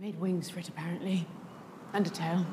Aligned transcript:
They 0.00 0.06
made 0.06 0.18
wings 0.18 0.48
for 0.48 0.60
it, 0.60 0.68
apparently. 0.68 1.26
And 1.92 2.06
a 2.06 2.10
tail. 2.10 2.46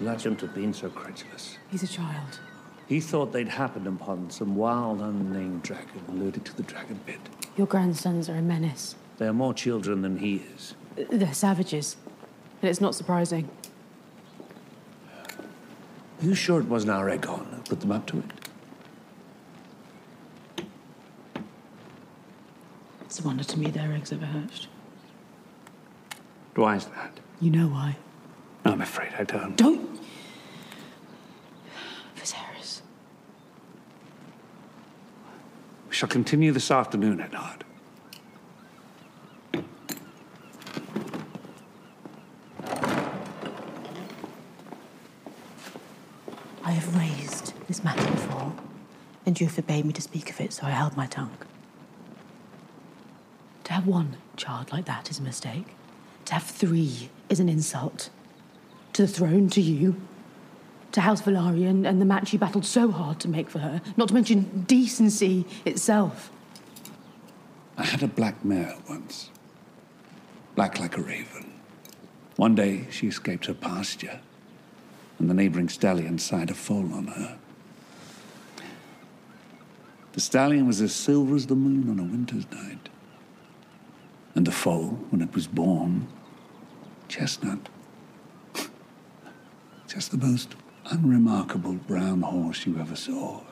Let 0.00 0.26
him 0.26 0.36
have 0.38 0.52
been 0.52 0.74
so 0.74 0.88
credulous. 0.88 1.56
He's 1.70 1.84
a 1.84 1.86
child. 1.86 2.40
He 2.88 2.98
thought 2.98 3.32
they'd 3.32 3.48
happened 3.48 3.86
upon 3.86 4.30
some 4.30 4.56
wild, 4.56 5.00
unnamed 5.00 5.62
dragon 5.62 6.02
alluded 6.08 6.44
to 6.46 6.56
the 6.56 6.64
dragon 6.64 6.98
pit. 7.06 7.20
Your 7.56 7.68
grandsons 7.68 8.28
are 8.28 8.34
a 8.34 8.42
menace. 8.42 8.96
They 9.18 9.28
are 9.28 9.32
more 9.32 9.54
children 9.54 10.02
than 10.02 10.18
he 10.18 10.42
is. 10.56 10.74
Uh, 10.98 11.04
they're 11.12 11.34
savages. 11.34 11.96
And 12.62 12.68
it's 12.68 12.80
not 12.80 12.96
surprising. 12.96 13.48
Are 16.20 16.24
you 16.24 16.34
sure 16.34 16.58
it 16.58 16.66
wasn't 16.66 16.92
our 16.92 17.08
Aegon 17.08 17.54
who 17.54 17.62
put 17.62 17.80
them 17.80 17.92
up 17.92 18.06
to 18.08 18.18
it? 18.18 20.64
It's 23.02 23.20
a 23.20 23.22
wonder 23.22 23.44
to 23.44 23.58
me 23.58 23.70
their 23.70 23.92
eggs 23.92 24.12
ever 24.12 24.26
hatched. 24.26 24.66
Why 26.58 26.74
is 26.74 26.86
that? 26.86 27.20
You 27.40 27.52
know 27.52 27.68
why. 27.68 27.96
I'm 28.64 28.80
afraid 28.80 29.12
I 29.16 29.22
don't. 29.22 29.56
Don't! 29.56 30.00
Viserys. 32.16 32.80
We 35.88 35.94
shall 35.94 36.08
continue 36.08 36.50
this 36.50 36.72
afternoon, 36.72 37.20
Eddard. 37.20 37.64
I 46.64 46.72
have 46.72 46.96
raised 46.96 47.52
this 47.68 47.84
matter 47.84 48.10
before, 48.10 48.52
and 49.24 49.40
you 49.40 49.48
forbade 49.48 49.84
me 49.84 49.92
to 49.92 50.02
speak 50.02 50.28
of 50.28 50.40
it, 50.40 50.52
so 50.52 50.66
I 50.66 50.70
held 50.70 50.96
my 50.96 51.06
tongue. 51.06 51.36
To 53.62 53.72
have 53.74 53.86
one 53.86 54.16
child 54.36 54.72
like 54.72 54.86
that 54.86 55.08
is 55.08 55.20
a 55.20 55.22
mistake. 55.22 55.76
Have 56.30 56.42
three 56.42 57.08
is 57.28 57.40
an 57.40 57.48
insult. 57.48 58.10
To 58.94 59.02
the 59.02 59.08
throne, 59.08 59.48
to 59.50 59.60
you, 59.60 60.00
to 60.92 61.00
House 61.00 61.22
Valarian 61.22 61.86
and 61.88 62.00
the 62.00 62.04
match 62.04 62.32
you 62.32 62.38
battled 62.38 62.64
so 62.64 62.90
hard 62.90 63.20
to 63.20 63.28
make 63.28 63.48
for 63.48 63.60
her, 63.60 63.80
not 63.96 64.08
to 64.08 64.14
mention 64.14 64.64
decency 64.66 65.46
itself. 65.64 66.30
I 67.76 67.84
had 67.84 68.02
a 68.02 68.08
black 68.08 68.44
mare 68.44 68.74
once. 68.88 69.30
Black 70.54 70.80
like 70.80 70.96
a 70.96 71.00
raven. 71.02 71.52
One 72.36 72.54
day 72.54 72.86
she 72.90 73.06
escaped 73.06 73.46
her 73.46 73.54
pasture, 73.54 74.20
and 75.18 75.30
the 75.30 75.34
neighboring 75.34 75.68
stallion 75.68 76.18
sired 76.18 76.50
a 76.50 76.54
foal 76.54 76.92
on 76.92 77.06
her. 77.08 77.38
The 80.12 80.20
stallion 80.20 80.66
was 80.66 80.80
as 80.80 80.94
silver 80.94 81.36
as 81.36 81.46
the 81.46 81.54
moon 81.54 81.88
on 81.88 81.98
a 82.00 82.02
winter's 82.02 82.50
night. 82.50 82.88
And 84.34 84.46
the 84.46 84.52
foal, 84.52 84.98
when 85.10 85.20
it 85.20 85.34
was 85.34 85.46
born, 85.46 86.08
chestnut. 87.08 87.68
Just 89.88 90.10
the 90.10 90.18
most 90.18 90.54
unremarkable 90.90 91.74
brown 91.74 92.22
horse 92.22 92.66
you 92.66 92.78
ever 92.78 92.96
saw. 92.96 93.42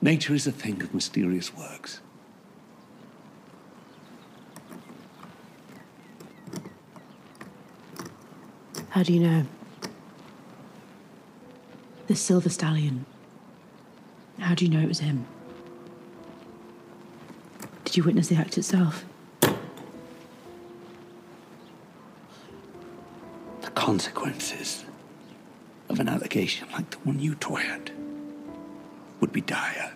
Nature 0.00 0.34
is 0.34 0.46
a 0.46 0.52
thing 0.52 0.82
of 0.82 0.92
mysterious 0.92 1.54
works. 1.56 2.00
How 8.90 9.02
do 9.02 9.12
you 9.12 9.20
know? 9.20 9.46
The 12.06 12.14
silver 12.14 12.50
stallion. 12.50 13.06
How 14.38 14.54
do 14.54 14.64
you 14.64 14.70
know 14.70 14.80
it 14.80 14.88
was 14.88 15.00
him? 15.00 15.26
Did 17.84 17.96
you 17.96 18.04
witness 18.04 18.28
the 18.28 18.36
act 18.36 18.58
itself? 18.58 19.04
Consequences 23.84 24.82
of 25.90 26.00
an 26.00 26.08
allegation 26.08 26.66
like 26.72 26.88
the 26.88 26.96
one 27.00 27.20
you 27.20 27.34
toyed 27.34 27.92
would 29.20 29.30
be 29.30 29.42
dire. 29.42 29.92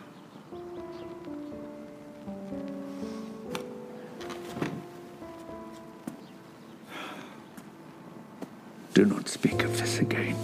Do 8.92 9.06
not 9.06 9.26
speak 9.26 9.64
of 9.64 9.78
this 9.78 10.00
again. 10.00 10.36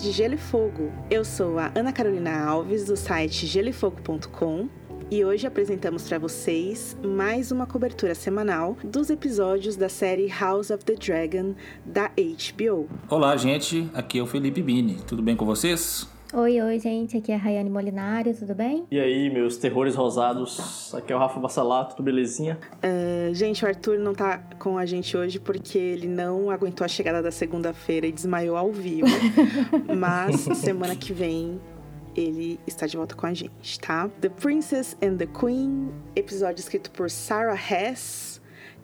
De 0.00 0.10
Gelo 0.10 0.34
e 0.34 0.38
Fogo. 0.38 0.92
Eu 1.10 1.24
sou 1.24 1.58
a 1.58 1.70
Ana 1.74 1.92
Carolina 1.92 2.44
Alves, 2.44 2.84
do 2.84 2.96
site 2.96 3.46
gelefogo.com. 3.46 4.68
E 5.10 5.24
hoje 5.24 5.46
apresentamos 5.46 6.08
para 6.08 6.18
vocês 6.18 6.96
mais 7.04 7.52
uma 7.52 7.66
cobertura 7.66 8.14
semanal 8.14 8.76
dos 8.82 9.10
episódios 9.10 9.76
da 9.76 9.88
série 9.88 10.28
House 10.28 10.70
of 10.70 10.84
the 10.84 10.94
Dragon 10.94 11.54
da 11.84 12.08
HBO. 12.08 12.88
Olá, 13.08 13.36
gente. 13.36 13.88
Aqui 13.94 14.18
é 14.18 14.22
o 14.22 14.26
Felipe 14.26 14.62
Bini. 14.62 14.96
Tudo 15.06 15.22
bem 15.22 15.36
com 15.36 15.44
vocês? 15.44 16.08
Oi, 16.36 16.60
oi, 16.60 16.80
gente. 16.80 17.16
Aqui 17.16 17.30
é 17.30 17.36
a 17.36 17.38
Rayane 17.38 17.70
Molinari, 17.70 18.34
tudo 18.34 18.56
bem? 18.56 18.84
E 18.90 18.98
aí, 18.98 19.30
meus 19.30 19.56
terrores 19.56 19.94
rosados? 19.94 20.92
Aqui 20.92 21.12
é 21.12 21.16
o 21.16 21.18
Rafa 21.20 21.38
Bassalato, 21.38 21.94
tudo 21.94 22.06
belezinha? 22.06 22.58
Uh, 22.82 23.32
gente, 23.32 23.64
o 23.64 23.68
Arthur 23.68 24.00
não 24.00 24.12
tá 24.12 24.38
com 24.58 24.76
a 24.76 24.84
gente 24.84 25.16
hoje 25.16 25.38
porque 25.38 25.78
ele 25.78 26.08
não 26.08 26.50
aguentou 26.50 26.84
a 26.84 26.88
chegada 26.88 27.22
da 27.22 27.30
segunda-feira 27.30 28.08
e 28.08 28.10
desmaiou 28.10 28.56
ao 28.56 28.72
vivo. 28.72 29.06
Mas 29.96 30.40
semana 30.58 30.96
que 30.96 31.12
vem 31.12 31.60
ele 32.16 32.58
está 32.66 32.88
de 32.88 32.96
volta 32.96 33.14
com 33.14 33.26
a 33.26 33.34
gente, 33.34 33.78
tá? 33.78 34.10
The 34.20 34.28
Princess 34.28 34.96
and 35.00 35.16
the 35.18 35.26
Queen, 35.26 35.88
episódio 36.16 36.60
escrito 36.60 36.90
por 36.90 37.10
Sarah 37.10 37.54
Hess, 37.54 38.33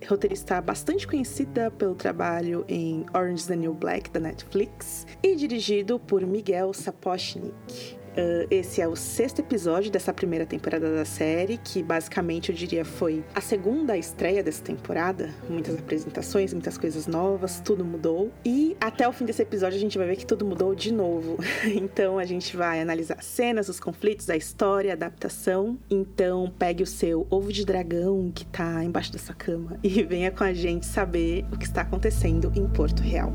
roteirista 0.08 0.60
bastante 0.60 1.06
conhecida 1.06 1.70
pelo 1.70 1.94
trabalho 1.94 2.64
em 2.68 3.04
Orange 3.12 3.40
is 3.40 3.46
the 3.46 3.56
New 3.56 3.74
Black 3.74 4.10
da 4.10 4.20
Netflix 4.20 5.06
e 5.22 5.34
dirigido 5.36 5.98
por 5.98 6.26
Miguel 6.26 6.72
Sapochnik. 6.72 7.99
Uh, 8.10 8.46
esse 8.50 8.80
é 8.80 8.88
o 8.88 8.96
sexto 8.96 9.40
episódio 9.40 9.90
dessa 9.90 10.12
primeira 10.12 10.44
temporada 10.44 10.92
da 10.94 11.04
série, 11.04 11.58
que 11.58 11.82
basicamente 11.82 12.50
eu 12.50 12.54
diria 12.54 12.84
foi 12.84 13.24
a 13.34 13.40
segunda 13.40 13.96
estreia 13.96 14.42
dessa 14.42 14.62
temporada. 14.62 15.30
Muitas 15.48 15.78
apresentações, 15.78 16.52
muitas 16.52 16.76
coisas 16.76 17.06
novas, 17.06 17.60
tudo 17.60 17.84
mudou. 17.84 18.32
E 18.44 18.76
até 18.80 19.08
o 19.08 19.12
fim 19.12 19.24
desse 19.24 19.42
episódio 19.42 19.76
a 19.76 19.80
gente 19.80 19.96
vai 19.96 20.06
ver 20.06 20.16
que 20.16 20.26
tudo 20.26 20.44
mudou 20.44 20.74
de 20.74 20.92
novo. 20.92 21.38
então 21.64 22.18
a 22.18 22.24
gente 22.24 22.56
vai 22.56 22.80
analisar 22.80 23.22
cenas, 23.22 23.68
os 23.68 23.78
conflitos, 23.78 24.28
a 24.28 24.36
história, 24.36 24.92
a 24.92 24.94
adaptação. 24.94 25.78
Então 25.88 26.52
pegue 26.58 26.82
o 26.82 26.86
seu 26.86 27.26
ovo 27.30 27.52
de 27.52 27.64
dragão 27.64 28.30
que 28.34 28.44
tá 28.46 28.82
embaixo 28.82 29.12
da 29.12 29.18
sua 29.18 29.34
cama 29.34 29.78
e 29.82 30.02
venha 30.02 30.30
com 30.30 30.44
a 30.44 30.52
gente 30.52 30.86
saber 30.86 31.44
o 31.52 31.58
que 31.58 31.64
está 31.64 31.82
acontecendo 31.82 32.50
em 32.54 32.66
Porto 32.68 33.02
Real. 33.02 33.32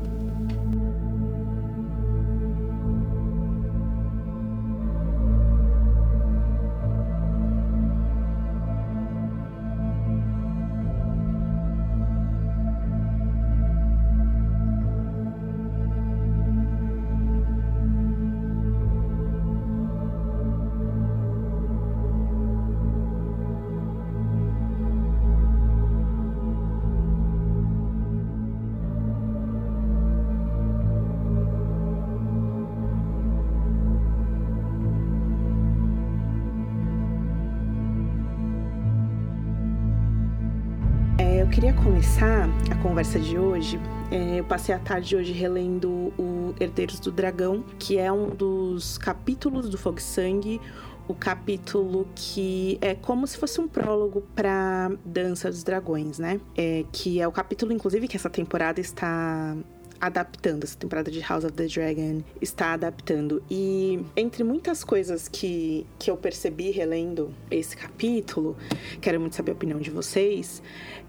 Conversa 42.96 43.20
de 43.20 43.38
hoje. 43.38 43.78
É, 44.10 44.40
eu 44.40 44.44
passei 44.44 44.74
a 44.74 44.78
tarde 44.78 45.14
hoje 45.14 45.30
relendo 45.30 46.14
o 46.18 46.54
Herdeiros 46.58 46.98
do 46.98 47.12
Dragão, 47.12 47.62
que 47.78 47.98
é 47.98 48.10
um 48.10 48.30
dos 48.30 48.96
capítulos 48.96 49.68
do 49.68 49.76
Fogo 49.76 49.98
e 49.98 50.02
Sangue 50.02 50.60
o 51.06 51.14
capítulo 51.14 52.08
que 52.14 52.78
é 52.80 52.94
como 52.94 53.26
se 53.26 53.36
fosse 53.36 53.60
um 53.60 53.68
prólogo 53.68 54.22
para 54.34 54.90
Dança 55.04 55.50
dos 55.50 55.62
Dragões, 55.62 56.18
né? 56.18 56.40
É, 56.56 56.86
que 56.90 57.20
é 57.20 57.28
o 57.28 57.32
capítulo, 57.32 57.70
inclusive, 57.70 58.08
que 58.08 58.16
essa 58.16 58.30
temporada 58.30 58.80
está 58.80 59.54
adaptando, 60.00 60.64
essa 60.64 60.76
temporada 60.76 61.10
de 61.10 61.20
House 61.20 61.44
of 61.44 61.52
the 61.52 61.66
Dragon 61.66 62.22
está 62.40 62.72
adaptando. 62.72 63.42
E 63.50 64.00
entre 64.16 64.44
muitas 64.44 64.84
coisas 64.84 65.28
que, 65.28 65.86
que 65.98 66.10
eu 66.10 66.16
percebi 66.16 66.70
relendo 66.70 67.34
esse 67.50 67.76
capítulo, 67.76 68.56
quero 69.00 69.20
muito 69.20 69.36
saber 69.36 69.52
a 69.52 69.54
opinião 69.54 69.80
de 69.80 69.90
vocês, 69.90 70.62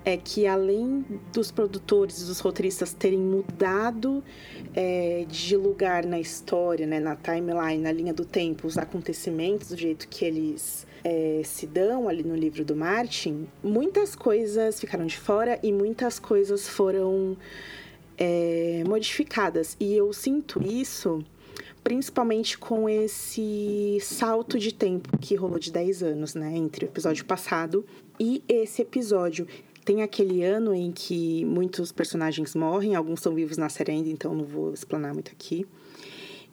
é 0.08 0.16
que 0.16 0.48
além 0.48 1.04
dos 1.34 1.52
produtores 1.52 2.26
dos 2.26 2.40
roteiristas 2.40 2.94
terem 2.94 3.20
mudado 3.20 4.24
é, 4.74 5.26
de 5.28 5.58
lugar 5.58 6.06
na 6.06 6.18
história, 6.18 6.88
né, 6.88 6.98
na 6.98 7.14
timeline, 7.14 7.84
na 7.84 7.92
linha 7.92 8.14
do 8.14 8.24
tempo, 8.24 8.68
os 8.68 8.78
acontecimentos, 8.78 9.68
do 9.68 9.76
jeito 9.76 10.08
que 10.08 10.24
eles 10.24 10.88
é, 11.04 11.42
se 11.44 11.68
dão 11.68 12.08
ali 12.08 12.24
no 12.24 12.38
livro 12.38 12.64
do 12.64 12.74
Martin, 12.74 13.50
muitas 13.62 14.16
coisas 14.16 14.80
ficaram 14.80 15.06
de 15.06 15.18
fora 15.18 15.60
e 15.62 15.74
muitas 15.74 16.20
coisas 16.20 16.70
foram 16.70 17.36
é, 18.18 18.86
modificadas. 18.88 19.76
E 19.78 19.94
eu 19.94 20.14
sinto 20.14 20.66
isso 20.66 21.22
principalmente 21.84 22.58
com 22.58 22.88
esse 22.88 23.98
salto 24.02 24.58
de 24.58 24.74
tempo 24.74 25.18
que 25.18 25.36
rolou 25.36 25.60
de 25.60 25.72
10 25.72 26.04
anos, 26.04 26.34
né? 26.34 26.56
Entre 26.56 26.86
o 26.86 26.88
episódio 26.88 27.26
passado 27.26 27.86
e 28.18 28.42
esse 28.48 28.82
episódio. 28.82 29.46
Tem 29.88 30.02
aquele 30.02 30.44
ano 30.44 30.74
em 30.74 30.92
que 30.92 31.46
muitos 31.46 31.94
personagens 31.94 32.54
morrem, 32.54 32.94
alguns 32.94 33.22
são 33.22 33.34
vivos 33.34 33.56
na 33.56 33.70
série 33.70 33.94
ainda, 33.94 34.10
então 34.10 34.36
não 34.36 34.44
vou 34.44 34.74
explanar 34.74 35.14
muito 35.14 35.32
aqui. 35.32 35.66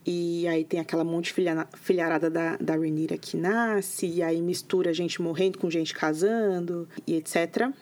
E 0.06 0.46
aí 0.46 0.62
tem 0.62 0.78
aquela 0.78 1.02
monte 1.02 1.34
de 1.34 1.44
filharada 1.76 2.30
da, 2.30 2.56
da 2.58 2.76
Renira 2.76 3.18
que 3.18 3.36
nasce, 3.36 4.06
e 4.06 4.22
aí 4.22 4.40
mistura 4.40 4.94
gente 4.94 5.20
morrendo 5.20 5.58
com 5.58 5.68
gente 5.68 5.92
casando, 5.92 6.88
e 7.04 7.16
etc. 7.16 7.72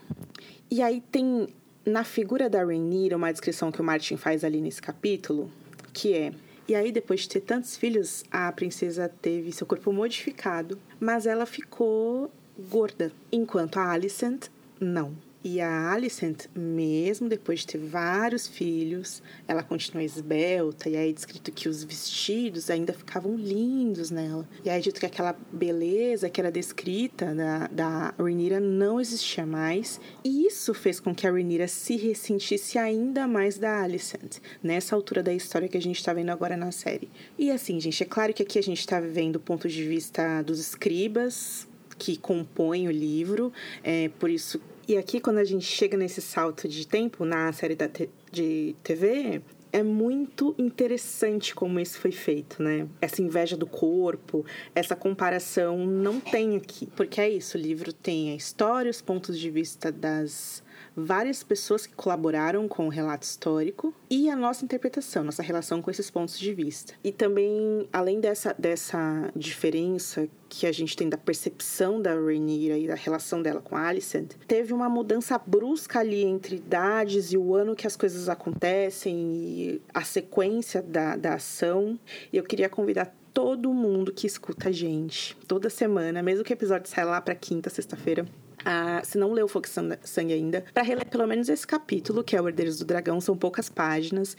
E 0.71 0.81
aí 0.81 1.03
tem 1.13 1.47
na 1.85 2.03
figura 2.03 2.49
da 2.49 2.65
Rhaenyra, 2.65 3.19
uma 3.19 3.31
descrição 3.31 3.71
que 3.71 3.83
o 3.83 3.85
Martin 3.85 4.17
faz 4.17 4.45
ali 4.45 4.59
nesse 4.59 4.81
capítulo, 4.81 5.51
que 5.93 6.15
é 6.15 6.33
e 6.67 6.75
aí, 6.75 6.91
depois 6.91 7.21
de 7.21 7.29
ter 7.29 7.41
tantos 7.41 7.77
filhos, 7.77 8.25
a 8.31 8.51
princesa 8.53 9.13
teve 9.21 9.53
seu 9.53 9.67
corpo 9.67 9.93
modificado, 9.93 10.79
mas 10.99 11.27
ela 11.27 11.45
ficou 11.45 12.31
gorda, 12.71 13.13
enquanto 13.31 13.77
a 13.77 13.91
Alicent 13.91 14.47
não. 14.81 15.15
E 15.45 15.61
a 15.61 15.91
Alicent, 15.91 16.47
mesmo 16.55 17.29
depois 17.29 17.61
de 17.61 17.67
ter 17.67 17.79
vários 17.79 18.47
filhos, 18.47 19.23
ela 19.49 19.63
continua 19.63 20.05
esbelta, 20.05 20.89
e 20.89 20.97
aí 20.97 21.11
é 21.11 21.13
descrito 21.13 21.51
que 21.51 21.69
os 21.69 21.83
vestidos 21.83 22.71
ainda 22.71 22.93
ficavam 22.93 23.35
lindos 23.35 24.11
nela. 24.11 24.49
E 24.65 24.71
aí 24.71 24.79
é 24.79 24.81
dito 24.81 25.01
que 25.01 25.07
aquela 25.07 25.37
beleza 25.53 26.31
que 26.31 26.41
era 26.41 26.51
descrita 26.51 27.35
da, 27.35 27.67
da 27.67 28.15
Rhaenyra 28.19 28.61
não 28.61 29.01
existia 29.01 29.45
mais, 29.45 30.01
e 30.25 30.47
isso 30.47 30.73
fez 30.73 31.01
com 31.01 31.13
que 31.13 31.27
a 31.27 31.31
Rhaenyra 31.31 31.67
se 31.67 31.97
ressentisse 31.97 32.79
ainda 32.79 33.27
mais 33.27 33.59
da 33.59 33.83
Alicent, 33.83 34.39
nessa 34.63 34.95
altura 34.95 35.23
da 35.23 35.35
história 35.35 35.69
que 35.69 35.77
a 35.77 35.83
gente 35.83 35.97
está 35.97 36.13
vendo 36.13 36.31
agora 36.31 36.57
na 36.57 36.71
série. 36.71 37.11
E 37.37 37.51
assim, 37.51 37.81
gente, 37.81 38.03
é 38.03 38.07
claro 38.07 38.33
que 38.33 38.45
aqui 38.45 38.59
a 38.59 38.63
gente 38.63 38.79
está 38.79 39.01
vivendo 39.01 39.37
o 39.37 39.41
ponto 39.41 39.69
de 39.69 39.83
vista 39.83 40.41
dos 40.43 40.61
escribas, 40.61 41.67
que 41.99 42.17
compõem 42.17 42.89
o 42.89 42.91
livro, 42.91 43.53
é, 43.85 44.09
por 44.19 44.29
isso 44.29 44.61
e 44.89 44.97
aqui, 44.97 45.21
quando 45.21 45.39
a 45.39 45.45
gente 45.45 45.65
chega 45.65 45.97
nesse 45.97 46.21
salto 46.21 46.69
de 46.69 46.87
tempo 46.87 47.25
na 47.25 47.53
série 47.53 47.75
da 47.75 47.89
de 48.31 48.75
TV, 48.83 49.43
é 49.73 49.83
muito 49.83 50.55
interessante 50.59 51.55
como 51.55 51.81
isso 51.81 51.99
foi 51.99 52.13
feito, 52.13 52.63
né? 52.63 52.87
Essa 53.01 53.23
inveja 53.23 53.57
do 53.57 53.67
corpo, 53.67 54.45
essa 54.75 54.95
comparação 54.95 55.87
não 55.87 56.21
tem 56.21 56.57
aqui. 56.57 56.87
Porque 56.95 57.21
é 57.21 57.31
isso, 57.31 57.57
o 57.57 57.61
livro 57.61 57.93
tem 57.93 58.33
a 58.33 58.35
história, 58.35 58.91
os 58.91 59.01
pontos 59.01 59.39
de 59.39 59.51
vista 59.51 59.91
das 59.91 60.62
várias 60.97 61.43
pessoas 61.43 61.87
que 61.87 61.95
colaboraram 61.95 62.69
com 62.69 62.87
o 62.87 62.91
relato 62.91 63.25
histórico 63.25 63.95
e 64.11 64.29
a 64.29 64.37
nossa 64.37 64.65
interpretação, 64.65 65.25
nossa 65.25 65.43
relação 65.43 65.81
com 65.81 65.91
esses 65.91 66.11
pontos 66.11 66.39
de 66.39 66.53
vista. 66.53 66.95
E 67.03 67.13
também, 67.13 67.89
além 67.93 68.21
dessa, 68.21 68.55
dessa 68.59 69.31
diferença 69.35 70.29
que 70.49 70.67
a 70.67 70.73
gente 70.73 70.97
tem 70.97 71.09
da 71.09 71.17
percepção 71.17 72.01
da 72.01 72.13
Rhaenyra 72.13 72.77
e 72.77 72.87
da 72.87 72.95
relação 72.95 73.41
dela 73.41 73.61
com 73.61 73.75
Alicent, 73.75 74.33
teve 74.47 74.73
uma 74.73 74.89
mudança 74.89 75.39
brusca 75.39 76.01
ali 76.01 76.23
entre 76.25 76.57
idades 76.57 77.33
e 77.33 77.39
o 77.39 77.55
ano 77.55 77.75
que 77.75 77.87
as 77.87 77.97
coisas 77.97 78.29
acontecem 78.29 79.15
e 79.17 79.83
a 79.95 80.05
sequência 80.05 80.83
da, 80.83 81.17
da 81.17 81.35
ação. 81.35 81.99
E 82.33 82.37
eu 82.37 82.45
queria 82.45 82.69
convidar 82.69 83.15
todo 83.33 83.73
mundo 83.73 84.13
que 84.13 84.27
escuta 84.27 84.69
a 84.69 84.73
gente 84.73 85.35
toda 85.49 85.71
semana, 85.71 86.23
mesmo 86.23 86.45
que 86.45 86.53
o 86.53 86.55
episódio 86.55 86.89
saia 86.89 87.07
lá 87.07 87.21
para 87.21 87.35
quinta, 87.35 87.71
sexta-feira, 87.71 88.27
a, 88.65 89.03
se 89.05 89.19
não 89.19 89.33
leu 89.33 89.49
Fogo 89.49 89.67
Sangue 89.69 90.33
ainda, 90.33 90.65
para 90.73 90.83
reler 90.83 91.07
pelo 91.07 91.27
menos 91.27 91.49
esse 91.49 91.67
capítulo, 91.67 92.23
que 92.23 92.37
é 92.37 92.41
o 92.41 92.49
Herdeiros 92.49 92.79
do 92.79 92.85
Dragão, 92.85 93.21
são 93.21 93.37
poucas 93.37 93.69
páginas 93.69 94.37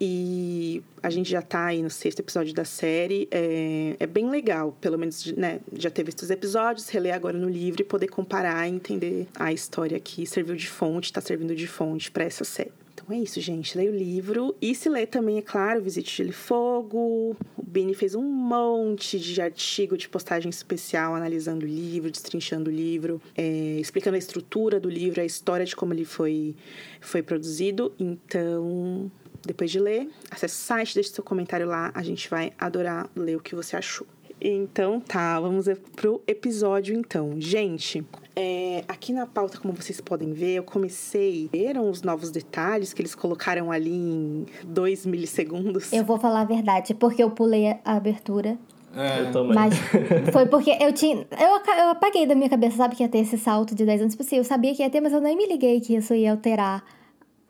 e 0.00 0.82
a 1.02 1.10
gente 1.10 1.30
já 1.30 1.42
tá 1.42 1.66
aí 1.66 1.82
no 1.82 1.90
sexto 1.90 2.20
episódio 2.20 2.54
da 2.54 2.64
série. 2.64 3.28
É, 3.30 3.96
é 4.00 4.06
bem 4.06 4.30
legal, 4.30 4.76
pelo 4.80 4.98
menos, 4.98 5.24
né? 5.32 5.60
Já 5.72 5.90
teve 5.90 6.10
esses 6.10 6.30
episódios, 6.30 6.88
reler 6.88 7.14
agora 7.14 7.36
no 7.36 7.48
livro 7.48 7.82
e 7.82 7.84
poder 7.84 8.08
comparar 8.08 8.66
e 8.68 8.72
entender 8.72 9.28
a 9.34 9.52
história 9.52 9.98
que 10.00 10.26
serviu 10.26 10.56
de 10.56 10.68
fonte, 10.68 11.12
tá 11.12 11.20
servindo 11.20 11.54
de 11.54 11.66
fonte 11.66 12.10
para 12.10 12.24
essa 12.24 12.44
série. 12.44 12.85
Então 13.06 13.16
é 13.16 13.20
isso, 13.20 13.40
gente. 13.40 13.78
Leia 13.78 13.92
o 13.92 13.94
livro. 13.94 14.56
E 14.60 14.74
se 14.74 14.88
ler 14.88 15.06
também, 15.06 15.38
é 15.38 15.42
claro, 15.42 15.80
Visite 15.80 16.16
Gelo 16.16 16.30
e 16.30 16.32
Fogo. 16.32 17.36
O 17.56 17.62
Bini 17.64 17.94
fez 17.94 18.16
um 18.16 18.22
monte 18.22 19.16
de 19.16 19.40
artigo 19.40 19.96
de 19.96 20.08
postagem 20.08 20.50
especial 20.50 21.14
analisando 21.14 21.64
o 21.64 21.68
livro, 21.68 22.10
destrinchando 22.10 22.68
o 22.68 22.72
livro, 22.72 23.22
é, 23.36 23.78
explicando 23.78 24.16
a 24.16 24.18
estrutura 24.18 24.80
do 24.80 24.90
livro, 24.90 25.20
a 25.20 25.24
história 25.24 25.64
de 25.64 25.76
como 25.76 25.94
ele 25.94 26.04
foi, 26.04 26.56
foi 27.00 27.22
produzido. 27.22 27.94
Então, 27.96 29.08
depois 29.46 29.70
de 29.70 29.78
ler, 29.78 30.10
acesse 30.28 30.56
o 30.56 30.58
site, 30.58 30.94
deixe 30.94 31.10
seu 31.10 31.22
comentário 31.22 31.68
lá. 31.68 31.92
A 31.94 32.02
gente 32.02 32.28
vai 32.28 32.52
adorar 32.58 33.08
ler 33.14 33.36
o 33.36 33.40
que 33.40 33.54
você 33.54 33.76
achou. 33.76 34.06
Então 34.40 35.00
tá, 35.00 35.38
vamos 35.40 35.66
pro 35.94 36.20
episódio 36.26 36.94
então. 36.94 37.40
Gente, 37.40 38.04
é, 38.38 38.84
aqui 38.86 39.14
na 39.14 39.24
pauta, 39.24 39.58
como 39.58 39.72
vocês 39.72 39.98
podem 39.98 40.34
ver, 40.34 40.56
eu 40.56 40.62
comecei. 40.62 41.48
Viram 41.50 41.88
os 41.88 42.02
novos 42.02 42.30
detalhes 42.30 42.92
que 42.92 43.00
eles 43.00 43.14
colocaram 43.14 43.72
ali 43.72 43.94
em 43.94 44.46
2 44.62 45.06
milissegundos? 45.06 45.90
Eu 45.90 46.04
vou 46.04 46.18
falar 46.18 46.42
a 46.42 46.44
verdade, 46.44 46.92
porque 46.94 47.22
eu 47.22 47.30
pulei 47.30 47.68
a 47.82 47.96
abertura. 47.96 48.58
É. 48.94 49.20
Eu 49.20 49.32
também. 49.32 49.54
Mas 49.54 49.74
foi 50.32 50.46
porque 50.46 50.70
eu 50.78 50.92
tinha. 50.92 51.16
Eu, 51.16 51.74
eu 51.78 51.90
apaguei 51.90 52.26
da 52.26 52.34
minha 52.34 52.50
cabeça, 52.50 52.76
sabe, 52.76 52.94
que 52.94 53.02
ia 53.02 53.08
ter 53.08 53.18
esse 53.18 53.38
salto 53.38 53.74
de 53.74 53.86
10 53.86 54.02
anos. 54.02 54.12
Tipo 54.12 54.22
assim, 54.22 54.36
eu 54.36 54.44
sabia 54.44 54.74
que 54.74 54.82
ia 54.82 54.90
ter, 54.90 55.00
mas 55.00 55.14
eu 55.14 55.20
nem 55.20 55.34
me 55.34 55.46
liguei 55.46 55.80
que 55.80 55.96
isso 55.96 56.14
ia 56.14 56.32
alterar 56.32 56.84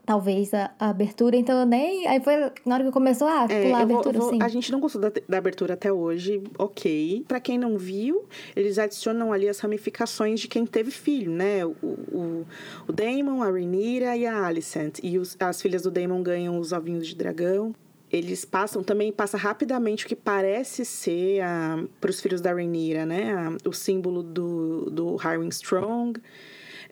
talvez 0.06 0.54
a, 0.54 0.70
a, 0.78 0.88
abertura, 0.88 1.36
então 1.36 1.58
eu 1.58 1.66
nem. 1.66 2.06
Aí 2.06 2.20
foi 2.20 2.34
na 2.64 2.76
hora 2.76 2.84
que 2.84 2.92
começou 2.92 3.26
a 3.26 3.44
é, 3.50 3.64
pular 3.64 3.78
a 3.80 3.82
abertura, 3.82 4.18
vou, 4.18 4.28
vou, 4.28 4.30
sim. 4.30 4.38
A 4.40 4.48
gente 4.48 4.70
não 4.70 4.78
gostou 4.78 5.00
da, 5.00 5.12
da, 5.28 5.36
abertura 5.36 5.74
até 5.74 5.92
hoje, 5.92 6.42
ok. 6.56 7.24
Para 7.26 7.40
quem 7.40 7.58
não 7.58 7.76
viu, 7.76 8.24
eles 8.54 8.78
adicionam 8.78 9.32
ali 9.32 9.48
as 9.48 9.58
ramificações 9.58 10.38
de 10.38 10.46
quem 10.46 10.64
teve 10.64 10.92
filho, 10.92 11.32
né? 11.32 11.66
O, 11.66 11.74
o, 11.82 12.46
o 12.86 12.92
Damon, 12.92 13.42
a 13.42 13.50
Rhaenyra 13.50 14.16
e 14.16 14.24
a 14.24 14.46
Alicent. 14.46 15.00
E 15.02 15.18
os, 15.18 15.36
as 15.40 15.60
filhas 15.60 15.82
do 15.82 15.90
Damon 15.90 16.22
ganham 16.22 16.58
os 16.58 16.70
ovinhos 16.70 17.08
de 17.08 17.16
dragão. 17.16 17.74
Eles 18.10 18.44
passam, 18.44 18.84
também 18.84 19.10
passa 19.10 19.36
rapidamente 19.36 20.04
o 20.04 20.08
que 20.08 20.14
parece 20.14 20.84
ser 20.84 21.42
para 22.00 22.08
os 22.08 22.20
filhos 22.20 22.40
da 22.40 22.52
Rhaenyra, 22.52 23.04
né? 23.04 23.34
A, 23.34 23.68
o 23.68 23.72
símbolo 23.72 24.22
do, 24.22 24.88
do 24.88 25.16
Harwin 25.20 25.48
Strong. 25.48 26.20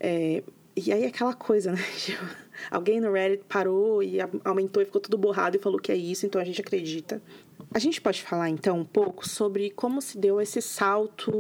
É, 0.00 0.42
e 0.76 0.92
aí 0.92 1.04
aquela 1.06 1.32
coisa, 1.32 1.70
né? 1.70 1.78
Alguém 2.70 3.00
no 3.00 3.12
Reddit 3.12 3.44
parou 3.48 4.02
e 4.02 4.18
aumentou 4.44 4.82
e 4.82 4.86
ficou 4.86 5.00
tudo 5.00 5.18
borrado 5.18 5.56
e 5.56 5.60
falou 5.60 5.78
que 5.78 5.92
é 5.92 5.96
isso, 5.96 6.26
então 6.26 6.40
a 6.40 6.44
gente 6.44 6.60
acredita. 6.60 7.22
A 7.74 7.78
gente 7.80 8.00
pode 8.00 8.22
falar 8.22 8.48
então 8.50 8.78
um 8.78 8.84
pouco 8.84 9.28
sobre 9.28 9.70
como 9.70 10.00
se 10.00 10.16
deu 10.16 10.40
esse 10.40 10.62
salto 10.62 11.32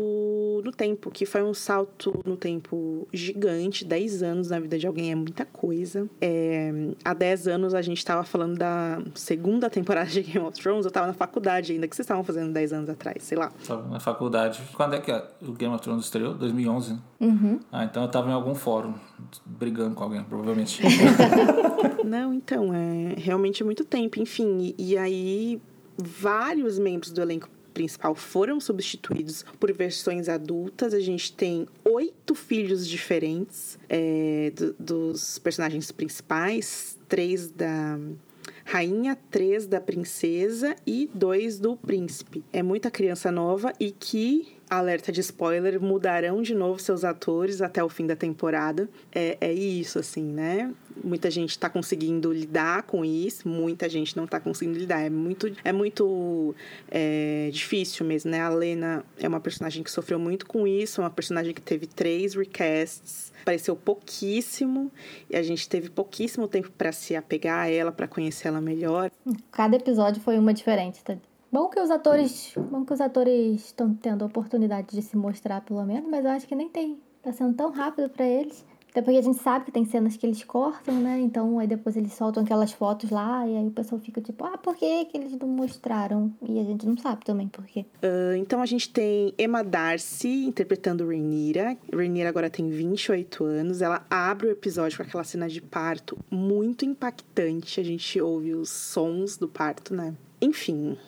no 0.64 0.72
tempo, 0.72 1.08
que 1.10 1.24
foi 1.24 1.44
um 1.44 1.54
salto 1.54 2.20
no 2.24 2.36
tempo 2.36 3.06
gigante, 3.12 3.84
10 3.84 4.22
anos 4.24 4.50
na 4.50 4.58
vida 4.58 4.76
de 4.76 4.84
alguém 4.84 5.12
é 5.12 5.14
muita 5.14 5.44
coisa. 5.44 6.08
É, 6.20 6.72
há 7.04 7.14
10 7.14 7.46
anos 7.46 7.72
a 7.72 7.80
gente 7.82 7.98
estava 7.98 8.24
falando 8.24 8.58
da 8.58 9.00
segunda 9.14 9.70
temporada 9.70 10.10
de 10.10 10.22
Game 10.22 10.44
of 10.44 10.60
Thrones, 10.60 10.84
eu 10.84 10.88
estava 10.88 11.06
na 11.06 11.12
faculdade 11.12 11.72
ainda, 11.72 11.86
que 11.86 11.94
vocês 11.94 12.04
estavam 12.04 12.24
fazendo 12.24 12.52
10 12.52 12.72
anos 12.72 12.90
atrás, 12.90 13.22
sei 13.22 13.38
lá. 13.38 13.52
Tava 13.64 13.88
na 13.88 14.00
faculdade. 14.00 14.60
Quando 14.74 14.94
é 14.94 15.00
que 15.00 15.12
o 15.40 15.52
Game 15.52 15.72
of 15.72 15.84
Thrones 15.84 16.06
estreou? 16.06 16.34
2011, 16.34 16.94
né? 16.94 16.98
Uhum. 17.20 17.60
Ah, 17.70 17.84
então 17.84 18.02
eu 18.02 18.06
estava 18.06 18.28
em 18.28 18.32
algum 18.32 18.56
fórum 18.56 18.94
brigando 19.46 19.94
com 19.94 20.02
alguém, 20.02 20.24
provavelmente. 20.24 20.82
Não, 22.04 22.34
então, 22.34 22.74
é 22.74 23.14
realmente 23.16 23.62
muito 23.62 23.84
tempo, 23.84 24.20
enfim. 24.20 24.74
e, 24.76 24.90
e 24.92 24.98
aí 24.98 25.62
vários 25.96 26.78
membros 26.78 27.12
do 27.12 27.20
elenco 27.20 27.48
principal 27.74 28.14
foram 28.14 28.60
substituídos 28.60 29.44
por 29.58 29.72
versões 29.72 30.28
adultas. 30.28 30.94
A 30.94 31.00
gente 31.00 31.32
tem 31.32 31.66
oito 31.84 32.34
filhos 32.34 32.86
diferentes 32.88 33.78
é, 33.88 34.52
do, 34.54 34.74
dos 34.78 35.38
personagens 35.40 35.90
principais, 35.90 36.96
três 37.08 37.50
da 37.50 37.98
rainha, 38.64 39.16
três 39.30 39.66
da 39.66 39.80
princesa 39.80 40.74
e 40.86 41.10
dois 41.12 41.58
do 41.58 41.76
príncipe. 41.76 42.42
É 42.52 42.62
muita 42.62 42.90
criança 42.90 43.30
nova 43.30 43.72
e 43.78 43.90
que 43.90 44.54
alerta 44.68 45.12
de 45.12 45.20
spoiler, 45.20 45.80
mudarão 45.80 46.42
de 46.42 46.54
novo 46.54 46.78
seus 46.78 47.04
atores 47.04 47.60
até 47.60 47.82
o 47.82 47.88
fim 47.88 48.06
da 48.06 48.16
temporada. 48.16 48.88
É, 49.12 49.36
é 49.40 49.52
isso, 49.52 49.98
assim, 49.98 50.22
né? 50.22 50.72
Muita 51.02 51.30
gente 51.30 51.50
está 51.50 51.68
conseguindo 51.68 52.32
lidar 52.32 52.84
com 52.84 53.04
isso, 53.04 53.48
muita 53.48 53.88
gente 53.88 54.16
não 54.16 54.24
está 54.24 54.40
conseguindo 54.40 54.78
lidar. 54.78 55.00
É 55.00 55.10
muito, 55.10 55.52
é 55.64 55.72
muito 55.72 56.54
é, 56.90 57.50
difícil 57.52 58.06
mesmo, 58.06 58.30
né? 58.30 58.40
A 58.40 58.48
Lena 58.48 59.04
é 59.18 59.28
uma 59.28 59.40
personagem 59.40 59.82
que 59.82 59.90
sofreu 59.90 60.18
muito 60.18 60.46
com 60.46 60.66
isso, 60.66 61.00
é 61.00 61.04
uma 61.04 61.10
personagem 61.10 61.52
que 61.52 61.60
teve 61.60 61.86
três 61.86 62.34
recasts, 62.34 63.32
apareceu 63.42 63.76
pouquíssimo 63.76 64.90
e 65.28 65.36
a 65.36 65.42
gente 65.42 65.68
teve 65.68 65.90
pouquíssimo 65.90 66.48
tempo 66.48 66.70
para 66.70 66.92
se 66.92 67.14
apegar 67.14 67.60
a 67.60 67.68
ela, 67.68 67.92
para 67.92 68.08
conhecer 68.08 68.48
ela 68.48 68.60
melhor. 68.60 69.10
Cada 69.50 69.76
episódio 69.76 70.22
foi 70.22 70.38
uma 70.38 70.54
diferente, 70.54 71.02
tá? 71.02 71.16
Bom 71.54 71.68
que 71.68 71.78
os 71.78 71.88
atores, 71.88 72.52
bom 72.68 72.84
que 72.84 72.92
os 72.92 73.00
atores 73.00 73.66
estão 73.66 73.94
tendo 73.94 74.24
a 74.24 74.26
oportunidade 74.26 74.88
de 74.88 75.00
se 75.00 75.16
mostrar 75.16 75.60
pelo 75.60 75.84
menos, 75.84 76.10
mas 76.10 76.24
eu 76.24 76.32
acho 76.32 76.48
que 76.48 76.54
nem 76.56 76.68
tem. 76.68 76.98
Tá 77.22 77.30
sendo 77.30 77.54
tão 77.54 77.70
rápido 77.70 78.10
para 78.10 78.26
eles. 78.26 78.66
Até 78.90 79.00
porque 79.00 79.18
a 79.18 79.22
gente 79.22 79.38
sabe 79.38 79.66
que 79.66 79.70
tem 79.70 79.84
cenas 79.84 80.16
que 80.16 80.26
eles 80.26 80.42
cortam, 80.42 80.98
né? 80.98 81.20
Então 81.20 81.60
aí 81.60 81.68
depois 81.68 81.96
eles 81.96 82.12
soltam 82.12 82.42
aquelas 82.42 82.72
fotos 82.72 83.08
lá 83.08 83.46
e 83.46 83.56
aí 83.56 83.68
o 83.68 83.70
pessoal 83.70 84.00
fica 84.00 84.20
tipo, 84.20 84.44
ah, 84.44 84.58
por 84.58 84.74
que, 84.74 85.04
que 85.04 85.16
eles 85.16 85.30
não 85.38 85.46
mostraram? 85.46 86.34
E 86.42 86.58
a 86.58 86.64
gente 86.64 86.84
não 86.86 86.96
sabe 86.96 87.24
também 87.24 87.46
por 87.46 87.64
quê. 87.66 87.86
Uh, 88.02 88.34
então 88.36 88.60
a 88.60 88.66
gente 88.66 88.90
tem 88.90 89.32
Emma 89.38 89.62
Darcy 89.62 90.46
interpretando 90.46 91.06
Rhaenyra. 91.06 91.76
Rhaenyra 91.92 92.30
agora 92.30 92.50
tem 92.50 92.68
28 92.68 93.44
anos. 93.44 93.80
Ela 93.80 94.04
abre 94.10 94.48
o 94.48 94.50
episódio 94.50 94.96
com 94.96 95.04
aquela 95.04 95.22
cena 95.22 95.48
de 95.48 95.62
parto 95.62 96.18
muito 96.28 96.84
impactante. 96.84 97.78
A 97.78 97.84
gente 97.84 98.20
ouve 98.20 98.54
os 98.56 98.70
sons 98.70 99.36
do 99.36 99.46
parto, 99.46 99.94
né? 99.94 100.14
Enfim, 100.40 100.98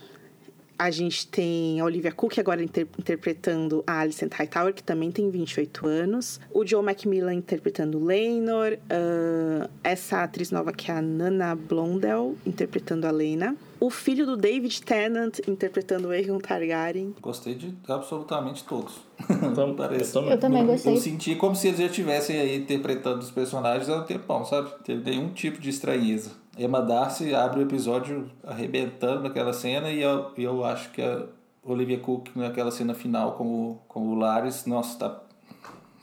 a 0.78 0.90
gente 0.90 1.26
tem 1.26 1.80
a 1.80 1.84
Olivia 1.84 2.12
Cook 2.12 2.38
agora 2.38 2.62
inter 2.62 2.86
interpretando 2.98 3.82
a 3.86 4.00
Alicent 4.00 4.32
Hightower, 4.32 4.74
que 4.74 4.82
também 4.82 5.10
tem 5.10 5.30
28 5.30 5.86
anos. 5.86 6.40
O 6.52 6.66
Joe 6.66 6.82
Macmillan 6.82 7.34
interpretando 7.34 8.02
Leinor. 8.02 8.74
Uh, 8.74 9.68
essa 9.82 10.22
atriz 10.22 10.50
nova 10.50 10.72
que 10.72 10.90
é 10.90 10.94
a 10.94 11.02
Nana 11.02 11.54
Blondell 11.54 12.36
interpretando 12.44 13.06
a 13.06 13.10
Lena. 13.10 13.56
O 13.78 13.90
filho 13.90 14.24
do 14.24 14.36
David 14.36 14.82
Tennant 14.82 15.38
interpretando 15.46 16.08
o 16.08 16.10
Aegon 16.10 16.38
Targaryen. 16.38 17.14
Gostei 17.20 17.54
de 17.54 17.74
absolutamente 17.86 18.64
todos. 18.64 18.94
Então, 19.30 19.74
Parece. 19.76 20.16
eu 20.16 20.22
também. 20.22 20.32
Eu 20.32 20.38
também 20.38 20.66
gostei. 20.66 20.94
Eu 20.94 20.96
senti 20.96 21.34
como 21.36 21.54
se 21.54 21.68
eles 21.68 21.80
já 21.80 21.86
estivessem 21.86 22.40
aí 22.40 22.56
interpretando 22.56 23.20
os 23.20 23.30
personagens 23.30 23.88
há 23.88 23.98
um 23.98 24.04
tempão, 24.04 24.44
sabe? 24.44 24.70
Teve 24.82 25.10
nenhum 25.10 25.28
tipo 25.28 25.60
de 25.60 25.68
estranheza. 25.68 26.30
Emma 26.56 26.80
Darcy 26.80 27.34
abre 27.34 27.60
o 27.60 27.62
episódio 27.62 28.30
arrebentando 28.42 29.22
naquela 29.22 29.52
cena 29.52 29.90
e 29.90 30.00
eu, 30.00 30.32
eu 30.38 30.64
acho 30.64 30.90
que 30.90 31.02
a 31.02 31.24
Olivia 31.62 31.98
Cook 31.98 32.28
naquela 32.34 32.70
cena 32.70 32.94
final 32.94 33.32
com 33.32 33.44
o, 33.44 33.78
com 33.86 34.08
o 34.08 34.14
Lares, 34.14 34.64
nossa, 34.66 34.98
tá 34.98 35.20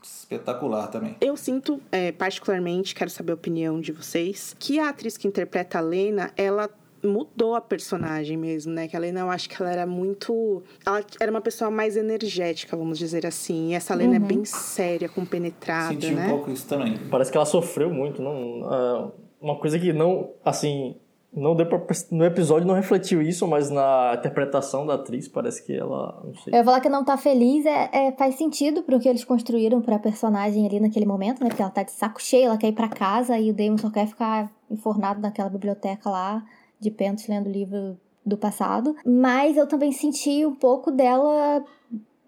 espetacular 0.03 0.87
também. 0.87 1.15
Eu 1.21 1.35
sinto, 1.37 1.81
é, 1.91 2.11
particularmente, 2.11 2.93
quero 2.93 3.09
saber 3.09 3.31
a 3.31 3.35
opinião 3.35 3.79
de 3.79 3.91
vocês, 3.91 4.55
que 4.59 4.79
a 4.79 4.89
atriz 4.89 5.17
que 5.17 5.27
interpreta 5.27 5.77
a 5.77 5.81
Lena, 5.81 6.31
ela 6.35 6.69
mudou 7.03 7.55
a 7.55 7.61
personagem 7.61 8.37
mesmo, 8.37 8.71
né? 8.73 8.87
Que 8.87 8.95
a 8.95 8.99
Lena, 8.99 9.21
eu 9.21 9.29
acho 9.29 9.49
que 9.49 9.61
ela 9.61 9.71
era 9.71 9.85
muito. 9.85 10.63
Ela 10.85 11.03
era 11.19 11.29
uma 11.29 11.41
pessoa 11.41 11.69
mais 11.69 11.97
energética, 11.97 12.77
vamos 12.77 12.97
dizer 12.97 13.25
assim. 13.25 13.71
E 13.71 13.73
essa 13.73 13.93
Lena 13.93 14.15
é 14.15 14.19
bem 14.19 14.45
séria, 14.45 15.09
compenetrada, 15.09 15.89
Senti 15.89 16.07
um 16.07 16.15
né? 16.15 16.29
pouco 16.29 16.49
isso 16.51 16.65
também. 16.67 16.97
Parece 17.09 17.31
que 17.31 17.37
ela 17.37 17.45
sofreu 17.45 17.89
muito, 17.89 18.21
não? 18.21 18.63
ah, 18.65 19.11
uma 19.43 19.59
coisa 19.59 19.77
que 19.77 19.91
não, 19.91 20.29
assim, 20.43 20.95
não 21.35 21.55
deu 21.55 21.65
pra, 21.65 21.81
no 22.11 22.23
episódio 22.23 22.67
não 22.67 22.75
refletiu 22.75 23.21
isso, 23.21 23.47
mas 23.47 23.69
na 23.69 24.13
interpretação 24.17 24.85
da 24.85 24.93
atriz 24.93 25.27
parece 25.27 25.65
que 25.65 25.73
ela, 25.73 26.21
não 26.23 26.33
sei. 26.35 26.57
Eu 26.57 26.63
falar 26.63 26.79
que 26.79 26.89
não 26.89 27.03
tá 27.03 27.17
feliz, 27.17 27.65
é, 27.65 27.89
é- 27.91 28.11
faz 28.13 28.35
sentido 28.35 28.83
pro 28.83 28.99
que 28.99 29.09
eles 29.09 29.25
construíram 29.25 29.81
pra 29.81 29.99
personagem 29.99 30.65
ali 30.65 30.79
naquele 30.79 31.05
momento, 31.05 31.43
né? 31.43 31.49
Porque 31.49 31.61
ela 31.61 31.71
tá 31.71 31.83
de 31.83 31.91
saco 31.91 32.21
cheio, 32.21 32.45
ela 32.45 32.57
quer 32.57 32.67
ir 32.67 32.73
pra 32.73 32.87
casa 32.87 33.37
e 33.37 33.51
o 33.51 33.53
Damon 33.53 33.77
só 33.77 33.89
quer 33.89 34.07
ficar 34.07 34.51
enfornado 34.71 35.19
naquela 35.19 35.49
biblioteca 35.49 36.09
lá, 36.09 36.43
de 36.79 36.89
pentos, 36.89 37.27
lendo 37.27 37.49
livro 37.49 37.97
do 38.25 38.37
passado. 38.37 38.95
Mas 39.05 39.57
eu 39.57 39.67
também 39.67 39.91
senti 39.91 40.45
um 40.45 40.55
pouco 40.55 40.91
dela 40.91 41.63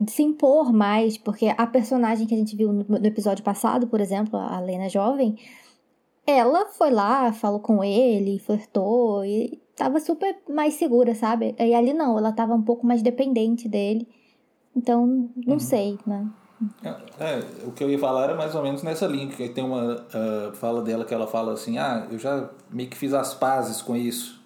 se 0.07 0.23
impor 0.23 0.73
mais, 0.73 1.17
porque 1.17 1.53
a 1.57 1.65
personagem 1.65 2.27
que 2.27 2.33
a 2.33 2.37
gente 2.37 2.55
viu 2.55 2.73
no, 2.73 2.83
no 2.83 3.05
episódio 3.05 3.43
passado, 3.43 3.87
por 3.87 4.01
exemplo, 4.01 4.37
a 4.37 4.59
Lena 4.59 4.89
jovem, 4.89 5.37
ela 6.25 6.65
foi 6.67 6.89
lá, 6.91 7.31
falou 7.33 7.59
com 7.59 7.83
ele, 7.83 8.39
flertou 8.39 9.23
e 9.25 9.61
tava 9.75 9.99
super 9.99 10.35
mais 10.49 10.75
segura, 10.75 11.13
sabe? 11.13 11.55
E 11.59 11.73
ali 11.73 11.93
não, 11.93 12.17
ela 12.17 12.31
tava 12.31 12.53
um 12.53 12.61
pouco 12.61 12.85
mais 12.85 13.01
dependente 13.01 13.67
dele. 13.67 14.07
Então, 14.75 15.29
não 15.45 15.59
sei, 15.59 15.97
né? 16.05 16.27
É, 17.19 17.39
o 17.65 17.71
que 17.71 17.83
eu 17.83 17.89
ia 17.89 17.99
falar 17.99 18.23
era 18.25 18.35
mais 18.35 18.55
ou 18.55 18.63
menos 18.63 18.81
nessa 18.81 19.05
linha, 19.05 19.27
que 19.27 19.49
tem 19.49 19.63
uma 19.63 20.05
ah, 20.13 20.51
fala 20.53 20.81
dela 20.81 21.03
que 21.05 21.13
ela 21.13 21.27
fala 21.27 21.53
assim, 21.53 21.77
ah, 21.77 22.07
eu 22.09 22.17
já 22.17 22.49
meio 22.69 22.89
que 22.89 22.97
fiz 22.97 23.13
as 23.13 23.33
pazes 23.33 23.81
com 23.81 23.95
isso. 23.95 24.41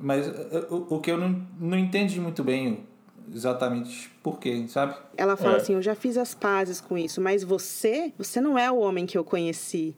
Mas 0.00 0.28
ah, 0.28 0.66
o, 0.70 0.96
o 0.96 1.00
que 1.00 1.10
eu 1.10 1.18
não, 1.18 1.44
não 1.58 1.78
entendi 1.78 2.20
muito 2.20 2.42
bem 2.42 2.86
exatamente 3.32 4.10
por 4.22 4.38
quê, 4.38 4.64
sabe? 4.68 4.94
Ela 5.16 5.36
fala 5.36 5.54
É. 5.54 5.56
assim: 5.56 5.74
Eu 5.74 5.82
já 5.82 5.94
fiz 5.94 6.16
as 6.16 6.34
pazes 6.34 6.80
com 6.80 6.96
isso, 6.96 7.20
mas 7.20 7.42
você, 7.42 8.12
você 8.18 8.40
não 8.40 8.58
é 8.58 8.70
o 8.70 8.78
homem 8.78 9.06
que 9.06 9.16
eu 9.16 9.24
conheci. 9.24 9.96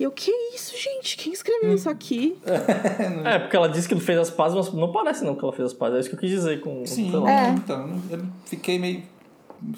E 0.00 0.02
eu, 0.02 0.10
que 0.10 0.30
isso, 0.54 0.74
gente? 0.78 1.14
Quem 1.18 1.30
escreveu 1.30 1.74
isso 1.74 1.90
aqui? 1.90 2.38
É, 3.22 3.38
porque 3.38 3.54
ela 3.54 3.68
disse 3.68 3.86
que 3.86 3.94
fez 4.00 4.18
as 4.18 4.30
pazes, 4.30 4.56
mas 4.56 4.72
não 4.72 4.90
parece 4.90 5.22
não 5.22 5.34
que 5.34 5.44
ela 5.44 5.52
fez 5.52 5.66
as 5.66 5.74
pazes. 5.74 5.96
É 5.96 6.00
isso 6.00 6.08
que 6.08 6.14
eu 6.16 6.20
quis 6.20 6.30
dizer 6.30 6.60
com. 6.62 6.86
Sim. 6.86 7.12
É. 7.26 7.50
então, 7.50 8.00
eu 8.10 8.20
fiquei 8.46 8.78
meio 8.78 9.02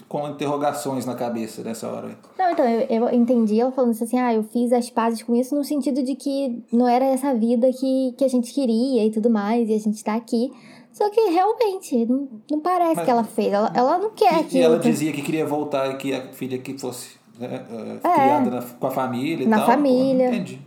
com 0.08 0.28
interrogações 0.28 1.04
na 1.04 1.16
cabeça 1.16 1.62
nessa 1.64 1.88
hora. 1.88 2.16
Não, 2.38 2.50
então, 2.52 2.64
eu, 2.64 2.86
eu 2.88 3.12
entendi 3.12 3.60
ela 3.60 3.72
falando 3.72 3.90
assim, 3.90 4.16
ah, 4.16 4.32
eu 4.32 4.44
fiz 4.44 4.72
as 4.72 4.88
pazes 4.90 5.24
com 5.24 5.34
isso 5.34 5.56
no 5.56 5.64
sentido 5.64 6.04
de 6.04 6.14
que 6.14 6.62
não 6.72 6.86
era 6.86 7.04
essa 7.04 7.34
vida 7.34 7.68
que, 7.72 8.14
que 8.16 8.24
a 8.24 8.28
gente 8.28 8.52
queria 8.54 9.04
e 9.04 9.10
tudo 9.10 9.28
mais, 9.28 9.68
e 9.68 9.74
a 9.74 9.78
gente 9.80 10.04
tá 10.04 10.14
aqui. 10.14 10.52
Só 10.92 11.10
que 11.10 11.20
realmente, 11.20 12.06
não, 12.06 12.28
não 12.48 12.60
parece 12.60 12.94
Mas- 12.96 13.04
que 13.04 13.10
ela 13.10 13.24
fez. 13.24 13.52
Ela, 13.52 13.72
ela 13.74 13.98
não 13.98 14.10
quer 14.10 14.34
E, 14.34 14.40
aquilo. 14.40 14.56
e 14.58 14.60
ela 14.62 14.78
dizia 14.78 15.12
que 15.12 15.22
queria 15.22 15.44
voltar 15.44 15.90
e 15.90 15.96
que 15.96 16.14
a 16.14 16.28
filha 16.28 16.58
que 16.58 16.78
fosse 16.78 17.16
né, 17.38 17.64
eh, 17.70 17.96
É. 18.04 18.12
criada 18.14 18.50
na- 18.50 18.62
com 18.62 18.86
a 18.86 18.90
família 18.90 19.44
e 19.44 19.48
Na 19.48 19.58
tal. 19.58 19.66
Pô, 19.66 19.72
família. 19.72 20.28
não 20.28 20.34
entendi. 20.34 20.60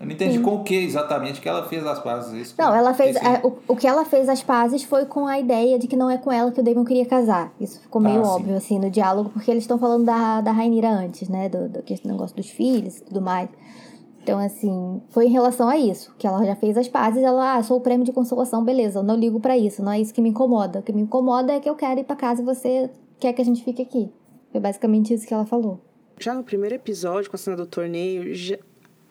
Eu 0.00 0.06
não 0.06 0.12
entendi 0.14 0.40
com 0.40 0.56
o 0.56 0.64
que 0.64 0.74
exatamente 0.74 1.40
que 1.40 1.48
ela 1.48 1.62
fez 1.68 1.86
as 1.86 2.00
pazes. 2.00 2.32
Isso 2.32 2.54
Não, 2.58 2.74
ela 2.74 2.92
fez. 2.92 3.16
a- 3.18 3.40
o, 3.46 3.56
o 3.68 3.76
que 3.76 3.86
ela 3.86 4.04
fez 4.04 4.28
as 4.28 4.42
pazes 4.42 4.82
foi 4.82 5.04
com 5.06 5.28
a 5.28 5.38
ideia 5.38 5.78
de 5.78 5.86
que 5.86 5.94
não 5.96 6.10
é 6.10 6.18
com 6.18 6.32
ela 6.32 6.50
que 6.50 6.58
o 6.60 6.62
Damon 6.62 6.84
queria 6.84 7.06
casar. 7.06 7.52
Isso 7.60 7.80
ficou 7.80 8.02
meio 8.02 8.20
Ah, 8.20 8.24
sim. 8.24 8.30
óbvio, 8.30 8.56
assim, 8.56 8.78
no 8.80 8.90
diálogo, 8.90 9.30
porque 9.30 9.48
eles 9.48 9.62
estão 9.62 9.78
falando 9.78 10.04
da, 10.04 10.40
da 10.40 10.50
Rainira 10.50 10.90
antes, 10.90 11.28
né? 11.28 11.48
Do, 11.48 11.68
do 11.68 11.84
esse 11.88 12.04
negócio 12.06 12.34
dos 12.36 12.50
filhos 12.50 12.98
e 12.98 13.04
tudo 13.04 13.22
mais. 13.22 13.48
Então, 14.24 14.40
assim, 14.40 15.00
foi 15.10 15.26
em 15.26 15.30
relação 15.30 15.68
a 15.68 15.76
isso, 15.76 16.12
que 16.18 16.26
ela 16.26 16.44
já 16.44 16.56
fez 16.56 16.76
as 16.76 16.88
pazes, 16.88 17.22
ela, 17.22 17.54
ah, 17.56 17.62
sou 17.62 17.76
o 17.78 17.80
prêmio 17.80 18.04
de 18.04 18.12
consolação, 18.12 18.64
beleza, 18.64 19.00
eu 19.00 19.02
não 19.04 19.16
ligo 19.16 19.38
pra 19.40 19.56
isso, 19.58 19.82
não 19.84 19.90
é 19.92 20.00
isso 20.00 20.12
que 20.14 20.20
me 20.22 20.28
incomoda. 20.30 20.78
O 20.80 20.82
que 20.82 20.92
me 20.92 21.02
incomoda 21.02 21.52
é 21.52 21.60
que 21.60 21.68
eu 21.68 21.74
quero 21.76 22.00
ir 22.00 22.04
pra 22.04 22.14
casa 22.16 22.40
e 22.42 22.44
você 22.44 22.88
quer 23.20 23.32
que 23.32 23.42
a 23.42 23.44
gente 23.44 23.62
fique 23.64 23.82
aqui. 23.82 24.12
Foi 24.50 24.60
basicamente 24.60 25.12
isso 25.14 25.26
que 25.26 25.34
ela 25.34 25.44
falou. 25.46 25.80
Já 26.22 26.34
no 26.34 26.44
primeiro 26.44 26.76
episódio, 26.76 27.28
com 27.28 27.34
a 27.34 27.38
cena 27.38 27.56
do 27.56 27.66
torneio, 27.66 28.32
já- 28.32 28.56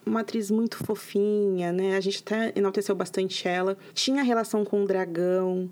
uma 0.06 0.22
atriz 0.22 0.50
muito 0.50 0.78
fofinha, 0.78 1.72
né? 1.74 1.98
A 1.98 2.00
gente 2.00 2.24
até 2.26 2.54
enalteceu 2.58 2.96
bastante 2.96 3.46
ela. 3.48 3.78
Tinha 3.94 4.24
relação 4.24 4.64
com 4.64 4.82
o 4.84 4.88
dragão. 4.88 5.70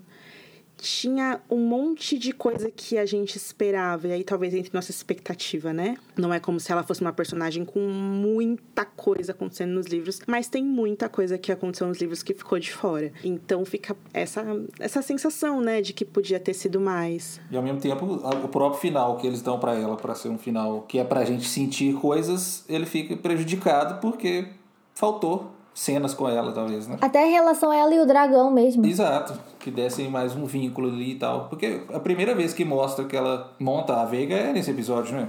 Tinha 0.80 1.40
um 1.50 1.58
monte 1.58 2.18
de 2.18 2.32
coisa 2.32 2.70
que 2.70 2.96
a 2.96 3.04
gente 3.04 3.36
esperava. 3.36 4.08
E 4.08 4.12
aí 4.12 4.24
talvez 4.24 4.54
entre 4.54 4.70
nossa 4.72 4.90
expectativa, 4.90 5.72
né? 5.72 5.96
Não 6.16 6.32
é 6.32 6.40
como 6.40 6.58
se 6.58 6.72
ela 6.72 6.82
fosse 6.82 7.02
uma 7.02 7.12
personagem 7.12 7.64
com 7.64 7.80
muita 7.80 8.84
coisa 8.84 9.32
acontecendo 9.32 9.72
nos 9.72 9.86
livros. 9.86 10.20
Mas 10.26 10.48
tem 10.48 10.64
muita 10.64 11.08
coisa 11.08 11.36
que 11.36 11.52
aconteceu 11.52 11.86
nos 11.86 12.00
livros 12.00 12.22
que 12.22 12.32
ficou 12.32 12.58
de 12.58 12.72
fora. 12.72 13.12
Então 13.22 13.64
fica 13.64 13.96
essa, 14.14 14.44
essa 14.78 15.02
sensação, 15.02 15.60
né? 15.60 15.82
De 15.82 15.92
que 15.92 16.04
podia 16.04 16.40
ter 16.40 16.54
sido 16.54 16.80
mais. 16.80 17.40
E 17.50 17.56
ao 17.56 17.62
mesmo 17.62 17.80
tempo, 17.80 18.04
o 18.04 18.48
próprio 18.48 18.80
final 18.80 19.16
que 19.18 19.26
eles 19.26 19.42
dão 19.42 19.58
pra 19.58 19.74
ela, 19.74 19.96
pra 19.96 20.14
ser 20.14 20.28
um 20.28 20.38
final 20.38 20.82
que 20.82 20.98
é 20.98 21.04
pra 21.04 21.24
gente 21.24 21.46
sentir 21.46 21.94
coisas, 21.94 22.64
ele 22.68 22.86
fica 22.86 23.16
prejudicado 23.16 24.00
porque 24.00 24.48
faltou 24.94 25.59
cenas 25.80 26.12
com 26.12 26.28
ela, 26.28 26.52
talvez, 26.52 26.86
né? 26.86 26.98
Até 27.00 27.26
em 27.26 27.30
relação 27.30 27.70
a 27.70 27.76
ela 27.76 27.94
e 27.94 28.00
o 28.00 28.04
dragão 28.04 28.50
mesmo. 28.50 28.84
Exato, 28.84 29.32
que 29.58 29.70
dessem 29.70 30.10
mais 30.10 30.36
um 30.36 30.44
vínculo 30.44 30.88
ali 30.88 31.12
e 31.12 31.14
tal. 31.14 31.48
Porque 31.48 31.80
a 31.90 31.98
primeira 31.98 32.34
vez 32.34 32.52
que 32.52 32.66
mostra 32.66 33.06
que 33.06 33.16
ela 33.16 33.50
monta 33.58 33.94
a 33.94 34.04
Veiga 34.04 34.34
é 34.34 34.52
nesse 34.52 34.70
episódio, 34.70 35.16
né? 35.16 35.26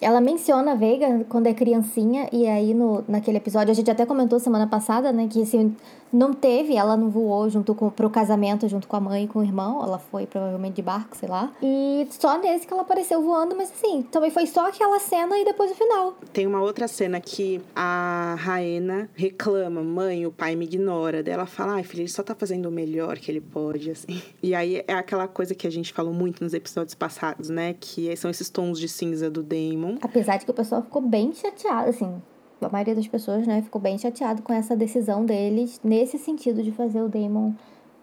Ela 0.00 0.20
menciona 0.20 0.72
a 0.72 0.74
Veiga 0.76 1.26
quando 1.28 1.48
é 1.48 1.54
criancinha, 1.54 2.28
e 2.32 2.46
aí 2.46 2.72
no, 2.72 3.02
naquele 3.08 3.38
episódio, 3.38 3.72
a 3.72 3.74
gente 3.74 3.90
até 3.90 4.06
comentou 4.06 4.38
semana 4.38 4.68
passada, 4.68 5.12
né, 5.12 5.26
que 5.28 5.40
esse 5.40 5.72
não 6.14 6.32
teve, 6.32 6.76
ela 6.76 6.96
não 6.96 7.10
voou 7.10 7.48
junto 7.50 7.74
com, 7.74 7.90
pro 7.90 8.08
casamento 8.08 8.68
junto 8.68 8.86
com 8.86 8.96
a 8.96 9.00
mãe 9.00 9.24
e 9.24 9.28
com 9.28 9.40
o 9.40 9.42
irmão, 9.42 9.82
ela 9.82 9.98
foi 9.98 10.26
provavelmente 10.26 10.74
de 10.76 10.82
barco, 10.82 11.16
sei 11.16 11.28
lá. 11.28 11.52
E 11.60 12.06
só 12.10 12.38
nesse 12.38 12.66
que 12.66 12.72
ela 12.72 12.82
apareceu 12.82 13.20
voando, 13.20 13.56
mas 13.56 13.72
assim, 13.72 14.02
também 14.02 14.30
foi 14.30 14.46
só 14.46 14.68
aquela 14.68 14.98
cena 15.00 15.36
e 15.38 15.44
depois 15.44 15.72
o 15.72 15.74
final. 15.74 16.14
Tem 16.32 16.46
uma 16.46 16.60
outra 16.60 16.86
cena 16.86 17.20
que 17.20 17.60
a 17.74 18.36
Raena 18.38 19.10
reclama, 19.14 19.82
mãe, 19.82 20.24
o 20.24 20.30
pai 20.32 20.54
me 20.54 20.64
ignora. 20.64 21.22
Daí 21.22 21.34
ela 21.34 21.46
fala, 21.46 21.74
ai, 21.74 21.82
filho, 21.82 22.02
ele 22.02 22.08
só 22.08 22.22
tá 22.22 22.34
fazendo 22.34 22.66
o 22.66 22.72
melhor 22.72 23.18
que 23.18 23.30
ele 23.30 23.40
pode, 23.40 23.90
assim. 23.90 24.22
E 24.42 24.54
aí 24.54 24.84
é 24.86 24.94
aquela 24.94 25.26
coisa 25.26 25.54
que 25.54 25.66
a 25.66 25.70
gente 25.70 25.92
falou 25.92 26.14
muito 26.14 26.44
nos 26.44 26.54
episódios 26.54 26.94
passados, 26.94 27.48
né? 27.48 27.74
Que 27.78 28.16
são 28.16 28.30
esses 28.30 28.48
tons 28.48 28.78
de 28.78 28.88
cinza 28.88 29.28
do 29.28 29.42
Damon. 29.42 29.96
Apesar 30.00 30.36
de 30.36 30.44
que 30.44 30.50
o 30.50 30.54
pessoal 30.54 30.82
ficou 30.82 31.02
bem 31.02 31.32
chateado, 31.32 31.90
assim, 31.90 32.22
a 32.60 32.68
maioria 32.68 32.94
das 32.94 33.06
pessoas, 33.06 33.46
né, 33.46 33.62
ficou 33.62 33.80
bem 33.80 33.98
chateado 33.98 34.42
com 34.42 34.52
essa 34.52 34.76
decisão 34.76 35.24
deles 35.24 35.80
nesse 35.82 36.18
sentido 36.18 36.62
de 36.62 36.72
fazer 36.72 37.02
o 37.02 37.08
Damon 37.08 37.52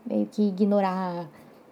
meio 0.05 0.25
que 0.27 0.49
ignorar 0.49 1.29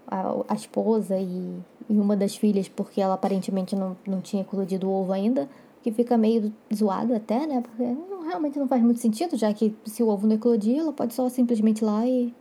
a, 0.08 0.36
a 0.48 0.54
esposa 0.54 1.18
e, 1.18 1.60
e 1.90 1.94
uma 1.94 2.16
das 2.16 2.36
filhas 2.36 2.68
porque 2.68 3.02
ela 3.02 3.14
aparentemente 3.14 3.76
não, 3.76 3.96
não 4.08 4.22
tinha 4.22 4.42
eclodido 4.42 4.88
o 4.90 4.92
ovo 4.92 5.12
ainda, 5.12 5.50
que 5.82 5.92
fica 5.92 6.18
meio 6.18 6.54
zoado 6.74 7.14
até, 7.14 7.46
né, 7.48 7.62
porque 7.62 7.84
não, 7.84 8.28
realmente 8.28 8.60
não 8.60 8.68
faz 8.68 8.82
muito 8.82 9.00
sentido, 9.00 9.38
já 9.38 9.54
que 9.54 9.76
se 9.86 10.04
o 10.04 10.08
ovo 10.08 10.28
não 10.28 10.36
eclodir, 10.36 10.80
ela 10.80 10.94
pode 10.94 11.14
só 11.14 11.28
simplesmente 11.30 11.80
ir 11.80 11.86
lá 11.86 12.06
e 12.06 12.34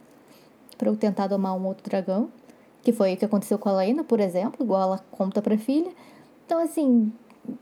para 0.77 0.95
tentar 0.95 1.27
domar 1.27 1.57
um 1.57 1.67
outro 1.67 1.85
dragão, 1.85 2.29
que 2.83 2.93
foi 2.93 3.15
o 3.15 3.17
que 3.17 3.25
aconteceu 3.25 3.59
com 3.59 3.69
a 3.69 3.73
Lena, 3.73 4.05
por 4.05 4.21
exemplo, 4.21 4.65
igual 4.65 4.83
ela 4.83 4.99
conta 5.11 5.43
pra 5.43 5.59
filha. 5.59 5.91
Então, 6.47 6.63
assim, 6.63 7.13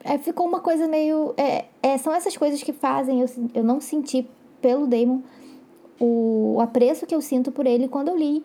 é, 0.05 0.19
ficou 0.19 0.47
uma 0.47 0.61
coisa 0.61 0.87
meio. 0.88 1.35
É, 1.37 1.66
é, 1.83 1.99
são 1.99 2.14
essas 2.14 2.37
coisas 2.37 2.62
que 2.62 2.73
fazem 2.73 3.21
eu, 3.21 3.28
eu 3.55 3.64
não 3.64 3.81
sentir 3.81 4.28
pelo 4.61 4.87
Damon 4.87 5.21
o, 6.00 6.55
o 6.57 6.61
apreço 6.61 7.07
que 7.07 7.14
eu 7.14 7.21
sinto 7.21 7.50
por 7.50 7.66
ele 7.66 7.88
quando 7.88 8.09
eu 8.09 8.16
li 8.16 8.45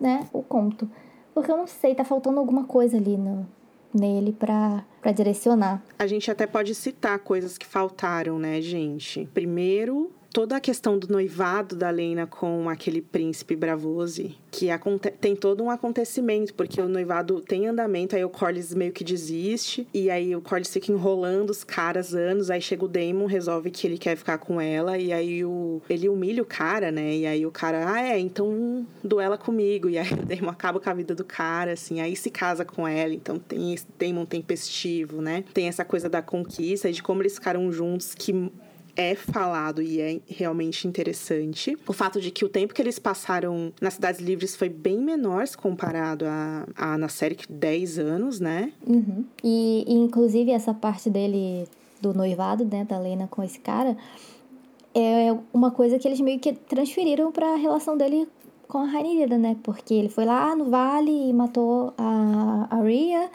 né, 0.00 0.26
o 0.32 0.42
conto. 0.42 0.88
Porque 1.34 1.50
eu 1.50 1.56
não 1.56 1.66
sei, 1.66 1.94
tá 1.94 2.04
faltando 2.04 2.38
alguma 2.38 2.64
coisa 2.64 2.96
ali 2.96 3.16
no, 3.16 3.46
nele 3.94 4.32
pra, 4.32 4.84
pra 5.00 5.12
direcionar. 5.12 5.82
A 5.98 6.06
gente 6.06 6.30
até 6.30 6.46
pode 6.46 6.74
citar 6.74 7.18
coisas 7.20 7.56
que 7.56 7.66
faltaram, 7.66 8.38
né, 8.38 8.60
gente? 8.60 9.28
Primeiro, 9.32 10.10
toda 10.32 10.56
a 10.56 10.60
questão 10.60 10.98
do 10.98 11.08
noivado 11.08 11.76
da 11.76 11.90
Lena 11.90 12.26
com 12.26 12.68
aquele 12.68 13.02
príncipe 13.02 13.54
Bravose, 13.54 14.34
que 14.50 14.68
tem 15.20 15.36
todo 15.36 15.62
um 15.62 15.70
acontecimento, 15.70 16.54
porque 16.54 16.80
o 16.80 16.88
noivado 16.88 17.40
tem 17.40 17.66
andamento, 17.68 18.16
aí 18.16 18.24
o 18.24 18.30
Corlys 18.30 18.74
meio 18.74 18.92
que 18.92 19.04
desiste, 19.04 19.86
e 19.92 20.10
aí 20.10 20.34
o 20.34 20.40
Corlys 20.40 20.72
fica 20.72 20.90
enrolando 20.90 21.50
os 21.50 21.62
caras 21.62 22.14
anos, 22.14 22.50
aí 22.50 22.60
chega 22.60 22.84
o 22.84 22.88
Damon, 22.88 23.26
resolve 23.26 23.70
que 23.70 23.86
ele 23.86 23.98
quer 23.98 24.16
ficar 24.16 24.38
com 24.38 24.60
ela, 24.60 24.96
e 24.98 25.12
aí 25.12 25.44
o, 25.44 25.82
ele 25.88 26.08
humilha 26.08 26.42
o 26.42 26.46
cara, 26.46 26.90
né? 26.90 27.14
E 27.14 27.26
aí 27.26 27.44
o 27.44 27.50
cara, 27.50 27.92
ah, 27.92 28.00
é, 28.00 28.18
então 28.18 28.86
duela 29.04 29.36
comigo, 29.36 29.88
e 29.88 29.98
aí 29.98 30.12
o 30.12 30.24
Damon 30.24 30.50
acaba 30.50 30.80
com 30.80 30.88
a 30.88 30.94
vida 30.94 31.14
do 31.14 31.24
cara, 31.24 31.72
assim, 31.72 32.00
aí 32.00 32.16
se 32.16 32.30
casa 32.30 32.64
com 32.64 32.88
ela, 32.88 33.12
então 33.12 33.38
tem 33.38 33.74
esse 33.74 33.86
Damon 33.98 34.24
tempestivo, 34.24 35.20
né? 35.20 35.44
Tem 35.52 35.68
essa 35.68 35.84
coisa 35.84 36.08
da 36.08 36.22
conquista 36.22 36.88
e 36.88 36.92
de 36.92 37.02
como 37.02 37.20
eles 37.20 37.34
ficaram 37.34 37.70
juntos, 37.70 38.14
que 38.14 38.50
é 38.96 39.14
falado 39.14 39.82
e 39.82 40.00
é 40.00 40.20
realmente 40.28 40.86
interessante. 40.86 41.76
O 41.86 41.92
fato 41.92 42.20
de 42.20 42.30
que 42.30 42.44
o 42.44 42.48
tempo 42.48 42.74
que 42.74 42.82
eles 42.82 42.98
passaram 42.98 43.72
nas 43.80 43.94
cidades 43.94 44.20
livres 44.20 44.54
foi 44.54 44.68
bem 44.68 44.98
menor 44.98 45.46
se 45.46 45.56
comparado 45.56 46.24
a, 46.26 46.66
a 46.76 46.98
na 46.98 47.08
série 47.08 47.34
que 47.34 47.50
10 47.50 47.98
anos, 47.98 48.40
né? 48.40 48.72
Uhum. 48.86 49.24
E, 49.42 49.84
e, 49.86 49.94
inclusive 49.94 50.50
essa 50.50 50.74
parte 50.74 51.08
dele 51.08 51.66
do 52.00 52.12
noivado, 52.12 52.64
né, 52.64 52.84
da 52.84 52.98
Lena 52.98 53.28
com 53.28 53.42
esse 53.42 53.60
cara, 53.60 53.96
é 54.94 55.34
uma 55.52 55.70
coisa 55.70 55.98
que 55.98 56.06
eles 56.06 56.20
meio 56.20 56.38
que 56.38 56.52
transferiram 56.52 57.32
para 57.32 57.54
a 57.54 57.56
relação 57.56 57.96
dele 57.96 58.28
com 58.68 58.78
a 58.78 58.84
Rainira, 58.84 59.38
né? 59.38 59.56
Porque 59.62 59.94
ele 59.94 60.08
foi 60.08 60.24
lá 60.24 60.54
no 60.54 60.66
vale 60.66 61.10
e 61.10 61.32
matou 61.32 61.94
a, 61.96 62.66
a 62.70 62.82
Rhea 62.82 63.30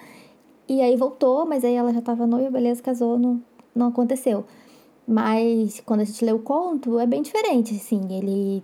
e 0.67 0.81
aí 0.81 0.95
voltou, 0.95 1.45
mas 1.45 1.63
aí 1.63 1.73
ela 1.73 1.93
já 1.93 2.01
tava 2.01 2.27
noiva, 2.27 2.51
beleza, 2.51 2.81
casou, 2.81 3.17
não, 3.17 3.41
não 3.73 3.87
aconteceu. 3.87 4.45
Mas 5.07 5.81
quando 5.85 6.01
a 6.01 6.03
gente 6.03 6.23
lê 6.25 6.33
o 6.33 6.39
conto, 6.39 6.99
é 6.99 7.05
bem 7.05 7.21
diferente, 7.21 7.73
assim. 7.73 8.01
Ele, 8.11 8.61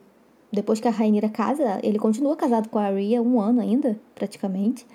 depois 0.51 0.79
que 0.79 0.87
a 0.87 0.91
Rainira 0.91 1.29
casa, 1.29 1.79
ele 1.81 1.97
continua 1.97 2.35
casado 2.35 2.67
com 2.67 2.77
a 2.77 2.83
Arya 2.83 3.21
um 3.21 3.39
ano 3.39 3.61
ainda, 3.61 3.97
praticamente. 4.13 4.85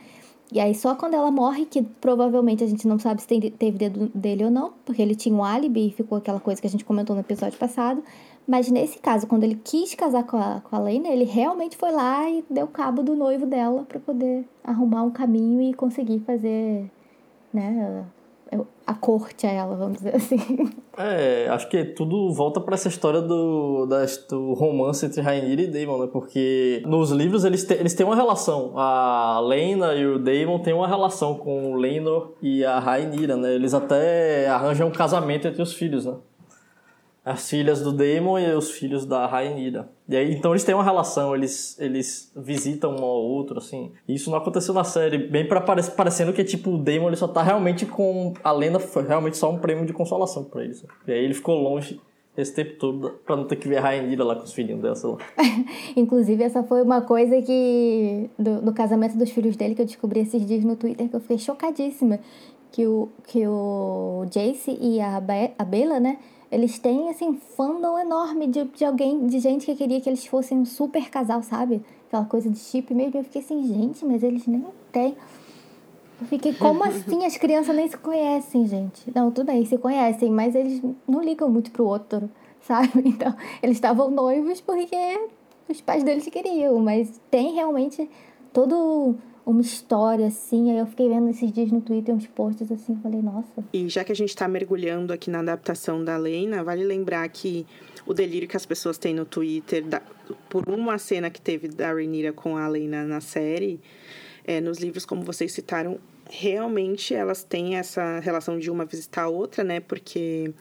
E 0.52 0.60
aí 0.60 0.74
só 0.74 0.94
quando 0.94 1.14
ela 1.14 1.30
morre, 1.30 1.66
que 1.66 1.82
provavelmente 1.82 2.64
a 2.64 2.66
gente 2.66 2.86
não 2.86 2.98
sabe 2.98 3.22
se 3.22 3.50
teve 3.50 3.78
dedo 3.78 4.10
dele 4.14 4.44
ou 4.44 4.50
não, 4.50 4.72
porque 4.84 5.00
ele 5.00 5.14
tinha 5.14 5.34
um 5.34 5.44
álibi 5.44 5.88
e 5.88 5.92
ficou 5.92 6.18
aquela 6.18 6.40
coisa 6.40 6.60
que 6.60 6.66
a 6.66 6.70
gente 6.70 6.84
comentou 6.84 7.14
no 7.14 7.20
episódio 7.20 7.58
passado. 7.58 8.02
Mas 8.46 8.70
nesse 8.70 8.98
caso, 8.98 9.26
quando 9.26 9.44
ele 9.44 9.60
quis 9.62 9.94
casar 9.94 10.24
com 10.24 10.38
a, 10.38 10.62
com 10.62 10.74
a 10.74 10.78
Lena, 10.78 11.08
ele 11.08 11.24
realmente 11.24 11.76
foi 11.76 11.92
lá 11.92 12.30
e 12.30 12.42
deu 12.48 12.66
cabo 12.66 13.02
do 13.02 13.14
noivo 13.14 13.44
dela 13.44 13.84
para 13.86 14.00
poder 14.00 14.48
arrumar 14.64 15.02
um 15.02 15.10
caminho 15.10 15.60
e 15.60 15.74
conseguir 15.74 16.20
fazer, 16.20 16.90
né, 17.52 18.06
a 18.86 18.94
corte 18.94 19.46
a 19.46 19.50
ela, 19.50 19.76
vamos 19.76 19.98
dizer 19.98 20.16
assim. 20.16 20.38
É, 20.96 21.46
acho 21.50 21.68
que 21.68 21.84
tudo 21.84 22.32
volta 22.32 22.60
para 22.60 22.74
essa 22.74 22.88
história 22.88 23.20
do, 23.20 23.86
das, 23.86 24.26
do 24.28 24.54
romance 24.54 25.04
entre 25.04 25.20
Rainira 25.20 25.62
e 25.62 25.66
Daemon, 25.66 25.98
né? 25.98 26.08
Porque 26.10 26.82
nos 26.86 27.10
livros 27.10 27.44
eles, 27.44 27.64
te, 27.64 27.74
eles 27.74 27.94
têm 27.94 28.06
uma 28.06 28.16
relação. 28.16 28.72
A 28.76 29.40
Lena 29.40 29.94
e 29.94 30.06
o 30.06 30.18
Daemon 30.18 30.58
têm 30.60 30.72
uma 30.72 30.88
relação 30.88 31.34
com 31.34 31.72
o 31.72 31.76
Lenor 31.76 32.32
e 32.40 32.64
a 32.64 32.78
Rainira, 32.78 33.36
né? 33.36 33.54
Eles 33.54 33.74
até 33.74 34.48
arranjam 34.48 34.88
um 34.88 34.92
casamento 34.92 35.46
entre 35.46 35.62
os 35.62 35.74
filhos, 35.74 36.06
né? 36.06 36.16
As 37.28 37.48
filhas 37.48 37.82
do 37.82 37.92
Daemon 37.92 38.38
e 38.38 38.54
os 38.54 38.70
filhos 38.70 39.04
da 39.04 39.26
Rainira. 39.26 39.90
E 40.08 40.16
aí, 40.16 40.32
então 40.32 40.52
eles 40.52 40.64
têm 40.64 40.74
uma 40.74 40.82
relação, 40.82 41.34
eles, 41.34 41.78
eles 41.78 42.32
visitam 42.34 42.96
um 42.96 43.04
ao 43.04 43.22
outro, 43.22 43.58
assim. 43.58 43.92
E 44.08 44.14
isso 44.14 44.30
não 44.30 44.38
aconteceu 44.38 44.72
na 44.72 44.82
série, 44.82 45.18
bem 45.18 45.46
para 45.46 45.60
parecendo 45.60 46.32
que, 46.32 46.42
tipo, 46.42 46.70
o 46.70 46.78
Daemon 46.78 47.08
ele 47.08 47.16
só 47.16 47.28
tá 47.28 47.42
realmente 47.42 47.84
com... 47.84 48.32
A 48.42 48.50
lenda 48.50 48.80
foi 48.80 49.06
realmente 49.06 49.36
só 49.36 49.50
um 49.50 49.58
prêmio 49.58 49.84
de 49.84 49.92
consolação 49.92 50.44
para 50.44 50.64
eles. 50.64 50.82
E 51.06 51.12
aí 51.12 51.22
ele 51.22 51.34
ficou 51.34 51.60
longe 51.60 52.00
esse 52.34 52.54
tempo 52.54 52.78
todo 52.78 53.10
pra 53.26 53.36
não 53.36 53.44
ter 53.44 53.56
que 53.56 53.68
ver 53.68 53.76
a 53.76 53.82
Rainira 53.82 54.24
lá 54.24 54.34
com 54.34 54.44
os 54.44 54.52
filhinhos 54.54 54.98
sei 54.98 55.10
lá. 55.10 55.18
Inclusive, 55.96 56.42
essa 56.42 56.62
foi 56.62 56.80
uma 56.80 57.02
coisa 57.02 57.42
que... 57.42 58.30
Do, 58.38 58.62
do 58.62 58.72
casamento 58.72 59.18
dos 59.18 59.28
filhos 59.28 59.54
dele 59.54 59.74
que 59.74 59.82
eu 59.82 59.86
descobri 59.86 60.20
esses 60.20 60.46
dias 60.46 60.64
no 60.64 60.76
Twitter, 60.76 61.06
que 61.10 61.16
eu 61.16 61.20
fiquei 61.20 61.36
chocadíssima. 61.36 62.20
Que 62.72 62.86
o, 62.86 63.10
que 63.26 63.46
o 63.46 64.24
Jace 64.30 64.78
e 64.80 64.98
a, 64.98 65.20
Be 65.20 65.52
a 65.58 65.64
Bela, 65.64 66.00
né 66.00 66.18
eles 66.50 66.78
têm, 66.78 67.10
assim, 67.10 67.34
fandom 67.56 67.98
enorme 67.98 68.46
de, 68.46 68.64
de 68.64 68.84
alguém, 68.84 69.26
de 69.26 69.38
gente 69.38 69.66
que 69.66 69.74
queria 69.74 70.00
que 70.00 70.08
eles 70.08 70.26
fossem 70.26 70.58
um 70.58 70.64
super 70.64 71.10
casal, 71.10 71.42
sabe? 71.42 71.82
Aquela 72.06 72.24
coisa 72.24 72.48
de 72.48 72.58
chip 72.58 72.92
mesmo. 72.94 73.18
Eu 73.18 73.24
fiquei 73.24 73.42
assim, 73.42 73.62
gente, 73.66 74.04
mas 74.04 74.22
eles 74.22 74.46
nem 74.46 74.64
têm. 74.90 75.14
Eu 76.20 76.26
fiquei, 76.26 76.54
como 76.54 76.82
assim? 76.84 77.24
As 77.24 77.36
crianças 77.36 77.76
nem 77.76 77.88
se 77.88 77.98
conhecem, 77.98 78.66
gente. 78.66 79.12
Não, 79.14 79.30
tudo 79.30 79.46
bem, 79.46 79.64
se 79.66 79.76
conhecem, 79.76 80.30
mas 80.30 80.54
eles 80.54 80.82
não 81.06 81.22
ligam 81.22 81.50
muito 81.50 81.70
pro 81.70 81.84
outro, 81.84 82.30
sabe? 82.62 82.90
Então, 83.04 83.34
eles 83.62 83.76
estavam 83.76 84.10
noivos 84.10 84.60
porque 84.60 84.96
os 85.68 85.80
pais 85.82 86.02
deles 86.02 86.26
queriam, 86.26 86.78
mas 86.80 87.20
tem 87.30 87.52
realmente 87.52 88.08
todo 88.54 89.16
uma 89.48 89.62
história, 89.62 90.26
assim. 90.26 90.70
Aí 90.70 90.78
eu 90.78 90.86
fiquei 90.86 91.08
vendo 91.08 91.30
esses 91.30 91.50
dias 91.50 91.72
no 91.72 91.80
Twitter 91.80 92.14
uns 92.14 92.26
posts 92.26 92.70
assim, 92.70 92.94
falei, 93.02 93.22
nossa. 93.22 93.64
E 93.72 93.88
já 93.88 94.04
que 94.04 94.12
a 94.12 94.14
gente 94.14 94.36
tá 94.36 94.46
mergulhando 94.46 95.10
aqui 95.10 95.30
na 95.30 95.38
adaptação 95.40 96.04
da 96.04 96.18
Lena, 96.18 96.62
vale 96.62 96.84
lembrar 96.84 97.26
que 97.30 97.66
o 98.04 98.12
delírio 98.12 98.46
que 98.46 98.56
as 98.56 98.66
pessoas 98.66 98.98
têm 98.98 99.14
no 99.14 99.24
Twitter, 99.24 99.84
da, 99.84 100.02
por 100.50 100.68
uma 100.68 100.98
cena 100.98 101.30
que 101.30 101.40
teve 101.40 101.68
da 101.68 101.94
Renira 101.94 102.30
com 102.30 102.58
a 102.58 102.68
Lena 102.68 103.04
na 103.04 103.22
série, 103.22 103.80
é, 104.44 104.60
nos 104.60 104.78
livros, 104.78 105.06
como 105.06 105.22
vocês 105.22 105.50
citaram, 105.50 105.98
realmente 106.30 107.14
elas 107.14 107.42
têm 107.42 107.76
essa 107.76 108.20
relação 108.20 108.58
de 108.58 108.70
uma 108.70 108.84
visitar 108.84 109.22
a 109.22 109.28
outra, 109.28 109.64
né? 109.64 109.80
Porque 109.80 110.52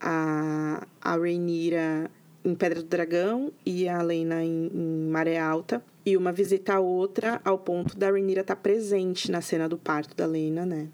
a, 0.00 0.86
a 1.02 1.16
Rhaenyra 1.16 2.10
em 2.44 2.54
Pedra 2.54 2.82
do 2.82 2.88
Dragão 2.88 3.52
e 3.64 3.88
a 3.88 4.02
Lena 4.02 4.44
em, 4.44 4.70
em 4.72 5.08
Maré 5.08 5.38
Alta 5.38 5.82
e 6.04 6.16
uma 6.16 6.32
visita 6.32 6.74
a 6.74 6.80
outra 6.80 7.40
ao 7.44 7.58
ponto 7.58 7.96
da 7.96 8.10
Rhaenyra 8.10 8.40
estar 8.40 8.56
tá 8.56 8.60
presente 8.60 9.30
na 9.30 9.40
cena 9.40 9.68
do 9.68 9.78
parto 9.78 10.16
da 10.16 10.26
Lena, 10.26 10.66
né? 10.66 10.88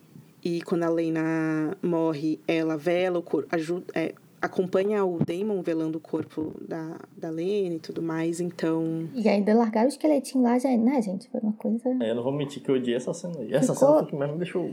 E 0.44 0.62
quando 0.62 0.84
a 0.84 0.88
Lena 0.88 1.76
morre, 1.82 2.40
ela 2.46 2.76
vela 2.76 3.18
o 3.18 3.22
corpo, 3.22 3.48
ajuda, 3.54 3.86
é, 3.94 4.14
acompanha 4.40 5.04
o 5.04 5.18
Damon 5.18 5.62
velando 5.62 5.98
o 5.98 6.00
corpo 6.00 6.54
da, 6.66 7.00
da 7.16 7.30
Lena 7.30 7.76
e 7.76 7.78
tudo 7.80 8.02
mais, 8.02 8.40
então... 8.40 9.08
E 9.14 9.28
ainda 9.28 9.52
largaram 9.54 9.86
o 9.86 9.90
esqueletinho 9.90 10.44
lá, 10.44 10.58
já, 10.58 10.68
né, 10.76 11.02
gente? 11.02 11.28
Foi 11.28 11.40
uma 11.40 11.52
coisa... 11.54 11.88
É, 12.00 12.10
eu 12.10 12.14
não 12.14 12.22
vou 12.22 12.32
mentir 12.32 12.62
que 12.62 12.70
eu 12.70 12.76
odiei 12.76 12.96
essa 12.96 13.12
cena 13.12 13.40
aí. 13.40 13.52
Essa 13.52 13.74
Ficou... 13.74 13.88
cena 13.88 14.00
foi 14.00 14.10
que 14.10 14.16
mesmo 14.16 14.32
me 14.34 14.38
deixou... 14.38 14.70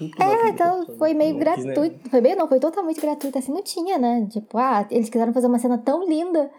É, 0.00 0.48
então 0.48 0.86
foi 0.98 1.14
meio 1.14 1.36
gratuito. 1.38 2.08
Foi 2.10 2.20
meio, 2.20 2.36
não, 2.36 2.48
foi 2.48 2.58
totalmente 2.58 3.00
gratuito. 3.00 3.38
Assim, 3.38 3.52
não 3.52 3.62
tinha, 3.62 3.98
né? 3.98 4.26
Tipo, 4.30 4.58
ah, 4.58 4.86
eles 4.90 5.08
quiseram 5.08 5.32
fazer 5.32 5.46
uma 5.46 5.58
cena 5.58 5.78
tão 5.78 6.08
linda 6.08 6.50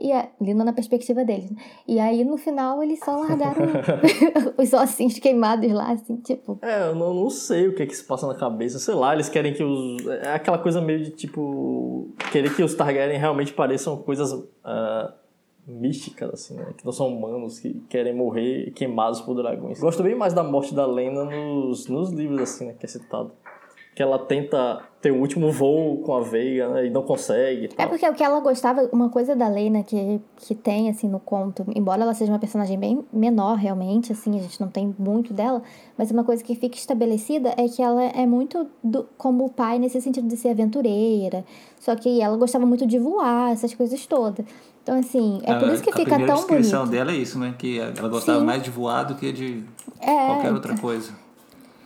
e 0.00 0.10
é, 0.10 0.30
lindo 0.40 0.64
na 0.64 0.72
perspectiva 0.72 1.24
deles. 1.24 1.50
Né? 1.50 1.56
E 1.86 2.00
aí, 2.00 2.24
no 2.24 2.36
final, 2.36 2.82
eles 2.82 2.98
só 3.00 3.16
largaram 3.16 3.66
os 4.58 4.72
ossinhos 4.72 5.18
queimados 5.18 5.70
lá, 5.70 5.92
assim, 5.92 6.16
tipo. 6.16 6.58
É, 6.62 6.88
eu 6.88 6.94
não, 6.94 7.14
não 7.14 7.30
sei 7.30 7.68
o 7.68 7.74
que 7.74 7.82
é 7.82 7.86
que 7.86 7.96
se 7.96 8.04
passa 8.04 8.26
na 8.26 8.34
cabeça. 8.34 8.78
Sei 8.78 8.94
lá, 8.94 9.14
eles 9.14 9.28
querem 9.28 9.52
que 9.52 9.62
os. 9.62 10.06
É 10.06 10.34
aquela 10.34 10.58
coisa 10.58 10.80
meio 10.80 11.02
de 11.02 11.10
tipo. 11.10 12.10
Querer 12.30 12.54
que 12.54 12.62
os 12.62 12.74
Targaryen 12.74 13.18
realmente 13.18 13.52
pareçam 13.52 13.96
coisas. 13.96 14.32
Uh, 14.32 15.21
místicas, 15.66 16.30
assim, 16.32 16.54
né? 16.54 16.66
Que 16.76 16.84
não 16.84 16.92
são 16.92 17.08
humanos, 17.08 17.58
que 17.60 17.72
querem 17.88 18.14
morrer 18.14 18.72
queimados 18.72 19.20
por 19.20 19.34
dragões. 19.34 19.78
Gosto 19.80 20.02
bem 20.02 20.14
mais 20.14 20.34
da 20.34 20.42
morte 20.42 20.74
da 20.74 20.86
Lena 20.86 21.24
nos, 21.24 21.86
nos 21.88 22.10
livros, 22.10 22.40
assim, 22.40 22.66
né? 22.66 22.74
Que 22.78 22.86
é 22.86 22.88
citado. 22.88 23.30
Que 23.94 24.02
ela 24.02 24.18
tenta 24.18 24.80
ter 25.02 25.10
o 25.10 25.20
último 25.20 25.52
voo 25.52 25.98
com 25.98 26.14
a 26.14 26.20
Veiga, 26.22 26.66
né? 26.70 26.86
E 26.86 26.90
não 26.90 27.02
consegue. 27.02 27.66
e 27.66 27.70
É 27.76 27.86
porque 27.86 28.08
o 28.08 28.14
que 28.14 28.24
ela 28.24 28.40
gostava, 28.40 28.88
uma 28.90 29.10
coisa 29.10 29.36
da 29.36 29.46
Lena 29.48 29.82
que, 29.82 30.18
que 30.36 30.54
tem, 30.54 30.88
assim, 30.88 31.06
no 31.06 31.20
conto, 31.20 31.66
embora 31.76 32.00
ela 32.02 32.14
seja 32.14 32.32
uma 32.32 32.38
personagem 32.38 32.78
bem 32.78 33.04
menor, 33.12 33.56
realmente, 33.58 34.10
assim, 34.10 34.34
a 34.38 34.42
gente 34.42 34.58
não 34.58 34.68
tem 34.68 34.94
muito 34.98 35.34
dela, 35.34 35.62
mas 35.98 36.10
uma 36.10 36.24
coisa 36.24 36.42
que 36.42 36.54
fica 36.54 36.74
estabelecida 36.76 37.50
é 37.58 37.68
que 37.68 37.82
ela 37.82 38.02
é 38.02 38.24
muito 38.24 38.66
do- 38.82 39.06
como 39.18 39.44
o 39.44 39.50
pai 39.50 39.78
nesse 39.78 40.00
sentido 40.00 40.26
de 40.26 40.38
ser 40.38 40.48
aventureira, 40.48 41.44
só 41.78 41.94
que 41.94 42.22
ela 42.22 42.36
gostava 42.38 42.64
muito 42.64 42.86
de 42.86 42.98
voar, 42.98 43.52
essas 43.52 43.74
coisas 43.74 44.06
todas. 44.06 44.46
Então, 44.82 44.98
assim, 44.98 45.40
é 45.44 45.54
por 45.58 45.68
A- 45.68 45.74
isso 45.74 45.82
que 45.82 45.90
a 45.90 45.92
fica 45.96 46.18
tão 46.18 46.34
descrição 46.36 46.80
bonito. 46.80 46.92
dela 46.92 47.12
é 47.12 47.16
isso, 47.16 47.38
né? 47.38 47.54
Que 47.56 47.78
ela 47.78 48.08
gostava 48.08 48.40
Sim. 48.40 48.46
mais 48.46 48.62
de 48.62 48.70
voar 48.70 49.04
do 49.04 49.14
que 49.14 49.32
de 49.32 49.64
É, 50.00 50.26
qualquer 50.26 50.52
outra 50.52 50.76
coisa. 50.76 51.12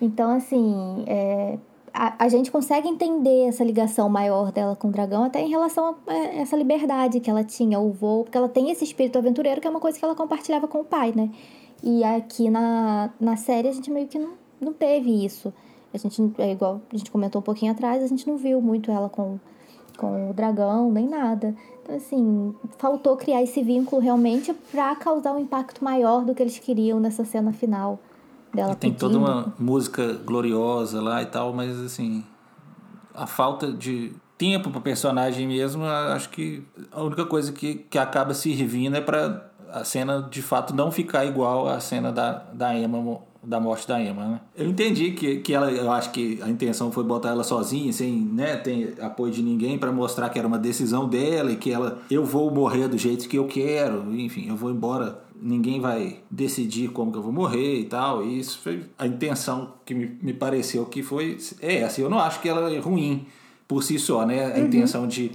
Então, 0.01 0.31
assim, 0.35 1.05
é, 1.07 1.59
a, 1.93 2.25
a 2.25 2.29
gente 2.29 2.51
consegue 2.51 2.89
entender 2.89 3.49
essa 3.49 3.63
ligação 3.65 4.09
maior 4.09 4.51
dela 4.51 4.75
com 4.77 4.89
o 4.89 4.91
dragão 4.91 5.25
até 5.25 5.41
em 5.43 5.49
relação 5.51 5.95
a 6.07 6.13
é, 6.15 6.39
essa 6.41 6.57
liberdade 6.57 7.21
que 7.21 7.29
ela 7.31 7.45
tinha, 7.45 7.79
o 7.79 7.91
voo, 7.93 8.25
porque 8.25 8.37
ela 8.39 8.49
tem 8.49 8.71
esse 8.71 8.85
espírito 8.85 9.19
aventureiro 9.19 9.61
que 9.61 9.67
é 9.67 9.71
uma 9.71 9.81
coisa 9.81 9.99
que 9.99 10.05
ela 10.05 10.15
compartilhava 10.15 10.67
com 10.67 10.81
o 10.81 10.85
pai, 10.85 11.13
né? 11.15 11.31
E 11.83 12.03
aqui 12.03 12.49
na, 12.51 13.11
na 13.21 13.37
série 13.37 13.69
a 13.69 13.73
gente 13.73 13.91
meio 13.91 14.07
que 14.09 14.19
não, 14.19 14.31
não 14.61 14.73
teve 14.73 15.25
isso. 15.25 15.53
A 15.93 15.99
gente, 15.99 16.31
é 16.39 16.53
igual 16.53 16.81
a 16.93 16.97
gente 16.97 17.11
comentou 17.11 17.41
um 17.41 17.45
pouquinho 17.45 17.73
atrás, 17.73 18.03
a 18.03 18.07
gente 18.07 18.27
não 18.27 18.37
viu 18.37 18.61
muito 18.61 18.91
ela 18.91 19.09
com, 19.09 19.39
com 19.99 20.31
o 20.31 20.35
dragão, 20.35 20.91
nem 20.91 21.07
nada. 21.09 21.55
Então, 21.87 21.97
assim, 21.97 22.53
faltou 22.79 23.17
criar 23.17 23.43
esse 23.43 23.63
vínculo 23.63 24.03
realmente 24.03 24.53
pra 24.73 24.97
causar 24.97 25.33
um 25.33 25.39
impacto 25.39 25.85
maior 25.85 26.25
do 26.25 26.35
que 26.35 26.43
eles 26.43 26.59
queriam 26.59 26.99
nessa 26.99 27.25
cena 27.25 27.53
final 27.53 28.01
dela 28.53 28.73
E 28.73 28.77
tem 28.77 28.93
toda 28.93 29.15
pedindo. 29.15 29.31
uma 29.31 29.55
música 29.57 30.15
gloriosa 30.15 31.01
lá 31.01 31.23
e 31.23 31.27
tal, 31.27 31.53
mas 31.53 31.79
assim, 31.81 32.25
a 33.15 33.25
falta 33.25 33.73
de 33.73 34.13
tempo 34.37 34.71
pro 34.71 34.81
personagem 34.81 35.47
mesmo, 35.47 35.85
acho 35.85 36.29
que 36.31 36.65
a 36.91 37.03
única 37.05 37.25
coisa 37.25 37.53
que, 37.53 37.77
que 37.77 37.99
acaba 37.99 38.35
servindo 38.35 38.97
é 38.97 39.01
pra 39.01 39.49
a 39.73 39.85
cena 39.85 40.23
de 40.29 40.43
fato 40.43 40.75
não 40.75 40.91
ficar 40.91 41.25
igual 41.25 41.69
à 41.69 41.79
cena 41.79 42.11
da, 42.11 42.45
da 42.53 42.77
Emma, 42.77 43.21
da 43.47 43.61
morte 43.61 43.87
da 43.87 44.01
Emma, 44.01 44.25
né? 44.27 44.41
Eu 44.57 44.69
entendi 44.69 45.13
que, 45.13 45.37
que 45.39 45.55
ela, 45.55 45.71
eu 45.71 45.91
acho 45.91 46.11
que 46.11 46.41
a 46.43 46.49
intenção 46.49 46.91
foi 46.91 47.05
botar 47.05 47.31
ela 47.31 47.45
sozinha, 47.45 47.93
sem, 47.93 48.13
né, 48.13 48.57
ter 48.57 48.97
apoio 49.01 49.33
de 49.33 49.43
ninguém 49.43 49.79
pra 49.79 49.93
mostrar 49.93 50.29
que 50.29 50.39
era 50.39 50.49
uma 50.49 50.59
decisão 50.59 51.09
dela 51.09 51.53
e 51.53 51.57
que 51.57 51.71
ela, 51.71 52.03
eu 52.11 52.25
vou 52.25 52.51
morrer 52.51 52.89
do 52.89 52.99
jeito 52.99 53.29
que 53.29 53.39
eu 53.39 53.47
quero, 53.47 54.13
enfim, 54.15 54.49
eu 54.49 54.57
vou 54.57 54.71
embora 54.71 55.25
ninguém 55.41 55.81
vai 55.81 56.21
decidir 56.31 56.89
como 56.89 57.13
que 57.13 57.19
eu 57.19 57.23
vou 57.23 57.33
morrer 57.33 57.81
e 57.81 57.85
tal. 57.85 58.25
E 58.25 58.39
isso 58.39 58.59
foi 58.59 58.85
a 58.99 59.07
intenção 59.07 59.75
que 59.85 59.95
me, 59.95 60.19
me 60.21 60.33
pareceu 60.33 60.87
que 60.87 61.03
foi 61.03 61.39
é 61.61 61.77
essa. 61.77 62.01
Eu 62.01 62.09
não 62.09 62.19
acho 62.19 62.41
que 62.41 62.49
ela 62.49 62.73
é 62.73 62.79
ruim 62.79 63.27
por 63.69 63.83
si 63.83 63.99
só, 63.99 64.25
né? 64.25 64.53
A 64.55 64.59
intenção 64.59 65.07
de 65.07 65.33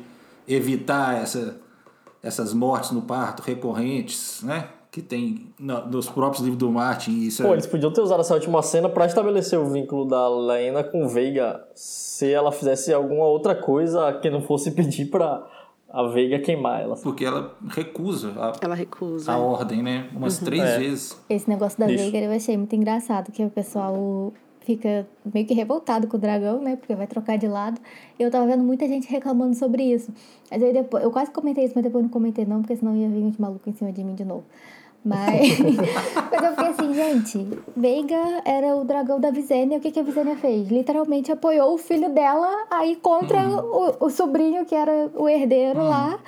evitar 0.48 1.22
essa, 1.22 1.60
essas 2.22 2.54
mortes 2.54 2.92
no 2.92 3.04
parto 3.04 3.44
recorrentes, 3.44 4.42
né? 4.44 4.70
Que 4.92 5.02
tem 5.02 5.48
no- 5.58 5.88
nos 5.88 6.10
próprios 6.10 6.44
livros 6.44 6.60
do 6.60 6.70
Martin. 6.70 7.12
Isso 7.22 7.42
Pô, 7.44 7.50
é, 7.50 7.54
eles 7.54 7.66
podiam 7.66 7.94
ter 7.94 8.02
usado 8.02 8.20
essa 8.20 8.34
última 8.34 8.62
cena 8.62 8.90
pra 8.90 9.06
estabelecer 9.06 9.58
o 9.58 9.66
vínculo 9.70 10.04
da 10.06 10.28
Lena 10.28 10.84
com 10.84 11.08
Veiga 11.08 11.64
se 11.74 12.30
ela 12.30 12.52
fizesse 12.52 12.94
alguma 12.94 13.24
outra 13.26 13.56
coisa 13.56 14.12
que 14.22 14.30
não 14.30 14.42
fosse 14.42 14.72
pedir 14.72 15.06
pra 15.06 15.48
a 15.90 16.04
Veiga 16.08 16.40
queimar 16.40 16.82
ela. 16.82 16.96
porque 16.98 17.24
ela 17.24 17.56
recusa 17.70 18.34
a, 18.38 18.54
Ela 18.62 18.76
recusa. 18.76 19.32
a 19.32 19.38
ordem, 19.38 19.82
né? 19.82 20.10
Umas 20.14 20.40
três 20.40 20.62
É. 20.62 20.78
vezes. 20.80 21.18
Esse 21.30 21.50
negócio 21.50 21.80
da 21.80 21.90
Isso. 21.90 22.04
Veiga 22.12 22.18
eu 22.28 22.32
achei 22.36 22.58
muito 22.58 22.76
engraçado, 22.76 23.32
que 23.32 23.44
o 23.46 23.50
pessoal 23.50 24.34
fica 24.60 25.08
meio 25.34 25.46
que 25.48 25.54
revoltado 25.54 26.06
com 26.08 26.18
o 26.18 26.20
dragão, 26.20 26.62
né? 26.62 26.76
Porque 26.76 26.94
vai 26.96 27.08
trocar 27.08 27.38
de 27.38 27.48
lado. 27.48 27.80
E 28.20 28.24
eu 28.24 28.30
tava 28.30 28.46
vendo 28.46 28.64
muita 28.64 28.86
gente 28.88 29.10
reclamando 29.10 29.56
sobre 29.56 29.84
isso. 29.84 30.12
Mas 30.52 30.62
aí 30.62 30.72
depois, 30.74 31.02
eu 31.04 31.12
quase 31.12 31.32
comentei 31.32 31.64
isso, 31.64 31.74
mas 31.76 31.84
depois 31.84 32.04
não 32.04 32.10
comentei 32.12 32.46
não, 32.46 32.62
porque 32.62 32.76
senão 32.76 32.94
ia 32.96 33.08
vir 33.10 33.24
uns 33.24 33.38
malucos 33.38 33.68
em 33.68 33.74
cima 33.74 33.92
de 33.92 34.04
mim 34.04 34.16
de 34.16 34.24
novo. 34.26 34.44
Mas, 35.04 35.58
mas 36.32 36.44
eu 36.44 36.52
fiquei 36.52 36.68
assim, 36.68 36.94
gente, 36.94 37.48
Veiga 37.76 38.42
era 38.46 38.76
o 38.76 38.86
dragão 38.86 39.20
da 39.20 39.32
Visenya, 39.32 39.78
o 39.78 39.82
que, 39.82 39.92
que 39.92 40.00
a 40.00 40.04
Visenya 40.04 40.36
fez? 40.36 40.70
Literalmente 40.70 41.32
apoiou 41.32 41.74
o 41.74 41.78
filho 41.78 42.10
dela 42.10 42.68
aí 42.70 42.96
contra 42.98 43.40
o, 43.48 44.06
o 44.06 44.10
sobrinho 44.10 44.64
que 44.64 44.76
era 44.76 45.10
o 45.16 45.28
herdeiro 45.28 45.80
lá. 45.84 46.20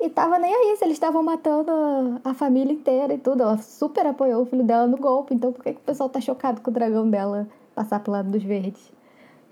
E 0.00 0.10
tava 0.10 0.38
nem 0.38 0.52
aí, 0.54 0.76
se 0.76 0.84
eles 0.84 0.96
estavam 0.96 1.22
matando 1.22 1.70
a, 1.70 2.30
a 2.30 2.34
família 2.34 2.72
inteira 2.72 3.14
e 3.14 3.18
tudo. 3.18 3.42
Ela 3.42 3.58
super 3.58 4.06
apoiou 4.06 4.42
o 4.42 4.46
filho 4.46 4.64
dela 4.64 4.86
no 4.86 4.96
golpe. 4.96 5.34
Então 5.34 5.52
por 5.52 5.62
que, 5.62 5.72
que 5.72 5.78
o 5.78 5.84
pessoal 5.84 6.08
tá 6.08 6.20
chocado 6.20 6.60
com 6.60 6.70
o 6.70 6.74
dragão 6.74 7.08
dela 7.08 7.46
passar 7.74 8.00
pro 8.00 8.12
lado 8.12 8.30
dos 8.30 8.42
verdes? 8.42 8.92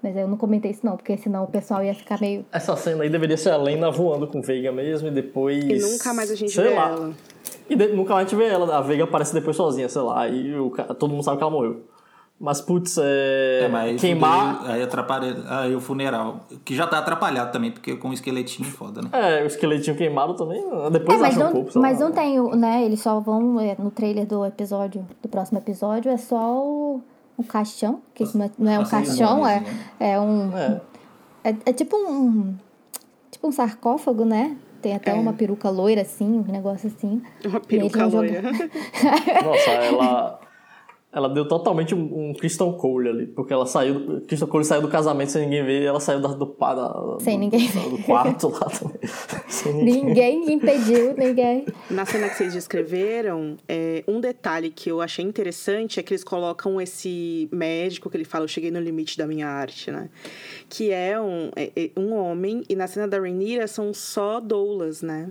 Mas 0.02 0.16
eu 0.16 0.26
não 0.26 0.36
comentei 0.36 0.72
isso 0.72 0.84
não, 0.84 0.96
porque 0.96 1.16
senão 1.16 1.44
o 1.44 1.46
pessoal 1.46 1.84
ia 1.84 1.94
ficar 1.94 2.20
meio. 2.20 2.44
Essa 2.50 2.74
cena 2.76 3.04
aí 3.04 3.08
deveria 3.08 3.36
ser 3.36 3.50
a 3.50 3.56
Lena 3.56 3.90
voando 3.90 4.26
com 4.26 4.42
Veiga 4.42 4.72
mesmo 4.72 5.08
e 5.08 5.10
depois. 5.12 5.64
E 5.64 5.78
nunca 5.78 6.12
mais 6.12 6.30
a 6.30 6.34
gente 6.34 6.50
sei 6.50 6.64
vê 6.64 6.70
lá. 6.74 6.88
ela. 6.88 7.12
E 7.72 7.76
de- 7.76 7.88
nunca 7.88 8.14
mais 8.14 8.26
a 8.26 8.28
gente 8.30 8.36
vê 8.38 8.48
ela. 8.48 8.76
A 8.76 8.80
Veiga 8.80 9.04
aparece 9.04 9.32
depois 9.34 9.56
sozinha, 9.56 9.88
sei 9.88 10.02
lá. 10.02 10.28
E 10.28 10.54
o, 10.58 10.70
todo 10.98 11.10
mundo 11.10 11.22
sabe 11.22 11.36
que 11.38 11.42
ela 11.42 11.50
morreu. 11.52 11.82
Mas, 12.40 12.60
putz, 12.60 12.98
é. 12.98 13.60
É, 13.64 13.68
mas 13.68 14.00
queimar. 14.00 14.62
Aí 14.66 14.82
atrapalha 14.82 15.36
aí 15.48 15.76
o 15.76 15.80
funeral. 15.80 16.40
Que 16.64 16.74
já 16.74 16.86
tá 16.88 16.98
atrapalhado 16.98 17.52
também, 17.52 17.70
porque 17.70 17.94
com 17.94 18.08
o 18.08 18.12
esqueletinho 18.12 18.68
foda, 18.68 19.00
né? 19.00 19.08
É, 19.12 19.42
o 19.44 19.46
esqueletinho 19.46 19.96
queimado 19.96 20.34
também. 20.34 20.60
Depois 20.90 21.18
É, 21.18 21.22
mas 21.22 21.36
não, 21.36 21.50
um 21.62 21.70
sei 21.70 21.80
mas 21.80 22.00
lá. 22.00 22.06
não 22.06 22.12
tem, 22.12 22.42
né? 22.56 22.84
Eles 22.84 23.00
só 23.00 23.20
vão. 23.20 23.60
é, 23.60 23.76
no 23.78 23.92
trailer 23.92 24.26
do 24.26 24.44
episódio, 24.44 25.06
do 25.22 25.28
próximo 25.28 25.58
episódio, 25.58 26.10
é 26.10 26.16
só 26.16 26.58
o, 26.64 27.00
o 27.38 27.44
caixão. 27.44 28.00
Que 28.12 28.24
não 28.36 28.44
é, 28.46 28.50
não 28.58 28.72
é 28.72 28.78
um 28.80 28.84
caixão, 28.84 29.46
é, 29.46 29.60
cerimôniazinha. 29.60 29.90
é 30.00 30.20
um. 30.20 30.56
É. 30.58 30.80
É, 31.44 31.56
é 31.66 31.72
tipo 31.72 31.96
um. 31.96 32.54
Tipo 33.30 33.46
um 33.48 33.52
sarcófago, 33.52 34.24
né? 34.24 34.56
Tem 34.82 34.94
até 34.96 35.12
É. 35.12 35.14
uma 35.14 35.32
peruca 35.32 35.70
loira, 35.70 36.02
assim, 36.02 36.24
um 36.46 36.52
negócio 36.52 36.88
assim. 36.88 37.22
Uma 37.44 37.60
peruca 37.60 38.04
loira. 38.04 38.42
Nossa, 39.44 39.70
ela. 39.70 40.40
Ela 41.14 41.28
deu 41.28 41.46
totalmente 41.46 41.94
um, 41.94 42.30
um 42.30 42.34
Christian 42.34 42.72
Cole 42.72 43.06
ali, 43.10 43.26
porque 43.26 43.52
ela 43.52 43.66
saiu. 43.66 44.00
do- 44.00 44.20
Christian 44.22 44.46
Cole 44.48 44.64
saiu 44.64 44.80
do 44.80 44.88
casamento 44.88 45.30
sem 45.30 45.42
ninguém 45.44 45.62
ver 45.62 45.82
e 45.82 45.84
ela 45.84 46.00
saiu 46.00 46.20
da, 46.22 46.28
do, 46.28 46.46
pá- 46.46 46.74
da, 46.74 47.18
Sem 47.20 47.34
do- 47.36 47.40
ninguém 47.40 47.68
do, 47.70 47.90
do 47.96 48.02
quarto 48.02 48.48
lá 48.48 48.60
também. 48.70 48.96
Sem 49.46 49.74
ninguém. 49.74 50.04
Ninguém 50.06 50.52
impediu, 50.54 51.14
ninguém. 51.14 51.66
Na 51.90 52.06
cena 52.06 52.30
que 52.30 52.36
vocês 52.36 52.54
descreveram, 52.54 53.58
é, 53.68 54.02
um 54.08 54.20
detalhe 54.20 54.70
que 54.70 54.90
eu 54.90 55.02
achei 55.02 55.22
interessante 55.22 56.00
é 56.00 56.02
que 56.02 56.14
eles 56.14 56.24
colocam 56.24 56.80
esse 56.80 57.46
médico 57.52 58.08
que 58.08 58.16
ele 58.16 58.24
fala, 58.24 58.44
eu 58.44 58.48
cheguei 58.48 58.70
no 58.70 58.80
limite 58.80 59.18
da 59.18 59.26
minha 59.26 59.46
arte, 59.48 59.90
né? 59.90 60.08
Que 60.70 60.90
é 60.92 61.20
um, 61.20 61.50
é- 61.54 61.70
é 61.76 61.90
um 61.94 62.14
homem, 62.14 62.62
e 62.70 62.74
na 62.74 62.86
cena 62.86 63.06
da 63.06 63.18
Rhaenyra 63.18 63.66
são 63.66 63.92
só 63.92 64.40
doulas, 64.40 65.02
né? 65.02 65.28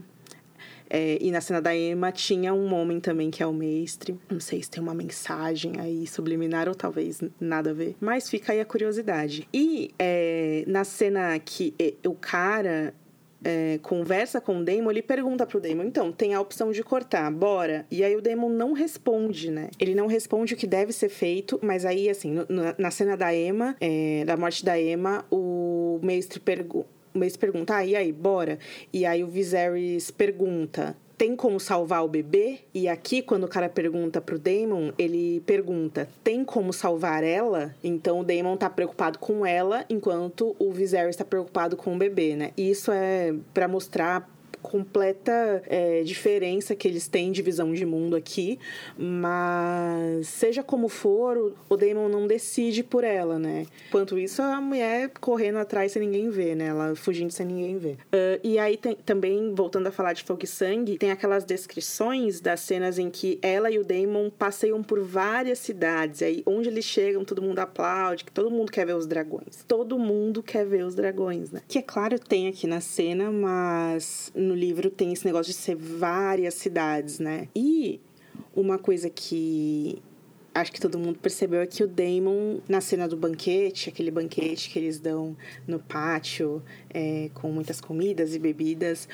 É, 0.94 1.18
e 1.22 1.32
na 1.32 1.40
cena 1.40 1.62
da 1.62 1.74
Emma 1.74 2.12
tinha 2.12 2.54
um 2.54 2.74
homem 2.74 3.00
também 3.00 3.32
que 3.32 3.42
é 3.42 3.48
o 3.48 3.54
mestre. 3.54 4.14
Não 4.30 4.42
sei 4.42 4.62
se 4.62 4.70
tem 4.70 4.84
uma 4.84 4.94
mensagem 4.94 5.80
aí 5.80 6.06
subliminar 6.06 6.68
ou 6.68 6.76
talvez 6.76 7.22
nada 7.40 7.70
a 7.70 7.74
ver. 7.74 7.96
Mas 8.02 8.30
fica 8.30 8.52
aí 8.52 8.60
a 8.60 8.66
curiosidade. 8.66 9.48
E 9.54 9.92
é, 9.98 10.66
na 10.68 10.84
cena 10.84 11.40
que 11.40 11.74
é, 11.80 11.94
o 12.06 12.14
cara 12.14 12.94
é, 13.42 13.80
conversa 13.82 14.42
com 14.42 14.60
o 14.60 14.64
Damon, 14.66 14.92
ele 14.92 15.02
pergunta 15.02 15.48
pro 15.48 15.62
Damon, 15.62 15.84
então, 15.86 16.12
tem 16.12 16.34
a 16.34 16.42
opção 16.42 16.72
de 16.74 16.84
cortar, 16.84 17.32
bora? 17.32 17.86
E 17.90 18.04
aí 18.04 18.16
o 18.16 18.22
Damon 18.22 18.50
não 18.50 18.74
responde, 18.74 19.50
né? 19.50 19.70
Ele 19.80 19.96
não 19.96 20.08
responde 20.08 20.54
o 20.54 20.58
que 20.58 20.68
deve 20.68 20.92
ser 20.92 21.08
feito, 21.10 21.58
mas 21.64 21.86
aí, 21.86 22.10
assim, 22.10 22.32
no- 22.32 22.46
na, 22.50 22.76
na 22.78 22.92
cena 22.92 23.16
da 23.16 23.34
Emma, 23.34 23.76
é, 23.80 24.24
da 24.26 24.36
morte 24.36 24.64
da 24.66 24.80
Emma, 24.80 25.26
o 25.32 26.00
mestre 26.04 26.40
pergunta. 26.40 26.88
O 27.14 27.20
mestre 27.20 27.40
pergunta, 27.40 27.76
ah, 27.76 27.86
e 27.86 27.96
aí, 27.96 28.12
bora? 28.12 28.58
E 28.94 29.06
aí 29.06 29.24
o 29.24 29.28
Viserys 29.28 30.10
pergunta, 30.12 30.96
tem 31.22 31.36
como 31.36 31.60
salvar 31.60 32.04
o 32.04 32.08
bebê? 32.08 32.62
E 32.74 32.88
aqui, 32.88 33.22
quando 33.22 33.44
o 33.44 33.48
cara 33.48 33.70
pergunta 33.70 34.20
pro 34.20 34.40
Damon, 34.40 34.92
ele 34.98 35.40
pergunta, 35.42 36.10
tem 36.24 36.44
como 36.44 36.74
salvar 36.74 37.24
ela? 37.24 37.76
Então 37.84 38.22
o 38.22 38.24
Damon 38.24 38.58
tá 38.58 38.70
preocupado 38.70 39.20
com 39.20 39.46
ela, 39.46 39.86
enquanto 39.88 40.56
o 40.58 40.72
Viserys 40.72 41.16
tá 41.16 41.24
preocupado 41.24 41.78
com 41.78 41.94
o 41.94 41.98
bebê, 41.98 42.36
né? 42.36 42.52
E 42.58 42.72
isso 42.72 42.92
é 42.92 43.36
pra 43.54 43.68
mostrar 43.68 44.28
completa 44.62 45.64
é, 45.68 46.02
diferença 46.04 46.76
que 46.76 46.88
eles 46.88 47.08
têm 47.08 47.32
de 47.32 47.42
visão 47.42 47.74
de 47.74 47.86
mundo 47.86 48.16
aqui, 48.16 48.60
mas 49.16 50.28
seja 50.28 50.64
como 50.64 50.88
for, 50.88 51.54
o- 51.70 51.78
Damon 51.78 52.08
não 52.10 52.28
decide 52.28 52.84
por 52.84 53.04
ela, 53.04 53.40
né? 53.40 53.66
Enquanto 53.88 54.18
isso, 54.20 54.42
a 54.42 54.62
mulher 54.62 55.12
correndo 55.20 55.58
atrás 55.58 55.92
sem 55.92 56.02
ninguém 56.04 56.30
ver, 56.30 56.56
né? 56.56 56.68
Ela 56.68 56.96
fugindo 56.96 57.32
sem 57.32 57.46
ninguém 57.46 57.78
ver. 57.78 57.98
Ah, 58.12 58.40
e 58.44 58.60
aí 58.60 58.78
tem, 58.78 58.96
também, 58.96 59.54
voltando 59.56 59.88
a 59.88 59.92
falar 59.92 60.14
de 60.14 60.24
Fogo 60.24 60.42
e 60.44 60.48
Sangue, 60.48 60.98
tem 60.98 61.12
aquelas 61.12 61.44
descrições 61.44 62.40
das 62.40 62.60
cenas 62.60 63.00
em 63.00 63.10
que 63.10 63.40
ela 63.42 63.72
e 63.72 63.80
o 63.80 63.84
Damon 63.84 64.30
passeiam 64.30 64.84
por 64.84 65.02
várias 65.02 65.60
cidades, 65.60 66.22
aí 66.22 66.44
onde 66.46 66.70
eles 66.70 66.86
chegam, 66.86 67.26
todo 67.26 67.42
mundo 67.42 67.60
aplaude, 67.60 68.24
que 68.24 68.32
todo 68.32 68.52
mundo 68.52 68.72
quer 68.72 68.86
ver 68.86 68.96
os 68.96 69.08
dragões. 69.08 69.64
Todo 69.68 69.98
mundo 69.98 70.44
quer 70.44 70.66
ver 70.66 70.84
os 70.86 70.94
dragões, 70.96 71.52
né? 71.52 71.62
Que 71.68 71.80
é 71.80 71.82
claro, 71.82 72.20
tem 72.20 72.48
aqui 72.48 72.68
na 72.68 72.80
cena, 72.80 73.32
mas 73.32 74.32
no 74.52 74.56
livro 74.58 74.90
tem 74.90 75.14
esse 75.14 75.26
negócio 75.26 75.52
de 75.52 75.58
ser 75.58 75.76
várias 75.76 76.56
cidades, 76.56 77.20
né? 77.20 77.48
E 77.56 78.02
uma 78.54 78.78
coisa 78.78 79.10
que 79.10 80.02
acho 80.54 80.72
que 80.74 80.82
todo 80.82 81.00
mundo 81.00 81.18
percebeu 81.18 81.62
é 81.62 81.66
que 81.66 81.82
o 81.82 81.88
Damon, 81.88 82.60
na 82.68 82.82
cena 82.82 83.08
do 83.08 83.16
banquete, 83.16 83.88
aquele 83.88 84.12
banquete 84.12 84.70
que 84.70 84.78
eles 84.78 85.00
dão 85.00 85.38
no 85.66 85.80
pátio, 85.80 86.62
é, 86.90 87.30
com 87.34 87.50
muitas 87.50 87.80
comidas 87.80 88.36
e 88.36 88.40
bebidas, 88.40 89.08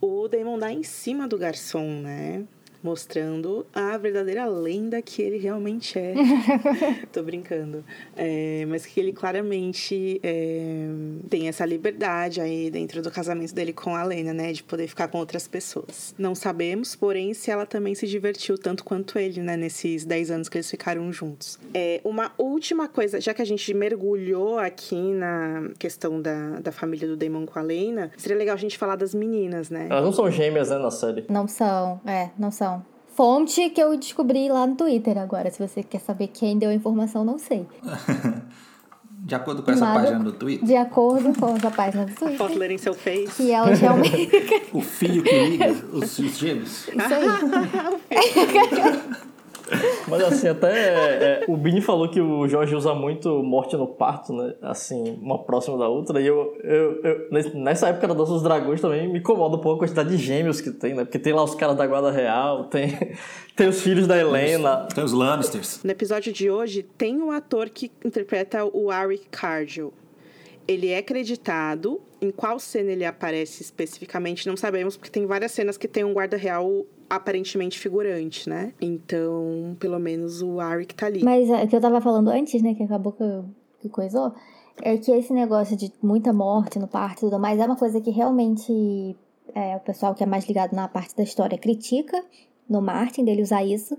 o 0.00 0.28
Damon 0.28 0.58
dá 0.58 0.72
em 0.72 0.84
cima 0.84 1.26
do 1.26 1.36
garçom, 1.36 2.00
né? 2.00 2.44
Mostrando 2.84 3.64
a 3.74 3.96
verdadeira 3.96 4.44
lenda 4.44 5.00
que 5.00 5.22
ele 5.22 5.38
realmente 5.38 5.98
é. 5.98 6.12
Tô 7.10 7.22
brincando. 7.22 7.82
É, 8.14 8.66
mas 8.68 8.84
que 8.84 9.00
ele 9.00 9.10
claramente 9.10 10.20
é, 10.22 10.86
tem 11.30 11.48
essa 11.48 11.64
liberdade 11.64 12.42
aí 12.42 12.70
dentro 12.70 13.00
do 13.00 13.10
casamento 13.10 13.54
dele 13.54 13.72
com 13.72 13.96
a 13.96 14.04
Lena, 14.04 14.34
né? 14.34 14.52
De 14.52 14.62
poder 14.62 14.86
ficar 14.86 15.08
com 15.08 15.16
outras 15.16 15.48
pessoas. 15.48 16.14
Não 16.18 16.34
sabemos, 16.34 16.94
porém, 16.94 17.32
se 17.32 17.50
ela 17.50 17.64
também 17.64 17.94
se 17.94 18.06
divertiu 18.06 18.58
tanto 18.58 18.84
quanto 18.84 19.18
ele, 19.18 19.40
né? 19.40 19.56
Nesses 19.56 20.04
10 20.04 20.30
anos 20.30 20.48
que 20.50 20.58
eles 20.58 20.70
ficaram 20.70 21.10
juntos. 21.10 21.58
É, 21.72 22.02
uma 22.04 22.32
última 22.36 22.86
coisa, 22.86 23.18
já 23.18 23.32
que 23.32 23.40
a 23.40 23.46
gente 23.46 23.72
mergulhou 23.72 24.58
aqui 24.58 25.00
na 25.14 25.70
questão 25.78 26.20
da, 26.20 26.60
da 26.60 26.70
família 26.70 27.08
do 27.08 27.16
Damon 27.16 27.46
com 27.46 27.58
a 27.58 27.62
Lena, 27.62 28.10
seria 28.18 28.36
legal 28.36 28.54
a 28.54 28.58
gente 28.58 28.76
falar 28.76 28.96
das 28.96 29.14
meninas, 29.14 29.70
né? 29.70 29.86
Elas 29.88 30.04
não 30.04 30.12
são 30.12 30.30
gêmeas, 30.30 30.68
né, 30.68 30.78
na 30.78 30.90
série. 30.90 31.24
Não 31.30 31.48
são, 31.48 32.00
é, 32.06 32.28
não 32.38 32.50
são. 32.50 32.73
Fonte 33.14 33.70
que 33.70 33.80
eu 33.80 33.96
descobri 33.96 34.48
lá 34.48 34.66
no 34.66 34.74
Twitter 34.74 35.16
agora. 35.18 35.50
Se 35.50 35.66
você 35.66 35.82
quer 35.82 36.00
saber 36.00 36.28
quem 36.28 36.58
deu 36.58 36.70
a 36.70 36.74
informação, 36.74 37.24
não 37.24 37.38
sei. 37.38 37.66
De 39.26 39.34
acordo 39.34 39.62
com 39.62 39.70
essa 39.70 39.80
Nada- 39.86 40.00
página 40.00 40.18
do 40.22 40.32
Twitter, 40.32 40.66
De 40.66 40.76
acordo 40.76 41.32
com 41.40 41.56
essa 41.56 41.70
página 41.70 42.04
do 42.04 42.12
Posso 42.14 42.26
Twitter. 42.36 42.58
ler 42.58 42.70
em 42.72 42.76
seu 42.78 42.92
face? 42.92 43.42
Que 43.42 43.50
elas 43.52 43.80
realmente. 43.80 44.30
o 44.70 44.82
fio 44.82 45.22
que 45.22 45.44
liga 45.46 45.70
os, 45.92 46.18
os 46.18 46.36
gêmeos. 46.38 46.88
Isso 46.88 46.90
aí. 47.14 47.24
Mas 50.08 50.22
assim, 50.22 50.48
até 50.48 50.68
é, 51.40 51.44
o 51.48 51.56
Bini 51.56 51.80
falou 51.80 52.08
que 52.08 52.20
o 52.20 52.46
Jorge 52.46 52.74
usa 52.74 52.94
muito 52.94 53.42
morte 53.42 53.76
no 53.76 53.86
parto, 53.86 54.32
né? 54.32 54.54
Assim, 54.60 55.18
uma 55.22 55.42
próxima 55.42 55.78
da 55.78 55.88
outra. 55.88 56.20
E 56.20 56.26
eu, 56.26 56.56
eu, 56.62 57.00
eu- 57.02 57.54
nessa 57.54 57.88
época 57.88 58.08
da 58.08 58.14
Dança 58.14 58.32
dos 58.32 58.42
Dragões 58.42 58.80
também 58.80 59.10
me 59.10 59.18
incomoda 59.20 59.56
um 59.56 59.60
pouco 59.60 59.76
a 59.76 59.86
quantidade 59.86 60.10
de 60.10 60.16
gêmeos 60.22 60.60
que 60.60 60.70
tem, 60.70 60.94
né? 60.94 61.04
Porque 61.04 61.18
tem 61.18 61.32
lá 61.32 61.42
os 61.42 61.54
caras 61.54 61.76
da 61.76 61.86
Guarda 61.86 62.10
Real, 62.10 62.64
tem, 62.64 62.88
tem 63.56 63.68
os 63.68 63.80
filhos 63.80 64.06
da 64.06 64.18
Helena. 64.18 64.86
Tem 64.94 65.02
os 65.02 65.12
Lannisters. 65.12 65.82
No 65.82 65.90
episódio 65.90 66.32
de 66.32 66.50
hoje, 66.50 66.82
tem 66.82 67.20
o 67.22 67.30
ator 67.30 67.70
que 67.70 67.90
interpreta 68.04 68.64
o 68.64 68.92
Eric 68.92 69.26
Cargill. 69.30 69.92
Ele 70.68 70.90
é 70.90 70.98
acreditado. 70.98 72.00
Em 72.22 72.30
qual 72.30 72.58
cena 72.58 72.90
ele 72.90 73.04
aparece 73.04 73.62
especificamente, 73.62 74.46
não 74.48 74.56
sabemos, 74.56 74.96
porque 74.96 75.10
tem 75.10 75.26
várias 75.26 75.52
cenas 75.52 75.76
que 75.76 75.86
tem 75.86 76.04
um 76.04 76.14
guarda 76.14 76.38
real 76.38 76.86
aparentemente 77.08 77.78
figurante, 77.78 78.48
né? 78.48 78.72
Então, 78.80 79.76
pelo 79.78 79.98
menos 79.98 80.42
o 80.42 80.60
Eric 80.60 80.94
tá 80.94 81.06
ali. 81.06 81.22
Mas 81.22 81.48
é, 81.50 81.64
o 81.64 81.68
que 81.68 81.76
eu 81.76 81.80
tava 81.80 82.00
falando 82.00 82.28
antes, 82.28 82.60
né, 82.62 82.74
que 82.74 82.82
acabou 82.82 83.12
que, 83.12 83.22
eu- 83.22 83.44
que 83.80 83.88
coisou, 83.88 84.32
é 84.82 84.96
que 84.96 85.10
esse 85.12 85.32
negócio 85.32 85.76
de 85.76 85.92
muita 86.02 86.32
morte 86.32 86.78
no 86.78 86.88
parto 86.88 87.18
e 87.18 87.20
tudo 87.28 87.38
mais 87.38 87.60
é 87.60 87.64
uma 87.66 87.76
coisa 87.76 88.00
que 88.00 88.10
realmente 88.10 89.16
é, 89.54 89.76
o 89.76 89.80
pessoal 89.80 90.14
que 90.14 90.22
é 90.22 90.26
mais 90.26 90.46
ligado 90.46 90.72
na 90.74 90.88
parte 90.88 91.14
da 91.16 91.22
história 91.22 91.56
critica 91.56 92.20
no 92.68 92.80
Martin 92.80 93.24
dele 93.24 93.42
usar 93.42 93.62
isso. 93.64 93.96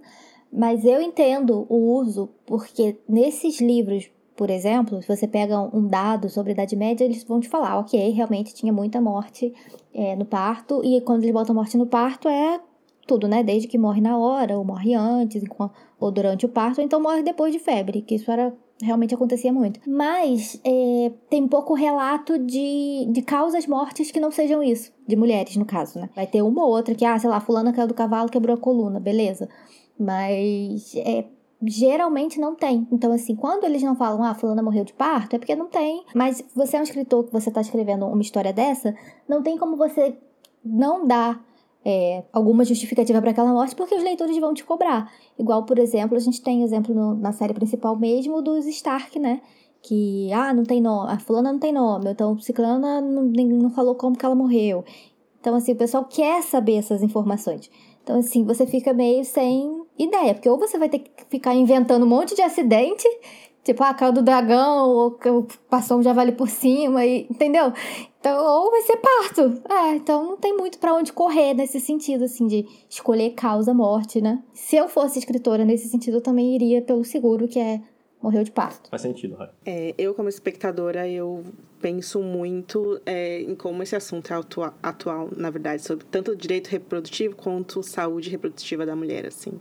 Mas 0.52 0.84
eu 0.86 1.02
entendo 1.02 1.66
o 1.70 1.94
uso, 1.98 2.30
porque 2.46 2.98
nesses 3.08 3.60
livros, 3.62 4.10
por 4.36 4.50
exemplo, 4.50 5.02
se 5.02 5.08
você 5.08 5.28
pega 5.28 5.60
um 5.60 5.88
dado 5.88 6.30
sobre 6.30 6.52
a 6.52 6.54
Idade 6.54 6.76
Média, 6.76 7.04
eles 7.06 7.24
vão 7.24 7.40
te 7.40 7.48
falar, 7.50 7.78
ok, 7.80 8.10
realmente 8.12 8.54
tinha 8.54 8.72
muita 8.74 9.00
morte 9.00 9.54
é, 9.94 10.16
no 10.16 10.26
parto, 10.26 10.82
e 10.84 11.00
quando 11.02 11.24
eles 11.24 11.34
botam 11.34 11.56
morte 11.56 11.78
no 11.78 11.86
parto 11.88 12.28
é 12.28 12.60
tudo, 13.06 13.28
né? 13.28 13.44
Desde 13.44 13.68
que 13.68 13.78
morre 13.78 14.02
na 14.02 14.18
hora, 14.18 14.58
ou 14.58 14.64
morre 14.64 14.94
antes, 14.94 15.44
ou 16.00 16.12
durante 16.12 16.46
o 16.46 16.50
parto, 16.50 16.80
ou 16.80 16.86
então 16.86 17.02
morre 17.02 17.24
depois 17.24 17.54
de 17.54 17.60
febre, 17.60 18.02
que 18.02 18.16
isso 18.16 18.32
era 18.32 18.54
realmente 18.82 19.16
acontecia 19.16 19.54
muito. 19.54 19.80
Mas 19.88 20.60
é, 20.64 21.12
tem 21.30 21.48
pouco 21.48 21.74
relato 21.74 22.38
de, 22.38 23.08
de 23.10 23.22
causas 23.22 23.66
mortes 23.66 24.12
que 24.12 24.20
não 24.20 24.32
sejam 24.32 24.62
isso, 24.62 24.92
de 25.08 25.16
mulheres, 25.16 25.56
no 25.56 25.66
caso, 25.66 26.00
né? 26.00 26.10
Vai 26.16 26.28
ter 26.28 26.42
uma 26.42 26.64
ou 26.64 26.72
outra 26.72 26.94
que, 26.94 27.06
ah, 27.06 27.18
sei 27.18 27.30
lá, 27.30 27.40
fulana 27.40 27.72
caiu 27.72 27.88
do 27.88 27.94
cavalo, 27.94 28.30
quebrou 28.30 28.56
a 28.56 28.60
coluna, 28.60 29.00
beleza. 29.00 29.48
Mas 29.98 30.94
é, 30.98 31.26
geralmente 31.64 32.40
não 32.40 32.56
tem. 32.56 32.88
Então, 32.92 33.12
assim, 33.14 33.36
quando 33.36 33.64
eles 33.64 33.82
não 33.82 33.96
falam, 33.96 34.24
ah, 34.24 34.34
fulana 34.34 34.62
morreu 34.62 34.84
de 34.84 34.94
parto, 34.94 35.36
é 35.36 35.40
porque 35.40 35.56
não 35.56 35.68
tem. 35.68 36.04
Mas 36.14 36.44
você 36.54 36.78
é 36.78 36.80
um 36.80 36.84
escritor 36.84 37.24
que 37.24 37.32
você 37.32 37.50
tá 37.50 37.62
escrevendo 37.62 38.06
uma 38.06 38.22
história 38.22 38.52
dessa, 38.52 38.94
não 39.28 39.42
tem 39.42 39.58
como 39.58 39.78
você 39.78 40.18
não 40.64 41.06
dar 41.08 41.44
é, 41.86 42.24
alguma 42.34 42.66
justificativa 42.66 43.22
para 43.22 43.30
aquela 43.30 43.54
morte, 43.54 43.76
porque 43.76 43.94
os 43.94 44.04
leitores 44.04 44.36
vão 44.40 44.54
te 44.54 44.64
cobrar. 44.64 45.12
Igual, 45.38 45.64
por 45.66 45.78
exemplo, 45.78 46.18
a 46.18 46.20
gente 46.20 46.42
tem 46.42 46.64
exemplo 46.64 46.96
no- 46.96 47.16
na 47.16 47.32
série 47.32 47.54
principal 47.54 47.96
mesmo 47.96 48.42
dos 48.42 48.66
Stark, 48.66 49.20
né? 49.20 49.40
Que, 49.84 50.34
ah, 50.34 50.52
não 50.52 50.64
tem 50.64 50.82
nome, 50.82 51.12
a 51.12 51.20
fulana 51.20 51.52
não 51.54 51.60
tem 51.60 51.72
nome, 51.72 52.10
então 52.10 52.38
ciclana 52.40 53.00
não, 53.00 53.22
não 53.24 53.70
falou 53.70 53.94
como 53.94 54.18
que 54.18 54.26
ela 54.26 54.34
morreu. 54.34 54.84
Então, 55.40 55.54
assim, 55.54 55.74
o 55.74 55.76
pessoal 55.76 56.04
quer 56.06 56.42
saber 56.42 56.78
essas 56.78 57.04
informações. 57.04 57.70
Então, 58.04 58.18
assim, 58.18 58.44
você 58.44 58.66
fica 58.66 58.94
meio 58.94 59.24
sem 59.24 59.84
ideia, 59.98 60.34
porque 60.34 60.50
ou 60.50 60.58
você 60.58 60.80
vai 60.80 60.90
ter 60.90 61.00
que 61.00 61.12
ficar 61.30 61.54
inventando 61.54 62.04
um 62.04 62.10
monte 62.10 62.36
de 62.36 62.42
acidente, 62.42 63.08
tipo, 63.66 63.84
ah, 63.84 63.94
caiu 63.94 64.14
do 64.14 64.22
dragão, 64.22 64.90
ou 64.90 65.12
que 65.12 65.28
passou 65.70 65.98
um 65.98 66.04
javali 66.04 66.32
por 66.32 66.48
cima, 66.48 67.04
e, 67.04 67.24
entendeu? 67.30 67.74
Então, 68.20 68.42
ou 68.42 68.72
vai 68.72 68.82
ser 68.84 68.98
parto. 68.98 69.62
É, 69.70 69.96
então 69.96 70.24
não 70.24 70.38
tem 70.38 70.56
muito 70.56 70.78
pra 70.80 70.94
onde 70.94 71.12
correr 71.12 71.54
nesse 71.54 71.80
sentido, 71.82 72.24
assim, 72.24 72.48
de 72.48 72.66
escolher 72.90 73.32
causa 73.32 73.74
morte, 73.74 74.22
né? 74.22 74.42
Se 74.54 74.76
eu 74.78 74.88
fosse 74.88 75.20
escritora 75.20 75.66
nesse 75.66 75.90
sentido, 75.90 76.18
eu 76.18 76.22
também 76.22 76.56
iria 76.56 76.82
pelo 76.82 77.04
seguro, 77.04 77.48
que 77.48 77.60
é 77.60 77.82
morreu 78.22 78.44
de 78.44 78.52
parto. 78.52 78.90
Faz 78.90 79.02
sentido, 79.04 79.36
Raio. 79.36 79.52
É, 79.66 79.94
eu, 79.98 80.14
como 80.16 80.30
espectadora, 80.30 81.08
eu 81.08 81.44
penso 81.80 82.22
muito 82.22 83.00
é, 83.06 83.42
em 83.42 83.54
como 83.54 83.84
esse 83.84 83.96
assunto 83.96 84.34
é 84.34 84.36
atua- 84.36 84.74
atual, 84.82 85.30
na 85.36 85.52
verdade, 85.52 85.84
sobre 85.84 86.06
tanto 86.06 86.32
o 86.32 86.36
direito 86.36 86.68
reprodutivo 86.68 87.36
quanto 87.36 87.84
saúde 87.84 88.30
reprodutiva 88.30 88.86
da 88.86 88.96
mulher, 88.96 89.28
assim. 89.28 89.52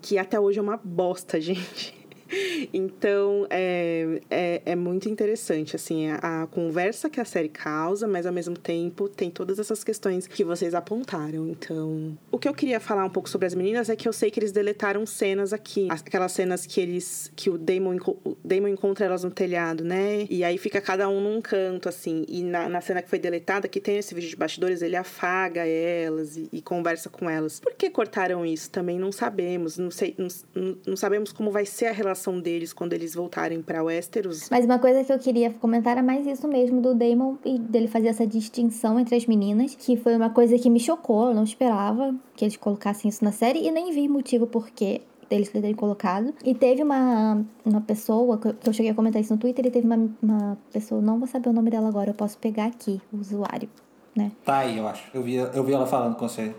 Que 0.00 0.18
até 0.18 0.40
hoje 0.40 0.58
é 0.58 0.62
uma 0.62 0.76
bosta, 0.82 1.38
gente. 1.42 2.01
Então, 2.72 3.46
é, 3.50 4.20
é, 4.30 4.62
é 4.64 4.76
muito 4.76 5.08
interessante, 5.08 5.76
assim, 5.76 6.08
a, 6.08 6.42
a 6.42 6.46
conversa 6.46 7.10
que 7.10 7.20
a 7.20 7.24
série 7.24 7.48
causa, 7.48 8.06
mas 8.08 8.24
ao 8.26 8.32
mesmo 8.32 8.56
tempo 8.56 9.08
tem 9.08 9.30
todas 9.30 9.58
essas 9.58 9.84
questões 9.84 10.26
que 10.26 10.42
vocês 10.44 10.74
apontaram. 10.74 11.48
Então, 11.48 12.16
o 12.30 12.38
que 12.38 12.48
eu 12.48 12.54
queria 12.54 12.80
falar 12.80 13.04
um 13.04 13.10
pouco 13.10 13.28
sobre 13.28 13.46
as 13.46 13.54
meninas 13.54 13.88
é 13.88 13.96
que 13.96 14.08
eu 14.08 14.12
sei 14.12 14.30
que 14.30 14.38
eles 14.40 14.52
deletaram 14.52 15.04
cenas 15.04 15.52
aqui. 15.52 15.88
Aquelas 15.90 16.32
cenas 16.32 16.64
que 16.66 16.80
eles. 16.80 17.30
que 17.36 17.50
o 17.50 17.58
Damon, 17.58 17.96
o 18.24 18.36
Damon 18.44 18.68
encontra 18.68 19.04
elas 19.06 19.24
no 19.24 19.30
telhado, 19.30 19.84
né? 19.84 20.26
E 20.30 20.42
aí 20.44 20.56
fica 20.56 20.80
cada 20.80 21.08
um 21.08 21.20
num 21.20 21.40
canto, 21.40 21.88
assim. 21.88 22.24
E 22.28 22.42
na, 22.42 22.68
na 22.68 22.80
cena 22.80 23.02
que 23.02 23.10
foi 23.10 23.18
deletada, 23.18 23.68
que 23.68 23.80
tem 23.80 23.98
esse 23.98 24.14
vídeo 24.14 24.30
de 24.30 24.36
bastidores, 24.36 24.82
ele 24.82 24.96
afaga 24.96 25.66
elas 25.66 26.36
e, 26.36 26.48
e 26.52 26.62
conversa 26.62 27.10
com 27.10 27.28
elas. 27.28 27.60
Por 27.60 27.74
que 27.74 27.90
cortaram 27.90 28.46
isso? 28.46 28.70
Também 28.70 28.98
não 28.98 29.12
sabemos. 29.12 29.76
Não, 29.76 29.90
sei, 29.90 30.14
não- 30.16 30.76
não 30.86 30.96
sabemos 30.96 31.32
como 31.32 31.50
vai 31.50 31.66
ser 31.66 31.86
a 31.86 31.92
relação 31.92 32.21
deles 32.40 32.72
quando 32.72 32.92
eles 32.92 33.14
voltarem 33.14 33.62
pra 33.62 33.82
Westeros. 33.82 34.48
Mas 34.50 34.64
uma 34.64 34.78
coisa 34.78 35.02
que 35.02 35.12
eu 35.12 35.18
queria 35.18 35.50
comentar 35.50 35.92
era 35.92 36.02
mais 36.02 36.26
isso 36.26 36.46
mesmo 36.46 36.80
do 36.80 36.94
Damon 36.94 37.36
e 37.44 37.58
dele 37.58 37.88
fazer 37.88 38.08
essa 38.08 38.26
distinção 38.26 39.00
entre 39.00 39.16
as 39.16 39.26
meninas, 39.26 39.74
que 39.74 39.96
foi 39.96 40.14
uma 40.14 40.30
coisa 40.30 40.58
que 40.58 40.68
me 40.70 40.78
chocou, 40.78 41.28
eu 41.28 41.34
não 41.34 41.44
esperava 41.44 42.14
que 42.36 42.44
eles 42.44 42.56
colocassem 42.56 43.08
isso 43.08 43.24
na 43.24 43.32
série 43.32 43.66
e 43.66 43.70
nem 43.70 43.92
vi 43.92 44.06
motivo 44.08 44.46
porque 44.46 45.00
deles 45.30 45.48
terem 45.48 45.74
colocado. 45.74 46.34
E 46.44 46.54
teve 46.54 46.82
uma, 46.82 47.42
uma 47.64 47.80
pessoa, 47.80 48.36
que 48.36 48.48
eu- 48.48 48.54
que 48.54 48.68
eu 48.68 48.72
cheguei 48.74 48.92
a 48.92 48.94
comentar 48.94 49.20
isso 49.22 49.32
no 49.32 49.38
Twitter, 49.40 49.64
e 49.64 49.70
teve 49.70 49.86
uma, 49.86 50.10
uma 50.22 50.58
pessoa, 50.70 51.00
não 51.00 51.18
vou 51.18 51.26
saber 51.26 51.48
o 51.48 51.52
nome 51.54 51.70
dela 51.70 51.88
agora, 51.88 52.10
eu 52.10 52.14
posso 52.14 52.36
pegar 52.36 52.66
aqui, 52.66 53.00
o 53.10 53.16
usuário, 53.16 53.68
né? 54.14 54.30
Tá 54.44 54.58
aí, 54.58 54.76
eu 54.76 54.86
acho. 54.86 55.04
Eu 55.14 55.22
vi, 55.22 55.36
eu 55.36 55.64
vi 55.64 55.72
ela 55.72 55.86
falando 55.86 56.16
com 56.16 56.28
você. 56.28 56.54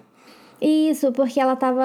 Isso, 0.59 1.11
porque 1.11 1.39
ela 1.39 1.55
tava. 1.55 1.83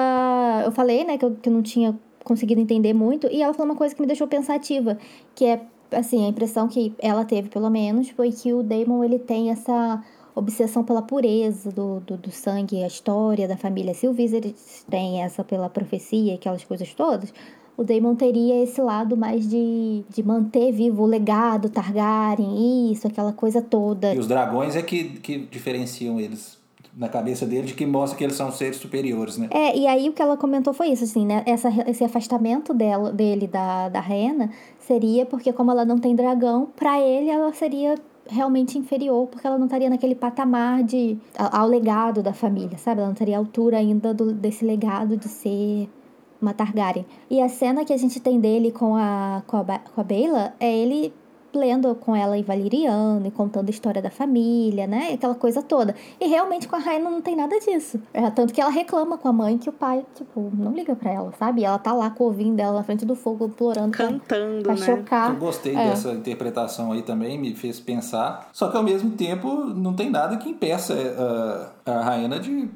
Eu 0.65 0.71
falei, 0.71 1.03
né, 1.03 1.17
que 1.17 1.25
eu, 1.25 1.35
que 1.35 1.49
eu 1.49 1.53
não 1.53 1.61
tinha 1.61 1.95
conseguido 2.29 2.61
entender 2.61 2.93
muito, 2.93 3.27
e 3.27 3.41
ela 3.41 3.53
falou 3.53 3.71
uma 3.71 3.77
coisa 3.77 3.93
que 3.93 3.99
me 3.99 4.07
deixou 4.07 4.27
pensativa, 4.27 4.97
que 5.35 5.45
é, 5.45 5.61
assim, 5.91 6.25
a 6.25 6.29
impressão 6.29 6.67
que 6.67 6.93
ela 6.99 7.25
teve, 7.25 7.49
pelo 7.49 7.69
menos, 7.69 8.09
foi 8.09 8.31
que 8.31 8.53
o 8.53 8.63
Damon, 8.63 9.03
ele 9.03 9.19
tem 9.19 9.49
essa 9.49 10.01
obsessão 10.35 10.83
pela 10.83 11.01
pureza 11.01 11.71
do, 11.71 11.99
do, 12.01 12.15
do 12.15 12.31
sangue, 12.31 12.83
a 12.83 12.87
história 12.87 13.47
da 13.47 13.57
família 13.57 13.93
Sylvis, 13.93 14.31
eles 14.31 14.85
têm 14.89 15.21
essa 15.21 15.43
pela 15.43 15.69
profecia, 15.69 16.35
aquelas 16.35 16.63
coisas 16.63 16.93
todas. 16.93 17.33
O 17.75 17.83
Damon 17.83 18.13
teria 18.13 18.61
esse 18.61 18.79
lado 18.81 19.17
mais 19.17 19.49
de, 19.49 20.03
de 20.09 20.21
manter 20.21 20.71
vivo 20.71 21.03
o 21.03 21.05
legado 21.05 21.69
Targaryen, 21.69 22.91
isso, 22.91 23.07
aquela 23.07 23.33
coisa 23.33 23.61
toda. 23.61 24.13
E 24.13 24.19
os 24.19 24.27
dragões 24.27 24.75
é 24.75 24.81
que, 24.81 25.19
que 25.19 25.39
diferenciam 25.39 26.19
eles 26.19 26.58
na 26.99 27.07
cabeça 27.07 27.45
dele, 27.45 27.65
de 27.65 27.73
que 27.73 27.85
mostra 27.85 28.17
que 28.17 28.23
eles 28.25 28.35
são 28.35 28.51
seres 28.51 28.75
superiores, 28.75 29.37
né? 29.37 29.47
É, 29.51 29.75
e 29.75 29.87
aí 29.87 30.09
o 30.09 30.11
que 30.11 30.21
ela 30.21 30.35
comentou 30.35 30.73
foi 30.73 30.89
isso, 30.89 31.05
assim, 31.05 31.25
né? 31.25 31.43
Essa, 31.45 31.69
esse 31.87 32.03
afastamento 32.03 32.73
dela, 32.73 33.09
dele 33.13 33.47
da, 33.47 33.87
da 33.87 34.01
Rena 34.01 34.51
seria 34.79 35.25
porque, 35.25 35.53
como 35.53 35.71
ela 35.71 35.85
não 35.85 35.97
tem 35.97 36.13
dragão, 36.13 36.67
pra 36.75 36.99
ele 36.99 37.29
ela 37.29 37.53
seria 37.53 37.95
realmente 38.27 38.77
inferior, 38.77 39.27
porque 39.27 39.47
ela 39.47 39.57
não 39.57 39.65
estaria 39.65 39.89
naquele 39.89 40.13
patamar 40.13 40.83
de 40.83 41.17
ao 41.37 41.65
legado 41.65 42.21
da 42.21 42.33
família, 42.33 42.77
sabe? 42.77 42.99
Ela 42.99 43.07
não 43.07 43.15
teria 43.15 43.37
altura 43.37 43.77
ainda 43.77 44.13
do, 44.13 44.33
desse 44.33 44.65
legado 44.65 45.15
de 45.15 45.29
ser 45.29 45.89
uma 46.41 46.53
Targaryen. 46.53 47.05
E 47.29 47.41
a 47.41 47.47
cena 47.47 47.85
que 47.85 47.93
a 47.93 47.97
gente 47.97 48.19
tem 48.19 48.41
dele 48.41 48.73
com 48.73 48.97
a, 48.97 49.41
com 49.47 49.55
a, 49.55 49.63
com 49.63 50.01
a 50.01 50.03
Bela 50.03 50.53
é 50.59 50.77
ele 50.77 51.13
lendo 51.53 51.93
com 51.95 52.15
ela 52.15 52.37
em 52.37 52.43
Valeriano 52.43 53.25
e 53.27 53.31
contando 53.31 53.67
a 53.67 53.71
história 53.71 54.01
da 54.01 54.09
família, 54.09 54.85
né? 54.87 55.11
Aquela 55.13 55.35
coisa 55.35 55.61
toda. 55.61 55.95
E 56.19 56.27
realmente 56.27 56.67
com 56.67 56.75
a 56.75 56.79
Raina 56.79 57.09
não 57.09 57.21
tem 57.21 57.35
nada 57.35 57.59
disso. 57.59 57.99
É, 58.13 58.29
tanto 58.29 58.53
que 58.53 58.61
ela 58.61 58.69
reclama 58.69 59.17
com 59.17 59.27
a 59.27 59.33
mãe 59.33 59.57
que 59.57 59.69
o 59.69 59.73
pai, 59.73 60.05
tipo, 60.15 60.51
não 60.55 60.73
liga 60.73 60.95
pra 60.95 61.11
ela, 61.11 61.31
sabe? 61.39 61.61
E 61.61 61.65
ela 61.65 61.77
tá 61.79 61.93
lá 61.93 62.09
com 62.09 62.23
o 62.25 62.27
ovinho 62.27 62.55
dela 62.55 62.73
na 62.77 62.83
frente 62.83 63.05
do 63.05 63.15
fogo, 63.15 63.45
implorando 63.45 63.91
Cantando, 63.97 64.63
pra, 64.63 64.73
né? 64.75 64.85
chocar. 64.85 65.31
Eu 65.33 65.37
gostei 65.39 65.75
É. 65.75 65.89
dessa 65.89 66.11
interpretação 66.11 66.91
aí 66.91 67.01
também, 67.01 67.37
me 67.39 67.55
fez 67.55 67.79
pensar. 67.79 68.49
Só 68.53 68.69
que 68.69 68.77
ao 68.77 68.83
mesmo 68.83 69.11
tempo 69.11 69.49
não 69.65 69.93
tem 69.93 70.09
nada 70.09 70.37
que 70.37 70.49
impeça 70.49 70.93
eh, 70.93 71.91
a 71.91 72.01
Raina 72.01 72.39
de 72.39 72.69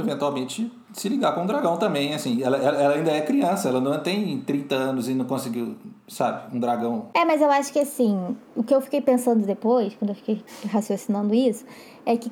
eventualmente 0.00 0.70
se 0.92 1.08
ligar 1.08 1.34
com 1.34 1.44
o 1.44 1.46
dragão 1.46 1.76
também, 1.76 2.14
assim. 2.14 2.42
Ela, 2.42 2.56
ela, 2.56 2.94
ainda 2.94 3.10
é 3.10 3.20
criança, 3.20 3.68
ela 3.68 3.80
não 3.80 3.98
tem 4.00 4.38
30 4.40 4.74
anos 4.74 5.08
e 5.08 5.14
não 5.14 5.24
conseguiu, 5.24 5.74
sabe, 6.08 6.54
um 6.56 6.60
dragão. 6.60 7.06
É, 7.14 7.24
mas 7.24 7.40
eu 7.42 7.50
acho 7.50 7.72
que 7.72 7.78
assim, 7.80 8.36
o 8.54 8.62
que 8.62 8.74
eu 8.74 8.80
fiquei 8.80 9.00
pensando 9.00 9.44
depois, 9.46 9.94
quando 9.98 10.10
eu 10.10 10.14
fiquei 10.16 10.42
raciocinando 10.70 11.34
isso, 11.34 11.64
é 12.06 12.16
que 12.16 12.30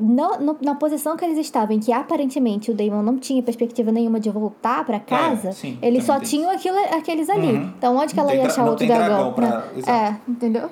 no, 0.00 0.38
no- 0.38 0.56
na 0.62 0.74
posição 0.76 1.16
que 1.16 1.24
eles 1.24 1.38
estavam, 1.38 1.74
em 1.74 1.80
que 1.80 1.92
aparentemente 1.92 2.70
o 2.70 2.74
Damon 2.74 3.02
não 3.02 3.18
tinha 3.18 3.42
perspectiva 3.42 3.90
nenhuma 3.90 4.20
de 4.20 4.30
voltar 4.30 4.84
pra 4.84 5.00
casa, 5.00 5.52
sim, 5.52 5.76
eles 5.82 6.04
só 6.04 6.20
tinham 6.20 6.50
aquilo, 6.50 6.78
aqueles 6.96 7.28
ali. 7.28 7.52
Uhum. 7.54 7.72
Então 7.76 7.96
onde 7.96 8.14
que 8.14 8.20
ela 8.20 8.32
ia 8.34 8.46
achar 8.46 8.64
outro 8.64 8.86
dragão? 8.86 9.32
dragão 9.32 9.32
pra-. 9.32 9.64
É, 9.92 10.16
entendeu? 10.28 10.70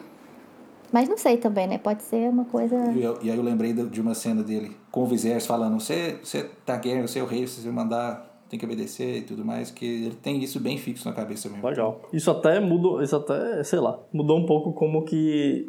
Mas 0.92 1.09
não 1.09 1.16
sei 1.16 1.37
também, 1.37 1.66
né? 1.66 1.79
Pode 1.79 2.03
ser 2.03 2.29
uma 2.29 2.44
coisa. 2.44 2.77
E, 2.92 3.03
eu- 3.03 3.18
e 3.22 3.31
aí 3.31 3.37
eu 3.37 3.42
lembrei 3.42 3.72
de 3.72 3.87
de 3.88 4.01
uma 4.01 4.14
cena 4.14 4.42
dele 4.42 4.77
com 4.90 5.03
o 5.03 5.07
Viserys 5.07 5.46
falando: 5.46 5.79
Você, 5.81 6.18
você 6.22 6.44
tá 6.64 6.79
querendo, 6.79 7.07
você 7.09 7.18
é 7.18 7.22
o 7.22 7.27
rei, 7.27 7.46
se 7.46 7.61
você 7.61 7.70
mandar, 7.70 8.40
tem 8.49 8.59
que 8.59 8.64
obedecer 8.64 9.18
e 9.18 9.22
tudo 9.22 9.44
mais. 9.44 9.70
Que 9.70 9.85
ele 10.07 10.14
tem 10.14 10.42
isso 10.42 10.61
bem 10.61 10.79
fixo 10.79 11.09
na 11.09 11.14
cabeça 11.14 11.49
mesmo. 11.49 11.66
Legal. 11.66 12.01
Isso 12.12 12.31
até 12.31 12.61
mudou, 12.61 13.03
isso 13.03 13.16
até, 13.16 13.62
sei 13.64 13.81
lá, 13.81 13.99
mudou 14.12 14.38
um 14.38 14.46
pouco 14.46 14.72
como 14.72 15.05
que 15.05 15.66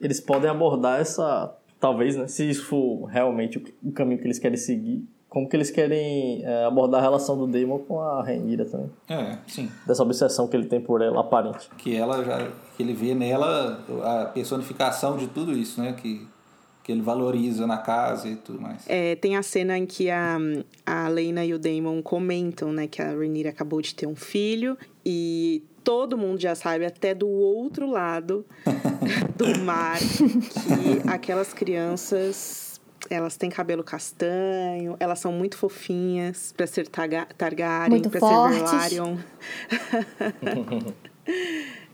eles 0.00 0.20
podem 0.20 0.48
abordar 0.50 1.00
essa, 1.00 1.54
talvez, 1.78 2.16
né, 2.16 2.26
se 2.26 2.48
isso 2.48 2.64
for 2.66 3.04
realmente 3.06 3.62
o 3.82 3.92
caminho 3.92 4.18
que 4.20 4.26
eles 4.26 4.38
querem 4.38 4.56
seguir, 4.56 5.04
como 5.30 5.48
que 5.48 5.56
eles 5.56 5.70
querem 5.70 6.44
é, 6.44 6.64
abordar 6.64 6.98
a 7.00 7.02
relação 7.02 7.38
do 7.38 7.46
Daemon 7.46 7.78
com 7.78 8.00
a 8.00 8.22
Rhaenyra 8.22 8.64
também, 8.66 8.90
É, 9.08 9.38
sim. 9.46 9.70
dessa 9.86 10.02
obsessão 10.02 10.46
que 10.48 10.56
ele 10.56 10.66
tem 10.66 10.80
por 10.80 11.00
ela 11.00 11.20
aparente. 11.20 11.70
que 11.78 11.96
ela 11.96 12.22
já 12.24 12.48
que 12.76 12.82
ele 12.82 12.92
vê 12.92 13.14
nela 13.14 13.82
a 14.04 14.24
personificação 14.26 15.16
de 15.16 15.26
tudo 15.28 15.52
isso, 15.52 15.80
né? 15.80 15.92
Que, 15.92 16.26
que 16.82 16.90
ele 16.90 17.00
valoriza 17.02 17.66
na 17.66 17.78
casa 17.78 18.26
e 18.28 18.34
tudo 18.36 18.60
mais. 18.60 18.84
É, 18.88 19.14
tem 19.16 19.36
a 19.36 19.42
cena 19.42 19.78
em 19.78 19.86
que 19.86 20.10
a, 20.10 20.36
a 20.84 21.08
Lena 21.08 21.44
e 21.44 21.54
o 21.54 21.58
Damon 21.58 22.02
comentam, 22.02 22.72
né, 22.72 22.86
que 22.88 23.00
a 23.00 23.12
Rhaenyra 23.12 23.50
acabou 23.50 23.80
de 23.80 23.94
ter 23.94 24.06
um 24.06 24.16
filho 24.16 24.76
e 25.06 25.62
todo 25.84 26.16
mundo 26.18 26.40
já 26.40 26.54
sabe, 26.54 26.84
até 26.84 27.14
do 27.14 27.28
outro 27.28 27.88
lado 27.88 28.44
do 29.36 29.58
mar, 29.60 29.98
que 29.98 31.08
aquelas 31.08 31.52
crianças 31.52 32.69
elas 33.08 33.36
têm 33.36 33.48
cabelo 33.48 33.82
castanho, 33.82 34.96
elas 35.00 35.18
são 35.18 35.32
muito 35.32 35.56
fofinhas 35.56 36.52
pra 36.56 36.66
ser 36.66 36.86
Targa 36.88 37.26
Targaryen, 37.38 37.90
Muito 37.90 38.10
pra 38.10 38.20
fortes. 38.20 38.58
ser 38.58 38.64
Velaryon. 38.66 39.16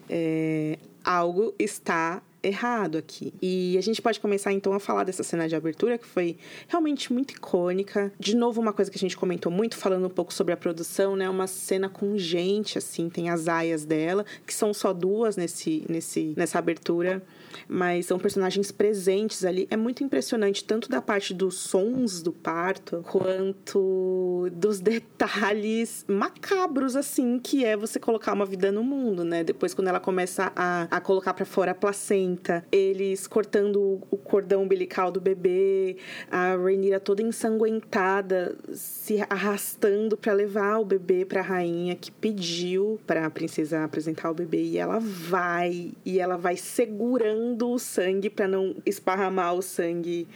É, 0.09 0.79
algo 1.05 1.53
está 1.59 2.23
errado 2.47 2.97
aqui. 2.99 3.33
E 3.41 3.77
a 3.79 3.81
gente 3.81 4.01
pode 4.01 4.21
começar 4.21 4.53
então 4.53 4.73
a 4.73 4.81
falar 4.81 5.05
dessa 5.05 5.23
cena 5.23 5.49
de 5.49 5.55
abertura 5.55 5.99
que 5.99 6.07
foi 6.07 6.37
realmente 6.69 7.13
muito 7.13 7.33
icônica. 7.33 8.13
De 8.19 8.37
novo, 8.37 8.61
uma 8.61 8.73
coisa 8.73 8.91
que 8.91 8.97
a 8.97 9.01
gente 9.01 9.17
comentou 9.17 9.51
muito, 9.51 9.77
falando 9.77 10.07
um 10.07 10.11
pouco 10.11 10.33
sobre 10.33 10.53
a 10.53 10.57
produção, 10.57 11.17
né? 11.17 11.29
Uma 11.29 11.47
cena 11.47 11.89
com 11.89 12.17
gente, 12.17 12.79
assim, 12.79 13.09
tem 13.09 13.31
as 13.31 13.49
aias 13.49 13.85
dela, 13.85 14.25
que 14.47 14.55
são 14.55 14.73
só 14.73 14.93
duas 14.93 15.37
nesse, 15.37 15.85
nesse, 15.89 16.35
nessa 16.37 16.59
abertura. 16.59 17.23
Mas 17.69 18.07
são 18.07 18.19
personagens 18.19 18.71
presentes 18.71 19.45
ali. 19.45 19.67
É 19.71 19.77
muito 19.77 20.05
impressionante, 20.05 20.65
tanto 20.65 20.89
da 20.89 21.01
parte 21.01 21.33
dos 21.33 21.55
sons 21.55 22.23
do 22.23 22.33
parto, 22.33 23.03
quanto 23.09 24.49
dos 24.53 24.79
detalhes 24.81 26.05
macabros, 26.09 26.97
assim, 26.97 27.39
que 27.39 27.65
é 27.65 27.77
você 27.77 27.99
colocar 27.99 28.33
uma 28.33 28.47
vida 28.47 28.71
no 28.71 28.83
mundo, 28.83 29.25
né? 29.25 29.43
Depois, 29.43 29.75
quando 29.75 29.89
ela 29.89 30.01
começa 30.01 30.53
a, 30.55 30.87
a 30.91 31.01
colocar 31.01 31.35
pra 31.35 31.45
fora 31.45 31.73
a 31.73 31.75
placenta, 31.75 32.36
eles 32.71 33.27
cortando 33.27 34.01
o, 34.11 34.17
cordão 34.17 34.63
umbilical 34.63 35.11
do 35.11 35.21
bebê, 35.21 35.97
a 36.31 36.57
Rhaenyra 36.57 36.99
toda 36.99 37.23
ensanguentada, 37.23 38.57
se 38.73 39.25
arrastando 39.31 40.17
pra 40.17 40.33
levar 40.33 40.79
o 40.79 40.85
bebê 40.85 41.25
pra 41.25 41.43
rainha 41.43 41.95
que 41.95 42.11
pediu 42.11 42.99
pra 43.07 43.31
princesa 43.31 43.85
apresentar 43.85 44.31
o 44.31 44.35
bebê. 44.35 44.63
E 44.63 44.79
ela 44.79 44.99
vai, 44.99 45.93
e 46.05 46.19
ela 46.19 46.37
vai 46.37 46.57
segurando 46.57 47.71
o 47.71 47.79
sangue 47.79 48.29
pra 48.29 48.49
não 48.49 48.75
esparramar 48.85 49.55
o 49.55 49.63
sangue 49.63 50.27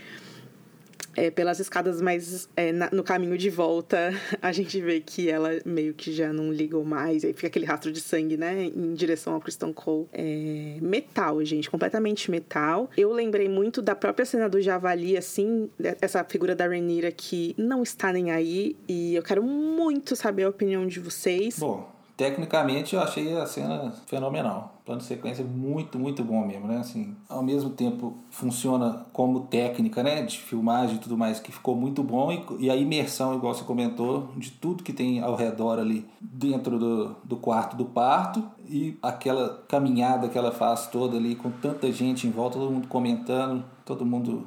é, 1.16 1.30
pelas 1.30 1.58
escadas, 1.60 2.00
mas 2.00 2.48
é, 2.56 2.72
na- 2.72 2.90
no 2.92 3.02
caminho 3.02 3.36
de 3.36 3.50
volta 3.50 4.12
a 4.40 4.52
gente 4.52 4.80
vê 4.80 5.00
que 5.00 5.28
ela 5.28 5.50
meio 5.64 5.92
que 5.94 6.12
já 6.12 6.32
não 6.32 6.52
ligou 6.52 6.84
mais, 6.84 7.24
aí 7.24 7.32
fica 7.32 7.48
aquele 7.48 7.66
rastro 7.66 7.90
de 7.92 8.00
sangue, 8.00 8.36
né, 8.36 8.64
em 8.64 8.94
direção 8.94 9.34
ao 9.34 9.40
Kristen 9.40 9.72
Cole. 9.72 10.06
É, 10.12 10.76
metal, 10.80 11.44
gente, 11.44 11.68
completamente 11.70 12.30
metal. 12.30 12.90
Eu 12.96 13.12
lembrei 13.12 13.48
muito 13.48 13.82
da 13.82 13.94
própria 13.94 14.24
cena 14.24 14.48
do 14.48 14.60
Javali, 14.60 15.16
assim, 15.16 15.68
essa 16.00 16.22
figura 16.24 16.54
da 16.54 16.66
Rhaenyra 16.66 17.10
que 17.12 17.54
não 17.58 17.82
está 17.82 18.12
nem 18.12 18.30
aí, 18.30 18.76
e 18.88 19.14
eu 19.14 19.22
quero 19.22 19.42
muito 19.42 20.14
saber 20.14 20.44
a 20.44 20.48
opinião 20.48 20.86
de 20.86 21.00
vocês. 21.00 21.58
Bom, 21.58 21.90
tecnicamente 22.20 22.94
eu 22.94 23.00
achei 23.00 23.34
a 23.34 23.46
cena 23.46 23.94
fenomenal. 24.06 24.74
Plano 24.84 25.00
de 25.00 25.06
sequência 25.06 25.42
muito, 25.42 25.98
muito 25.98 26.22
bom 26.22 26.46
mesmo, 26.46 26.68
né? 26.68 26.76
Assim, 26.76 27.16
ao 27.26 27.42
mesmo 27.42 27.70
tempo 27.70 28.14
funciona 28.28 29.06
como 29.10 29.40
técnica, 29.40 30.02
né? 30.02 30.20
De 30.20 30.38
filmagem 30.38 30.96
e 30.96 30.98
tudo 30.98 31.16
mais, 31.16 31.40
que 31.40 31.50
ficou 31.50 31.74
muito 31.74 32.02
bom. 32.02 32.30
E, 32.30 32.66
e 32.66 32.70
a 32.70 32.76
imersão, 32.76 33.34
igual 33.34 33.54
você 33.54 33.64
comentou, 33.64 34.28
de 34.36 34.50
tudo 34.50 34.84
que 34.84 34.92
tem 34.92 35.20
ao 35.20 35.34
redor 35.34 35.78
ali 35.78 36.06
dentro 36.20 36.78
do, 36.78 37.16
do 37.24 37.38
quarto 37.38 37.74
do 37.74 37.86
parto. 37.86 38.44
E 38.68 38.98
aquela 39.00 39.64
caminhada 39.66 40.28
que 40.28 40.36
ela 40.36 40.52
faz 40.52 40.88
toda 40.88 41.16
ali, 41.16 41.34
com 41.34 41.50
tanta 41.50 41.90
gente 41.90 42.26
em 42.26 42.30
volta, 42.30 42.58
todo 42.58 42.70
mundo 42.70 42.86
comentando, 42.86 43.64
todo 43.82 44.04
mundo 44.04 44.46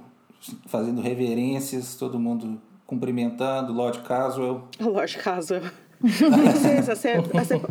fazendo 0.67 1.01
reverências, 1.01 1.95
todo 1.95 2.19
mundo 2.19 2.61
cumprimentando, 2.85 3.73
Lord 3.73 4.01
Caswell. 4.01 4.61
Lógico, 4.79 5.23
caso. 5.23 5.55
Princesa, 6.03 6.95
você 6.95 7.21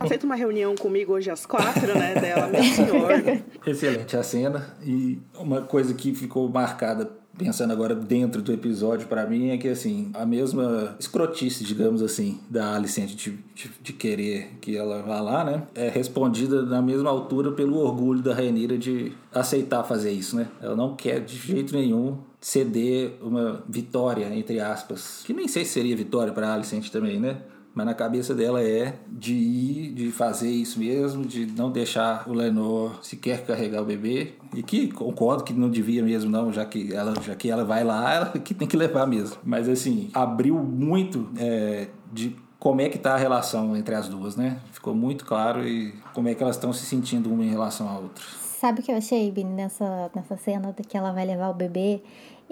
aceita 0.00 0.24
uma 0.24 0.34
reunião 0.34 0.74
comigo 0.74 1.12
hoje 1.12 1.30
às 1.30 1.44
quatro, 1.44 1.98
né? 1.98 2.14
Dela, 2.14 2.46
meu 2.46 2.62
senhor. 2.64 3.42
Excelente 3.66 4.16
a 4.16 4.22
cena. 4.22 4.74
E 4.82 5.18
uma 5.38 5.60
coisa 5.60 5.92
que 5.92 6.14
ficou 6.14 6.48
marcada, 6.48 7.10
pensando 7.36 7.72
agora 7.72 7.94
dentro 7.94 8.40
do 8.40 8.50
episódio 8.52 9.06
pra 9.06 9.26
mim, 9.26 9.50
é 9.50 9.58
que 9.58 9.68
assim, 9.68 10.10
a 10.14 10.24
mesma 10.24 10.96
escrotice, 10.98 11.62
digamos 11.62 12.02
assim, 12.02 12.40
da 12.48 12.74
Alicente 12.74 13.14
de, 13.14 13.38
de, 13.54 13.70
de 13.82 13.92
querer 13.92 14.52
que 14.62 14.76
ela 14.76 15.02
vá 15.02 15.20
lá, 15.20 15.44
né? 15.44 15.62
É 15.74 15.90
respondida 15.90 16.62
na 16.62 16.80
mesma 16.80 17.10
altura 17.10 17.52
pelo 17.52 17.76
orgulho 17.78 18.22
da 18.22 18.34
Rainira 18.34 18.78
de 18.78 19.12
aceitar 19.34 19.84
fazer 19.84 20.10
isso, 20.10 20.36
né? 20.36 20.48
Ela 20.60 20.74
não 20.74 20.96
quer 20.96 21.20
de 21.20 21.36
jeito 21.36 21.74
nenhum 21.74 22.16
ceder 22.40 23.12
uma 23.22 23.62
vitória, 23.68 24.26
entre 24.34 24.58
aspas. 24.58 25.22
Que 25.24 25.32
nem 25.32 25.46
sei 25.46 25.64
se 25.64 25.72
seria 25.72 25.94
vitória 25.94 26.32
pra 26.32 26.52
Alicente 26.52 26.90
também, 26.90 27.20
né? 27.20 27.36
Mas 27.74 27.86
na 27.86 27.94
cabeça 27.94 28.34
dela 28.34 28.62
é 28.62 28.94
de 29.08 29.32
ir, 29.32 29.92
de 29.94 30.10
fazer 30.10 30.50
isso 30.50 30.78
mesmo, 30.78 31.24
de 31.24 31.46
não 31.46 31.70
deixar 31.70 32.28
o 32.28 32.32
Lenor 32.32 32.98
sequer 33.02 33.44
carregar 33.46 33.82
o 33.82 33.84
bebê. 33.84 34.34
E 34.54 34.62
que 34.62 34.88
concordo 34.88 35.42
que 35.42 35.52
não 35.52 35.70
devia 35.70 36.02
mesmo, 36.02 36.30
não, 36.30 36.52
já 36.52 36.64
que 36.64 36.92
ela, 36.94 37.14
já 37.22 37.34
que 37.34 37.50
ela 37.50 37.64
vai 37.64 37.82
lá, 37.82 38.12
ela 38.12 38.26
que 38.38 38.52
tem 38.52 38.68
que 38.68 38.76
levar 38.76 39.06
mesmo. 39.06 39.36
Mas 39.42 39.68
assim, 39.68 40.10
abriu 40.12 40.58
muito 40.58 41.28
é, 41.38 41.88
de 42.12 42.36
como 42.58 42.80
é 42.80 42.88
que 42.88 42.98
tá 42.98 43.14
a 43.14 43.16
relação 43.16 43.76
entre 43.76 43.94
as 43.94 44.08
duas, 44.08 44.36
né? 44.36 44.60
Ficou 44.70 44.94
muito 44.94 45.24
claro 45.24 45.66
e 45.66 45.92
como 46.14 46.28
é 46.28 46.34
que 46.34 46.42
elas 46.42 46.56
estão 46.56 46.72
se 46.72 46.84
sentindo 46.84 47.32
uma 47.32 47.44
em 47.44 47.50
relação 47.50 47.88
à 47.88 47.98
outra. 47.98 48.22
Sabe 48.38 48.80
o 48.80 48.82
que 48.84 48.92
eu 48.92 48.96
achei, 48.96 49.28
Bini, 49.32 49.52
nessa, 49.52 50.08
nessa 50.14 50.36
cena 50.36 50.72
de 50.72 50.84
que 50.84 50.96
ela 50.96 51.10
vai 51.10 51.26
levar 51.26 51.48
o 51.48 51.54
bebê? 51.54 52.00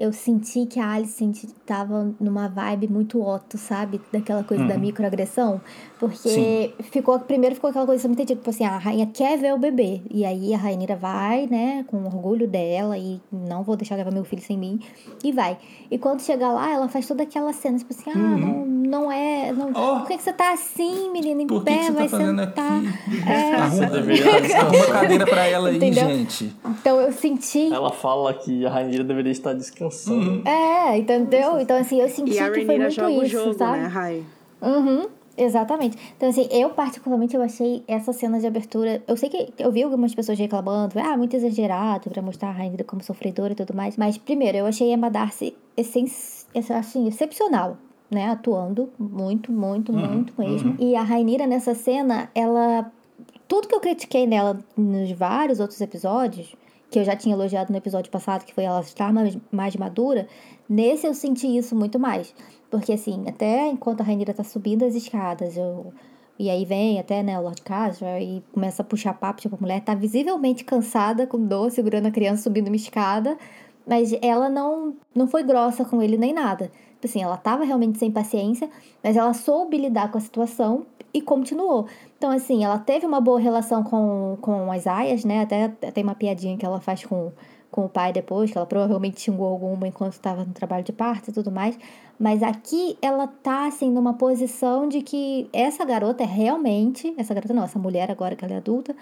Eu 0.01 0.15
senti 0.15 0.65
que 0.65 0.81
a 0.81 0.93
Alice 0.93 1.47
tava 1.67 2.11
numa 2.19 2.49
vibe 2.49 2.89
muito 2.89 3.23
Otto, 3.23 3.59
sabe? 3.59 4.01
Daquela 4.11 4.43
coisa 4.43 4.65
da 4.65 4.79
microagressão. 4.79 5.61
Porque 5.99 6.17
Sim. 6.31 6.73
ficou, 6.91 7.19
primeiro 7.21 7.55
ficou 7.55 7.69
aquela 7.69 7.85
coisa 7.85 8.09
muito 8.09 8.25
tipo 8.25 8.49
assim, 8.49 8.65
a 8.65 8.79
rainha 8.79 9.07
quer 9.07 9.37
ver 9.37 9.53
o 9.53 9.59
bebê. 9.59 10.01
E 10.11 10.25
aí 10.25 10.55
a 10.55 10.57
Rainira 10.57 10.97
vai, 10.97 11.47
né, 11.47 11.85
com 11.87 12.03
orgulho 12.07 12.49
dela 12.49 12.97
e 12.97 13.21
não 13.31 13.63
vou 13.63 13.77
deixar 13.77 13.97
levar 13.97 14.11
meu 14.11 14.25
filho 14.25 14.41
sem 14.41 14.57
mim. 14.57 14.81
E 15.23 15.33
vai. 15.33 15.59
E 15.91 15.99
quando 15.99 16.23
chega 16.23 16.49
lá, 16.51 16.71
ela 16.73 16.89
faz 16.89 17.07
toda 17.07 17.23
aquela 17.25 17.53
cena, 17.53 17.77
tipo 17.77 17.93
assim, 17.93 18.11
ah, 18.11 18.17
não, 18.17 18.65
não 18.67 19.13
é. 19.13 19.53
Não, 19.53 19.71
Oh. 19.75 19.99
Por 20.01 20.09
que, 20.09 20.17
que 20.17 20.23
você 20.23 20.33
tá 20.33 20.53
assim, 20.55 21.11
menina? 21.13 21.43
Em 21.43 21.47
Por 21.47 21.63
que 21.63 21.71
pé, 21.71 21.79
que 21.79 21.85
você 21.85 21.93
vai 21.93 22.09
tá 22.09 22.19
sentar. 22.19 22.79
aqui? 22.79 23.29
É. 23.29 23.55
Arruma 23.61 24.87
cadeira 25.01 25.27
pra 25.27 25.47
ela 25.47 25.69
aí, 25.69 25.77
Entendeu? 25.77 26.09
gente. 26.09 26.57
Então 26.65 27.01
eu 27.01 27.13
senti. 27.13 27.73
Ela 27.73 27.91
fala 27.93 28.33
que 28.33 28.65
a 28.65 28.71
Rainha 28.71 29.05
deveria 29.05 29.31
estar 29.33 29.53
descansando. 29.53 29.90
É, 30.45 30.99
entendeu? 30.99 31.61
Então, 31.61 31.77
assim, 31.77 32.01
eu 32.01 32.09
senti 32.09 32.33
E 32.35 32.39
a 32.39 32.51
que 32.51 32.65
foi 32.65 32.79
muito 32.79 32.93
joga 32.95 33.11
o 33.11 33.23
isso, 33.23 33.29
jogo, 33.33 33.55
sabe? 33.55 33.79
né, 33.79 33.87
Rai? 33.87 34.25
Uhum, 34.63 35.07
exatamente. 35.37 35.97
Então, 36.17 36.29
assim, 36.29 36.49
eu 36.51 36.71
particularmente 36.71 37.35
eu 37.35 37.43
achei 37.43 37.83
essa 37.89 38.13
cena 38.13 38.39
de 38.39 38.47
abertura. 38.47 39.03
Eu 39.09 39.17
sei 39.17 39.29
que 39.29 39.53
eu 39.59 39.71
vi 39.73 39.83
algumas 39.83 40.15
pessoas 40.15 40.39
reclamando, 40.39 40.99
ah, 40.99 41.17
muito 41.17 41.35
exagerado 41.37 42.11
pra 42.11 42.23
mostrar 42.23 42.49
a 42.49 42.53
Rainha 42.53 42.85
como 42.87 43.03
sofredora 43.03 43.53
e 43.53 43.57
tudo 43.57 43.75
mais. 43.75 43.97
Mas, 43.97 44.17
primeiro, 44.19 44.59
eu 44.59 44.67
achei 44.67 44.91
a 44.91 44.95
Emma 44.95 45.11
Darcy 45.11 45.55
essen- 45.77 46.07
assim, 46.77 47.07
excepcional. 47.09 47.77
Né, 48.13 48.27
atuando 48.29 48.89
muito, 48.99 49.53
muito, 49.53 49.93
muito 49.93 50.35
mesmo. 50.37 50.75
E 50.81 50.97
a 50.97 51.03
Rainira 51.03 51.47
nessa 51.47 51.77
cena, 51.77 52.29
ela. 52.35 52.91
Tudo 53.47 53.69
que 53.69 53.75
eu 53.77 53.79
critiquei 53.79 54.27
nela 54.27 54.59
nos 54.77 55.13
vários 55.13 55.61
outros 55.61 55.81
episódios, 55.81 56.53
que 56.91 56.99
eu 56.99 57.05
já 57.05 57.15
tinha 57.15 57.35
elogiado 57.35 57.71
no 57.71 57.79
episódio 57.79 58.11
passado, 58.11 58.45
que 58.45 58.53
foi 58.53 58.65
ela 58.65 58.81
estar 58.81 59.13
mais, 59.13 59.39
mais 59.51 59.77
madura, 59.77 60.27
nesse 60.69 61.07
eu 61.07 61.15
senti 61.15 61.47
isso 61.57 61.77
muito 61.77 61.99
mais. 61.99 62.35
Porque, 62.71 62.93
assim, 62.93 63.25
até 63.29 63.69
enquanto 63.69 64.01
a 64.01 64.05
Rainira 64.05 64.35
tá 64.35 64.45
subindo 64.45 64.85
as 64.85 64.95
escadas, 64.95 65.57
eu. 65.57 65.93
E 66.39 66.49
aí 66.49 66.65
vem 66.65 66.99
até, 66.99 67.23
né, 67.23 67.39
o 67.39 67.43
Lord 67.43 67.61
Casper 67.61 68.21
e 68.23 68.43
começa 68.53 68.81
a 68.81 68.85
puxar 68.85 69.13
papo, 69.13 69.43
tipo, 69.43 69.57
a 69.57 69.61
mulher 69.61 69.81
tá 69.83 69.95
visivelmente 69.95 70.65
cansada, 70.65 71.27
com 71.27 71.39
dor, 71.47 71.71
segurando 71.71 72.07
a 72.07 72.11
criança 72.11 72.45
subindo 72.45 72.69
uma 72.69 72.77
escada, 72.77 73.37
mas 73.87 74.15
ela 74.23 74.49
não, 74.49 74.95
não 75.15 75.29
foi 75.29 75.43
grossa 75.43 75.85
com 75.85 76.01
ele 76.01 76.17
nem 76.17 76.33
nada. 76.33 76.71
Tipo 76.95 77.07
Assim, 77.07 77.23
ela 77.23 77.37
tava 77.37 77.65
realmente 77.65 77.99
sem 77.99 78.11
paciência, 78.11 78.71
mas 79.05 79.17
ela 79.17 79.35
soube 79.35 79.77
lidar 79.77 80.11
com 80.11 80.17
a 80.17 80.21
situação 80.21 80.87
e 81.13 81.21
continuou. 81.21 81.87
Então, 82.21 82.33
assim, 82.33 82.63
ela 82.63 82.79
teve 82.79 83.07
uma 83.07 83.19
boa 83.19 83.41
relação 83.41 83.83
com, 83.83 84.37
com 84.43 84.71
as 84.71 84.87
aias, 84.87 85.25
né? 85.25 85.41
Até 85.41 85.69
tem 85.69 86.05
uma 86.05 86.15
piadinha 86.15 86.55
que 86.55 86.67
ela 86.67 86.79
faz 86.79 87.03
com, 87.03 87.33
com 87.71 87.87
o 87.87 87.89
pai 87.89 88.13
depois, 88.13 88.51
que 88.51 88.59
ela 88.59 88.67
provavelmente 88.67 89.23
xingou 89.23 89.47
alguma 89.47 89.89
enquanto 89.89 90.13
estava 90.13 90.45
no 90.45 90.53
trabalho 90.53 90.85
de 90.85 90.93
parto 90.93 91.31
e 91.31 91.33
tudo 91.33 91.51
mais. 91.51 91.79
Mas 92.19 92.43
aqui 92.43 92.99
ela 93.01 93.27
tá, 93.27 93.67
assim, 93.67 93.91
numa 93.91 94.13
posição 94.13 94.87
de 94.87 95.01
que 95.01 95.49
essa 95.51 95.83
garota 95.83 96.23
é 96.23 96.27
realmente. 96.27 97.15
Essa 97.17 97.33
garota 97.33 97.55
não, 97.55 97.65
essa 97.65 97.79
mulher 97.79 98.11
agora 98.11 98.37
que 98.37 98.45
ela 98.45 98.53
é 98.53 98.59
adulta, 98.59 98.95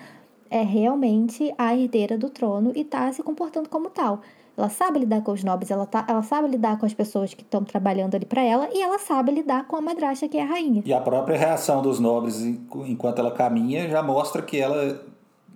é 0.49 0.63
realmente 0.63 1.53
a 1.59 1.75
herdeira 1.75 2.17
do 2.17 2.31
trono 2.31 2.71
e 2.73 2.85
tá 2.85 3.13
se 3.13 3.21
comportando 3.25 3.69
como 3.69 3.91
tal. 3.91 4.21
Ela 4.59 4.69
sabe 4.69 4.99
lidar 4.99 5.23
com 5.23 5.31
os 5.31 5.45
nobres, 5.45 5.71
ela, 5.71 5.87
tá, 5.87 6.05
ela 6.09 6.21
sabe 6.23 6.49
lidar 6.49 6.77
com 6.81 6.85
as 6.85 6.93
pessoas 6.93 7.33
que 7.33 7.43
estão 7.43 7.63
trabalhando 7.63 8.17
ali 8.17 8.27
para 8.27 8.43
ela 8.43 8.69
e 8.73 8.83
ela 8.83 8.99
sabe 8.99 9.31
lidar 9.31 9.69
com 9.69 9.77
a 9.77 9.81
madrasta 9.81 10.27
que 10.29 10.37
é 10.37 10.43
a 10.43 10.47
rainha. 10.47 10.83
E 10.85 10.93
a 10.93 11.01
própria 11.01 11.39
reação 11.39 11.81
dos 11.81 12.01
nobres 12.01 12.41
enqu- 12.43 12.85
enquanto 12.87 13.21
ela 13.21 13.31
caminha 13.31 13.89
já 13.89 14.03
mostra 14.03 14.43
que 14.43 14.59
ela 14.59 15.01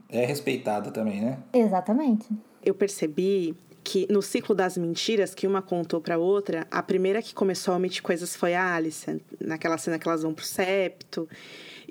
é 0.08 0.24
respeitada 0.24 0.92
também, 0.92 1.20
né? 1.20 1.38
Exatamente. 1.52 2.28
Eu 2.64 2.74
percebi 2.74 3.56
que 3.82 4.06
no 4.08 4.22
ciclo 4.22 4.54
das 4.54 4.76
mentiras, 4.76 5.34
que 5.34 5.48
uma 5.48 5.60
contou 5.60 6.00
pra 6.00 6.16
outra, 6.16 6.64
a 6.70 6.80
primeira 6.80 7.20
que 7.20 7.34
começou 7.34 7.74
a 7.74 7.78
omitir 7.78 8.00
coisas 8.04 8.36
foi 8.36 8.54
a 8.54 8.72
Alicent. 8.76 9.20
Naquela 9.40 9.76
cena 9.78 9.98
que 9.98 10.06
elas 10.06 10.22
vão 10.22 10.32
pro 10.32 10.44
septo. 10.44 11.28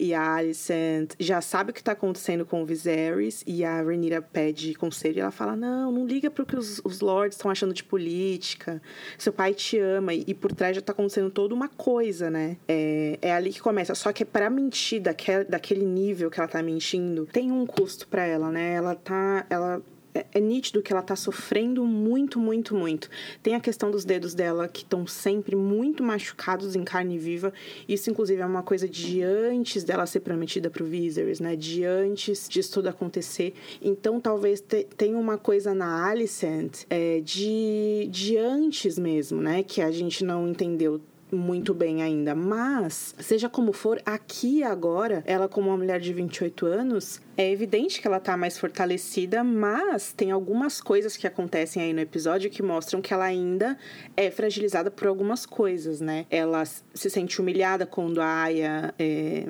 E 0.02 0.16
a 0.16 0.34
Alicent 0.34 1.14
já 1.20 1.42
sabe 1.42 1.70
o 1.70 1.74
que 1.74 1.84
tá 1.84 1.92
acontecendo 1.92 2.44
com 2.44 2.64
o 2.64 2.66
Viserys. 2.66 3.44
E 3.46 3.64
a 3.64 3.84
Rhaenyra 3.84 4.20
pede 4.20 4.74
conselho. 4.74 5.18
E 5.18 5.20
ela 5.20 5.30
fala, 5.30 5.56
não, 5.56 5.92
não 5.92 6.08
liga 6.08 6.32
pro 6.32 6.44
que 6.44 6.56
os, 6.56 6.82
os 6.84 7.02
lords 7.02 7.38
estão 7.38 7.52
achando 7.52 7.72
de 7.72 7.84
política. 7.84 8.82
Seu 9.16 9.32
pai 9.32 9.54
te 9.54 9.78
ama. 9.78 10.12
E, 10.12 10.24
e 10.26 10.34
por 10.34 10.54
trás 10.54 10.76
já 10.76 10.82
tá 10.82 10.92
acontecendo 10.92 11.30
toda 11.30 11.54
uma 11.54 11.68
coisa, 11.68 12.32
né? 12.32 12.58
É, 12.68 13.20
é 13.22 13.32
ali 13.32 13.54
que 13.54 13.62
começa. 13.62 13.94
Só 13.94 14.12
que 14.12 14.26
pra 14.26 14.50
mentir 14.50 15.00
daquele, 15.00 15.44
daquele 15.44 15.86
nível 15.86 16.32
que 16.32 16.40
ela 16.40 16.50
tá 16.50 16.64
mentindo, 16.64 17.28
tem 17.28 17.52
um 17.52 17.68
custo 17.68 18.08
pra 18.08 18.26
ela, 18.26 18.50
né? 18.50 18.74
Ela 18.74 18.96
tá... 18.96 19.46
Ela 19.52 19.84
é, 20.14 20.26
é 20.34 20.40
nítido 20.40 20.82
que 20.82 20.92
ela 20.92 21.02
tá 21.02 21.16
sofrendo 21.16 21.84
muito, 21.86 22.40
muito, 22.40 22.76
muito. 22.76 23.10
Tem 23.42 23.56
a 23.56 23.60
questão 23.60 23.90
dos 23.92 24.04
dedos 24.06 24.34
dela 24.34 24.68
que 24.68 24.84
estão 24.84 25.06
sempre 25.08 25.56
muito 25.56 26.04
machucados 26.04 26.76
em 26.76 26.84
carne 26.84 27.18
viva. 27.18 27.54
Isso, 27.88 28.10
inclusive, 28.10 28.42
é 28.42 28.46
uma 28.46 28.64
coisa 28.64 28.88
de 28.88 29.22
antes 29.24 29.84
dela 29.84 30.06
ser 30.06 30.22
prometida 30.22 30.70
pro 30.70 30.86
Viserys, 30.86 31.40
né? 31.40 31.56
De 31.56 31.84
antes 31.84 32.48
disso 32.50 32.74
tudo 32.74 32.88
acontecer. 32.88 33.54
Então, 33.82 34.20
talvez 34.20 34.62
te- 34.62 34.88
tenha 34.98 35.18
uma 35.18 35.38
coisa 35.38 35.74
na 35.74 36.06
Alicent 36.08 36.86
é, 36.90 37.20
de, 37.22 38.08
de 38.12 38.38
antes 38.38 38.98
mesmo, 38.98 39.42
né? 39.42 39.64
Que 39.64 39.82
a 39.82 39.92
gente 39.92 40.24
não 40.24 40.48
entendeu 40.48 41.02
muito 41.32 41.74
bem 41.74 42.02
ainda, 42.02 42.36
mas 42.36 43.16
seja 43.20 43.48
como 43.48 43.72
for, 43.72 44.02
aqui 44.06 44.64
agora, 44.64 45.24
ela 45.26 45.48
como 45.48 45.70
uma 45.70 45.78
mulher 45.78 45.98
de 46.00 46.12
28 46.12 46.66
anos, 46.66 47.22
é 47.38 47.50
evidente 47.50 48.02
que 48.02 48.08
ela 48.08 48.20
tá 48.20 48.36
mais 48.36 48.58
fortalecida, 48.58 49.44
mas 49.44 50.14
tem 50.14 50.32
algumas 50.32 50.82
coisas 50.82 51.16
que 51.16 51.26
acontecem 51.26 51.82
aí 51.82 51.94
no 51.94 52.00
episódio 52.00 52.50
que 52.50 52.62
mostram 52.62 53.02
que 53.02 53.14
ela 53.14 53.26
ainda 53.26 53.78
é 54.16 54.30
fragilizada 54.30 54.92
por 54.92 55.08
algumas 55.08 55.46
coisas, 55.46 56.02
né? 56.02 56.26
Ela 56.30 56.64
se 56.66 57.10
sente 57.10 57.40
humilhada 57.40 57.86
quando 57.86 58.22
a 58.22 58.44
Aya 58.44 58.94
é, 59.00 59.46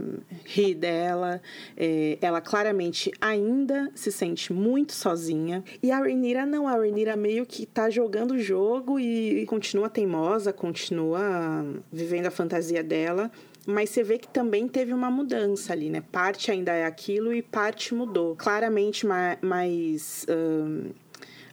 ri 0.45 0.75
dela, 0.75 1.41
é, 1.75 2.17
ela 2.21 2.39
claramente 2.39 3.11
ainda 3.19 3.91
se 3.95 4.11
sente 4.11 4.53
muito 4.53 4.93
sozinha, 4.93 5.63
e 5.81 5.91
a 5.91 5.99
Rhaenyra 5.99 6.45
não, 6.45 6.67
a 6.67 6.73
Rhaenyra 6.73 7.15
meio 7.15 7.45
que 7.45 7.65
tá 7.65 7.89
jogando 7.89 8.31
o 8.31 8.39
jogo 8.39 8.99
e 8.99 9.45
continua 9.47 9.89
teimosa, 9.89 10.53
continua 10.53 11.65
vivendo 11.91 12.27
a 12.27 12.31
fantasia 12.31 12.83
dela, 12.83 13.31
mas 13.67 13.89
você 13.89 14.03
vê 14.03 14.17
que 14.17 14.27
também 14.27 14.67
teve 14.67 14.93
uma 14.93 15.09
mudança 15.11 15.73
ali, 15.73 15.89
né? 15.89 16.03
Parte 16.11 16.51
ainda 16.51 16.71
é 16.71 16.85
aquilo 16.85 17.33
e 17.33 17.41
parte 17.41 17.93
mudou. 17.93 18.35
Claramente 18.35 19.05
ma- 19.05 19.37
mais 19.41 20.25
ahn, 20.29 20.91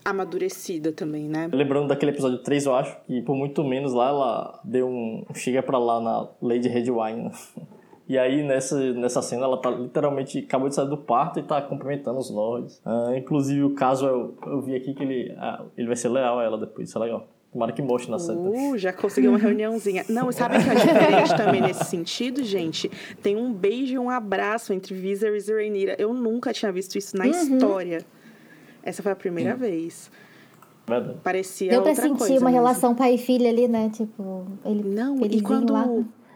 amadurecida 0.04 0.92
também, 0.92 1.28
né? 1.28 1.48
Lembrando 1.52 1.88
daquele 1.88 2.12
episódio 2.12 2.38
3, 2.38 2.66
eu 2.66 2.74
acho 2.74 2.96
que 3.06 3.20
por 3.22 3.36
muito 3.36 3.62
menos 3.62 3.92
lá 3.92 4.08
ela 4.08 4.60
deu 4.64 4.88
um 4.88 5.24
chega 5.34 5.62
pra 5.62 5.78
lá 5.78 6.00
na 6.00 6.28
Lady 6.40 6.68
Redwine. 6.68 7.24
né? 7.24 7.30
E 8.10 8.16
aí 8.16 8.42
nessa, 8.42 8.74
nessa 8.94 9.20
cena 9.20 9.44
ela 9.44 9.60
tá 9.60 9.68
literalmente 9.70 10.38
acabou 10.38 10.66
de 10.70 10.74
sair 10.74 10.88
do 10.88 10.96
parto 10.96 11.38
e 11.38 11.42
tá 11.42 11.60
cumprimentando 11.60 12.18
os 12.18 12.30
lords. 12.30 12.80
Ah, 12.82 13.12
inclusive 13.14 13.62
o 13.64 13.74
caso 13.74 14.06
eu, 14.06 14.34
eu 14.46 14.62
vi 14.62 14.74
aqui 14.74 14.94
que 14.94 15.02
ele, 15.02 15.34
ah, 15.36 15.62
ele 15.76 15.86
vai 15.88 15.94
ser 15.94 16.08
leal 16.08 16.38
a 16.38 16.42
ela 16.42 16.56
depois, 16.56 16.88
isso 16.88 16.96
é 16.96 17.02
legal. 17.02 17.28
Tomara 17.58 17.72
que 17.72 17.82
mostre 17.82 18.08
na 18.08 18.20
série. 18.20 18.38
Uh, 18.38 18.78
já 18.78 18.92
conseguiu 18.92 19.32
uma 19.32 19.38
reuniãozinha. 19.38 20.04
Não, 20.08 20.30
e 20.30 20.32
sabe 20.32 20.58
o 20.58 20.62
que 20.62 20.70
é 20.70 20.74
diferente 20.76 21.36
também 21.36 21.60
nesse 21.60 21.86
sentido, 21.86 22.44
gente? 22.44 22.88
Tem 23.20 23.36
um 23.36 23.52
beijo 23.52 23.94
e 23.94 23.98
um 23.98 24.08
abraço 24.08 24.72
entre 24.72 24.94
Viserys 24.94 25.48
e 25.48 25.52
Rhaenyra. 25.52 25.96
Eu 25.98 26.14
nunca 26.14 26.52
tinha 26.52 26.70
visto 26.70 26.96
isso 26.96 27.16
na 27.16 27.26
história. 27.26 28.06
Essa 28.80 29.02
foi 29.02 29.10
a 29.10 29.16
primeira 29.16 29.56
vez. 29.56 30.08
Verdade. 30.86 31.18
Parecia 31.20 31.70
Deu 31.72 31.82
pra 31.82 31.90
outra 31.90 32.04
sentir 32.04 32.18
coisa 32.18 32.34
uma 32.34 32.40
mesmo. 32.44 32.50
relação 32.50 32.94
pai 32.94 33.14
e 33.14 33.18
filha 33.18 33.50
ali, 33.50 33.66
né? 33.66 33.90
Tipo, 33.92 34.46
ele, 34.64 34.84
Não, 34.84 35.16
eles 35.24 35.40
e 35.40 35.42
quando. 35.42 35.72
lá. 35.72 35.84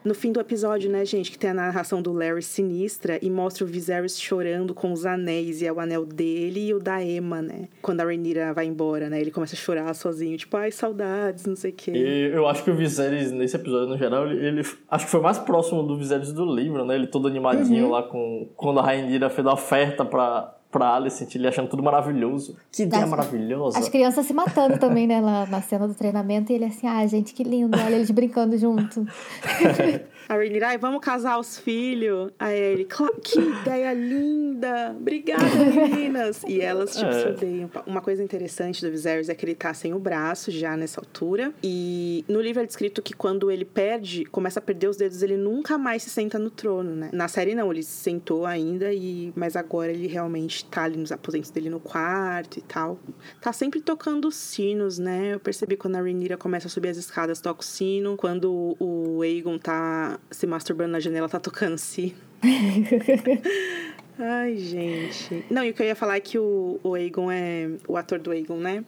No 0.05 0.14
fim 0.14 0.32
do 0.32 0.40
episódio, 0.40 0.90
né, 0.90 1.05
gente, 1.05 1.30
que 1.30 1.38
tem 1.38 1.50
a 1.50 1.55
narração 1.55 2.03
do 2.03 2.12
Larry 2.12 2.42
sinistra 2.42 3.18
e 3.22 3.30
mostra 3.30 3.64
o 3.64 3.66
Viserys 3.66 4.20
chorando 4.20 4.74
com 4.74 4.92
os 4.92 5.07
anéis, 5.07 5.62
e 5.62 5.66
é 5.66 5.72
o 5.72 5.78
anel 5.78 6.05
dele 6.05 6.66
e 6.68 6.74
o 6.74 6.78
da 6.80 7.03
Emma, 7.03 7.40
né? 7.40 7.68
Quando 7.80 8.00
a 8.00 8.05
Rhaenyra 8.05 8.53
vai 8.53 8.66
embora, 8.66 9.09
né? 9.09 9.20
Ele 9.20 9.30
começa 9.30 9.55
a 9.55 9.59
chorar 9.59 9.94
sozinho, 9.94 10.36
tipo, 10.36 10.57
ai, 10.57 10.72
saudades, 10.72 11.46
não 11.46 11.55
sei 11.57 11.70
o 11.70 11.74
quê. 11.74 11.92
E 11.92 12.30
eu 12.34 12.46
acho 12.48 12.64
que 12.64 12.70
o 12.70 12.74
Viserys, 12.74 13.30
nesse 13.30 13.55
episódio, 13.57 13.88
no 13.88 13.96
geral, 13.98 14.26
ele, 14.28 14.44
ele- 14.44 14.68
acho 14.90 15.05
que 15.05 15.11
foi 15.11 15.20
mais 15.20 15.38
próximo 15.38 15.82
do 15.84 15.96
Viserys 15.96 16.32
do 16.32 16.44
livro, 16.44 16.84
né? 16.84 16.94
Ele 16.96 17.07
todo 17.07 17.28
animadinho 17.28 17.90
lá 17.90 18.03
com... 18.03 18.48
Quando 18.57 18.80
a 18.80 18.82
Rainira 18.82 19.30
fez 19.30 19.46
a 19.46 19.53
oferta 19.53 20.05
pra, 20.05 20.55
pra 20.72 20.94
Alicent, 20.94 21.34
ele 21.34 21.46
achando 21.46 21.68
tudo 21.68 21.82
maravilhoso. 21.82 22.56
Que 22.72 22.82
ideia 22.84 23.04
As- 23.04 23.10
maravilhosa. 23.10 23.78
As 23.78 23.88
crianças 23.90 24.26
se 24.26 24.32
matando 24.32 24.78
também, 24.78 25.06
né? 25.06 25.20
Lá 25.20 25.46
na 25.46 25.60
cena 25.60 25.86
do 25.86 25.94
treinamento. 25.94 26.50
E 26.50 26.54
ele 26.56 26.64
assim, 26.64 26.88
ah, 26.88 27.06
gente, 27.06 27.34
que 27.34 27.44
lindo. 27.44 27.78
Olha 27.78 27.94
eles 27.94 28.10
brincando 28.10 28.56
junto. 28.56 29.06
A 30.28 30.34
Rhaenyra, 30.34 30.68
ai, 30.68 30.78
vamos 30.78 31.00
casar 31.00 31.38
os 31.38 31.58
filhos. 31.58 32.30
Aí 32.38 32.58
ele, 32.58 32.84
"Cla- 32.84 33.12
que 33.22 33.38
ideia 33.38 33.92
linda! 33.92 34.94
Obrigada, 34.98 35.42
meninas! 35.74 36.42
E 36.46 36.60
elas, 36.60 36.94
tipo, 36.96 37.10
É. 37.10 37.20
se 37.22 37.28
odeiam. 37.28 37.70
Uma 37.86 38.00
coisa 38.00 38.22
interessante 38.22 38.84
do 38.84 38.90
Viserys 38.90 39.28
é 39.28 39.34
que 39.34 39.44
ele 39.44 39.54
tá 39.54 39.72
sem 39.74 39.92
o 39.94 39.98
braço 39.98 40.50
já 40.50 40.76
nessa 40.76 41.00
altura. 41.00 41.52
E 41.62 42.24
no 42.28 42.40
livro 42.40 42.62
é 42.62 42.66
descrito 42.66 43.02
que 43.02 43.12
quando 43.14 43.50
ele 43.50 43.64
perde, 43.64 44.24
começa 44.26 44.58
a 44.58 44.62
perder 44.62 44.88
os 44.88 44.96
dedos, 44.96 45.22
ele 45.22 45.36
nunca 45.36 45.76
mais 45.76 46.02
se 46.02 46.10
senta 46.10 46.38
no 46.38 46.50
trono, 46.50 46.94
né? 46.94 47.10
Na 47.12 47.28
série 47.28 47.54
não, 47.54 47.70
ele 47.72 47.82
se 47.82 47.90
sentou 48.02 48.46
ainda, 48.46 48.92
e 48.92 49.32
mas 49.34 49.56
agora 49.56 49.90
ele 49.92 50.06
realmente 50.06 50.64
tá 50.66 50.84
ali 50.84 50.96
nos 50.96 51.12
aposentos 51.12 51.50
dele 51.50 51.68
no 51.70 51.80
quarto 51.80 52.58
e 52.58 52.62
tal. 52.62 52.98
Tá 53.40 53.52
sempre 53.52 53.80
tocando 53.80 54.28
os 54.28 54.36
sinos, 54.36 54.98
né? 54.98 55.34
Eu 55.34 55.40
percebi 55.40 55.76
quando 55.76 55.96
a 55.96 56.00
Rhaenyra 56.00 56.36
começa 56.36 56.66
a 56.68 56.70
subir 56.70 56.88
as 56.88 56.96
escadas, 56.96 57.40
toca 57.40 57.60
o 57.60 57.64
sino. 57.64 58.16
Quando 58.16 58.76
o 58.78 59.22
Aegon 59.22 59.58
tá 59.58 60.11
se 60.30 60.46
masturbando 60.46 60.92
na 60.92 61.00
janela, 61.00 61.28
tá 61.28 61.40
tocando 61.40 61.78
sino. 61.78 62.16
Ai, 64.18 64.56
gente. 64.56 65.44
Não, 65.50 65.64
e 65.64 65.70
o 65.70 65.74
que 65.74 65.82
eu 65.82 65.86
ia 65.86 65.96
falar 65.96 66.16
é 66.16 66.20
que 66.20 66.38
o, 66.38 66.78
o 66.82 66.94
Aegon 66.94 67.30
é. 67.30 67.70
O 67.88 67.96
ator 67.96 68.18
do 68.18 68.30
Aegon, 68.30 68.58
né? 68.58 68.84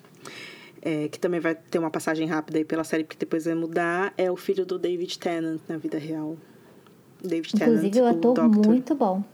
é, 0.85 1.09
que 1.09 1.19
também 1.19 1.41
vai 1.41 1.55
ter 1.55 1.79
uma 1.79 1.91
passagem 1.91 2.27
rápida 2.29 2.59
aí 2.59 2.65
pela 2.65 2.85
série, 2.85 3.05
porque 3.05 3.17
depois 3.19 3.47
vai 3.47 3.55
mudar, 3.55 4.13
é 4.19 4.31
o 4.31 4.37
filho 4.37 4.67
do 4.67 4.79
David 4.79 5.19
Tennant 5.19 5.61
na 5.67 5.79
vida 5.79 5.97
real. 5.97 6.37
David 7.23 7.53
Inclusive, 7.57 7.91
Tennant, 7.91 8.15
o 8.15 8.19
ator 8.19 8.35
Doctor. 8.35 8.67
muito 8.67 8.95
bom. 8.95 9.25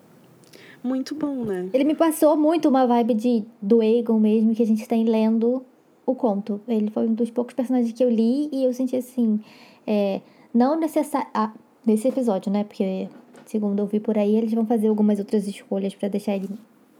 Muito 0.82 1.14
bom, 1.14 1.44
né? 1.44 1.68
Ele 1.74 1.84
me 1.84 1.94
passou 1.94 2.36
muito 2.36 2.68
uma 2.68 2.86
vibe 2.86 3.14
de, 3.14 3.44
do 3.60 3.82
Egon 3.82 4.18
mesmo 4.20 4.54
que 4.54 4.62
a 4.62 4.66
gente 4.66 4.86
tem 4.86 5.04
lendo 5.04 5.62
o 6.06 6.14
conto. 6.14 6.60
Ele 6.68 6.88
foi 6.90 7.08
um 7.08 7.14
dos 7.14 7.30
poucos 7.30 7.52
personagens 7.52 7.92
que 7.92 8.02
eu 8.02 8.08
li 8.08 8.48
e 8.52 8.64
eu 8.64 8.72
senti 8.72 8.96
assim, 8.96 9.40
é, 9.86 10.20
não 10.54 10.78
necessário 10.78 11.28
ah, 11.34 11.52
nesse 11.86 12.08
episódio, 12.08 12.52
né? 12.52 12.64
Porque 12.64 13.08
segundo 13.46 13.80
eu 13.80 13.86
vi 13.86 14.00
por 14.00 14.16
aí, 14.16 14.36
eles 14.36 14.52
vão 14.52 14.64
fazer 14.64 14.88
algumas 14.88 15.18
outras 15.18 15.46
escolhas 15.46 15.94
pra 15.94 16.08
deixar 16.08 16.36
ele 16.36 16.48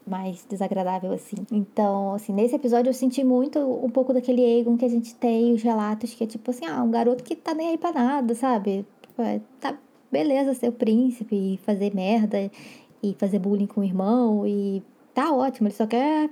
mais 0.06 0.44
desagradável 0.48 1.12
assim. 1.12 1.36
Então, 1.52 2.14
assim, 2.14 2.32
nesse 2.32 2.56
episódio 2.56 2.90
eu 2.90 2.94
senti 2.94 3.22
muito 3.22 3.58
um 3.58 3.88
pouco 3.88 4.12
daquele 4.12 4.42
Egon 4.42 4.76
que 4.76 4.84
a 4.84 4.88
gente 4.88 5.14
tem 5.14 5.52
os 5.52 5.62
relatos 5.62 6.14
que 6.14 6.24
é 6.24 6.26
tipo 6.26 6.50
assim, 6.50 6.66
ah, 6.66 6.82
um 6.82 6.90
garoto 6.90 7.22
que 7.22 7.36
tá 7.36 7.54
nem 7.54 7.68
aí 7.68 7.78
pra 7.78 7.92
nada, 7.92 8.34
sabe? 8.34 8.84
Tipo, 9.02 9.22
é, 9.22 9.40
Tá 9.60 9.76
beleza 10.10 10.54
ser 10.54 10.68
o 10.68 10.72
príncipe 10.72 11.54
e 11.54 11.56
fazer 11.58 11.94
merda 11.94 12.50
e 13.02 13.14
fazer 13.18 13.38
bullying 13.38 13.66
com 13.66 13.80
o 13.80 13.84
irmão 13.84 14.44
e 14.46 14.82
tá 15.14 15.32
ótimo, 15.32 15.68
ele 15.68 15.74
só 15.74 15.86
quer 15.86 16.28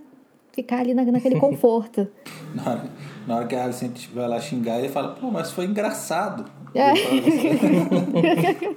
ficar 0.53 0.81
ali 0.81 0.95
na, 0.95 1.05
naquele 1.05 1.39
conforto. 1.41 2.09
Na 2.55 2.71
hora, 2.71 2.91
na 3.27 3.37
hora 3.37 3.47
que 3.47 3.55
a 3.55 3.65
Alicent 3.65 4.09
vai 4.09 4.27
lá 4.27 4.41
xingar, 4.41 4.79
ele 4.79 4.89
fala, 4.89 5.15
pô, 5.15 5.31
mas 5.31 5.53
foi 5.53 5.67
engraçado. 5.67 6.51
É. 6.75 6.95
Fala, 6.97 8.77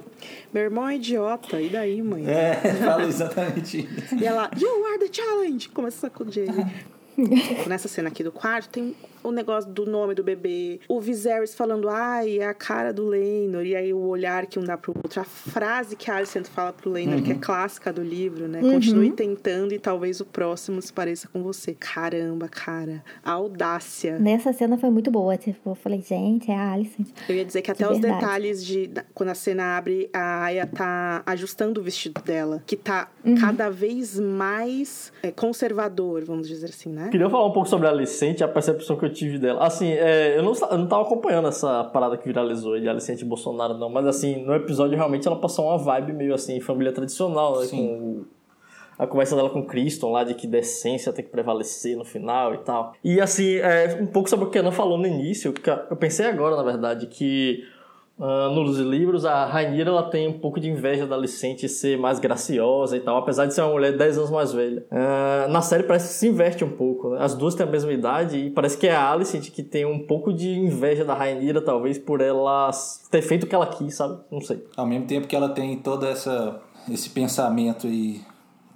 Meu 0.52 0.64
irmão 0.64 0.88
é 0.88 0.96
idiota, 0.96 1.60
e 1.60 1.68
daí, 1.68 2.02
mãe? 2.02 2.24
é, 2.26 2.54
fala 2.84 3.04
exatamente 3.04 3.80
isso. 3.80 4.14
E 4.14 4.26
ela, 4.26 4.50
you 4.58 4.86
are 4.86 4.98
the 4.98 5.08
challenge! 5.10 5.68
Começa 5.70 6.06
a 6.06 6.10
sacudir 6.10 6.44
ele. 6.48 6.66
Nessa 7.66 7.88
cena 7.88 8.08
aqui 8.08 8.22
do 8.22 8.32
quarto, 8.32 8.68
tem 8.68 8.94
o 9.22 9.30
negócio 9.30 9.70
do 9.70 9.86
nome 9.86 10.14
do 10.14 10.22
bebê. 10.22 10.80
O 10.88 11.00
Viserys 11.00 11.54
falando, 11.54 11.88
ai, 11.88 12.38
é 12.38 12.46
a 12.46 12.54
cara 12.54 12.92
do 12.92 13.06
Leinor. 13.06 13.64
E 13.64 13.74
aí 13.74 13.92
o 13.92 14.00
olhar 14.00 14.46
que 14.46 14.58
um 14.58 14.64
dá 14.64 14.76
pro 14.76 14.92
outro. 14.96 15.20
A 15.20 15.24
frase 15.24 15.96
que 15.96 16.10
a 16.10 16.16
Alicent 16.16 16.46
fala 16.46 16.72
pro 16.72 16.90
Leinor, 16.90 17.22
que 17.22 17.32
é 17.32 17.34
clássica 17.34 17.92
do 17.92 18.02
livro, 18.02 18.48
né? 18.48 18.60
Continue 18.60 19.12
tentando 19.12 19.72
e 19.72 19.78
talvez 19.78 20.20
o 20.20 20.24
próximo 20.24 20.80
se 20.80 20.92
pareça 20.92 21.28
com 21.28 21.42
você. 21.42 21.74
Caramba, 21.78 22.48
cara. 22.48 23.02
A 23.24 23.32
audácia. 23.32 24.18
Nessa 24.18 24.52
cena 24.52 24.76
foi 24.78 24.90
muito 24.90 25.10
boa. 25.10 25.36
Tipo, 25.36 25.70
eu 25.70 25.74
falei, 25.74 26.00
gente, 26.00 26.50
é 26.50 26.56
a 26.56 26.72
Alicent. 26.72 27.08
Eu 27.28 27.36
ia 27.36 27.44
dizer 27.44 27.62
que 27.62 27.70
até 27.70 27.84
De 27.86 27.92
os 27.92 27.98
verdade. 27.98 28.20
detalhes 28.20 28.64
de 28.64 28.90
quando 29.14 29.30
a 29.30 29.34
cena 29.34 29.76
abre, 29.76 30.08
a 30.12 30.44
Aya 30.44 30.66
tá 30.66 31.22
ajustando 31.26 31.80
o 31.80 31.84
vestido 31.84 32.20
dela, 32.22 32.62
que 32.66 32.76
tá 32.76 33.08
cada 33.40 33.70
vez 33.70 34.18
mais 34.18 35.12
é, 35.22 35.30
conservador, 35.30 36.24
vamos 36.24 36.48
dizer 36.48 36.66
assim, 36.66 36.90
né? 36.90 37.08
Queria 37.10 37.28
falar 37.30 37.46
um 37.46 37.52
pouco 37.52 37.68
sobre 37.68 37.86
a 37.86 37.90
Alicente 37.90 38.40
e 38.40 38.44
a 38.44 38.48
percepção 38.48 38.96
que 38.96 39.04
eu 39.04 39.11
tive 39.12 39.38
dela. 39.38 39.64
Assim, 39.64 39.90
é, 39.90 40.36
eu, 40.36 40.42
não, 40.42 40.52
eu 40.52 40.78
não 40.78 40.86
tava 40.86 41.02
acompanhando 41.02 41.48
essa 41.48 41.84
parada 41.84 42.16
que 42.16 42.24
viralizou 42.24 42.78
de 42.78 42.88
Alicente 42.88 43.24
Bolsonaro, 43.24 43.74
não. 43.78 43.88
Mas, 43.88 44.06
assim, 44.06 44.44
no 44.44 44.54
episódio 44.54 44.96
realmente 44.96 45.26
ela 45.26 45.36
passou 45.38 45.66
uma 45.66 45.78
vibe 45.78 46.12
meio 46.12 46.34
assim, 46.34 46.60
família 46.60 46.92
tradicional, 46.92 47.60
né? 47.60 47.66
Sim. 47.66 47.76
Com 47.76 48.24
a 48.98 49.06
conversa 49.06 49.34
dela 49.34 49.50
com 49.50 49.60
o 49.60 49.66
Criston 49.66 50.12
lá 50.12 50.22
de 50.22 50.34
que 50.34 50.46
decência 50.46 51.12
tem 51.12 51.24
que 51.24 51.30
prevalecer 51.30 51.96
no 51.96 52.04
final 52.04 52.54
e 52.54 52.58
tal. 52.58 52.94
E, 53.02 53.20
assim, 53.20 53.56
é, 53.56 53.98
um 54.00 54.06
pouco 54.06 54.28
sobre 54.28 54.46
o 54.46 54.50
que 54.50 54.58
a 54.58 54.60
Ana 54.60 54.72
falou 54.72 54.98
no 54.98 55.06
início, 55.06 55.52
que 55.52 55.68
eu 55.68 55.96
pensei 55.96 56.26
agora, 56.26 56.56
na 56.56 56.62
verdade, 56.62 57.06
que 57.06 57.64
ah, 58.22 58.48
nos 58.50 58.78
livros 58.78 59.24
a 59.24 59.44
Rainira 59.44 59.90
ela 59.90 60.04
tem 60.04 60.28
um 60.28 60.38
pouco 60.38 60.60
de 60.60 60.70
inveja 60.70 61.04
da 61.06 61.16
Alicente 61.16 61.68
ser 61.68 61.98
mais 61.98 62.20
graciosa 62.20 62.96
e 62.96 63.00
tal, 63.00 63.16
apesar 63.16 63.46
de 63.46 63.54
ser 63.54 63.62
uma 63.62 63.72
mulher 63.72 63.96
10 63.96 64.18
anos 64.18 64.30
mais 64.30 64.52
velha. 64.52 64.86
Ah, 64.92 65.46
na 65.50 65.60
série 65.60 65.82
parece 65.82 66.08
que 66.08 66.14
se 66.14 66.28
inverte 66.28 66.62
um 66.62 66.70
pouco, 66.70 67.10
né? 67.10 67.18
As 67.20 67.34
duas 67.34 67.56
têm 67.56 67.66
a 67.66 67.70
mesma 67.70 67.92
idade 67.92 68.38
e 68.38 68.50
parece 68.50 68.78
que 68.78 68.86
é 68.86 68.94
a 68.94 69.10
Alicent 69.10 69.50
que 69.50 69.62
tem 69.62 69.84
um 69.84 70.06
pouco 70.06 70.32
de 70.32 70.50
inveja 70.50 71.04
da 71.04 71.14
Rainira, 71.14 71.60
talvez 71.60 71.98
por 71.98 72.20
ela 72.20 72.70
ter 73.10 73.22
feito 73.22 73.42
o 73.42 73.46
que 73.48 73.54
ela 73.54 73.66
quis, 73.66 73.96
sabe? 73.96 74.20
Não 74.30 74.40
sei. 74.40 74.64
Ao 74.76 74.86
mesmo 74.86 75.06
tempo 75.06 75.26
que 75.26 75.34
ela 75.34 75.48
tem 75.48 75.76
todo 75.78 76.06
essa, 76.06 76.60
esse 76.88 77.10
pensamento 77.10 77.88
aí 77.88 78.20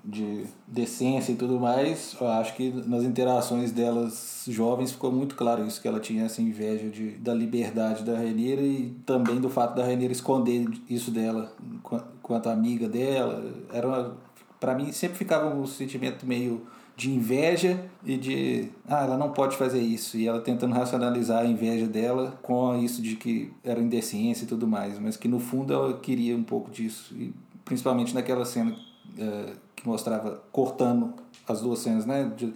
de 0.07 0.44
decência 0.68 1.32
e 1.32 1.34
tudo 1.34 1.59
mais, 1.59 2.16
eu 2.20 2.28
acho 2.28 2.54
que 2.54 2.70
nas 2.86 3.02
interações 3.02 3.72
delas 3.72 4.44
jovens 4.46 4.92
ficou 4.92 5.11
muito 5.11 5.34
claro 5.34 5.66
isso, 5.66 5.82
que 5.82 5.88
ela 5.88 5.98
tinha 5.98 6.24
essa 6.24 6.40
inveja 6.40 6.88
de, 6.88 7.11
da 7.18 7.34
liberdade 7.34 8.04
da 8.04 8.16
Rainira 8.16 8.62
e 8.62 8.94
também 9.04 9.40
do 9.40 9.50
fato 9.50 9.74
da 9.74 9.84
Rainira 9.84 10.12
esconder 10.12 10.64
isso 10.88 11.11
dela 11.11 11.52
enquanto 11.74 12.46
amiga 12.46 12.88
dela. 12.88 13.44
Era 13.72 13.88
uma, 13.88 14.16
pra 14.61 14.76
mim 14.76 14.92
sempre 14.92 15.18
ficava 15.18 15.52
um 15.52 15.66
sentimento 15.66 16.24
meio 16.24 16.64
de 16.96 17.11
inveja 17.11 17.84
e 18.04 18.16
de 18.16 18.68
ah, 18.88 19.04
ela 19.04 19.18
não 19.18 19.32
pode 19.32 19.57
fazer 19.57 19.80
isso 19.80 20.16
e 20.16 20.26
ela 20.26 20.40
tentando 20.40 20.72
racionalizar 20.72 21.42
a 21.42 21.46
inveja 21.46 21.86
dela 21.86 22.38
com 22.42 22.76
isso 22.76 23.02
de 23.02 23.16
que 23.16 23.52
era 23.62 23.80
indecência 23.80 24.44
e 24.44 24.46
tudo 24.46 24.68
mais, 24.68 24.98
mas 25.00 25.16
que 25.16 25.26
no 25.26 25.40
fundo 25.40 25.74
ela 25.74 25.98
queria 25.98 26.36
um 26.36 26.44
pouco 26.44 26.70
disso 26.70 27.12
e 27.18 27.34
principalmente 27.64 28.14
naquela 28.14 28.44
cena 28.44 28.74
eh, 29.18 29.52
que 29.74 29.86
mostrava 29.86 30.42
cortando 30.50 31.14
as 31.46 31.60
duas 31.60 31.78
cenas, 31.78 32.06
né, 32.06 32.30
de, 32.36 32.52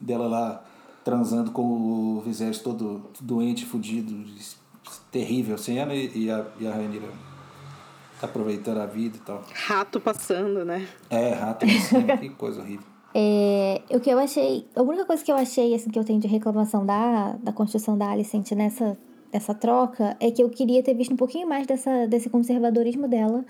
dela 0.00 0.26
lá 0.26 0.64
transando 1.04 1.50
com 1.50 1.62
o 1.62 2.20
Viserys 2.20 2.58
todo 2.58 3.10
doente, 3.20 3.64
fudido, 3.64 4.24
terrível 5.10 5.58
cena 5.58 5.94
e, 5.94 6.26
e 6.26 6.30
a 6.30 6.46
e 6.58 6.66
a 6.66 6.74
aproveitando 8.22 8.78
a 8.78 8.86
vida 8.86 9.16
e 9.16 9.20
tal. 9.20 9.42
Rato 9.52 9.98
passando, 10.00 10.64
né? 10.64 10.86
É, 11.08 11.32
rato 11.32 11.66
cima, 11.68 12.16
que 12.18 12.28
coisa 12.36 12.60
horrível. 12.60 12.86
É, 13.14 13.82
o 13.90 13.98
que 13.98 14.10
eu 14.10 14.18
achei. 14.18 14.66
A 14.76 14.82
única 14.82 15.04
coisa 15.04 15.24
que 15.24 15.32
eu 15.32 15.36
achei, 15.36 15.74
assim, 15.74 15.90
que 15.90 15.98
eu 15.98 16.04
tenho 16.04 16.20
de 16.20 16.28
reclamação 16.28 16.84
da, 16.84 17.32
da 17.42 17.52
construção 17.52 17.96
da 17.96 18.10
Alicent 18.10 18.52
nessa, 18.52 18.96
nessa 19.32 19.54
troca 19.54 20.16
é 20.20 20.30
que 20.30 20.42
eu 20.42 20.50
queria 20.50 20.82
ter 20.82 20.94
visto 20.94 21.12
um 21.12 21.16
pouquinho 21.16 21.48
mais 21.48 21.66
dessa, 21.66 22.06
desse 22.06 22.28
conservadorismo 22.28 23.08
dela 23.08 23.44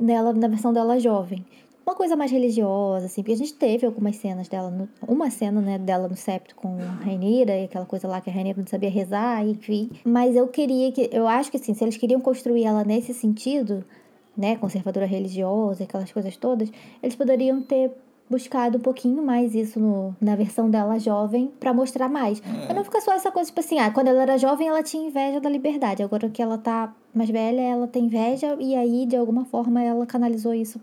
nela, 0.00 0.32
na 0.32 0.48
versão 0.48 0.72
dela 0.72 0.98
jovem. 0.98 1.44
Uma 1.90 1.96
coisa 1.96 2.14
mais 2.14 2.30
religiosa, 2.30 3.06
assim, 3.06 3.20
porque 3.20 3.32
a 3.32 3.36
gente 3.36 3.52
teve 3.52 3.84
algumas 3.84 4.14
cenas 4.14 4.46
dela, 4.46 4.70
no- 4.70 4.88
uma 5.08 5.28
cena, 5.28 5.60
né, 5.60 5.76
dela 5.76 6.06
no 6.06 6.16
septo 6.16 6.54
com 6.54 6.68
a 6.78 7.04
Rainira 7.04 7.58
e 7.58 7.64
aquela 7.64 7.84
coisa 7.84 8.06
lá 8.06 8.20
que 8.20 8.30
a 8.30 8.32
Rainira 8.32 8.60
não 8.60 8.66
sabia 8.66 8.88
rezar, 8.88 9.44
enfim. 9.44 9.90
Mas 10.04 10.36
eu 10.36 10.46
queria 10.46 10.92
que, 10.92 11.10
eu 11.12 11.26
acho 11.26 11.50
que 11.50 11.56
assim, 11.56 11.74
se 11.74 11.82
eles 11.82 11.96
queriam 11.96 12.20
construir 12.20 12.62
ela 12.64 12.84
nesse 12.84 13.12
sentido, 13.12 13.84
né, 14.36 14.54
conservadora 14.54 15.04
religiosa, 15.04 15.82
aquelas 15.82 16.12
coisas 16.12 16.36
todas, 16.36 16.70
eles 17.02 17.16
poderiam 17.16 17.60
ter 17.60 17.90
buscado 18.30 18.78
um 18.78 18.80
pouquinho 18.80 19.20
mais 19.20 19.56
isso 19.56 19.80
no, 19.80 20.14
na 20.20 20.36
versão 20.36 20.70
dela 20.70 20.96
jovem 20.96 21.50
pra 21.58 21.74
mostrar 21.74 22.08
mais. 22.08 22.38
Pra 22.38 22.72
não 22.72 22.84
ficar 22.84 23.00
só 23.00 23.12
essa 23.14 23.32
coisa, 23.32 23.48
tipo 23.50 23.58
assim, 23.58 23.80
ah, 23.80 23.90
quando 23.90 24.06
ela 24.06 24.22
era 24.22 24.38
jovem 24.38 24.68
ela 24.68 24.84
tinha 24.84 25.08
inveja 25.08 25.40
da 25.40 25.50
liberdade, 25.50 26.04
agora 26.04 26.30
que 26.30 26.40
ela 26.40 26.56
tá 26.56 26.94
mais 27.12 27.28
velha, 27.28 27.60
ela 27.60 27.88
tem 27.88 28.04
inveja 28.04 28.56
e 28.60 28.76
aí, 28.76 29.06
de 29.06 29.16
alguma 29.16 29.44
forma, 29.44 29.82
ela 29.82 30.06
canalizou 30.06 30.54
isso 30.54 30.78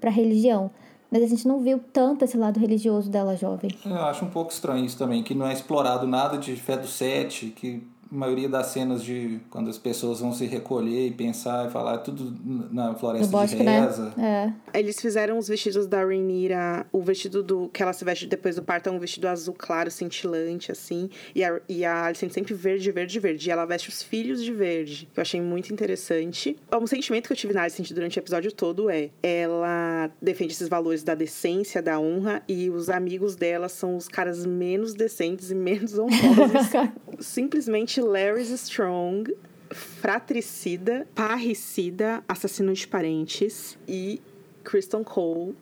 pra, 0.00 0.10
pra 0.10 0.10
religião. 0.10 0.70
Mas 1.10 1.22
a 1.22 1.26
gente 1.26 1.46
não 1.46 1.60
viu 1.60 1.80
tanto 1.92 2.24
esse 2.24 2.36
lado 2.36 2.58
religioso 2.58 3.08
dela 3.08 3.36
jovem. 3.36 3.70
Eu 3.84 3.96
acho 3.96 4.24
um 4.24 4.30
pouco 4.30 4.50
estranho 4.50 4.84
isso 4.84 4.98
também, 4.98 5.22
que 5.22 5.34
não 5.34 5.46
é 5.46 5.52
explorado 5.52 6.06
nada 6.06 6.36
de 6.36 6.56
fé 6.56 6.76
do 6.76 6.88
sete, 6.88 7.46
que 7.46 7.82
a 7.95 7.95
maioria 8.10 8.48
das 8.48 8.68
cenas 8.68 9.02
de 9.02 9.40
quando 9.50 9.68
as 9.68 9.78
pessoas 9.78 10.20
vão 10.20 10.32
se 10.32 10.46
recolher 10.46 11.08
e 11.08 11.10
pensar 11.10 11.68
e 11.68 11.70
falar, 11.70 11.94
é 11.94 11.98
tudo 11.98 12.34
na 12.72 12.94
floresta 12.94 13.26
bosque, 13.28 13.56
de 13.56 13.62
né? 13.62 13.80
reza. 13.80 14.12
É. 14.18 14.52
Eles 14.78 15.00
fizeram 15.00 15.38
os 15.38 15.48
vestidos 15.48 15.86
da 15.86 16.04
Rhaenyra, 16.04 16.86
o 16.92 17.02
vestido 17.02 17.42
do 17.42 17.68
que 17.68 17.82
ela 17.82 17.92
se 17.92 18.04
veste 18.04 18.26
depois 18.26 18.56
do 18.56 18.62
parto 18.62 18.88
é 18.88 18.92
um 18.92 18.98
vestido 18.98 19.28
azul 19.28 19.54
claro, 19.56 19.90
cintilante, 19.90 20.70
assim. 20.70 21.10
E 21.34 21.42
a, 21.44 21.60
e 21.68 21.84
a 21.84 22.04
Alicent 22.04 22.32
sempre 22.32 22.54
verde, 22.54 22.90
verde, 22.90 23.18
verde. 23.18 23.48
E 23.48 23.50
ela 23.50 23.64
veste 23.64 23.88
os 23.88 24.02
filhos 24.02 24.42
de 24.42 24.52
verde. 24.52 25.08
que 25.12 25.18
Eu 25.18 25.22
achei 25.22 25.40
muito 25.40 25.72
interessante. 25.72 26.56
Um 26.72 26.86
sentimento 26.86 27.26
que 27.26 27.32
eu 27.32 27.36
tive 27.36 27.52
na 27.52 27.62
Alicent 27.62 27.90
durante 27.92 28.18
o 28.18 28.20
episódio 28.20 28.52
todo 28.52 28.90
é... 28.90 29.10
Ela 29.22 30.10
defende 30.20 30.52
esses 30.52 30.68
valores 30.68 31.02
da 31.02 31.14
decência, 31.14 31.82
da 31.82 31.98
honra. 31.98 32.42
E 32.48 32.70
os 32.70 32.88
amigos 32.88 33.36
dela 33.36 33.68
são 33.68 33.96
os 33.96 34.08
caras 34.08 34.44
menos 34.46 34.94
decentes 34.94 35.50
e 35.50 35.54
menos 35.54 35.98
honrosos. 35.98 36.70
Simplesmente 37.20 37.95
Larry's 38.00 38.50
Strong 38.50 39.34
fratricida, 39.70 41.06
parricida, 41.14 42.22
assassino 42.28 42.72
de 42.72 42.86
parentes 42.86 43.76
e 43.88 44.20
Kristen 44.64 45.02
Cole. 45.02 45.56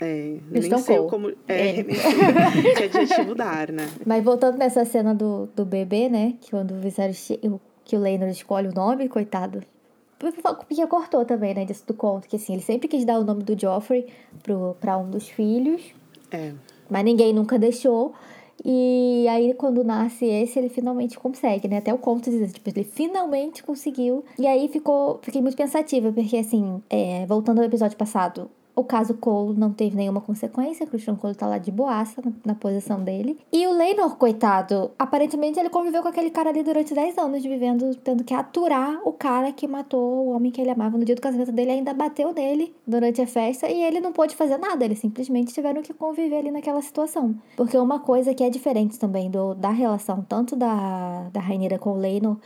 É, 0.00 0.36
nem 0.50 0.62
Kristen 0.62 0.78
sei 0.78 0.96
Cole. 0.96 1.10
como. 1.10 1.28
É, 1.46 1.80
É. 1.80 1.82
nem 1.82 1.94
que 2.74 2.82
adjetivo 2.84 3.34
dar, 3.34 3.70
né? 3.70 3.88
Mas 4.06 4.24
voltando 4.24 4.56
nessa 4.56 4.84
cena 4.84 5.14
do, 5.14 5.46
do 5.54 5.64
bebê, 5.64 6.08
né? 6.08 6.34
Que 6.40 6.50
quando 6.50 6.72
o 6.72 6.80
Viserys 6.80 7.30
que 7.84 7.96
o 7.96 8.00
Leinor 8.00 8.28
escolhe 8.28 8.68
o 8.68 8.72
nome, 8.72 9.08
coitado. 9.08 9.62
Porque 10.18 10.86
cortou 10.86 11.24
também, 11.24 11.54
né? 11.54 11.64
Disso 11.64 11.84
do 11.86 11.94
conto. 11.94 12.28
Que 12.28 12.36
assim, 12.36 12.54
ele 12.54 12.62
sempre 12.62 12.88
quis 12.88 13.04
dar 13.04 13.18
o 13.18 13.24
nome 13.24 13.42
do 13.42 13.58
Joffrey 13.58 14.06
pro, 14.42 14.76
pra 14.80 14.96
um 14.96 15.10
dos 15.10 15.28
filhos. 15.28 15.82
É. 16.30 16.52
Mas 16.88 17.04
ninguém 17.04 17.32
nunca 17.32 17.58
deixou. 17.58 18.14
E 18.64 19.26
aí, 19.28 19.54
quando 19.54 19.82
nasce 19.82 20.26
esse, 20.26 20.58
ele 20.58 20.68
finalmente 20.68 21.18
consegue, 21.18 21.66
né? 21.68 21.78
Até 21.78 21.92
o 21.94 21.98
conto 21.98 22.30
diz, 22.30 22.52
tipo, 22.52 22.68
ele 22.68 22.84
finalmente 22.84 23.62
conseguiu. 23.62 24.24
E 24.38 24.46
aí 24.46 24.68
ficou, 24.68 25.18
fiquei 25.22 25.40
muito 25.40 25.56
pensativa, 25.56 26.12
porque 26.12 26.36
assim, 26.36 26.82
é, 26.90 27.24
voltando 27.26 27.60
ao 27.60 27.64
episódio 27.64 27.96
passado, 27.96 28.50
O 28.80 28.84
caso 28.84 29.12
Cole 29.12 29.58
não 29.58 29.70
teve 29.70 29.94
nenhuma 29.94 30.22
consequência, 30.22 30.86
Christian 30.86 31.14
Cole 31.14 31.34
tá 31.34 31.46
lá 31.46 31.58
de 31.58 31.70
boaça 31.70 32.22
na, 32.42 32.54
posição 32.54 33.04
dele. 33.04 33.38
E 33.52 33.66
o 33.66 33.76
Leinor, 33.76 34.16
coitado, 34.16 34.90
aparentemente 34.98 35.60
ele 35.60 35.68
conviveu 35.68 36.00
com 36.00 36.08
aquele 36.08 36.30
cara 36.30 36.48
ali 36.48 36.62
durante 36.62 36.94
10 36.94 37.18
anos, 37.18 37.42
vivendo, 37.42 37.94
tendo 37.96 38.24
que 38.24 38.32
aturar 38.32 39.06
o 39.06 39.12
cara 39.12 39.52
que 39.52 39.68
matou 39.68 40.28
o 40.28 40.30
homem 40.30 40.50
que 40.50 40.62
ele 40.62 40.70
amava 40.70 40.96
no 40.96 41.04
dia 41.04 41.14
do 41.14 41.20
casamento 41.20 41.52
dele, 41.52 41.72
ainda 41.72 41.92
bateu 41.92 42.32
nele 42.32 42.74
durante 42.86 43.20
a 43.20 43.26
festa 43.26 43.68
e 43.68 43.82
ele 43.82 44.00
não 44.00 44.14
pôde 44.14 44.34
fazer 44.34 44.56
nada, 44.56 44.82
eles 44.82 44.98
simplesmente 44.98 45.52
tiveram 45.52 45.82
que 45.82 45.92
conviver 45.92 46.38
ali 46.38 46.50
naquela 46.50 46.80
situação. 46.80 47.34
Porque 47.58 47.76
uma 47.76 47.98
coisa 47.98 48.32
que 48.32 48.42
é 48.42 48.48
diferente 48.48 48.98
também 48.98 49.30
do, 49.30 49.54
da 49.54 49.68
relação, 49.68 50.24
tanto 50.26 50.56
da, 50.56 51.28
da 51.30 51.40
Rainira 51.40 51.78
com 51.78 51.90
o 51.90 51.98
Leinor 51.98 52.38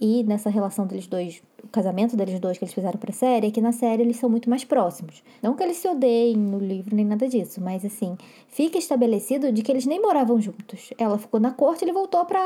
e 0.00 0.22
nessa 0.24 0.48
relação 0.48 0.86
deles 0.86 1.06
dois, 1.06 1.42
o 1.62 1.68
casamento 1.68 2.16
deles 2.16 2.40
dois 2.40 2.56
que 2.56 2.64
eles 2.64 2.72
fizeram 2.72 2.98
pra 2.98 3.12
série, 3.12 3.48
é 3.48 3.50
que 3.50 3.60
na 3.60 3.70
série 3.70 4.02
eles 4.02 4.16
são 4.16 4.30
muito 4.30 4.48
mais 4.48 4.64
próximos. 4.64 5.22
Não 5.42 5.54
que 5.54 5.62
eles 5.62 5.76
se 5.76 5.86
odeiem 5.86 6.36
no 6.36 6.58
livro 6.58 6.96
nem 6.96 7.04
nada 7.04 7.28
disso, 7.28 7.60
mas 7.60 7.84
assim, 7.84 8.16
fica 8.48 8.78
estabelecido 8.78 9.52
de 9.52 9.62
que 9.62 9.70
eles 9.70 9.84
nem 9.84 10.00
moravam 10.00 10.40
juntos. 10.40 10.92
Ela 10.96 11.18
ficou 11.18 11.38
na 11.38 11.50
corte, 11.50 11.84
ele 11.84 11.92
voltou 11.92 12.24
pra 12.24 12.40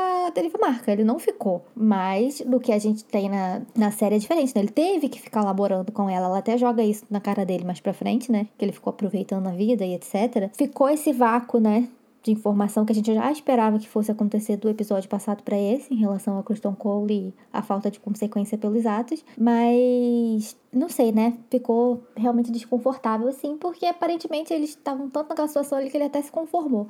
Marca, 0.59 0.91
ele 0.91 1.03
não 1.03 1.17
ficou. 1.17 1.63
Mas 1.75 2.41
do 2.41 2.59
que 2.59 2.71
a 2.71 2.79
gente 2.79 3.05
tem 3.05 3.29
na, 3.29 3.61
na 3.75 3.91
série 3.91 4.15
é 4.15 4.19
diferente, 4.19 4.53
né? 4.55 4.61
Ele 4.61 4.71
teve 4.71 5.07
que 5.07 5.21
ficar 5.21 5.43
laborando 5.43 5.91
com 5.91 6.09
ela, 6.09 6.25
ela 6.25 6.39
até 6.39 6.57
joga 6.57 6.83
isso 6.83 7.05
na 7.09 7.21
cara 7.21 7.45
dele 7.45 7.63
mais 7.63 7.79
pra 7.79 7.93
frente, 7.93 8.31
né? 8.31 8.47
Que 8.57 8.65
ele 8.65 8.71
ficou 8.71 8.91
aproveitando 8.91 9.47
a 9.47 9.51
vida 9.51 9.85
e 9.85 9.93
etc. 9.93 10.49
Ficou 10.57 10.89
esse 10.89 11.13
vácuo, 11.13 11.59
né? 11.59 11.87
De 12.25 12.31
informação 12.31 12.83
que 12.85 12.91
a 12.91 12.95
gente 12.95 13.13
já 13.13 13.31
esperava 13.31 13.77
que 13.77 13.87
fosse 13.87 14.11
acontecer 14.11 14.57
do 14.57 14.67
episódio 14.67 15.07
passado 15.07 15.43
para 15.43 15.55
esse, 15.55 15.93
em 15.93 15.97
relação 15.97 16.39
a 16.39 16.43
Kristen 16.43 16.73
Cole 16.73 17.13
e 17.13 17.33
a 17.53 17.61
falta 17.61 17.91
de 17.91 17.99
consequência 17.99 18.57
pelos 18.57 18.83
atos, 18.87 19.23
mas 19.37 20.57
não 20.73 20.89
sei, 20.89 21.11
né? 21.11 21.37
Ficou 21.51 22.03
realmente 22.17 22.51
desconfortável 22.51 23.27
assim, 23.27 23.55
porque 23.57 23.85
aparentemente 23.85 24.51
eles 24.51 24.71
estavam 24.71 25.07
tanto 25.07 25.29
naquela 25.29 25.47
situação 25.47 25.77
ali 25.77 25.91
que 25.91 25.97
ele 25.97 26.05
até 26.05 26.19
se 26.19 26.31
conformou. 26.31 26.89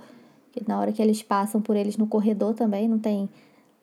Que 0.54 0.66
na 0.66 0.80
hora 0.80 0.94
que 0.94 1.02
eles 1.02 1.22
passam 1.22 1.62
por 1.62 1.76
eles 1.76 1.98
no 1.98 2.08
corredor 2.08 2.54
também, 2.54 2.88
não 2.88 2.98
tem 2.98 3.30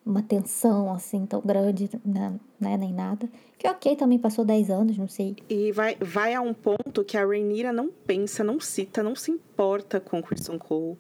uma 0.07 0.23
tensão 0.23 0.91
assim 0.91 1.27
tão 1.27 1.43
grande, 1.43 1.91
né, 2.03 2.33
né, 2.59 2.79
nem 2.79 2.95
nada. 2.95 3.29
Que 3.59 3.69
ok, 3.69 3.95
também 3.95 4.19
passou 4.19 4.43
10 4.43 4.71
anos, 4.71 4.97
não 4.97 5.07
sei. 5.07 5.37
E 5.51 5.71
vai, 5.71 5.97
vai 6.01 6.33
a 6.33 6.41
um 6.41 6.55
ponto 6.55 7.05
que 7.05 7.19
a 7.19 7.27
Rainira 7.27 7.75
não 7.75 7.91
pensa, 8.07 8.43
não 8.43 8.59
cita, 8.59 9.03
não 9.03 9.15
se 9.15 9.31
importa 9.31 10.01
com 10.01 10.23
Christian 10.23 10.57
Cole. 10.57 10.97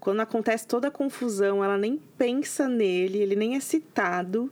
Quando 0.00 0.20
acontece 0.20 0.66
toda 0.66 0.88
a 0.88 0.90
confusão, 0.90 1.62
ela 1.62 1.76
nem 1.76 2.00
pensa 2.16 2.66
nele, 2.66 3.18
ele 3.18 3.36
nem 3.36 3.54
é 3.54 3.60
citado, 3.60 4.50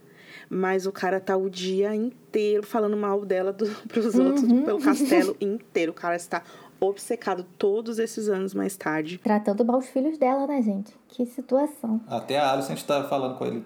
mas 0.50 0.86
o 0.86 0.92
cara 0.92 1.18
tá 1.18 1.36
o 1.36 1.48
dia 1.48 1.94
inteiro 1.94 2.62
falando 2.62 2.96
mal 2.96 3.24
dela 3.24 3.52
do, 3.52 3.66
pros 3.88 4.14
uhum. 4.14 4.26
outros, 4.26 4.44
pelo 4.64 4.80
castelo 4.80 5.36
inteiro. 5.40 5.92
O 5.92 5.94
cara 5.94 6.16
está 6.16 6.42
obcecado 6.78 7.44
todos 7.56 7.98
esses 7.98 8.28
anos 8.28 8.54
mais 8.54 8.76
tarde. 8.76 9.18
Tratando 9.18 9.64
mal 9.64 9.78
os 9.78 9.88
filhos 9.88 10.18
dela, 10.18 10.46
né, 10.46 10.60
gente? 10.62 10.94
Que 11.08 11.24
situação. 11.24 12.00
Até 12.06 12.38
a 12.38 12.52
Alice 12.52 12.70
a 12.70 12.74
gente 12.74 12.86
tá 12.86 13.04
falando 13.04 13.36
com 13.36 13.46
ele. 13.46 13.64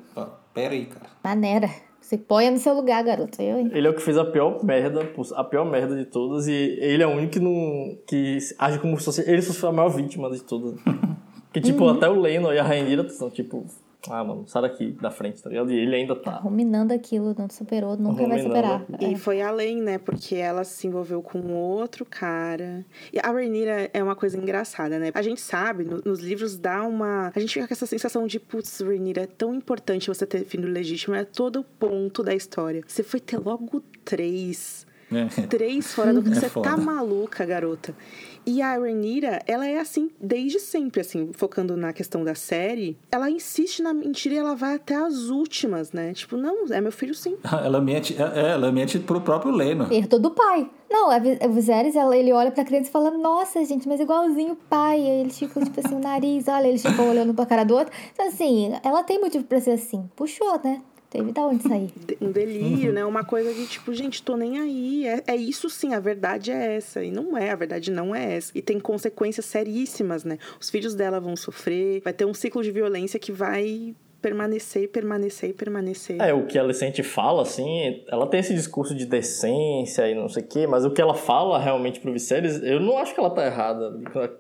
Pera 0.55 0.75
aí, 0.75 0.87
cara. 0.87 1.07
Maneira. 1.23 1.69
Se 2.01 2.19
ponha 2.19 2.51
no 2.51 2.59
seu 2.59 2.75
lugar, 2.75 3.03
garoto. 3.05 3.41
Eu, 3.41 3.59
hein? 3.59 3.71
Ele 3.73 3.87
é 3.87 3.91
o 3.91 3.95
que 3.95 4.03
fez 4.03 4.19
a 4.19 4.25
pior 4.25 4.63
merda, 4.65 5.09
a 5.37 5.45
pior 5.45 5.65
merda 5.65 5.97
de 5.97 6.05
todas, 6.05 6.49
e 6.49 6.53
ele 6.53 7.03
é 7.03 7.07
o 7.07 7.11
único 7.11 7.35
que 7.35 7.41
não. 7.41 7.97
que 8.07 8.39
age 8.59 8.81
como 8.81 8.99
se 8.99 9.05
fosse. 9.05 9.31
Ele 9.31 9.41
fosse 9.41 9.65
a 9.65 9.71
maior 9.73 9.89
vítima 9.89 10.29
de 10.31 10.43
todas. 10.43 10.75
Que, 11.53 11.61
tipo, 11.61 11.85
uhum. 11.85 11.91
até 11.91 12.09
o 12.09 12.19
Leno 12.19 12.53
e 12.53 12.59
a 12.59 12.63
Rainira 12.63 13.09
são, 13.09 13.29
tipo, 13.29 13.67
ah, 14.11 14.25
mano, 14.25 14.45
sai 14.49 14.63
daqui 14.63 14.93
da 15.01 15.11
frente, 15.11 15.43
tá 15.43 15.49
ligado? 15.49 15.71
E 15.71 15.79
ele 15.79 15.95
ainda 15.95 16.17
tá. 16.17 16.39
Ruminando 16.39 16.93
aquilo, 16.93 17.35
não 17.39 17.49
superou, 17.49 17.97
nunca 17.97 18.23
Ruminando. 18.23 18.31
vai 18.31 18.43
superar. 18.43 18.85
E 19.01 19.15
é. 19.15 19.17
foi 19.17 19.41
além, 19.41 19.81
né? 19.81 19.99
Porque 19.99 20.35
ela 20.35 20.65
se 20.65 20.87
envolveu 20.87 21.23
com 21.23 21.53
outro 21.53 22.05
cara. 22.05 22.85
E 23.13 23.19
a 23.21 23.31
Rainira 23.31 23.91
é 23.93 24.03
uma 24.03 24.17
coisa 24.17 24.37
engraçada, 24.37 24.99
né? 24.99 25.11
A 25.15 25.23
gente 25.23 25.41
sabe, 25.41 25.85
no, 25.85 26.03
nos 26.05 26.21
livros 26.21 26.57
dá 26.57 26.83
uma. 26.83 27.31
A 27.35 27.39
gente 27.39 27.55
fica 27.55 27.69
com 27.69 27.75
essa 27.75 27.87
sensação 27.87 28.27
de, 28.27 28.41
putz, 28.41 28.81
Rainira, 28.81 29.23
é 29.23 29.27
tão 29.27 29.55
importante 29.55 30.09
você 30.09 30.27
ter 30.27 30.45
filho 30.45 30.69
legítimo, 30.69 31.15
é 31.15 31.25
todo 31.25 31.61
o 31.61 31.65
ponto 31.65 32.23
da 32.23 32.35
história. 32.35 32.83
Você 32.87 33.03
foi 33.03 33.21
ter 33.21 33.39
logo 33.39 33.83
três. 34.05 34.87
É. 35.13 35.47
Três 35.47 35.93
fora 35.93 36.13
do. 36.13 36.23
É 36.33 36.35
você 36.35 36.49
tá 36.49 36.77
maluca, 36.77 37.45
garota. 37.45 37.95
E 38.45 38.61
a 38.61 38.77
Rhaenyra, 38.77 39.41
ela 39.47 39.67
é 39.67 39.79
assim 39.79 40.11
desde 40.21 40.59
sempre, 40.59 41.01
assim, 41.01 41.31
focando 41.33 41.77
na 41.77 41.93
questão 41.93 42.25
da 42.25 42.35
série. 42.35 42.97
Ela 43.11 43.31
insiste 43.31 43.83
na 43.83 43.95
mentira 43.95 44.35
e 44.35 44.39
ela 44.39 44.55
vai 44.55 44.75
até 44.75 44.97
as 44.97 45.29
últimas, 45.29 45.93
né? 45.93 46.13
Tipo, 46.13 46.37
não, 46.37 46.67
é 46.71 46.81
meu 46.81 46.93
filho 46.93 47.15
sim. 47.15 47.37
ela 47.65 47.81
mente, 47.81 48.17
é, 48.21 48.41
é, 48.41 48.51
ela 48.53 48.73
mente 48.73 48.99
pro 48.99 49.21
próprio 49.21 49.53
Leno. 49.53 49.93
Herdou 49.93 50.19
do 50.19 50.31
pai. 50.31 50.69
Não, 50.91 51.11
a 51.11 51.19
Viserys, 51.19 51.97
ela, 51.97 52.15
ele 52.15 52.33
olha 52.33 52.51
pra 52.51 52.65
criança 52.65 52.91
e 52.91 52.93
fala, 52.93 53.11
nossa, 53.13 53.65
gente, 53.65 53.89
mas 53.89 53.99
igualzinho 53.99 54.53
o 54.53 54.57
pai. 54.57 55.01
Aí 55.01 55.21
eles 55.23 55.39
ficam, 55.39 55.63
tipo 55.65 55.81
assim, 55.81 55.95
o 55.95 55.99
nariz, 55.99 56.49
olha, 56.49 56.67
eles 56.67 56.83
ficam 56.83 57.09
olhando 57.09 57.33
pra 57.33 57.47
cara 57.47 57.65
do 57.65 57.75
outro. 57.75 57.95
Então, 58.13 58.27
assim, 58.27 58.73
ela 58.83 59.03
tem 59.03 59.19
motivo 59.19 59.45
pra 59.45 59.59
ser 59.61 59.71
assim. 59.71 60.11
Puxou, 60.15 60.61
né? 60.63 60.83
Teve 61.13 61.31
da 61.31 61.43
onde 61.43 61.63
sair. 61.63 61.93
Um 62.23 62.33
delírio, 62.33 62.89
uhum. 62.89 62.95
né? 62.95 63.05
Uma 63.05 63.23
coisa 63.23 63.53
de 63.53 63.67
tipo, 63.67 63.93
gente, 63.93 64.23
tô 64.23 64.35
nem 64.35 64.59
aí. 64.59 65.07
É, 65.07 65.23
é 65.27 65.37
isso 65.37 65.69
sim, 65.69 65.93
a 65.93 66.01
verdade 66.01 66.51
é 66.51 66.77
essa. 66.77 67.05
E 67.05 67.11
não 67.11 67.37
é, 67.37 67.51
a 67.51 67.55
verdade 67.55 67.91
não 67.91 68.15
é 68.15 68.37
essa. 68.37 68.51
E 68.55 68.63
tem 68.63 68.81
consequências 68.81 69.45
seríssimas, 69.45 70.25
né? 70.25 70.39
Os 70.59 70.71
filhos 70.71 70.95
dela 70.95 71.21
vão 71.21 71.37
sofrer, 71.37 72.01
vai 72.01 72.15
ter 72.15 72.25
um 72.25 72.33
ciclo 72.33 72.63
de 72.63 72.71
violência 72.71 73.21
que 73.21 73.31
vai 73.31 73.95
permanecer, 74.23 74.89
permanecer 74.89 75.53
permanecer. 75.53 76.23
É, 76.23 76.33
o 76.33 76.47
que 76.47 76.59
a 76.59 76.63
Alicente 76.63 77.03
fala, 77.03 77.43
assim, 77.43 78.03
ela 78.09 78.27
tem 78.27 78.41
esse 78.41 78.55
discurso 78.55 78.95
de 78.95 79.05
decência 79.05 80.09
e 80.09 80.15
não 80.15 80.29
sei 80.29 80.43
o 80.43 80.47
quê, 80.47 80.67
mas 80.67 80.85
o 80.85 80.91
que 80.91 81.03
ela 81.03 81.15
fala 81.15 81.59
realmente 81.59 82.01
pro 82.01 82.13
Viserys, 82.13 82.63
eu 82.63 82.81
não 82.81 82.97
acho 82.99 83.13
que 83.13 83.21
ela 83.21 83.31
tá 83.31 83.45
errada. 83.45 83.91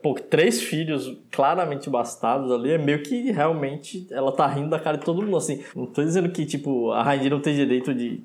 Pô, 0.00 0.14
três 0.14 0.62
filhos 0.62 1.18
claramente 1.30 1.90
bastados 1.90 2.50
ali, 2.52 2.70
é 2.70 2.78
meio 2.78 3.02
que 3.02 3.30
realmente 3.32 4.06
ela 4.10 4.30
tá 4.32 4.46
rindo 4.46 4.70
da 4.70 4.78
cara 4.78 4.96
de 4.96 5.04
todo 5.04 5.20
mundo, 5.20 5.36
assim. 5.36 5.62
Não 5.74 5.86
tô 5.86 6.02
dizendo 6.02 6.30
que, 6.30 6.46
tipo, 6.46 6.92
a 6.92 7.02
Rainha 7.02 7.28
não 7.30 7.40
tem 7.40 7.54
direito 7.54 7.92
de 7.92 8.22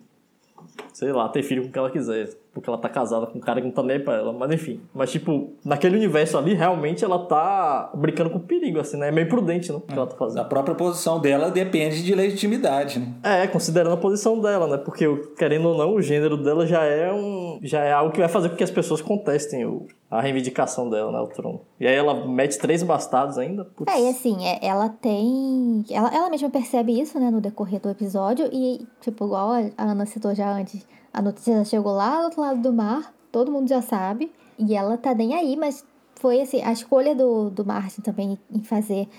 sei 0.93 1.12
lá, 1.12 1.30
ter 1.30 1.43
filho 1.43 1.64
com 1.64 1.72
quem 1.72 1.80
ela 1.80 1.91
quiser. 1.91 2.30
Porque 2.58 2.70
ela 2.70 2.80
tá 2.80 2.89
casada 2.89 3.28
com 3.28 3.38
um 3.38 3.41
cara 3.41 3.62
que 3.62 3.68
não 3.68 3.74
tá 3.74 3.84
nem 3.84 3.99
pra 3.99 4.16
ela. 4.16 4.34
Mas 4.34 4.51
enfim. 4.51 4.82
Mas, 4.93 5.12
tipo, 5.12 5.53
naquele 5.64 5.95
universo 5.95 6.38
ali, 6.38 6.53
realmente 6.53 7.03
ela 7.03 7.20
tá 7.26 7.91
brincando 7.93 8.30
com 8.30 8.39
perigo, 8.39 8.80
assim, 8.80 8.97
né? 8.97 9.10
É 9.10 9.12
meio 9.12 9.30
prudente, 9.30 9.72
né? 9.72 9.78
O 9.78 9.82
que 9.82 9.93
ela 9.93 10.08
tá 10.08 10.16
fazendo. 10.16 10.41
A 10.41 10.45
própria 10.45 10.76
posição 10.76 11.20
dela 11.20 11.51
depende 11.51 12.03
de 12.03 12.16
legitimidade, 12.16 12.99
né? 12.99 13.14
É, 13.24 13.47
considerando 13.47 13.93
a 13.93 13.97
posição 13.97 14.39
dela, 14.39 14.68
né? 14.68 14.78
Porque, 14.78 15.05
querendo 15.38 15.70
ou 15.70 15.78
não, 15.78 15.95
o 15.95 16.01
gênero 16.01 16.38
dela 16.38 16.66
já 16.66 16.84
é 16.84 17.12
um. 17.14 17.60
Já 17.62 17.84
é 17.84 17.91
algo 17.91 18.12
que 18.12 18.20
vai 18.20 18.30
fazer 18.30 18.49
com 18.49 18.55
que 18.55 18.64
as 18.64 18.72
pessoas 18.72 19.01
contestem 19.01 19.66
o, 19.66 19.86
a 20.10 20.22
reivindicação 20.22 20.89
dela, 20.89 21.12
né? 21.12 21.20
O 21.20 21.28
trono. 21.28 21.62
E 21.80 21.88
aí 21.88 21.95
ela 21.95 22.28
mete 22.28 22.58
três 22.58 22.82
bastardos 22.84 23.38
ainda. 23.38 23.66
Putz. 23.66 23.93
É, 23.93 24.01
e 24.01 24.10
assim, 24.10 24.45
é, 24.45 24.66
ela 24.66 24.89
tem. 24.89 25.86
Ela, 25.89 26.16
ela 26.16 26.30
mesma 26.30 26.49
percebe 26.49 26.99
isso, 26.99 27.20
né, 27.20 27.30
no 27.30 27.41
decorrer 27.41 27.80
do 27.80 27.89
episódio. 27.89 28.49
E, 28.51 28.86
tipo, 29.01 29.26
igual 29.26 29.51
a 29.78 29.84
Ana 29.84 30.05
citou 30.05 30.34
já 30.34 30.51
antes 30.51 30.86
a 31.18 31.22
notícia 31.22 31.65
chegou 31.65 31.93
lá 31.93 32.20
do 32.20 32.26
outro 32.26 32.41
lado 32.41 32.61
do 32.61 32.72
mar, 32.72 33.11
todo 33.32 33.51
mundo 33.51 33.68
já 33.68 33.82
sabe, 33.82 34.32
e 34.59 34.76
ela 34.76 34.99
tá 34.99 35.15
nem 35.15 35.34
aí, 35.34 35.57
mas 35.57 35.84
foi 36.13 36.41
assim, 36.41 36.61
a 36.61 36.72
escolha 36.72 37.15
do, 37.15 37.49
do 37.49 37.65
Martin 37.65 38.01
também 38.01 38.38
em 38.53 38.63
fazer 38.63 39.09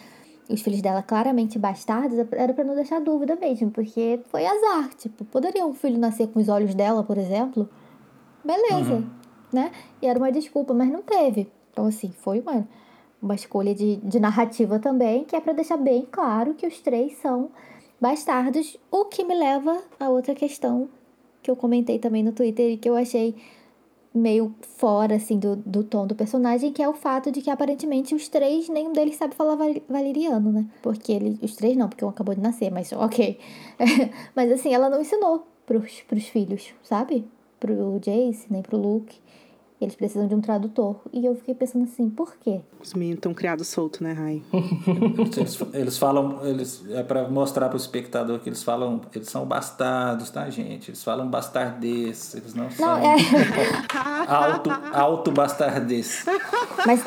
os 0.48 0.62
filhos 0.62 0.80
dela 0.80 1.02
claramente 1.02 1.58
bastardos 1.58 2.16
era 2.16 2.54
para 2.54 2.62
não 2.62 2.76
deixar 2.76 3.00
dúvida 3.00 3.34
mesmo, 3.34 3.72
porque 3.72 4.20
foi 4.28 4.46
azar, 4.46 4.90
tipo, 4.94 5.24
poderia 5.24 5.66
um 5.66 5.74
filho 5.74 5.98
nascer 5.98 6.28
com 6.28 6.38
os 6.38 6.48
olhos 6.48 6.72
dela, 6.72 7.02
por 7.02 7.18
exemplo? 7.18 7.68
Beleza, 8.44 8.94
uhum. 8.94 9.06
né? 9.52 9.72
E 10.00 10.06
era 10.06 10.20
uma 10.20 10.30
desculpa, 10.30 10.72
mas 10.72 10.88
não 10.92 11.02
teve. 11.02 11.50
Então, 11.72 11.86
assim, 11.86 12.12
foi 12.12 12.38
uma, 12.38 12.66
uma 13.20 13.34
escolha 13.34 13.74
de, 13.74 13.96
de 13.96 14.20
narrativa 14.20 14.78
também, 14.78 15.24
que 15.24 15.34
é 15.34 15.40
para 15.40 15.52
deixar 15.52 15.76
bem 15.76 16.06
claro 16.08 16.54
que 16.54 16.64
os 16.64 16.80
três 16.80 17.16
são 17.18 17.50
bastardos, 18.00 18.76
o 18.88 19.06
que 19.06 19.24
me 19.24 19.34
leva 19.34 19.82
a 19.98 20.08
outra 20.08 20.32
questão 20.32 20.88
que 21.48 21.50
eu 21.50 21.56
comentei 21.56 21.98
também 21.98 22.22
no 22.22 22.32
Twitter 22.32 22.72
e 22.72 22.76
que 22.76 22.88
eu 22.88 22.94
achei 22.94 23.34
meio 24.14 24.54
fora, 24.76 25.14
assim, 25.14 25.38
do, 25.38 25.56
do 25.56 25.82
tom 25.82 26.06
do 26.06 26.14
personagem, 26.14 26.72
que 26.72 26.82
é 26.82 26.88
o 26.88 26.92
fato 26.92 27.30
de 27.30 27.40
que 27.40 27.50
aparentemente 27.50 28.14
os 28.14 28.28
três, 28.28 28.68
nenhum 28.68 28.92
deles 28.92 29.16
sabe 29.16 29.34
falar 29.34 29.56
valeriano, 29.88 30.52
né? 30.52 30.66
Porque 30.82 31.12
ele, 31.12 31.38
os 31.40 31.54
três 31.56 31.76
não, 31.76 31.88
porque 31.88 32.04
um 32.04 32.08
acabou 32.08 32.34
de 32.34 32.40
nascer, 32.40 32.70
mas 32.70 32.92
ok. 32.92 33.38
mas 34.36 34.52
assim, 34.52 34.74
ela 34.74 34.90
não 34.90 35.00
ensinou 35.00 35.46
pros, 35.64 36.02
pros 36.02 36.24
filhos, 36.28 36.74
sabe? 36.82 37.24
Pro 37.58 37.98
Jace, 37.98 38.46
nem 38.50 38.62
pro 38.62 38.76
Luke. 38.76 39.18
Eles 39.80 39.94
precisam 39.94 40.26
de 40.26 40.34
um 40.34 40.40
tradutor. 40.40 40.96
E 41.12 41.24
eu 41.24 41.36
fiquei 41.36 41.54
pensando 41.54 41.84
assim, 41.84 42.10
por 42.10 42.34
quê? 42.36 42.60
Os 42.82 42.94
meninos 42.94 43.18
estão 43.18 43.32
criados 43.32 43.68
soltos, 43.68 44.00
né, 44.00 44.12
Rai? 44.12 44.42
eles, 45.36 45.58
eles 45.72 45.98
falam, 45.98 46.44
eles, 46.44 46.84
é 46.90 47.02
para 47.02 47.28
mostrar 47.28 47.68
pro 47.68 47.76
espectador 47.76 48.40
que 48.40 48.48
eles 48.48 48.62
falam, 48.62 49.00
eles 49.14 49.28
são 49.28 49.46
bastardos, 49.46 50.30
tá, 50.30 50.50
gente? 50.50 50.90
Eles 50.90 51.04
falam 51.04 51.28
bastardês, 51.28 52.34
eles 52.34 52.54
não, 52.54 52.64
não 52.64 52.70
são 52.70 52.98
é... 52.98 53.16
alto, 54.26 54.70
alto 54.92 55.30
bastardês. 55.30 56.24
Mas 56.84 57.04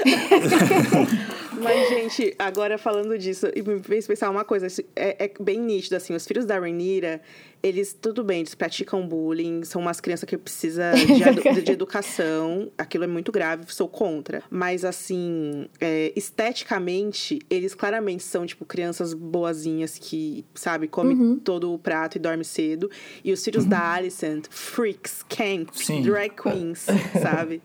Mas, 1.60 1.88
gente, 1.88 2.34
agora 2.38 2.76
falando 2.78 3.16
disso, 3.18 3.46
e 3.54 3.62
me 3.62 3.82
fez 3.82 4.06
pensar 4.06 4.30
uma 4.30 4.44
coisa, 4.44 4.66
é, 4.96 5.24
é 5.24 5.32
bem 5.40 5.60
nítido, 5.60 5.96
assim, 5.96 6.14
os 6.14 6.26
filhos 6.26 6.44
da 6.44 6.58
Rhaenyra, 6.58 7.20
eles, 7.62 7.92
tudo 7.92 8.24
bem, 8.24 8.40
eles 8.40 8.54
praticam 8.54 9.06
bullying, 9.06 9.62
são 9.64 9.82
umas 9.82 10.00
crianças 10.00 10.26
que 10.26 10.36
precisam 10.38 10.94
de, 10.94 11.60
de 11.62 11.72
educação, 11.72 12.70
aquilo 12.78 13.04
é 13.04 13.06
muito 13.06 13.30
grave, 13.30 13.64
sou 13.68 13.86
contra. 13.88 14.42
Mas, 14.50 14.84
assim, 14.84 15.68
é, 15.80 16.12
esteticamente, 16.16 17.38
eles 17.50 17.74
claramente 17.74 18.22
são, 18.22 18.46
tipo, 18.46 18.64
crianças 18.64 19.12
boazinhas 19.14 19.98
que, 19.98 20.44
sabe, 20.54 20.88
come 20.88 21.14
Uhum. 21.14 21.38
todo 21.38 21.72
o 21.72 21.78
prato 21.78 22.16
e 22.16 22.18
dorme 22.18 22.44
cedo. 22.44 22.90
E 23.24 23.32
os 23.32 23.44
filhos 23.44 23.64
da 23.66 23.92
Alicent, 23.92 24.46
freaks, 24.48 25.22
camp, 25.28 25.68
Sim. 25.72 26.02
drag 26.02 26.30
queens, 26.30 26.86
sabe? 27.20 27.60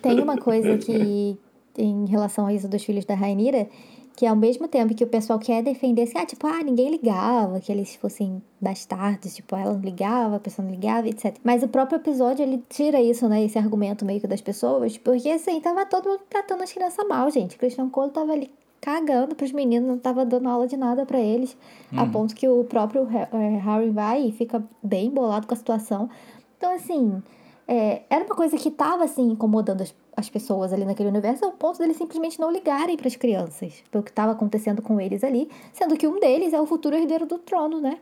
Tem 0.00 0.20
uma 0.20 0.36
coisa 0.38 0.76
que, 0.78 1.36
em 1.76 2.06
relação 2.06 2.46
a 2.46 2.52
isso 2.52 2.68
dos 2.68 2.84
filhos 2.84 3.04
da 3.04 3.14
Rainira, 3.14 3.68
que 4.16 4.24
ao 4.26 4.36
mesmo 4.36 4.68
tempo 4.68 4.94
que 4.94 5.02
o 5.02 5.08
pessoal 5.08 5.38
quer 5.38 5.62
defender, 5.62 6.02
assim, 6.02 6.16
ah, 6.16 6.24
tipo, 6.24 6.46
ah, 6.46 6.62
ninguém 6.62 6.88
ligava, 6.90 7.58
que 7.60 7.72
eles 7.72 7.96
fossem 7.96 8.40
bastardos, 8.60 9.34
tipo, 9.34 9.56
ela 9.56 9.72
não 9.72 9.80
ligava, 9.80 10.36
a 10.36 10.40
pessoa 10.40 10.64
não 10.64 10.72
ligava, 10.72 11.08
etc. 11.08 11.36
Mas 11.42 11.62
o 11.62 11.68
próprio 11.68 11.96
episódio, 11.96 12.42
ele 12.44 12.62
tira 12.68 13.00
isso, 13.02 13.28
né, 13.28 13.44
esse 13.44 13.58
argumento 13.58 14.04
meio 14.04 14.20
que 14.20 14.26
das 14.26 14.40
pessoas, 14.40 14.96
porque, 14.96 15.28
assim, 15.28 15.60
tava 15.60 15.84
todo 15.84 16.08
mundo 16.08 16.20
tratando 16.30 16.62
as 16.62 16.72
crianças 16.72 17.06
mal, 17.08 17.28
gente. 17.30 17.58
Christian 17.58 17.88
Cole 17.88 18.12
tava 18.12 18.32
ali 18.32 18.50
cagando 18.80 19.34
pros 19.34 19.50
meninos, 19.50 19.88
não 19.88 19.98
tava 19.98 20.24
dando 20.26 20.48
aula 20.48 20.66
de 20.68 20.76
nada 20.76 21.06
pra 21.06 21.18
eles, 21.18 21.56
a 21.96 22.04
ponto 22.04 22.34
que 22.34 22.46
o 22.46 22.64
próprio 22.64 23.08
eh, 23.10 23.58
Harry 23.64 23.88
vai 23.88 24.26
e 24.26 24.32
fica 24.32 24.62
bem 24.82 25.08
bolado 25.08 25.46
com 25.46 25.54
a 25.54 25.56
situação. 25.56 26.10
Então, 26.58 26.74
assim, 26.74 27.22
é, 27.66 28.02
era 28.10 28.24
uma 28.24 28.34
coisa 28.34 28.56
que 28.56 28.70
tava, 28.70 29.04
assim, 29.04 29.30
incomodando 29.30 29.82
as, 29.82 29.94
as 30.16 30.28
pessoas 30.28 30.72
ali 30.72 30.84
naquele 30.84 31.08
universo, 31.08 31.44
ao 31.44 31.52
ponto 31.52 31.78
deles 31.78 31.96
simplesmente 31.96 32.38
não 32.38 32.50
ligarem 32.50 32.96
pras 32.96 33.16
crianças, 33.16 33.82
pelo 33.90 34.04
que 34.04 34.12
tava 34.12 34.32
acontecendo 34.32 34.82
com 34.82 35.00
eles 35.00 35.24
ali, 35.24 35.48
sendo 35.72 35.96
que 35.96 36.06
um 36.06 36.20
deles 36.20 36.52
é 36.52 36.60
o 36.60 36.66
futuro 36.66 36.94
herdeiro 36.94 37.26
do 37.26 37.38
trono, 37.38 37.80
né? 37.80 37.98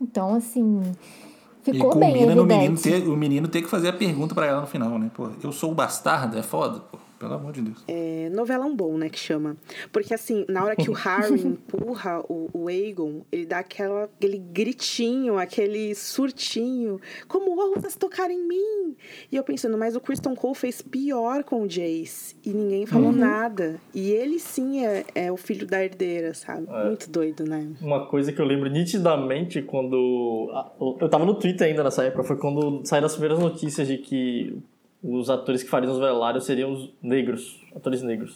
Então, 0.00 0.34
assim, 0.34 0.82
ficou 1.62 1.96
e 1.96 1.98
bem 1.98 2.12
culmina 2.12 2.34
no 2.34 2.44
menino 2.44 2.74
evidente. 2.74 3.02
ter, 3.02 3.08
o 3.08 3.16
menino 3.16 3.48
ter 3.48 3.62
que 3.62 3.68
fazer 3.68 3.88
a 3.88 3.92
pergunta 3.92 4.34
pra 4.34 4.46
ela 4.46 4.60
no 4.60 4.66
final, 4.66 4.98
né? 4.98 5.10
Pô, 5.14 5.28
eu 5.42 5.52
sou 5.52 5.72
o 5.72 5.74
bastardo, 5.74 6.38
é 6.38 6.42
foda, 6.42 6.80
pô. 6.80 6.98
Pelo 7.18 7.34
amor 7.34 7.52
de 7.52 7.62
Deus. 7.62 7.84
É, 7.88 8.28
novelão 8.30 8.74
bom, 8.74 8.96
né, 8.98 9.08
que 9.08 9.18
chama. 9.18 9.56
Porque, 9.90 10.12
assim, 10.12 10.44
na 10.48 10.64
hora 10.64 10.76
que 10.76 10.90
o 10.90 10.92
Harry 10.92 11.40
empurra 11.46 12.20
o, 12.28 12.50
o 12.52 12.68
Aegon, 12.68 13.22
ele 13.32 13.46
dá 13.46 13.60
aquela, 13.60 14.04
aquele 14.04 14.38
gritinho, 14.38 15.38
aquele 15.38 15.94
surtinho. 15.94 17.00
Como 17.26 17.58
ousas 17.58 17.96
tocar 17.96 18.30
em 18.30 18.46
mim? 18.46 18.96
E 19.30 19.36
eu 19.36 19.42
pensando, 19.42 19.78
mas 19.78 19.96
o 19.96 20.00
Kristen 20.00 20.34
Cole 20.34 20.54
fez 20.54 20.82
pior 20.82 21.42
com 21.44 21.62
o 21.62 21.68
Jace. 21.68 22.36
E 22.44 22.50
ninguém 22.50 22.86
falou 22.86 23.12
nada. 23.12 23.80
E 23.94 24.10
ele, 24.10 24.38
sim, 24.38 24.84
é, 24.84 25.04
é 25.14 25.32
o 25.32 25.36
filho 25.36 25.66
da 25.66 25.82
herdeira, 25.82 26.34
sabe? 26.34 26.66
Muito 26.86 27.10
doido, 27.10 27.44
né? 27.44 27.72
Uma 27.80 28.06
coisa 28.06 28.32
que 28.32 28.40
eu 28.40 28.44
lembro 28.44 28.68
nitidamente 28.68 29.62
quando. 29.62 30.50
Eu 31.00 31.08
tava 31.08 31.24
no 31.24 31.34
Twitter 31.34 31.68
ainda 31.68 31.82
nessa 31.84 32.04
época, 32.04 32.24
foi 32.24 32.36
quando 32.36 32.82
saíram 32.84 33.06
as 33.06 33.12
primeiras 33.12 33.38
notícias 33.38 33.88
de 33.88 33.98
que 33.98 34.58
os 35.02 35.30
atores 35.30 35.62
que 35.62 35.68
fariam 35.70 35.92
os 35.92 35.98
velários 35.98 36.44
seriam 36.44 36.72
os 36.72 36.90
negros, 37.02 37.60
atores 37.74 38.02
negros. 38.02 38.34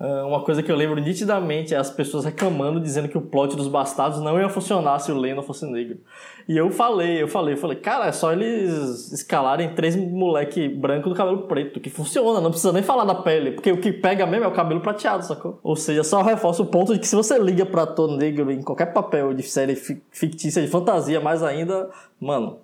Ah, 0.00 0.24
Uma 0.24 0.42
coisa 0.44 0.62
que 0.62 0.70
eu 0.70 0.76
lembro 0.76 1.00
nitidamente 1.00 1.74
é 1.74 1.76
as 1.76 1.90
pessoas 1.90 2.24
reclamando, 2.24 2.78
dizendo 2.80 3.08
que 3.08 3.18
o 3.18 3.20
plot 3.20 3.56
dos 3.56 3.66
bastardos 3.66 4.20
não 4.20 4.38
ia 4.38 4.48
funcionar 4.48 4.98
se 5.00 5.10
o 5.10 5.16
Leno 5.18 5.42
fosse 5.42 5.66
negro. 5.66 5.98
E 6.48 6.56
eu 6.56 6.70
falei, 6.70 7.20
eu 7.20 7.26
falei, 7.26 7.54
eu 7.54 7.58
falei, 7.58 7.76
cara, 7.78 8.06
é 8.06 8.12
só 8.12 8.32
eles 8.32 9.10
escalarem 9.12 9.74
três 9.74 9.96
moleque 9.96 10.68
branco 10.68 11.08
do 11.08 11.16
cabelo 11.16 11.42
preto, 11.48 11.80
que 11.80 11.90
funciona, 11.90 12.40
não 12.40 12.50
precisa 12.50 12.72
nem 12.72 12.82
falar 12.82 13.04
da 13.04 13.14
pele, 13.16 13.50
porque 13.52 13.72
o 13.72 13.80
que 13.80 13.92
pega 13.92 14.24
mesmo 14.24 14.44
é 14.44 14.48
o 14.48 14.52
cabelo 14.52 14.80
prateado, 14.80 15.24
sacou? 15.24 15.58
Ou 15.64 15.74
seja, 15.74 16.04
só 16.04 16.22
reforça 16.22 16.62
o 16.62 16.66
ponto 16.66 16.92
de 16.94 17.00
que 17.00 17.06
se 17.06 17.16
você 17.16 17.36
liga 17.36 17.66
pra 17.66 17.82
ator 17.82 18.08
negro 18.16 18.52
em 18.52 18.62
qualquer 18.62 18.92
papel 18.92 19.34
de 19.34 19.42
série 19.42 19.74
fi- 19.74 20.00
fictícia, 20.12 20.62
de 20.62 20.68
fantasia, 20.68 21.20
mais 21.20 21.42
ainda, 21.42 21.90
mano, 22.20 22.58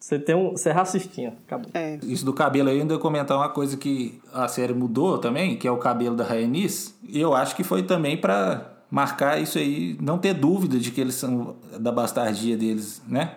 você 0.00 0.18
tem 0.18 0.34
um. 0.34 0.52
Você 0.52 0.70
é 0.70 0.72
racistinha, 0.72 1.34
acabou. 1.46 1.70
É. 1.74 1.98
Isso 2.02 2.24
do 2.24 2.32
cabelo 2.32 2.70
aí, 2.70 2.76
eu 2.76 2.80
ainda 2.82 2.94
ia 2.94 3.00
comentar 3.00 3.36
uma 3.36 3.50
coisa 3.50 3.76
que 3.76 4.18
a 4.32 4.48
série 4.48 4.72
mudou 4.72 5.18
também, 5.18 5.56
que 5.56 5.68
é 5.68 5.70
o 5.70 5.76
cabelo 5.76 6.16
da 6.16 6.24
Rhaenys. 6.24 6.94
E 7.06 7.20
eu 7.20 7.34
acho 7.34 7.54
que 7.54 7.62
foi 7.62 7.82
também 7.82 8.16
pra 8.16 8.66
marcar 8.90 9.40
isso 9.40 9.58
aí, 9.58 9.96
não 10.00 10.16
ter 10.18 10.32
dúvida 10.34 10.78
de 10.78 10.90
que 10.90 11.00
eles 11.00 11.14
são 11.14 11.54
da 11.78 11.92
bastardia 11.92 12.56
deles, 12.56 13.00
né? 13.06 13.34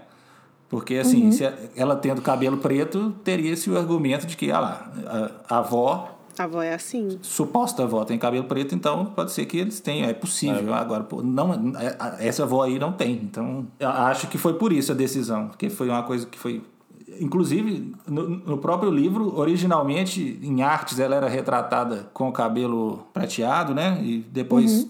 Porque 0.70 0.96
assim, 0.96 1.32
se 1.32 1.46
a- 1.46 1.54
ela 1.76 1.96
tendo 1.96 2.20
cabelo 2.22 2.58
preto, 2.58 3.12
teria 3.24 3.52
esse 3.52 3.70
argumento 3.76 4.26
de 4.26 4.36
que, 4.36 4.50
ah 4.50 4.60
lá, 4.60 4.92
a, 5.48 5.56
a 5.56 5.58
avó, 5.60 6.13
A 6.38 6.44
avó 6.44 6.62
é 6.62 6.74
assim. 6.74 7.18
suposta 7.22 7.84
avó, 7.84 8.04
tem 8.04 8.18
cabelo 8.18 8.46
preto, 8.46 8.74
então 8.76 9.06
pode 9.06 9.32
ser 9.32 9.46
que 9.46 9.58
eles 9.58 9.80
tenham, 9.80 10.10
é 10.10 10.14
possível. 10.14 10.74
Agora, 10.74 11.04
pô, 11.04 11.22
não, 11.22 11.54
é- 11.80 11.96
a- 12.00 12.16
essa 12.20 12.44
avó 12.44 12.64
aí 12.64 12.80
não 12.80 12.92
tem. 12.92 13.14
Então, 13.14 13.66
eu 13.80 13.90
acho 13.90 14.28
que 14.28 14.38
foi 14.38 14.54
por 14.54 14.74
isso 14.74 14.92
a 14.92 14.96
decisão, 14.96 15.48
porque 15.50 15.70
foi 15.70 15.90
uma 15.90 16.04
coisa 16.04 16.26
que 16.26 16.38
foi. 16.40 16.62
Inclusive, 17.20 17.94
no, 18.08 18.28
no 18.28 18.58
próprio 18.58 18.90
livro, 18.90 19.38
originalmente, 19.38 20.40
em 20.42 20.64
artes, 20.64 21.00
ela 21.00 21.16
era 21.16 21.28
retratada 21.30 22.10
com 22.14 22.30
o 22.30 22.32
cabelo 22.32 23.06
prateado, 23.14 23.74
né? 23.74 24.00
E 24.02 24.20
depois 24.32 24.88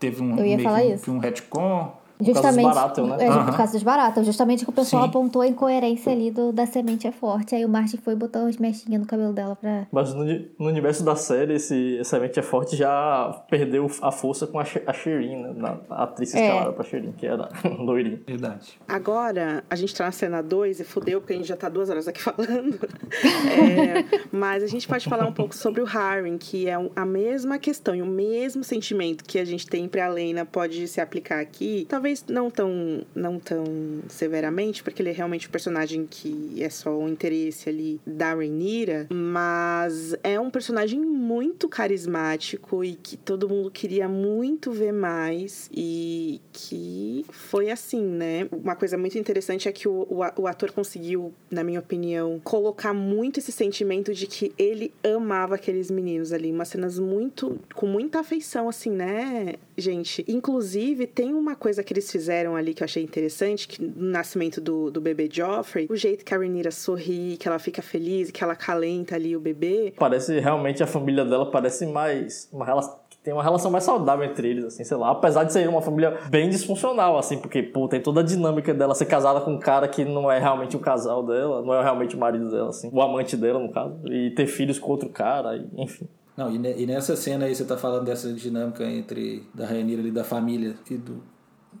teve 0.00 0.20
um, 0.22 0.32
Uhum. 0.32 0.38
Eu 0.40 0.46
ia 0.46 0.56
meio 0.56 0.68
falar 0.68 0.80
que, 0.82 0.92
isso. 0.94 1.10
um 1.12 1.18
retcon. 1.18 1.92
Causa 2.18 2.32
dos 2.32 2.36
Justamente, 2.36 3.00
né? 3.18 3.26
é, 3.26 3.44
por 3.44 3.56
causa 3.56 3.72
dos 3.72 3.82
baratos. 3.82 4.26
Justamente 4.26 4.64
que 4.64 4.70
o 4.70 4.72
pessoal 4.72 5.02
Sim. 5.04 5.08
apontou 5.08 5.42
a 5.42 5.46
incoerência 5.46 6.12
ali 6.12 6.30
do, 6.30 6.52
da 6.52 6.66
semente 6.66 7.06
é 7.06 7.12
forte. 7.12 7.54
Aí 7.54 7.64
o 7.64 7.68
Martin 7.68 7.96
foi 7.98 8.12
e 8.12 8.16
botou 8.16 8.46
as 8.46 8.56
mechinhas 8.56 9.00
no 9.00 9.06
cabelo 9.06 9.32
dela 9.32 9.56
pra... 9.56 9.86
Mas 9.90 10.14
no, 10.14 10.24
no 10.24 10.66
universo 10.68 11.04
da 11.04 11.16
série, 11.16 11.54
esse, 11.54 11.96
esse 12.00 12.14
evento 12.16 12.38
é 12.38 12.42
forte 12.42 12.76
já 12.76 13.42
perdeu 13.50 13.90
a 14.00 14.10
força 14.12 14.46
com 14.46 14.58
a, 14.58 14.62
a 14.86 14.92
Shirin, 14.92 15.36
né? 15.36 15.52
Na, 15.56 15.76
a 15.90 16.04
atriz 16.04 16.34
É. 16.34 16.44
escalada 16.44 16.72
pra 16.72 16.84
Shirin, 16.84 17.12
que 17.12 17.26
era 17.26 17.48
loirinha. 17.78 18.20
Verdade. 18.26 18.78
Agora, 18.86 19.64
a 19.68 19.76
gente 19.76 19.94
tá 19.94 20.04
na 20.04 20.12
cena 20.12 20.42
2 20.42 20.80
e 20.80 20.84
fudeu, 20.84 21.20
porque 21.20 21.32
a 21.32 21.36
gente 21.36 21.48
já 21.48 21.56
tá 21.56 21.68
duas 21.68 21.90
horas 21.90 22.06
aqui 22.08 22.20
falando. 22.22 22.78
É, 23.22 24.20
mas 24.30 24.62
a 24.62 24.66
gente 24.66 24.86
pode 24.86 25.08
falar 25.08 25.26
um 25.26 25.32
pouco 25.32 25.54
sobre 25.54 25.80
o 25.80 25.84
Harry, 25.84 26.36
que 26.38 26.68
é 26.68 26.74
a 26.94 27.04
mesma 27.04 27.58
questão 27.58 27.94
e 27.94 28.02
o 28.02 28.06
mesmo 28.06 28.62
sentimento 28.64 29.24
que 29.24 29.38
a 29.38 29.44
gente 29.44 29.66
tem 29.66 29.88
pra 29.88 30.08
Lena 30.08 30.44
pode 30.44 30.86
se 30.88 31.00
aplicar 31.00 31.40
aqui. 31.40 31.86
Talvez 31.88 32.11
não 32.28 32.50
tão, 32.50 33.04
não 33.14 33.38
tão 33.38 33.64
severamente, 34.08 34.82
porque 34.82 35.02
ele 35.02 35.10
é 35.10 35.12
realmente 35.12 35.48
um 35.48 35.50
personagem 35.50 36.06
que 36.08 36.62
é 36.62 36.70
só 36.70 36.96
o 36.96 37.08
interesse 37.08 37.68
ali 37.68 38.00
da 38.06 38.34
Rhaenyra, 38.34 39.06
mas 39.10 40.14
é 40.22 40.38
um 40.38 40.50
personagem 40.50 41.00
muito 41.00 41.68
carismático 41.68 42.84
e 42.84 42.94
que 42.94 43.16
todo 43.16 43.48
mundo 43.48 43.70
queria 43.70 44.08
muito 44.08 44.72
ver 44.72 44.92
mais 44.92 45.70
e 45.72 46.40
que 46.52 47.24
foi 47.30 47.70
assim, 47.70 48.02
né? 48.02 48.48
Uma 48.52 48.76
coisa 48.76 48.96
muito 48.98 49.18
interessante 49.18 49.68
é 49.68 49.72
que 49.72 49.88
o, 49.88 50.06
o, 50.08 50.42
o 50.42 50.46
ator 50.46 50.72
conseguiu, 50.72 51.32
na 51.50 51.64
minha 51.64 51.80
opinião, 51.80 52.40
colocar 52.42 52.92
muito 52.92 53.38
esse 53.38 53.52
sentimento 53.52 54.12
de 54.12 54.26
que 54.26 54.52
ele 54.58 54.92
amava 55.02 55.54
aqueles 55.54 55.90
meninos 55.90 56.32
ali, 56.32 56.50
umas 56.50 56.68
cenas 56.68 56.98
muito 56.98 57.58
com 57.74 57.86
muita 57.86 58.20
afeição 58.20 58.68
assim, 58.68 58.90
né, 58.90 59.54
gente? 59.76 60.24
Inclusive 60.28 61.06
tem 61.06 61.34
uma 61.34 61.54
coisa 61.54 61.82
que 61.82 61.91
eles 61.92 62.10
fizeram 62.10 62.56
ali 62.56 62.74
que 62.74 62.82
eu 62.82 62.84
achei 62.84 63.02
interessante, 63.02 63.68
que 63.68 63.82
no 63.82 64.10
nascimento 64.10 64.60
do, 64.60 64.90
do 64.90 65.00
bebê 65.00 65.28
Joffrey, 65.30 65.86
o 65.90 65.96
jeito 65.96 66.24
que 66.24 66.34
a 66.34 66.38
Rhaenyra 66.38 66.70
sorri, 66.70 67.36
que 67.38 67.46
ela 67.48 67.58
fica 67.58 67.82
feliz, 67.82 68.30
que 68.30 68.42
ela 68.42 68.56
calenta 68.56 69.14
ali 69.14 69.36
o 69.36 69.40
bebê, 69.40 69.92
Parece 69.98 70.38
realmente 70.40 70.82
a 70.82 70.86
família 70.86 71.24
dela 71.24 71.50
parece 71.50 71.86
mais. 71.86 72.48
Uma 72.52 72.64
relação. 72.64 72.98
que 73.10 73.16
Tem 73.18 73.32
uma 73.32 73.42
relação 73.42 73.70
mais 73.70 73.84
saudável 73.84 74.24
entre 74.24 74.48
eles, 74.48 74.64
assim, 74.64 74.82
sei 74.84 74.96
lá. 74.96 75.10
Apesar 75.10 75.44
de 75.44 75.52
ser 75.52 75.68
uma 75.68 75.80
família 75.82 76.18
bem 76.28 76.48
disfuncional, 76.48 77.16
assim, 77.18 77.38
porque, 77.38 77.62
pô, 77.62 77.86
tem 77.88 78.00
toda 78.00 78.20
a 78.20 78.24
dinâmica 78.24 78.72
dela 78.74 78.94
ser 78.94 79.06
casada 79.06 79.40
com 79.40 79.52
um 79.52 79.58
cara 79.58 79.86
que 79.86 80.04
não 80.04 80.30
é 80.30 80.38
realmente 80.38 80.76
o 80.76 80.80
casal 80.80 81.24
dela, 81.24 81.62
não 81.62 81.72
é 81.74 81.82
realmente 81.82 82.16
o 82.16 82.18
marido 82.18 82.50
dela, 82.50 82.70
assim, 82.70 82.90
o 82.92 83.00
amante 83.00 83.36
dela, 83.36 83.58
no 83.60 83.70
caso, 83.70 83.94
e 84.10 84.30
ter 84.30 84.46
filhos 84.46 84.78
com 84.78 84.90
outro 84.90 85.08
cara, 85.08 85.56
e- 85.56 85.66
enfim. 85.82 86.08
Não, 86.36 86.50
e, 86.50 86.58
ne- 86.58 86.74
e 86.78 86.86
nessa 86.86 87.14
cena 87.14 87.44
aí 87.44 87.54
você 87.54 87.64
tá 87.64 87.76
falando 87.76 88.06
dessa 88.06 88.32
dinâmica 88.32 88.82
entre 88.84 89.46
da 89.54 89.66
Rhaenyra 89.66 90.00
e 90.02 90.10
da 90.10 90.24
família 90.24 90.74
e 90.90 90.96
do 90.96 91.22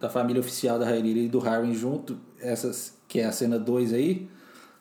da 0.02 0.08
família 0.08 0.40
oficial 0.40 0.80
da 0.80 0.84
Rhaenyra 0.84 1.20
e 1.20 1.28
do 1.28 1.38
Harwin 1.38 1.72
junto, 1.72 2.18
essas 2.40 2.98
que 3.06 3.20
é 3.20 3.24
a 3.24 3.30
cena 3.30 3.56
2 3.56 3.92
aí. 3.92 4.28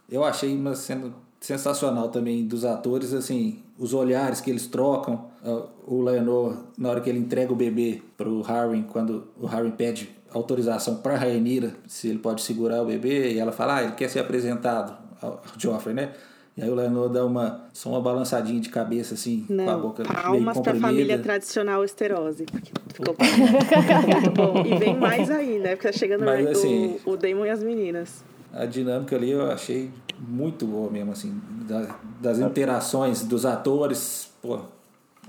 Eu 0.10 0.24
achei 0.24 0.52
uma 0.56 0.74
cena 0.74 1.14
sensacional 1.40 2.10
também 2.10 2.48
dos 2.48 2.66
atores, 2.66 3.14
assim, 3.14 3.60
os 3.78 3.94
olhares 3.94 4.42
que 4.42 4.50
eles 4.50 4.66
trocam, 4.66 5.28
ah, 5.46 5.68
o 5.86 6.02
Leonor 6.02 6.66
na 6.76 6.90
hora 6.90 7.02
que 7.02 7.10
ele 7.10 7.20
entrega 7.20 7.54
o 7.54 7.56
bebê 7.56 8.02
pro 8.18 8.44
Harwin, 8.44 8.82
quando 8.82 9.28
o 9.40 9.46
Harwin 9.46 9.70
pede 9.70 10.10
autorização 10.34 10.96
para 10.96 11.16
Rhaenyra 11.16 11.76
se 11.88 12.08
ele 12.08 12.18
pode 12.18 12.42
segurar 12.42 12.82
o 12.82 12.86
bebê 12.86 13.34
e 13.34 13.38
ela 13.38 13.52
fala: 13.52 13.76
"Ah, 13.76 13.84
ele 13.84 13.92
quer 13.92 14.10
ser 14.10 14.20
apresentado 14.20 14.98
ao 15.22 15.40
Joffrey, 15.56 15.94
né?" 15.94 16.14
E 16.62 16.64
aí 16.64 16.70
o 16.70 16.76
Leonor 16.76 17.10
dá 17.10 17.26
uma 17.26 17.62
só 17.74 17.90
uma 17.90 18.00
balançadinha 18.02 18.62
de 18.62 18.70
cabeça 18.70 19.16
assim, 19.16 19.46
com 19.48 19.54
a 19.54 19.66
Não, 19.66 19.82
boca 19.82 20.04
meio 20.04 20.14
palmas 20.24 20.44
pra 20.60 20.74
comprimida. 20.74 20.88
família 20.88 21.18
tradicional 21.20 21.84
esterose. 21.84 22.44
Porque 22.46 22.72
ficou, 22.94 23.16
ficou 23.16 24.20
muito 24.22 24.32
bom. 24.32 24.66
E 24.66 24.78
vem 24.78 24.96
mais 24.96 25.32
aí, 25.32 25.58
né? 25.58 25.76
Porque 25.76 25.88
tá 25.92 25.98
chegando 25.98 26.24
Mas, 26.24 26.46
o, 26.46 26.52
assim- 26.52 27.00
o 27.06 27.18
Damon 27.18 27.46
e 27.48 27.50
as 27.50 27.64
meninas. 27.64 28.24
A 28.54 28.66
dinâmica 28.66 29.16
ali 29.16 29.32
eu 29.32 29.50
achei 29.50 29.90
muito 30.20 30.68
boa 30.68 30.92
mesmo, 30.92 31.12
assim, 31.14 31.42
da- 31.68 31.96
das 32.20 32.38
interações 32.38 33.24
dos 33.24 33.46
atores, 33.46 34.32
pô, 34.42 34.60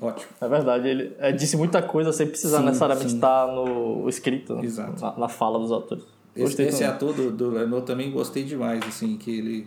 Ótimo. 0.01 0.33
É 0.41 0.49
verdade, 0.49 0.89
ele 0.89 1.13
é, 1.19 1.31
disse 1.31 1.57
muita 1.57 1.81
coisa 1.81 2.13
sem 2.13 2.27
precisar 2.27 2.59
Sim, 2.59 2.65
necessariamente 2.65 3.11
sim. 3.11 3.17
estar 3.17 3.47
no 3.47 4.09
escrito, 4.09 4.55
né? 4.57 4.65
Exato. 4.65 5.01
Na, 5.01 5.17
na 5.17 5.29
fala 5.29 5.59
dos 5.61 5.71
atores. 5.71 6.03
Esse, 6.35 6.45
Gostei 6.45 6.67
esse 6.67 6.79
também. 6.79 6.93
ator 6.95 7.15
do, 7.15 7.31
do 7.31 7.81
também 7.83 8.11
gostei 8.11 8.43
demais, 8.43 8.83
assim, 8.89 9.17
que 9.17 9.31
ele. 9.39 9.67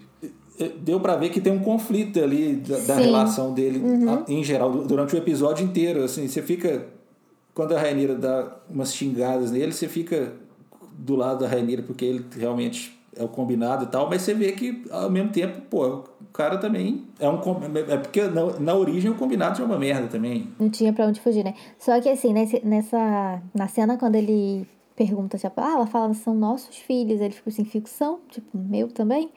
Deu 0.81 0.99
pra 0.99 1.15
ver 1.15 1.29
que 1.29 1.41
tem 1.41 1.51
um 1.51 1.59
conflito 1.59 2.19
ali 2.23 2.55
da, 2.55 2.77
da 2.79 2.95
relação 2.95 3.53
dele 3.53 3.81
a- 4.09 4.23
em 4.31 4.43
geral, 4.43 4.71
du- 4.71 4.83
durante 4.85 5.13
o 5.13 5.17
episódio 5.17 5.65
inteiro. 5.65 6.03
Assim, 6.03 6.27
você 6.27 6.41
fica. 6.41 6.85
Quando 7.53 7.73
a 7.75 7.79
Rainira 7.79 8.15
dá 8.15 8.55
umas 8.69 8.93
xingadas 8.93 9.51
nele, 9.51 9.71
você 9.71 9.87
fica 9.87 10.33
do 10.97 11.15
lado 11.15 11.39
da 11.39 11.47
Rainira 11.47 11.81
porque 11.83 12.03
ele 12.05 12.25
realmente 12.37 12.97
é 13.17 13.23
o 13.23 13.27
combinado 13.29 13.85
e 13.85 13.87
tal, 13.87 14.09
mas 14.09 14.21
você 14.23 14.33
vê 14.33 14.51
que 14.51 14.83
ao 14.91 15.09
mesmo 15.09 15.29
tempo, 15.31 15.61
pô, 15.69 15.87
o 15.87 16.03
cara 16.33 16.57
também 16.57 17.03
é 17.19 17.27
um. 17.29 17.37
com- 17.37 17.57
É 17.89 17.97
porque 17.97 18.21
na, 18.23 18.59
na 18.59 18.75
origem 18.75 19.09
o 19.11 19.15
combinado 19.15 19.61
é 19.61 19.65
uma 19.65 19.77
merda 19.79 20.07
também. 20.07 20.49
Não 20.59 20.69
tinha 20.69 20.91
pra 20.91 21.05
onde 21.07 21.19
fugir, 21.21 21.43
né? 21.43 21.53
Só 21.79 21.99
que 22.01 22.09
assim, 22.09 22.33
nessa. 22.63 23.41
Na 23.53 23.67
cena, 23.67 23.97
quando 23.97 24.15
ele 24.15 24.67
pergunta, 24.95 25.37
tipo, 25.37 25.53
ah, 25.59 25.73
ela 25.73 25.87
fala, 25.87 26.13
são 26.13 26.33
nossos 26.33 26.75
filhos, 26.77 27.19
ele 27.19 27.33
fica 27.33 27.49
assim, 27.49 27.65
ficção, 27.65 28.19
tipo, 28.29 28.57
meu 28.57 28.87
também. 28.89 29.29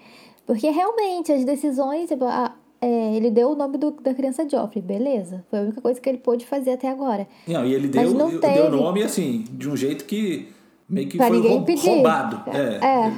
Porque 0.49 0.69
realmente 0.71 1.31
as 1.31 1.45
decisões, 1.45 2.09
tipo, 2.09 2.25
ah, 2.25 2.53
é, 2.81 3.15
ele 3.15 3.31
deu 3.31 3.51
o 3.51 3.55
nome 3.55 3.77
do- 3.77 3.91
da 3.91 4.15
criança 4.15 4.49
Joffrey, 4.49 4.83
beleza. 4.83 5.45
Foi 5.51 5.59
a 5.59 5.63
única 5.63 5.81
coisa 5.81 6.01
que 6.01 6.09
ele 6.09 6.19
pôde 6.19 6.47
fazer 6.47 6.71
até 6.73 6.89
agora. 6.89 7.29
Não, 7.47 7.65
e 7.67 7.75
ele 7.75 7.87
deu, 7.87 8.15
deu 8.15 8.41
teve. 8.41 8.69
nome 8.71 9.03
assim, 9.03 9.45
de 9.53 9.69
um 9.69 9.77
jeito 9.77 10.05
que 10.07 10.49
meio 10.89 11.07
que 11.07 11.19
Pra 11.19 11.29
foi 11.29 11.47
roub- 11.47 11.67
pedir. 11.67 11.89
roubado. 11.91 12.43
É. 12.51 12.85
É. 13.09 13.13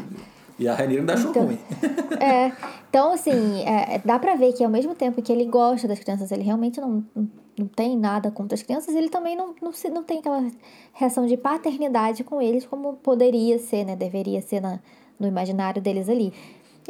E 0.58 0.66
a 0.68 0.74
Rainira 0.74 1.00
ainda 1.00 1.14
achou 1.14 1.30
Então- 1.30 1.46
ruim. 1.46 1.58
É, 2.20 2.52
então 2.90 3.12
assim, 3.12 3.62
é, 3.62 3.98
dá 4.04 4.18
pra 4.18 4.34
ver 4.34 4.52
que 4.52 4.62
ao 4.62 4.68
mesmo 4.70 4.94
tempo 4.94 5.22
que 5.22 5.32
ele 5.32 5.46
gosta 5.46 5.88
das 5.88 5.98
crianças, 6.00 6.30
ele 6.32 6.42
realmente 6.42 6.78
não, 6.80 7.02
não, 7.14 7.28
não 7.58 7.66
tem 7.66 7.96
nada 7.96 8.30
contra 8.30 8.54
as 8.56 8.62
crianças, 8.62 8.94
ele 8.94 9.08
também 9.08 9.34
não, 9.36 9.54
não, 9.62 9.72
se- 9.72 9.88
não 9.88 10.02
tem 10.02 10.18
aquela 10.18 10.44
reação 10.92 11.24
de 11.26 11.36
paternidade 11.36 12.24
com 12.24 12.42
eles 12.42 12.66
como 12.66 12.94
poderia 12.94 13.58
ser, 13.58 13.84
né? 13.86 13.96
Deveria 13.96 14.42
ser 14.42 14.60
na, 14.60 14.80
no 15.18 15.26
imaginário 15.26 15.80
deles 15.80 16.08
ali. 16.10 16.30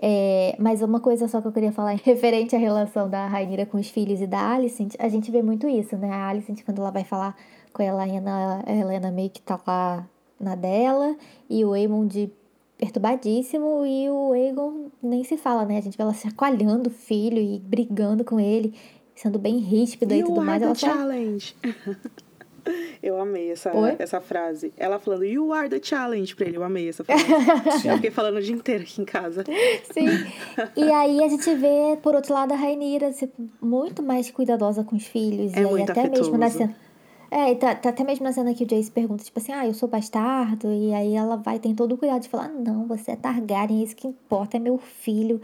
É, 0.00 0.54
mas 0.58 0.82
uma 0.82 1.00
coisa 1.00 1.26
só 1.26 1.40
que 1.40 1.48
eu 1.48 1.52
queria 1.52 1.72
falar 1.72 1.98
referente 2.04 2.54
à 2.54 2.58
relação 2.58 3.08
da 3.08 3.26
Rainira 3.26 3.66
com 3.66 3.78
os 3.78 3.88
filhos 3.88 4.20
e 4.20 4.26
da 4.26 4.52
Alicent, 4.52 4.94
a 4.98 5.08
gente 5.08 5.30
vê 5.30 5.42
muito 5.42 5.68
isso, 5.68 5.96
né? 5.96 6.10
A 6.10 6.28
Alicent, 6.28 6.62
quando 6.64 6.80
ela 6.80 6.90
vai 6.90 7.04
falar 7.04 7.36
com 7.72 7.82
a 7.82 7.84
Helena, 7.84 8.62
a 8.66 8.72
Helena 8.72 9.10
meio 9.10 9.30
que 9.30 9.40
tá 9.40 9.58
lá 9.66 10.06
na 10.38 10.54
dela, 10.54 11.16
e 11.48 11.64
o 11.64 11.72
Aemond 11.72 12.32
perturbadíssimo, 12.78 13.84
e 13.84 14.08
o 14.08 14.32
Aegon 14.32 14.86
nem 15.02 15.22
se 15.22 15.36
fala, 15.36 15.66
né? 15.66 15.76
A 15.76 15.80
gente 15.82 15.98
vê 15.98 16.02
ela 16.02 16.14
chacoalhando 16.14 16.88
o 16.88 16.92
filho 16.92 17.38
e 17.38 17.58
brigando 17.58 18.24
com 18.24 18.40
ele, 18.40 18.74
sendo 19.14 19.38
bem 19.38 19.58
ríspida 19.58 20.14
e 20.14 20.20
You 20.20 20.28
tudo 20.28 20.42
mais. 20.42 20.62
Ela 20.62 20.74
só... 20.74 20.86
challenge. 20.86 21.54
Eu 23.02 23.20
amei 23.20 23.50
essa, 23.50 23.76
Oi? 23.76 23.96
essa 23.98 24.20
frase. 24.20 24.72
Ela 24.76 24.98
falando, 24.98 25.24
You 25.24 25.52
are 25.52 25.68
the 25.68 25.80
challenge 25.82 26.34
pra 26.34 26.46
ele. 26.46 26.56
Eu 26.56 26.62
amei 26.62 26.88
essa 26.88 27.04
frase. 27.04 27.24
Eu 27.88 27.96
fiquei 27.96 28.10
falando 28.10 28.36
o 28.36 28.42
dia 28.42 28.54
inteiro 28.54 28.82
aqui 28.82 29.00
em 29.00 29.04
casa. 29.04 29.44
Sim. 29.92 30.06
E 30.76 30.92
aí 30.92 31.22
a 31.22 31.28
gente 31.28 31.54
vê, 31.54 31.98
por 32.02 32.14
outro 32.14 32.34
lado, 32.34 32.52
a 32.52 32.56
Rainira 32.56 33.12
tipo, 33.12 33.48
muito 33.60 34.02
mais 34.02 34.30
cuidadosa 34.30 34.84
com 34.84 34.96
os 34.96 35.06
filhos. 35.06 35.52
É 35.54 35.60
e 35.60 35.64
aí 35.64 35.70
muito 35.70 35.90
até 35.90 36.08
mesmo 36.08 36.36
na 36.36 36.50
cena. 36.50 36.74
É, 37.30 37.54
tá, 37.54 37.76
tá 37.76 37.90
até 37.90 38.02
mesmo 38.02 38.24
na 38.24 38.32
cena 38.32 38.52
que 38.52 38.64
o 38.64 38.66
Jace 38.66 38.90
pergunta, 38.90 39.22
tipo 39.22 39.38
assim, 39.38 39.52
ah, 39.52 39.64
eu 39.64 39.72
sou 39.72 39.88
bastardo. 39.88 40.72
E 40.72 40.92
aí 40.92 41.14
ela 41.14 41.36
vai, 41.36 41.60
tem 41.60 41.74
todo 41.74 41.92
o 41.92 41.96
cuidado 41.96 42.22
de 42.22 42.28
falar, 42.28 42.48
não, 42.48 42.86
você 42.86 43.12
é 43.12 43.16
Targaryen, 43.16 43.80
é 43.80 43.84
isso 43.84 43.94
que 43.94 44.08
importa, 44.08 44.56
é 44.56 44.60
meu 44.60 44.78
filho. 44.78 45.40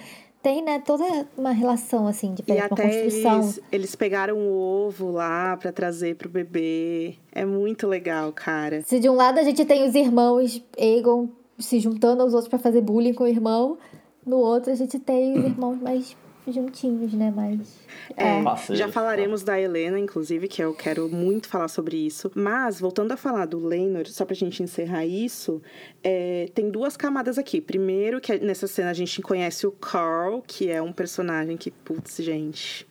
Tem, 0.47 0.63
né, 0.63 0.79
toda 0.79 1.03
uma 1.37 1.51
relação, 1.51 2.07
assim, 2.07 2.33
de 2.33 2.45
E 2.47 2.57
até 2.57 2.69
construção. 2.69 3.41
eles, 3.41 3.61
eles 3.73 3.95
pegaram 3.97 4.39
o 4.39 4.53
ovo 4.53 5.11
lá 5.11 5.57
pra 5.57 5.73
trazer 5.73 6.15
pro 6.15 6.29
bebê. 6.29 7.17
É 7.33 7.45
muito 7.45 7.89
legal, 7.89 8.33
cara. 8.33 8.81
Se 8.83 9.01
de 9.01 9.09
um 9.09 9.15
lado 9.17 9.41
a 9.41 9.43
gente 9.43 9.65
tem 9.65 9.85
os 9.89 9.97
irmãos 9.97 10.63
Aegon 10.79 11.31
se 11.59 11.81
juntando 11.81 12.23
aos 12.23 12.33
outros 12.33 12.49
pra 12.49 12.61
fazer 12.61 12.81
bullying 12.81 13.13
com 13.13 13.25
o 13.25 13.27
irmão, 13.27 13.77
no 14.25 14.37
outro 14.37 14.71
a 14.71 14.77
gente 14.77 15.01
tem 15.01 15.37
os 15.37 15.47
irmãos 15.47 15.81
mais 15.83 16.17
juntinhos, 16.55 17.13
né? 17.13 17.31
Mais. 17.31 17.79
É, 18.17 18.43
Parceiros, 18.43 18.79
já 18.79 18.89
falaremos 18.89 19.43
da 19.43 19.61
Helena, 19.61 19.99
inclusive, 19.99 20.49
que 20.49 20.63
eu 20.63 20.73
quero 20.75 21.09
muito 21.09 21.49
falar 21.49 21.69
sobre 21.69 21.97
isso. 21.97 22.31
Mas, 22.35 22.79
voltando 22.81 23.13
a 23.13 23.17
falar 23.17 23.47
do 23.47 23.59
Leinor, 23.59 24.07
só 24.07 24.25
pra 24.25 24.35
gente 24.35 24.63
encerrar 24.63 25.05
isso, 25.05 25.61
é, 26.03 26.49
tem 26.55 26.71
duas 26.71 26.97
camadas 26.97 27.39
aqui. 27.39 27.61
Primeiro, 27.61 28.21
que 28.21 28.33
é- 28.33 28.39
nessa 28.39 28.67
cena 28.67 28.91
a 28.91 28.95
gente 28.95 29.21
conhece 29.23 29.67
o 29.67 29.73
Carl, 29.73 30.43
que 30.47 30.71
é 30.71 30.81
um 30.81 30.93
personagem 30.93 31.57
que, 31.57 31.71
putz, 31.71 32.17
gente. 32.19 32.87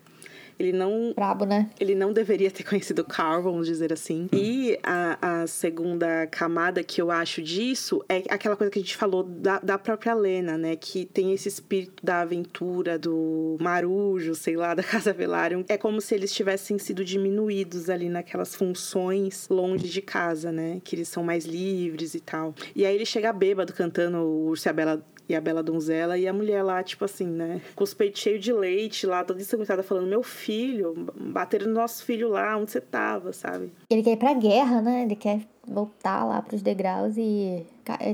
Ele 0.57 0.71
não 0.71 1.13
Brabo, 1.15 1.45
né? 1.45 1.69
ele 1.79 1.95
não 1.95 2.13
deveria 2.13 2.49
ter 2.51 2.63
conhecido 2.67 3.03
Carl, 3.03 3.41
vamos 3.41 3.67
dizer 3.67 3.91
assim. 3.91 4.29
E 4.31 4.77
a, 4.83 5.41
a 5.41 5.47
segunda 5.47 6.27
camada 6.27 6.83
que 6.83 7.01
eu 7.01 7.11
acho 7.11 7.41
disso 7.41 8.03
é 8.07 8.23
aquela 8.29 8.55
coisa 8.55 8.71
que 8.71 8.79
a 8.79 8.81
gente 8.81 8.95
falou 8.95 9.23
da, 9.23 9.59
da 9.59 9.77
própria 9.77 10.13
Lena, 10.13 10.57
né? 10.57 10.75
Que 10.75 11.05
tem 11.05 11.33
esse 11.33 11.47
espírito 11.47 12.05
da 12.05 12.21
aventura, 12.21 12.97
do 12.97 13.57
marujo, 13.59 14.35
sei 14.35 14.55
lá, 14.55 14.73
da 14.75 14.83
Casa 14.83 15.13
Velaryon. 15.13 15.63
É 15.67 15.77
como 15.77 16.01
se 16.01 16.15
eles 16.15 16.33
tivessem 16.33 16.77
sido 16.77 17.03
diminuídos 17.03 17.89
ali 17.89 18.09
naquelas 18.09 18.55
funções 18.55 19.47
longe 19.49 19.89
de 19.89 20.01
casa, 20.01 20.51
né? 20.51 20.81
Que 20.83 20.95
eles 20.95 21.07
são 21.07 21.23
mais 21.23 21.45
livres 21.45 22.15
e 22.15 22.19
tal. 22.19 22.53
E 22.75 22.85
aí 22.85 22.95
ele 22.95 23.05
chega 23.05 23.31
bêbado 23.33 23.73
cantando 23.73 24.17
o 24.17 24.47
Urso 24.47 24.67
e 24.67 24.69
a 24.69 24.73
Bela 24.73 25.05
e 25.27 25.35
a 25.35 25.41
Bela 25.41 25.63
Donzela, 25.63 26.17
e 26.17 26.27
a 26.27 26.33
mulher 26.33 26.61
lá, 26.63 26.81
tipo 26.83 27.03
assim, 27.05 27.25
né? 27.27 27.61
Com 27.75 27.83
os 27.83 27.93
peitos 27.93 28.21
cheios 28.21 28.43
de 28.43 28.53
leite 28.53 29.05
lá, 29.07 29.23
toda 29.23 29.41
ensanguentada, 29.41 29.81
falando: 29.83 30.07
Meu 30.07 30.21
filho, 30.23 30.93
bateram 31.19 31.67
no 31.67 31.73
nosso 31.73 32.03
filho 32.05 32.29
lá, 32.29 32.55
onde 32.57 32.71
você 32.71 32.81
tava, 32.81 33.33
sabe? 33.33 33.71
Ele 33.89 34.03
quer 34.03 34.11
ir 34.11 34.17
pra 34.17 34.33
guerra, 34.33 34.81
né? 34.81 35.03
Ele 35.03 35.15
quer 35.15 35.41
voltar 35.67 36.23
lá 36.25 36.41
pros 36.43 36.61
degraus 36.61 37.15
e 37.17 37.65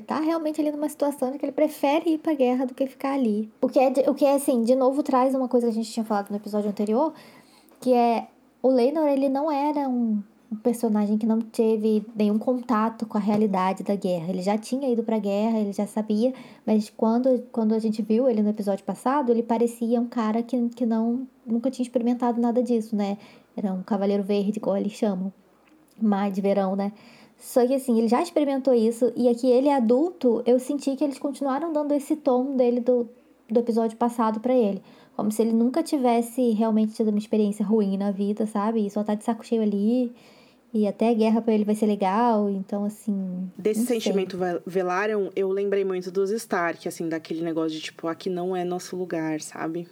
tá 0.08 0.20
realmente 0.20 0.62
ali 0.62 0.72
numa 0.72 0.88
situação 0.88 1.34
em 1.34 1.38
que 1.38 1.46
ele 1.46 1.52
prefere 1.52 2.12
ir 2.12 2.18
pra 2.18 2.34
guerra 2.34 2.66
do 2.66 2.74
que 2.74 2.88
ficar 2.88 3.14
ali. 3.14 3.50
O 3.62 3.68
que 3.68 3.78
é, 3.80 3.90
de- 3.90 4.10
o 4.10 4.14
que 4.14 4.24
é 4.26 4.36
assim, 4.36 4.64
de 4.64 4.74
novo 4.76 5.04
traz 5.04 5.36
uma 5.36 5.48
coisa 5.50 5.68
que 5.68 5.72
a 5.72 5.76
gente 5.76 5.92
tinha 5.92 6.06
falado 6.06 6.30
no 6.30 6.38
episódio 6.38 6.70
anterior, 6.70 7.14
que 7.82 7.94
é 7.94 8.28
o 8.64 8.70
Lenor, 8.70 9.08
ele 9.08 9.28
não 9.28 9.52
era 9.52 9.90
um, 9.90 10.22
um 10.52 10.56
personagem 10.58 11.18
que 11.18 11.26
não 11.26 11.40
teve 11.40 12.06
nenhum 12.14 12.38
contato 12.38 13.06
com 13.06 13.18
a 13.18 13.22
realidade 13.22 13.84
da 13.84 13.96
guerra. 13.96 14.30
Ele 14.30 14.42
já 14.42 14.58
tinha 14.58 14.92
ido 14.92 15.02
pra 15.02 15.18
guerra, 15.18 15.60
ele 15.60 15.72
já 15.72 15.88
sabia, 15.88 16.34
mas 16.66 16.90
quando, 16.90 17.42
quando 17.52 17.74
a 17.74 17.80
gente 17.80 18.02
viu 18.02 18.30
ele 18.30 18.42
no 18.42 18.50
episódio 18.50 18.84
passado, 18.84 19.32
ele 19.32 19.42
parecia 19.42 20.00
um 20.00 20.08
cara 20.08 20.44
que, 20.44 20.70
que 20.70 20.86
não 20.86 21.26
nunca 21.46 21.72
tinha 21.72 21.84
experimentado 21.84 22.40
nada 22.42 22.62
disso, 22.62 22.96
né? 22.96 23.18
Era 23.56 23.72
um 23.74 23.82
cavaleiro 23.82 24.24
verde, 24.24 24.60
igual 24.60 24.76
eles 24.76 24.92
chamam 24.92 25.32
mais 26.02 26.34
de 26.34 26.42
verão, 26.42 26.76
né? 26.76 26.92
Só 27.38 27.66
que 27.66 27.74
assim, 27.74 27.98
ele 27.98 28.08
já 28.08 28.22
experimentou 28.22 28.74
isso 28.74 29.12
e 29.16 29.30
aqui 29.30 29.48
ele 29.48 29.70
é 29.70 29.76
adulto, 29.76 30.44
eu 30.46 30.60
senti 30.60 30.96
que 30.96 31.04
eles 31.04 31.18
continuaram 31.18 31.72
dando 31.72 31.94
esse 31.94 32.16
tom 32.16 32.56
dele 32.56 32.80
do, 32.82 33.10
do 33.50 33.60
episódio 33.60 33.98
passado 33.98 34.40
pra 34.40 34.54
ele. 34.54 34.82
Como 35.16 35.32
se 35.32 35.42
ele 35.42 35.52
nunca 35.52 35.82
tivesse 35.82 36.52
realmente 36.52 36.94
tido 36.94 37.10
uma 37.10 37.18
experiência 37.18 37.66
ruim 37.66 37.98
na 37.98 38.12
vida, 38.12 38.46
sabe? 38.46 38.86
E 38.86 38.90
só 38.90 39.04
tá 39.04 39.16
de 39.16 39.24
saco 39.24 39.46
cheio 39.46 39.62
ali. 39.62 40.14
E 40.74 40.88
até 40.88 41.10
a 41.10 41.14
guerra 41.14 41.42
pra 41.42 41.54
ele 41.54 41.66
vai 41.66 41.76
ser 41.76 41.86
legal, 41.86 42.50
então 42.50 42.86
assim. 42.86 43.50
Desse 43.58 43.86
sentimento 43.86 44.38
Vel- 44.38 44.62
Velaryon, 44.66 45.30
eu 45.36 45.50
lembrei 45.50 45.84
muito 45.84 46.10
dos 46.10 46.32
Stark, 46.32 46.88
assim, 46.88 47.10
daquele 47.10 47.42
negócio 47.42 47.72
de 47.72 47.82
tipo, 47.82 48.08
aqui 48.08 48.30
não 48.30 48.56
é 48.56 48.64
nosso 48.64 48.96
lugar, 48.96 49.42
sabe? 49.42 49.86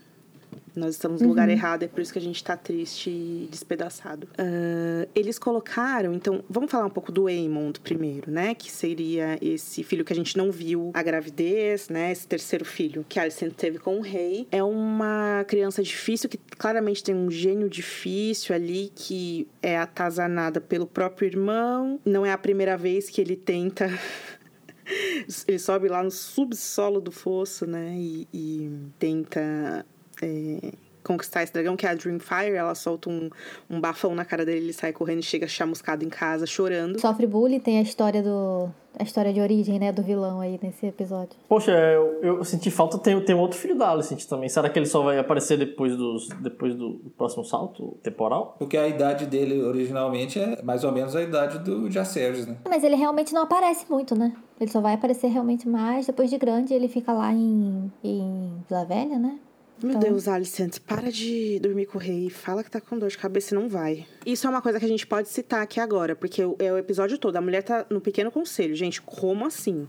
Nós 0.76 0.96
estamos 0.96 1.20
no 1.22 1.28
Uhum. 1.28 1.32
lugar 1.34 1.50
errado, 1.50 1.84
é 1.84 1.88
por 1.88 2.00
isso 2.02 2.14
que 2.14 2.20
a 2.20 2.22
gente 2.22 2.44
tá 2.44 2.56
triste 2.56 3.10
e 3.10 3.48
despedaçado. 3.52 4.28
Ah, 4.38 5.08
eles 5.14 5.38
colocaram, 5.38 6.14
então, 6.14 6.44
vamos 6.50 6.72
falar 6.72 6.86
um 6.86 6.90
pouco 6.90 7.12
do 7.12 7.28
Aemond 7.28 7.80
primeiro, 7.82 8.32
né? 8.32 8.54
Que 8.56 8.72
seria 8.72 9.38
esse 9.42 9.84
filho 9.84 10.06
que 10.06 10.14
a 10.14 10.16
gente 10.16 10.38
não 10.38 10.52
viu 10.52 10.92
a 10.94 11.04
gravidez, 11.04 11.90
né? 11.90 12.12
Esse 12.12 12.28
terceiro 12.28 12.64
filho 12.64 13.06
que 13.08 13.20
Alicent 13.20 13.54
teve 13.54 13.80
com 13.80 13.98
o 13.98 14.02
rei. 14.02 14.48
É 14.52 14.64
uma 14.64 15.44
criança 15.48 15.84
difícil, 15.84 16.30
que 16.30 16.38
claramente 16.38 17.04
tem 17.04 17.16
um 17.16 17.30
gênio 17.30 17.70
difícil 17.70 18.56
ali, 18.56 18.92
que 18.96 19.48
é 19.62 19.78
atazanada 19.78 20.62
pelo 20.62 20.86
próprio 20.88 21.26
irmão. 21.28 22.00
Não 22.06 22.26
é 22.26 22.32
a 22.32 22.38
primeira 22.38 22.78
vez 22.78 23.10
que 23.10 23.20
ele 23.20 23.36
tenta 23.36 23.90
ele 25.48 25.60
sobe 25.60 25.88
lá 25.88 26.02
no 26.04 26.12
subsolo 26.12 27.00
do 27.02 27.12
fosso, 27.12 27.66
né? 27.66 27.94
E, 27.96 28.28
e 28.34 28.72
tenta 28.98 29.86
é, 30.22 30.72
conquistar 31.04 31.44
esse 31.44 31.54
dragão, 31.54 31.76
que 31.76 31.86
é 31.86 31.90
a 31.90 31.96
Dreamfire. 31.96 32.56
Ela 32.56 32.76
solta 32.76 33.10
um, 33.10 33.30
um 33.70 33.80
bafão 33.80 34.14
na 34.14 34.26
cara 34.26 34.46
dele, 34.46 34.60
ele 34.60 34.74
sai 34.74 34.94
correndo 34.94 35.20
e 35.20 35.24
chega 35.24 35.48
chamuscado 35.48 36.06
em 36.06 36.10
casa, 36.10 36.46
chorando. 36.46 37.00
Sofre 37.00 37.26
bullying, 37.26 37.60
tem 37.60 37.80
a 37.80 37.82
história 37.82 38.22
do. 38.22 38.70
A 39.00 39.04
história 39.04 39.32
de 39.32 39.40
origem, 39.40 39.80
né, 39.80 39.92
do 39.94 40.02
vilão 40.02 40.42
aí 40.42 40.60
nesse 40.62 40.88
episódio. 40.88 41.38
Poxa, 41.48 41.72
eu, 41.72 42.22
eu 42.22 42.44
senti 42.44 42.70
falta, 42.70 42.98
tem, 42.98 43.24
tem 43.24 43.36
outro 43.36 43.58
filho 43.58 43.78
da 43.78 43.88
Alicent 43.90 44.26
também. 44.26 44.50
Será 44.50 44.68
que 44.68 44.78
ele 44.78 44.88
só 44.88 45.02
vai 45.04 45.18
aparecer 45.20 45.58
depois, 45.58 45.96
dos, 45.96 46.28
depois 46.42 46.76
do 46.76 47.00
próximo 47.16 47.46
salto 47.46 47.98
temporal? 48.04 48.56
Porque 48.58 48.76
a 48.76 48.88
idade 48.88 49.26
dele 49.28 49.62
originalmente 49.62 50.40
é 50.40 50.62
mais 50.64 50.84
ou 50.84 50.92
menos 50.92 51.16
a 51.16 51.22
idade 51.22 51.60
do 51.60 51.90
Jacerys, 51.90 52.48
né? 52.48 52.58
Mas 52.68 52.84
ele 52.84 52.96
realmente 52.96 53.32
não 53.32 53.44
aparece 53.44 53.86
muito, 53.90 54.16
né? 54.16 54.36
Ele 54.60 54.72
só 54.72 54.82
vai 54.82 54.96
aparecer 54.96 55.28
realmente 55.28 55.70
mais 55.70 56.08
depois 56.08 56.30
de 56.30 56.38
grande. 56.38 56.74
Ele 56.74 56.90
fica 56.90 57.14
lá 57.14 57.32
em, 57.32 57.90
em 58.04 58.64
Vila 58.68 58.86
Velha, 58.86 59.20
né? 59.20 59.40
Meu 59.82 59.92
Então- 59.92 60.02
Deus, 60.02 60.28
Alicent, 60.28 60.80
para 60.80 61.12
de 61.12 61.60
dormir 61.60 61.86
com 61.86 61.98
o 61.98 62.02
rei. 62.02 62.30
Fala 62.30 62.64
que 62.64 62.70
tá 62.72 62.82
com 62.82 62.98
dor 63.00 63.10
de 63.10 63.18
cabeça 63.18 63.54
e 63.54 63.58
não 63.58 63.70
vai. 63.70 64.06
Isso 64.26 64.46
é 64.46 64.50
uma 64.50 64.62
coisa 64.62 64.78
que 64.80 64.86
a 64.86 64.90
gente 64.90 65.08
pode 65.08 65.30
citar 65.30 65.62
aqui 65.62 65.80
agora, 65.80 66.16
porque 66.16 66.42
é 66.42 66.72
o 66.74 66.78
episódio 66.78 67.18
todo. 67.18 67.36
A 67.38 67.42
mulher 67.42 67.64
tá 67.64 67.86
no 67.90 68.02
pequeno 68.02 68.32
conselho. 68.32 68.76
Gente, 68.76 69.02
como 69.02 69.46
assim? 69.46 69.88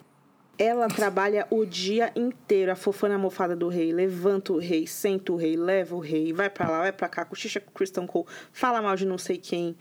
Ela 0.57 0.89
trabalha 0.89 1.47
o 1.51 1.65
dia 1.65 2.13
inteiro, 2.15 2.71
a 2.71 3.19
mofada 3.19 3.57
do 3.57 3.67
rei, 3.69 3.93
levanta 3.95 4.53
o 4.53 4.59
rei, 4.59 4.87
senta 4.87 5.33
o 5.33 5.37
rei, 5.37 5.57
leva 5.57 5.97
o 5.97 6.01
rei, 6.01 6.35
vai 6.35 6.51
pra 6.51 6.69
lá, 6.69 6.81
vai 6.81 6.93
pra 6.93 7.09
cá, 7.09 7.25
cochicha 7.25 7.59
com 7.61 7.71
o 7.71 7.73
Christian 7.73 8.07
Cole, 8.07 8.27
fala 8.53 8.83
mal 8.83 8.95
de 8.95 9.07
não 9.07 9.17
sei 9.17 9.39
quem. 9.39 9.75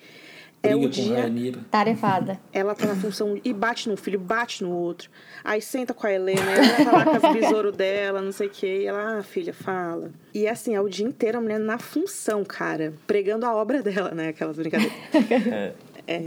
É 0.62 0.76
o 0.76 0.82
com 0.82 0.90
dia 0.90 1.22
Rainira. 1.22 1.60
Tarefada. 1.72 2.40
ela 2.52 2.76
tá 2.76 2.86
na 2.86 2.96
função 2.96 3.40
e 3.44 3.54
bate 3.54 3.88
num 3.88 3.96
filho, 3.96 4.20
bate 4.20 4.64
no 4.64 4.76
outro. 4.76 5.10
Aí 5.44 5.62
senta 5.62 5.94
com 5.94 6.06
a 6.06 6.12
Helena, 6.12 6.42
a 6.42 6.58
Helena 6.58 6.86
tá 6.86 6.92
lá 6.92 7.06
com 7.06 7.28
as 7.28 7.34
besouros 7.34 7.76
dela, 7.76 8.22
não 8.22 8.32
sei 8.32 8.48
o 8.48 8.50
quê. 8.50 8.82
E 8.82 8.86
ela, 8.88 9.20
ah, 9.20 9.24
filha, 9.24 9.54
fala. 9.54 10.12
E 10.34 10.48
assim, 10.48 10.76
é 10.76 10.82
o 10.82 10.90
dia 10.90 11.06
inteiro 11.06 11.38
a 11.38 11.42
mulher 11.42 11.60
na 11.60 11.80
função, 11.80 12.44
cara. 12.44 12.94
Pregando 13.08 13.46
a 13.46 13.56
obra 13.56 13.82
dela, 13.82 14.12
né? 14.12 14.30
Aquelas 14.30 14.58
brincadeiras. 14.58 14.94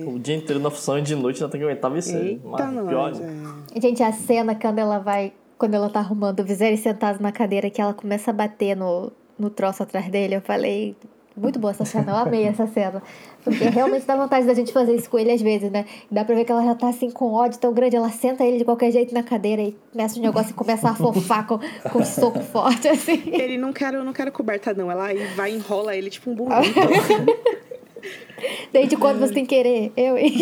O 0.07 0.19
dia 0.19 0.37
inteiro 0.37 0.61
na 0.61 0.71
função 0.71 0.99
e 0.99 1.03
de 1.03 1.17
noite 1.17 1.43
ainda 1.43 1.51
tem 1.51 1.61
que 1.61 1.67
aguentar 1.67 1.91
vencer. 1.91 2.25
Eita, 2.25 2.71
nós. 2.71 3.21
É. 3.21 3.81
Gente, 3.81 4.03
a 4.03 4.13
cena 4.13 4.55
quando 4.55 4.79
ela 4.79 4.99
vai. 4.99 5.33
Quando 5.59 5.75
ela 5.75 5.91
tá 5.91 6.01
arrumando 6.01 6.41
o 6.41 6.45
Viserys 6.45 6.81
sentado 6.81 7.21
na 7.21 7.33
cadeira, 7.33 7.71
que 7.71 7.81
ela 7.81 7.95
começa 7.95 8.31
a 8.31 8.35
bater 8.35 8.77
no, 8.77 9.13
no 9.39 9.51
troço 9.51 9.83
atrás 9.83 10.09
dele, 10.09 10.37
eu 10.37 10.41
falei. 10.41 10.97
Muito 11.37 11.59
boa 11.59 11.71
essa 11.71 11.85
cena, 11.85 12.13
eu 12.13 12.17
amei 12.17 12.45
essa 12.45 12.67
cena. 12.67 13.03
Porque 13.43 13.65
realmente 13.65 14.07
dá 14.07 14.15
vontade 14.17 14.47
da 14.47 14.55
gente 14.55 14.73
fazer 14.73 14.95
isso 14.95 15.09
com 15.09 15.19
ele 15.19 15.33
às 15.33 15.41
vezes, 15.41 15.71
né? 15.71 15.87
Dá 16.11 16.25
pra 16.25 16.35
ver 16.35 16.45
que 16.45 16.53
ela 16.53 16.65
já 16.65 16.75
tá 16.75 16.89
assim 16.89 17.11
com 17.11 17.33
ódio 17.33 17.59
tão 17.59 17.73
grande, 17.73 17.97
ela 17.97 18.11
senta 18.11 18.45
ele 18.45 18.59
de 18.59 18.65
qualquer 18.65 18.91
jeito 18.91 19.15
na 19.15 19.23
cadeira 19.23 19.63
e 19.63 19.77
começa 19.93 20.19
um 20.19 20.23
negócio 20.23 20.51
e 20.51 20.55
começa 20.55 20.91
a 20.91 20.95
fofar 20.95 21.47
com, 21.47 21.59
com 21.91 21.99
um 21.99 22.05
soco 22.05 22.41
forte, 22.41 22.89
assim. 22.89 23.23
Ele 23.27 23.57
não 23.57 23.73
quer, 23.73 23.95
eu 23.95 24.05
não 24.05 24.13
quero 24.13 24.31
coberta, 24.31 24.75
não. 24.75 24.91
Ela 24.91 25.07
aí 25.07 25.27
vai 25.35 25.53
e 25.53 25.57
enrola 25.57 25.97
ele 25.97 26.11
tipo 26.11 26.31
um 26.31 26.35
burrito. 26.35 26.53
Desde 28.73 28.97
quando 28.97 29.21
você 29.21 29.33
tem 29.33 29.47
querer? 29.47 29.93
Eu, 29.97 30.17
hein? 30.19 30.33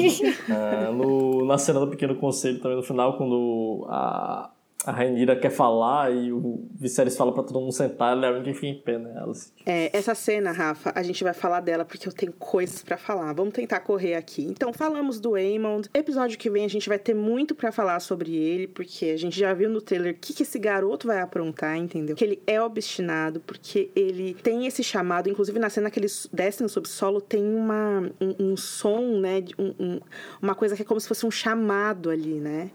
É, 0.49 0.91
no, 0.91 1.45
na 1.45 1.59
cena 1.59 1.81
do 1.81 1.89
Pequeno 1.89 2.15
Conselho 2.17 2.59
também, 2.59 2.77
no 2.77 2.83
final, 2.83 3.17
quando 3.17 3.87
a, 3.89 4.51
a 4.87 4.93
Rainira 4.93 5.37
quer 5.37 5.51
falar 5.51 6.11
e 6.13 6.33
o 6.33 6.65
Viserys 6.75 7.17
fala 7.17 7.33
pra 7.33 7.43
todo 7.43 7.61
mundo 7.61 7.73
sentar, 7.73 8.13
ela 8.13 8.27
é 8.27 8.29
a 8.31 8.33
única 8.33 8.47
que 8.53 8.55
fica 8.55 8.67
em 8.67 8.81
pé, 8.81 8.99
né? 8.99 9.13
Ela, 9.17 9.31
assim, 9.33 9.51
É, 9.67 9.97
essa 9.97 10.15
cena, 10.15 10.53
Rafa, 10.53 10.91
a 10.95 11.03
gente 11.03 11.23
vai 11.23 11.35
falar 11.35 11.61
dela 11.61 11.85
porque 11.85 12.09
eu 12.09 12.13
tenho 12.13 12.33
coisas 12.33 12.83
pra 12.83 12.97
falar. 12.97 13.33
Vamos 13.35 13.53
tentar 13.53 13.81
correr 13.81 14.15
aqui. 14.15 14.43
Então, 14.45 14.73
falamos 14.73 15.21
do 15.21 15.35
Aemond. 15.35 15.89
Episódio 15.93 16.39
que 16.39 16.49
vem 16.49 16.65
a 16.65 16.69
gente 16.69 16.89
vai 16.89 16.99
ter 16.99 17.15
muito 17.15 17.55
pra 17.55 17.71
falar 17.71 18.01
sobre 18.01 18.35
ele, 18.35 18.67
porque 18.69 19.07
a 19.07 19.19
gente 19.19 19.39
já 19.39 19.53
viu 19.53 19.69
no 19.69 19.83
trailer 19.83 20.15
o 20.15 20.17
que, 20.19 20.33
que 20.33 20.43
esse 20.45 20.59
garoto 20.59 21.07
vai 21.09 21.21
aprontar, 21.21 21.77
entendeu? 21.77 22.17
Que 22.17 22.25
ele 22.25 22.43
é 22.47 22.61
obstinado, 22.63 23.41
porque 23.41 23.91
ele 23.95 24.35
tem 24.43 24.67
esse 24.67 24.83
chamado. 24.83 25.29
Inclusive, 25.29 25.59
na 25.59 25.69
cena 25.69 25.91
que 25.91 26.01
ele 26.01 26.09
desce 26.33 26.63
no 26.63 26.69
subsolo, 26.71 27.21
tem 27.21 27.45
uma, 27.45 28.11
um, 28.21 28.53
um 28.53 28.57
som, 28.57 29.19
né? 29.21 29.45
um- 29.59 29.75
um- 29.79 30.01
uma 30.41 30.55
coisa 30.55 30.75
que 30.75 30.83
é 30.83 30.85
como 30.85 30.99
se 31.01 31.07
fosse 31.07 31.27
um 31.27 31.31
chamado 31.31 32.09
ali, 32.09 32.41
né? 32.41 32.71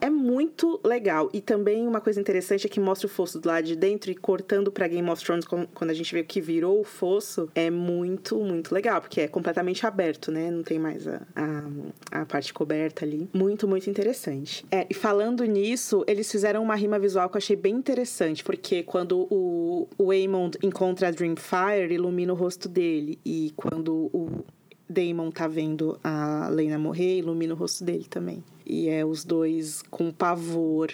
É 0.00 0.08
muito 0.08 0.80
legal. 0.84 1.28
E 1.32 1.41
também 1.42 1.86
uma 1.86 2.00
coisa 2.00 2.20
interessante 2.20 2.66
é 2.66 2.70
que 2.70 2.80
mostra 2.80 3.06
o 3.06 3.10
fosso 3.10 3.38
do 3.38 3.48
lado 3.48 3.64
de 3.64 3.76
dentro 3.76 4.10
e 4.10 4.14
cortando 4.14 4.72
pra 4.72 4.88
Game 4.88 5.08
of 5.10 5.22
Thrones 5.24 5.44
quando 5.46 5.90
a 5.90 5.94
gente 5.94 6.12
vê 6.14 6.20
o 6.20 6.24
que 6.24 6.40
virou 6.40 6.80
o 6.80 6.84
fosso, 6.84 7.48
é 7.54 7.70
muito, 7.70 8.38
muito 8.38 8.72
legal, 8.72 9.00
porque 9.00 9.20
é 9.20 9.28
completamente 9.28 9.86
aberto, 9.86 10.30
né? 10.30 10.50
Não 10.50 10.62
tem 10.62 10.78
mais 10.78 11.06
a, 11.06 11.22
a, 11.34 12.20
a 12.22 12.26
parte 12.26 12.54
coberta 12.54 13.04
ali. 13.04 13.28
Muito, 13.32 13.68
muito 13.68 13.90
interessante. 13.90 14.64
É, 14.70 14.86
e 14.88 14.94
falando 14.94 15.44
nisso, 15.44 16.04
eles 16.06 16.30
fizeram 16.30 16.62
uma 16.62 16.74
rima 16.74 16.98
visual 16.98 17.28
que 17.28 17.36
eu 17.36 17.38
achei 17.38 17.56
bem 17.56 17.74
interessante, 17.74 18.44
porque 18.44 18.82
quando 18.82 19.26
o, 19.30 19.88
o 19.98 20.10
Aemond 20.10 20.58
encontra 20.62 21.08
a 21.08 21.10
Dreamfire, 21.10 21.92
ilumina 21.92 22.32
o 22.32 22.36
rosto 22.36 22.68
dele. 22.68 23.18
E 23.24 23.52
quando 23.56 24.10
o 24.12 24.44
Daemon 24.88 25.30
tá 25.30 25.48
vendo 25.48 25.98
a 26.02 26.48
Lena 26.50 26.78
morrer, 26.78 27.18
ilumina 27.18 27.54
o 27.54 27.56
rosto 27.56 27.84
dele 27.84 28.06
também. 28.08 28.44
E 28.64 28.88
é 28.88 29.04
os 29.04 29.24
dois 29.24 29.82
com 29.90 30.10
pavor 30.10 30.92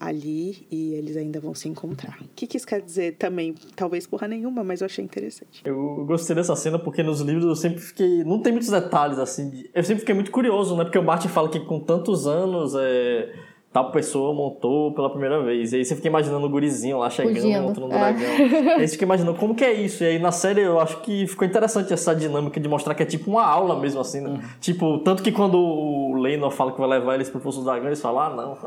ali 0.00 0.66
e 0.70 0.94
eles 0.94 1.16
ainda 1.16 1.40
vão 1.40 1.54
se 1.54 1.68
encontrar. 1.68 2.18
O 2.20 2.28
que, 2.34 2.46
que 2.46 2.56
isso 2.56 2.66
quer 2.66 2.80
dizer 2.80 3.16
também? 3.16 3.54
Talvez 3.74 4.06
porra 4.06 4.28
nenhuma, 4.28 4.62
mas 4.62 4.80
eu 4.80 4.86
achei 4.86 5.04
interessante. 5.04 5.62
Eu 5.64 6.04
gostei 6.06 6.36
dessa 6.36 6.54
cena 6.54 6.78
porque 6.78 7.02
nos 7.02 7.20
livros 7.20 7.44
eu 7.44 7.56
sempre 7.56 7.80
fiquei. 7.80 8.24
Não 8.24 8.40
tem 8.40 8.52
muitos 8.52 8.70
detalhes, 8.70 9.18
assim. 9.18 9.64
Eu 9.74 9.82
sempre 9.82 10.00
fiquei 10.00 10.14
muito 10.14 10.30
curioso, 10.30 10.76
né? 10.76 10.84
Porque 10.84 10.98
o 10.98 11.02
Martin 11.02 11.28
fala 11.28 11.48
que 11.48 11.60
com 11.60 11.80
tantos 11.80 12.26
anos 12.26 12.74
é, 12.76 13.32
tal 13.72 13.90
pessoa 13.92 14.34
montou 14.34 14.92
pela 14.92 15.10
primeira 15.10 15.42
vez. 15.42 15.72
E 15.72 15.76
aí 15.76 15.84
você 15.84 15.94
fica 15.94 16.08
imaginando 16.08 16.46
o 16.46 16.48
gurizinho 16.48 16.98
lá 16.98 17.10
chegando, 17.10 17.34
Fugindo, 17.34 17.62
montando 17.62 17.86
um 17.86 17.92
é. 17.92 17.98
dragão. 17.98 18.38
E 18.78 18.80
aí 18.80 18.88
você 18.88 18.92
fica 18.94 19.04
imaginando 19.04 19.38
como 19.38 19.54
que 19.54 19.64
é 19.64 19.72
isso. 19.72 20.02
E 20.02 20.06
aí 20.06 20.18
na 20.18 20.32
série 20.32 20.62
eu 20.62 20.80
acho 20.80 21.00
que 21.00 21.26
ficou 21.26 21.46
interessante 21.46 21.92
essa 21.92 22.14
dinâmica 22.14 22.58
de 22.58 22.68
mostrar 22.68 22.94
que 22.94 23.02
é 23.02 23.06
tipo 23.06 23.30
uma 23.30 23.44
aula 23.44 23.78
mesmo, 23.78 24.00
assim, 24.00 24.20
né? 24.20 24.40
Tipo, 24.60 24.98
tanto 24.98 25.22
que 25.22 25.30
quando 25.30 26.07
o 26.18 26.20
Leinor 26.20 26.50
fala 26.50 26.72
que 26.72 26.78
vai 26.78 26.88
levar 26.88 27.14
eles 27.14 27.30
pro 27.30 27.40
Fosso 27.40 27.60
do 27.60 27.64
Dragão, 27.64 27.86
eles 27.86 28.00
falam, 28.00 28.20
ah, 28.20 28.30
não. 28.30 28.58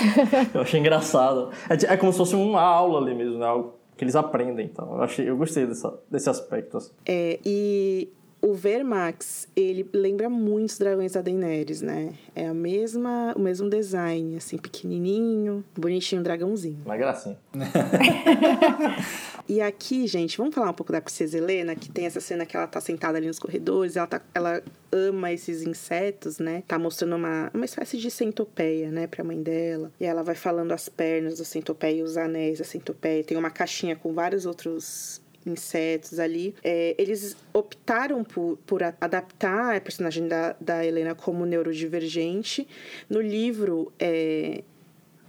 eu 0.54 0.62
achei 0.62 0.80
engraçado. 0.80 1.50
É, 1.68 1.94
é 1.94 1.96
como 1.96 2.10
se 2.12 2.18
fosse 2.18 2.34
uma 2.34 2.62
aula 2.62 3.00
ali 3.00 3.14
mesmo, 3.14 3.38
né? 3.38 3.46
Algo 3.46 3.74
que 3.96 4.04
eles 4.04 4.16
aprendem. 4.16 4.66
Então, 4.66 4.96
eu, 4.96 5.02
achei, 5.02 5.28
eu 5.28 5.36
gostei 5.36 5.66
dessa, 5.66 5.98
desse 6.10 6.28
aspecto. 6.28 6.78
Assim. 6.78 6.92
É, 7.06 7.38
e 7.44 8.08
o 8.44 8.52
Vermax, 8.52 9.48
ele 9.56 9.88
lembra 9.90 10.28
muito 10.28 10.68
os 10.68 10.78
dragões 10.78 11.12
da 11.12 11.22
Daenerys, 11.22 11.80
né? 11.80 12.12
É 12.34 12.46
a 12.46 12.52
mesma, 12.52 13.32
o 13.34 13.40
mesmo 13.40 13.70
design, 13.70 14.36
assim, 14.36 14.58
pequenininho, 14.58 15.64
bonitinho, 15.74 16.22
dragãozinho. 16.22 16.82
Uma 16.84 16.96
gracinha. 16.96 17.38
E 19.46 19.60
aqui, 19.60 20.06
gente, 20.06 20.38
vamos 20.38 20.54
falar 20.54 20.70
um 20.70 20.74
pouco 20.74 20.90
da 20.90 21.02
princesa 21.02 21.36
Helena, 21.36 21.76
que 21.76 21.90
tem 21.90 22.06
essa 22.06 22.18
cena 22.18 22.46
que 22.46 22.56
ela 22.56 22.66
tá 22.66 22.80
sentada 22.80 23.18
ali 23.18 23.26
nos 23.26 23.38
corredores, 23.38 23.94
ela, 23.94 24.06
tá, 24.06 24.22
ela 24.34 24.62
ama 24.90 25.32
esses 25.32 25.60
insetos, 25.62 26.38
né? 26.38 26.62
Tá 26.66 26.78
mostrando 26.78 27.14
uma, 27.14 27.50
uma 27.52 27.66
espécie 27.66 27.98
de 27.98 28.10
centopeia, 28.10 28.90
né, 28.90 29.06
pra 29.06 29.22
mãe 29.22 29.42
dela. 29.42 29.92
E 30.00 30.06
ela 30.06 30.22
vai 30.22 30.34
falando 30.34 30.72
as 30.72 30.88
pernas 30.88 31.38
da 31.38 31.44
centopeia 31.44 31.98
e 31.98 32.02
os 32.02 32.16
anéis 32.16 32.58
da 32.58 32.64
centopeia. 32.64 33.22
Tem 33.22 33.36
uma 33.36 33.50
caixinha 33.50 33.94
com 33.94 34.14
vários 34.14 34.46
outros 34.46 35.20
insetos 35.46 36.18
ali. 36.18 36.54
É, 36.62 36.94
eles 36.98 37.36
optaram 37.52 38.24
por, 38.24 38.58
por 38.66 38.82
adaptar 38.82 39.76
a 39.76 39.80
personagem 39.80 40.26
da, 40.26 40.54
da 40.60 40.84
Helena 40.84 41.14
como 41.14 41.44
neurodivergente. 41.44 42.66
No 43.08 43.20
livro, 43.20 43.92
é, 43.98 44.62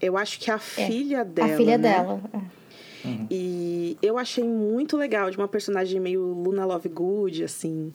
eu 0.01 0.17
acho 0.17 0.39
que 0.39 0.51
a 0.51 0.59
filha 0.59 1.23
dela. 1.23 1.53
a 1.53 1.57
filha 1.57 1.77
né? 1.77 1.89
dela. 1.89 2.21
é. 2.33 2.65
E 3.29 3.97
eu 4.01 4.17
achei 4.17 4.43
muito 4.43 4.97
legal, 4.97 5.29
de 5.29 5.37
uma 5.37 5.47
personagem 5.47 5.99
meio 5.99 6.21
Luna 6.21 6.65
Lovegood, 6.65 7.43
assim. 7.43 7.93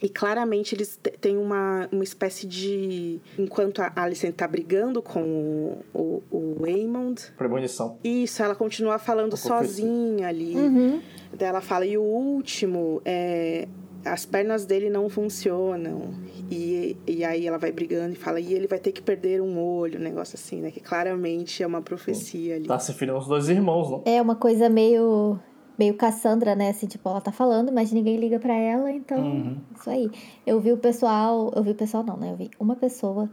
E 0.00 0.08
claramente 0.08 0.74
eles 0.74 0.98
têm 1.20 1.36
uma, 1.36 1.88
uma 1.90 2.04
espécie 2.04 2.46
de. 2.46 3.20
Enquanto 3.38 3.80
a 3.80 3.92
Alicent 3.96 4.34
tá 4.34 4.46
brigando 4.46 5.02
com 5.02 5.22
o, 5.22 5.84
o, 5.92 6.22
o 6.30 6.64
Aemond, 6.64 7.20
Premonição. 7.36 7.98
isso, 8.04 8.42
ela 8.42 8.54
continua 8.54 8.98
falando 8.98 9.36
sozinha 9.36 10.28
ali. 10.28 10.54
Uhum. 10.54 11.00
Daí 11.36 11.48
ela 11.48 11.60
fala, 11.60 11.84
e 11.84 11.98
o 11.98 12.02
último, 12.02 13.02
é, 13.04 13.66
as 14.04 14.24
pernas 14.24 14.64
dele 14.64 14.88
não 14.88 15.08
funcionam. 15.08 16.14
E, 16.50 16.96
e 17.06 17.24
aí 17.24 17.46
ela 17.46 17.58
vai 17.58 17.72
brigando 17.72 18.12
e 18.12 18.16
fala, 18.16 18.40
e 18.40 18.54
ele 18.54 18.66
vai 18.66 18.78
ter 18.78 18.92
que 18.92 19.02
perder 19.02 19.42
um 19.42 19.58
olho, 19.60 19.98
um 19.98 20.02
negócio 20.02 20.36
assim, 20.36 20.60
né? 20.60 20.70
Que 20.70 20.80
claramente 20.80 21.62
é 21.62 21.66
uma 21.66 21.82
profecia 21.82 22.56
ali. 22.56 22.66
Tá 22.66 22.78
se 22.78 22.92
referindo 22.92 23.16
aos 23.16 23.26
dois 23.26 23.48
irmãos, 23.48 23.90
não? 23.90 24.02
É 24.06 24.22
uma 24.22 24.36
coisa 24.36 24.68
meio. 24.68 25.38
Meio 25.78 25.94
Cassandra, 25.94 26.54
né? 26.56 26.70
Assim, 26.70 26.86
tipo, 26.86 27.08
ela 27.08 27.20
tá 27.20 27.30
falando, 27.30 27.72
mas 27.72 27.92
ninguém 27.92 28.16
liga 28.16 28.38
pra 28.38 28.54
ela, 28.54 28.90
então. 28.90 29.56
Isso 29.78 29.88
aí. 29.88 30.10
Eu 30.46 30.58
vi 30.60 30.72
o 30.72 30.76
pessoal. 30.76 31.52
Eu 31.54 31.62
vi 31.62 31.70
o 31.70 31.74
pessoal, 31.74 32.02
não, 32.02 32.16
né? 32.16 32.32
Eu 32.32 32.36
vi 32.36 32.50
uma 32.58 32.74
pessoa 32.74 33.30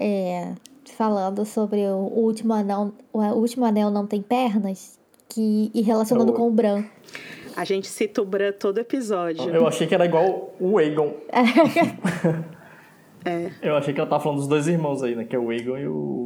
é, 0.00 0.54
falando 0.96 1.44
sobre 1.44 1.86
o, 1.86 1.96
o 1.96 2.20
último 2.20 2.54
anel. 2.54 2.92
O 3.12 3.20
último 3.20 3.64
anel 3.64 3.90
não 3.90 4.06
tem 4.06 4.22
pernas. 4.22 4.98
Que, 5.28 5.70
e 5.74 5.82
relacionando 5.82 6.32
É 6.32 6.34
com 6.34 6.48
o 6.48 6.50
Bran. 6.50 6.84
A 7.54 7.62
gente 7.62 7.86
cita 7.86 8.22
o 8.22 8.24
Bran 8.24 8.52
todo 8.52 8.78
episódio. 8.78 9.50
Eu 9.50 9.66
achei 9.66 9.86
que 9.86 9.94
era 9.94 10.06
igual 10.06 10.54
o 10.58 10.78
Aegon. 10.78 11.12
É. 13.24 13.50
Eu 13.62 13.76
achei 13.76 13.92
que 13.92 14.00
ela 14.00 14.08
tava 14.08 14.22
falando 14.22 14.38
dos 14.38 14.48
dois 14.48 14.66
irmãos 14.68 15.02
aí, 15.02 15.14
né? 15.16 15.24
Que 15.24 15.34
é 15.36 15.38
o 15.38 15.50
Aegon 15.50 15.78
e 15.78 15.86
o 15.88 16.18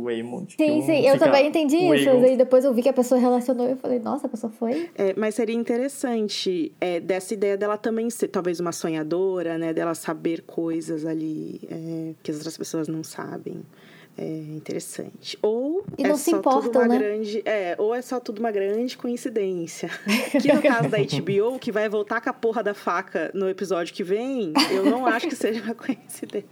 que 0.46 0.56
Sim, 0.56 0.78
um 0.78 0.82
sim, 0.86 1.06
eu 1.06 1.14
fica- 1.14 1.24
também 1.26 1.46
entendi 1.48 1.76
isso. 1.76 2.10
Aegon- 2.10 2.26
E 2.26 2.36
depois 2.36 2.64
eu 2.64 2.74
vi 2.74 2.82
que 2.82 2.88
a 2.88 2.92
pessoa 2.92 3.18
relacionou 3.20 3.66
e 3.66 3.70
eu 3.72 3.76
falei, 3.76 3.98
nossa, 3.98 4.26
a 4.26 4.30
pessoa 4.30 4.52
foi. 4.52 4.90
É, 4.96 5.14
mas 5.16 5.34
seria 5.34 5.54
interessante 5.56 6.72
é, 6.80 7.00
dessa 7.00 7.32
ideia 7.34 7.56
dela 7.56 7.76
também 7.78 8.10
ser 8.10 8.28
talvez 8.28 8.60
uma 8.60 8.72
sonhadora, 8.72 9.56
né? 9.58 9.72
Dela 9.72 9.94
saber 9.94 10.42
coisas 10.42 11.06
ali 11.06 11.60
é, 11.70 12.14
que 12.22 12.30
as 12.30 12.38
outras 12.38 12.56
pessoas 12.58 12.88
não 12.88 13.02
sabem. 13.04 13.62
É 14.18 14.24
interessante. 14.54 15.38
Ou 15.40 15.82
E 15.96 16.04
é 16.04 16.08
não 16.08 16.16
se 16.16 16.30
só 16.32 16.36
tudo 16.42 16.58
importam, 16.68 16.82
uma 16.82 16.88
né? 16.88 16.98
grande. 16.98 17.42
É, 17.46 17.74
ou 17.78 17.94
é 17.94 18.02
só 18.02 18.20
tudo 18.20 18.40
uma 18.40 18.50
grande 18.50 18.98
coincidência. 18.98 19.88
que 20.42 20.52
no 20.52 20.60
caso 20.60 20.88
da 20.90 20.98
HBO, 20.98 21.58
que 21.58 21.72
vai 21.72 21.88
voltar 21.88 22.20
com 22.20 22.28
a 22.28 22.32
porra 22.34 22.62
da 22.62 22.74
faca 22.74 23.30
no 23.32 23.48
episódio 23.48 23.94
que 23.94 24.04
vem, 24.04 24.52
eu 24.70 24.84
não 24.84 25.06
acho 25.06 25.28
que 25.28 25.34
seja 25.34 25.62
uma 25.62 25.74
coincidência. 25.74 26.44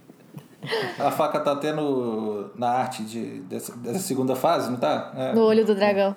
A 0.99 1.11
faca 1.11 1.39
tá 1.39 1.53
até 1.53 1.73
no, 1.73 2.49
na 2.55 2.69
arte 2.69 3.03
de, 3.03 3.39
dessa, 3.41 3.75
dessa 3.77 3.99
segunda 3.99 4.35
fase, 4.35 4.69
não 4.69 4.77
tá? 4.77 5.11
É. 5.15 5.33
No 5.33 5.43
olho 5.43 5.65
do 5.65 5.73
dragão. 5.73 6.15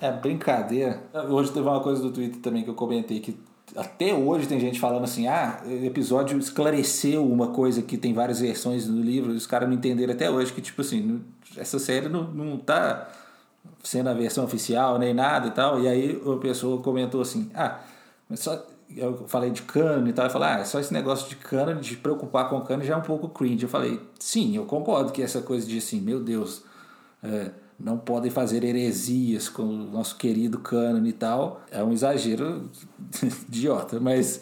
É 0.00 0.10
brincadeira. 0.10 1.02
Hoje 1.28 1.52
teve 1.52 1.66
uma 1.66 1.80
coisa 1.80 2.02
do 2.02 2.10
Twitter 2.10 2.40
também 2.40 2.62
que 2.62 2.70
eu 2.70 2.74
comentei 2.74 3.20
que 3.20 3.38
até 3.76 4.14
hoje 4.14 4.46
tem 4.46 4.58
gente 4.58 4.80
falando 4.80 5.04
assim: 5.04 5.26
ah, 5.26 5.60
o 5.66 5.84
episódio 5.84 6.38
esclareceu 6.38 7.26
uma 7.26 7.48
coisa 7.48 7.82
que 7.82 7.96
tem 7.96 8.12
várias 8.12 8.40
versões 8.40 8.86
do 8.86 9.00
livro, 9.00 9.32
e 9.32 9.36
os 9.36 9.46
caras 9.46 9.68
não 9.68 9.76
entenderam 9.76 10.12
até 10.12 10.30
hoje 10.30 10.52
que, 10.52 10.60
tipo 10.60 10.80
assim, 10.80 11.20
essa 11.56 11.78
série 11.78 12.08
não, 12.08 12.24
não 12.24 12.56
tá 12.56 13.08
sendo 13.82 14.08
a 14.08 14.14
versão 14.14 14.44
oficial 14.44 14.98
nem 14.98 15.12
nada 15.12 15.48
e 15.48 15.50
tal. 15.50 15.80
E 15.80 15.88
aí 15.88 16.20
a 16.26 16.36
pessoa 16.36 16.82
comentou 16.82 17.20
assim: 17.20 17.50
ah, 17.54 17.80
mas 18.28 18.40
só. 18.40 18.64
Eu 18.96 19.26
falei 19.28 19.50
de 19.50 19.62
cano 19.62 20.08
e 20.08 20.12
tal, 20.12 20.26
eu 20.26 20.30
falei, 20.30 20.48
ah, 20.48 20.64
só 20.64 20.80
esse 20.80 20.92
negócio 20.92 21.28
de 21.28 21.36
cano, 21.36 21.80
de 21.80 21.96
preocupar 21.96 22.48
com 22.48 22.60
cano 22.62 22.82
já 22.82 22.94
é 22.94 22.96
um 22.96 23.02
pouco 23.02 23.28
cringe. 23.28 23.64
Eu 23.64 23.68
falei, 23.68 24.00
sim, 24.18 24.56
eu 24.56 24.64
concordo 24.64 25.12
que 25.12 25.22
essa 25.22 25.42
coisa 25.42 25.66
de 25.66 25.78
assim, 25.78 26.00
meu 26.00 26.20
Deus, 26.20 26.62
é, 27.22 27.50
não 27.78 27.98
podem 27.98 28.30
fazer 28.30 28.64
heresias 28.64 29.48
com 29.48 29.62
o 29.62 29.90
nosso 29.90 30.16
querido 30.16 30.58
cânone 30.58 31.10
e 31.10 31.12
tal, 31.12 31.60
é 31.70 31.82
um 31.82 31.92
exagero 31.92 32.68
idiota, 33.48 34.00
mas 34.00 34.40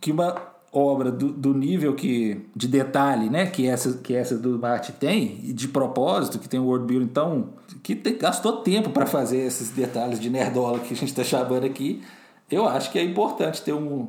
que 0.00 0.10
uma 0.10 0.34
obra 0.72 1.10
do, 1.10 1.32
do 1.32 1.54
nível 1.54 1.94
que 1.94 2.46
de 2.54 2.68
detalhe, 2.68 3.30
né, 3.30 3.46
que 3.46 3.66
essa 3.66 3.94
que 3.98 4.14
essa 4.14 4.36
do 4.36 4.58
Marte 4.58 4.92
tem 4.92 5.40
e 5.44 5.52
de 5.52 5.68
propósito, 5.68 6.38
que 6.38 6.48
tem 6.48 6.60
o 6.60 6.64
world 6.64 6.86
building 6.86 7.06
então, 7.06 7.50
que 7.82 7.94
te, 7.94 8.12
gastou 8.12 8.58
tempo 8.58 8.90
para 8.90 9.06
fazer 9.06 9.38
esses 9.38 9.70
detalhes 9.70 10.20
de 10.20 10.28
nerdola 10.28 10.78
que 10.80 10.92
a 10.92 10.96
gente 10.96 11.08
está 11.08 11.24
chamando 11.24 11.64
aqui, 11.64 12.02
eu 12.50 12.66
acho 12.66 12.90
que 12.90 12.98
é 12.98 13.02
importante 13.02 13.62
ter 13.62 13.72
um, 13.72 14.08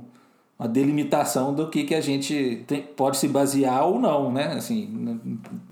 uma 0.57 0.67
delimitação 0.67 1.53
do 1.53 1.69
que, 1.69 1.83
que 1.83 1.95
a 1.95 2.01
gente 2.01 2.63
tem, 2.67 2.81
pode 2.81 3.17
se 3.17 3.27
basear 3.27 3.87
ou 3.87 3.99
não, 3.99 4.31
né? 4.31 4.53
Assim, 4.53 5.19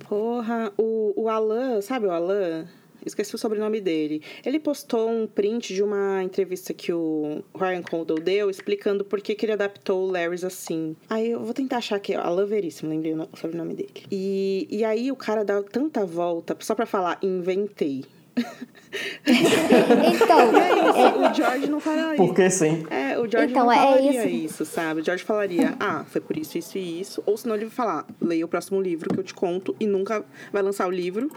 Porra, 0.07 0.71
o, 0.77 1.13
o 1.15 1.29
Alan, 1.29 1.81
sabe 1.81 2.07
o 2.07 2.11
Alan? 2.11 2.65
Esqueci 3.05 3.33
o 3.35 3.37
sobrenome 3.37 3.79
dele. 3.79 4.21
Ele 4.45 4.59
postou 4.59 5.09
um 5.09 5.27
print 5.27 5.73
de 5.73 5.81
uma 5.81 6.21
entrevista 6.23 6.73
que 6.73 6.91
o 6.91 7.41
Ryan 7.55 7.81
Condal 7.81 8.17
deu 8.17 8.49
explicando 8.49 9.05
por 9.05 9.21
que, 9.21 9.33
que 9.33 9.45
ele 9.45 9.53
adaptou 9.53 10.05
o 10.05 10.11
Larrys 10.11 10.43
assim. 10.43 10.95
Aí 11.09 11.31
eu 11.31 11.39
vou 11.39 11.53
tentar 11.53 11.77
achar 11.77 11.95
aqui, 11.95 12.15
ó, 12.15 12.21
Alan 12.21 12.45
Veríssimo, 12.45 12.89
lembrei 12.89 13.13
o 13.13 13.29
sobrenome 13.35 13.75
dele. 13.75 13.93
E, 14.11 14.67
e 14.69 14.83
aí 14.83 15.11
o 15.11 15.15
cara 15.15 15.45
dá 15.45 15.61
tanta 15.63 16.05
volta 16.05 16.55
só 16.59 16.75
pra 16.75 16.85
falar, 16.85 17.17
inventei. 17.21 18.03
Então, 19.25 20.39
é, 20.57 21.29
o 21.29 21.33
George 21.33 21.69
não 21.69 21.79
falaria. 21.79 22.17
Porque 22.17 22.49
sim. 22.49 22.85
É, 22.89 23.19
o 23.19 23.29
George 23.29 23.51
Então, 23.51 23.65
não 23.65 23.71
é 23.71 23.75
falaria 23.75 24.25
isso. 24.25 24.63
isso. 24.63 24.65
sabe? 24.65 25.01
O 25.01 25.03
George 25.03 25.23
falaria, 25.23 25.75
ah, 25.79 26.05
foi 26.07 26.21
por 26.21 26.37
isso, 26.37 26.57
isso 26.57 26.77
e 26.77 27.01
isso. 27.01 27.21
Ou 27.25 27.37
senão 27.37 27.55
ele 27.55 27.65
vai 27.65 27.73
falar, 27.73 28.07
leia 28.21 28.45
o 28.45 28.47
próximo 28.47 28.81
livro 28.81 29.13
que 29.13 29.19
eu 29.19 29.23
te 29.23 29.33
conto 29.33 29.75
e 29.79 29.85
nunca 29.85 30.23
vai 30.51 30.61
lançar 30.61 30.87
o 30.87 30.91
livro. 30.91 31.29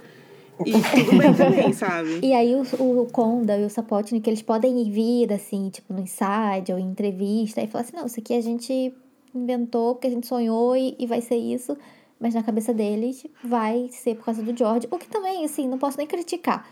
E 0.64 0.72
tudo 0.72 1.18
bem 1.18 1.34
também, 1.34 1.72
sabe? 1.74 2.20
E 2.22 2.32
aí 2.32 2.55
o, 2.55 2.62
o 3.03 3.07
Conda 3.07 3.59
e 3.59 3.64
o 3.64 3.70
Sapotnik, 3.70 4.28
eles 4.28 4.42
podem 4.42 4.90
vir, 4.90 5.32
assim, 5.32 5.70
tipo, 5.70 5.92
no 5.92 6.01
inside 6.01 6.72
ou 6.72 6.78
em 6.78 6.86
entrevista, 6.86 7.61
e 7.62 7.66
falar 7.66 7.82
assim, 7.82 7.96
não, 7.96 8.07
isso 8.07 8.20
aqui 8.20 8.34
a 8.34 8.40
gente 8.40 8.94
inventou 9.34 9.94
porque 9.94 10.07
a 10.07 10.11
gente 10.11 10.26
sonhou 10.26 10.76
e, 10.76 10.94
e 10.98 11.07
vai 11.07 11.20
ser 11.20 11.36
isso. 11.36 11.76
Mas 12.18 12.34
na 12.34 12.42
cabeça 12.42 12.74
deles 12.74 13.26
vai 13.42 13.88
ser 13.90 14.14
por 14.16 14.26
causa 14.26 14.42
do 14.42 14.55
George. 14.57 14.86
O 14.90 14.98
que 14.98 15.09
também, 15.09 15.42
assim, 15.42 15.66
não 15.66 15.78
posso 15.78 15.96
nem 15.96 16.07
criticar. 16.07 16.68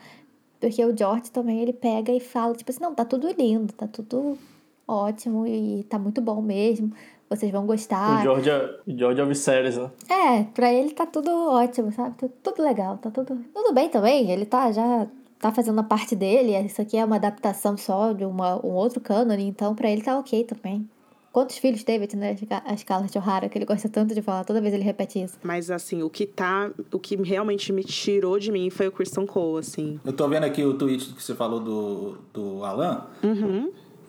Porque 0.61 0.85
o 0.85 0.97
George 0.97 1.31
também, 1.31 1.61
ele 1.61 1.73
pega 1.73 2.13
e 2.13 2.21
fala, 2.21 2.55
tipo 2.55 2.71
assim, 2.71 2.81
não, 2.83 2.95
tá 2.95 3.05
tudo 3.05 3.29
lindo, 3.33 3.73
tá 3.73 3.87
tudo 3.87 4.37
ótimo 4.87 5.47
e 5.47 5.85
tá 5.85 5.99
muito 5.99 6.21
bom 6.21 6.41
mesmo. 6.43 6.93
Vocês 7.31 7.53
vão 7.53 7.65
O 7.65 7.67
gostar. 7.67 8.23
George 8.23 8.49
é, 8.49 8.81
o 8.87 8.99
George 8.99 9.21
é 9.21 9.25
o 9.25 9.27
Viserys, 9.27 9.77
né? 9.77 9.91
É, 10.09 10.45
pra 10.45 10.73
ele 10.73 10.91
tá 10.91 11.05
tudo 11.07 11.31
ótimo, 11.31 11.93
sabe? 11.93 12.17
Tá 12.17 12.29
tudo 12.43 12.63
legal, 12.63 12.97
tá 12.97 13.11
tudo. 13.11 13.39
Tudo 13.55 13.73
bem 13.75 13.89
também, 13.91 14.31
ele 14.31 14.47
tá 14.47 14.73
já 14.73 15.07
tá 15.39 15.53
fazendo 15.53 15.79
a 15.79 15.85
parte 15.85 16.17
dele. 16.17 16.59
Isso 16.67 16.81
aqui 16.81 16.97
é 16.97 17.05
uma 17.05 17.17
adaptação 17.17 17.77
só 17.77 18.13
de 18.13 18.25
uma, 18.25 18.57
um 18.65 18.73
outro 18.73 19.01
cânone, 19.01 19.45
então 19.47 19.75
pra 19.75 19.91
ele 19.91 20.03
tá 20.03 20.19
ok 20.19 20.43
também. 20.45 20.89
Quantos 21.33 21.59
filhos 21.59 21.85
teve, 21.85 22.09
né? 22.17 22.37
A 22.65 22.77
Scarlett 22.77 23.17
O'Hara, 23.19 23.49
que 23.49 23.59
ele 23.59 23.65
gosta 23.65 23.89
tanto 23.89 24.15
de 24.15 24.23
falar, 24.23 24.45
toda 24.45 24.61
vez 24.61 24.73
ele 24.73 24.83
repete 24.83 25.23
isso. 25.23 25.39
Mas 25.43 25.71
assim, 25.71 26.03
o 26.03 26.11
que 26.11 26.27
tá. 26.27 26.71
O 26.93 26.99
que 26.99 27.17
realmente 27.17 27.73
me 27.73 27.85
tirou 27.85 28.39
de 28.39 28.51
mim 28.51 28.71
foi 28.71 28.89
o 28.89 28.93
Christian 28.93 29.27
Cole, 29.27 29.61
assim. 29.61 30.01
Eu 30.05 30.13
tô 30.13 30.27
vendo 30.29 30.45
aqui 30.45 30.65
o 30.65 30.75
tweet 30.75 31.13
que 31.13 31.23
você 31.23 31.35
falou 31.35 31.61
do, 31.61 32.19
do 32.33 32.65
Alan. 32.65 33.07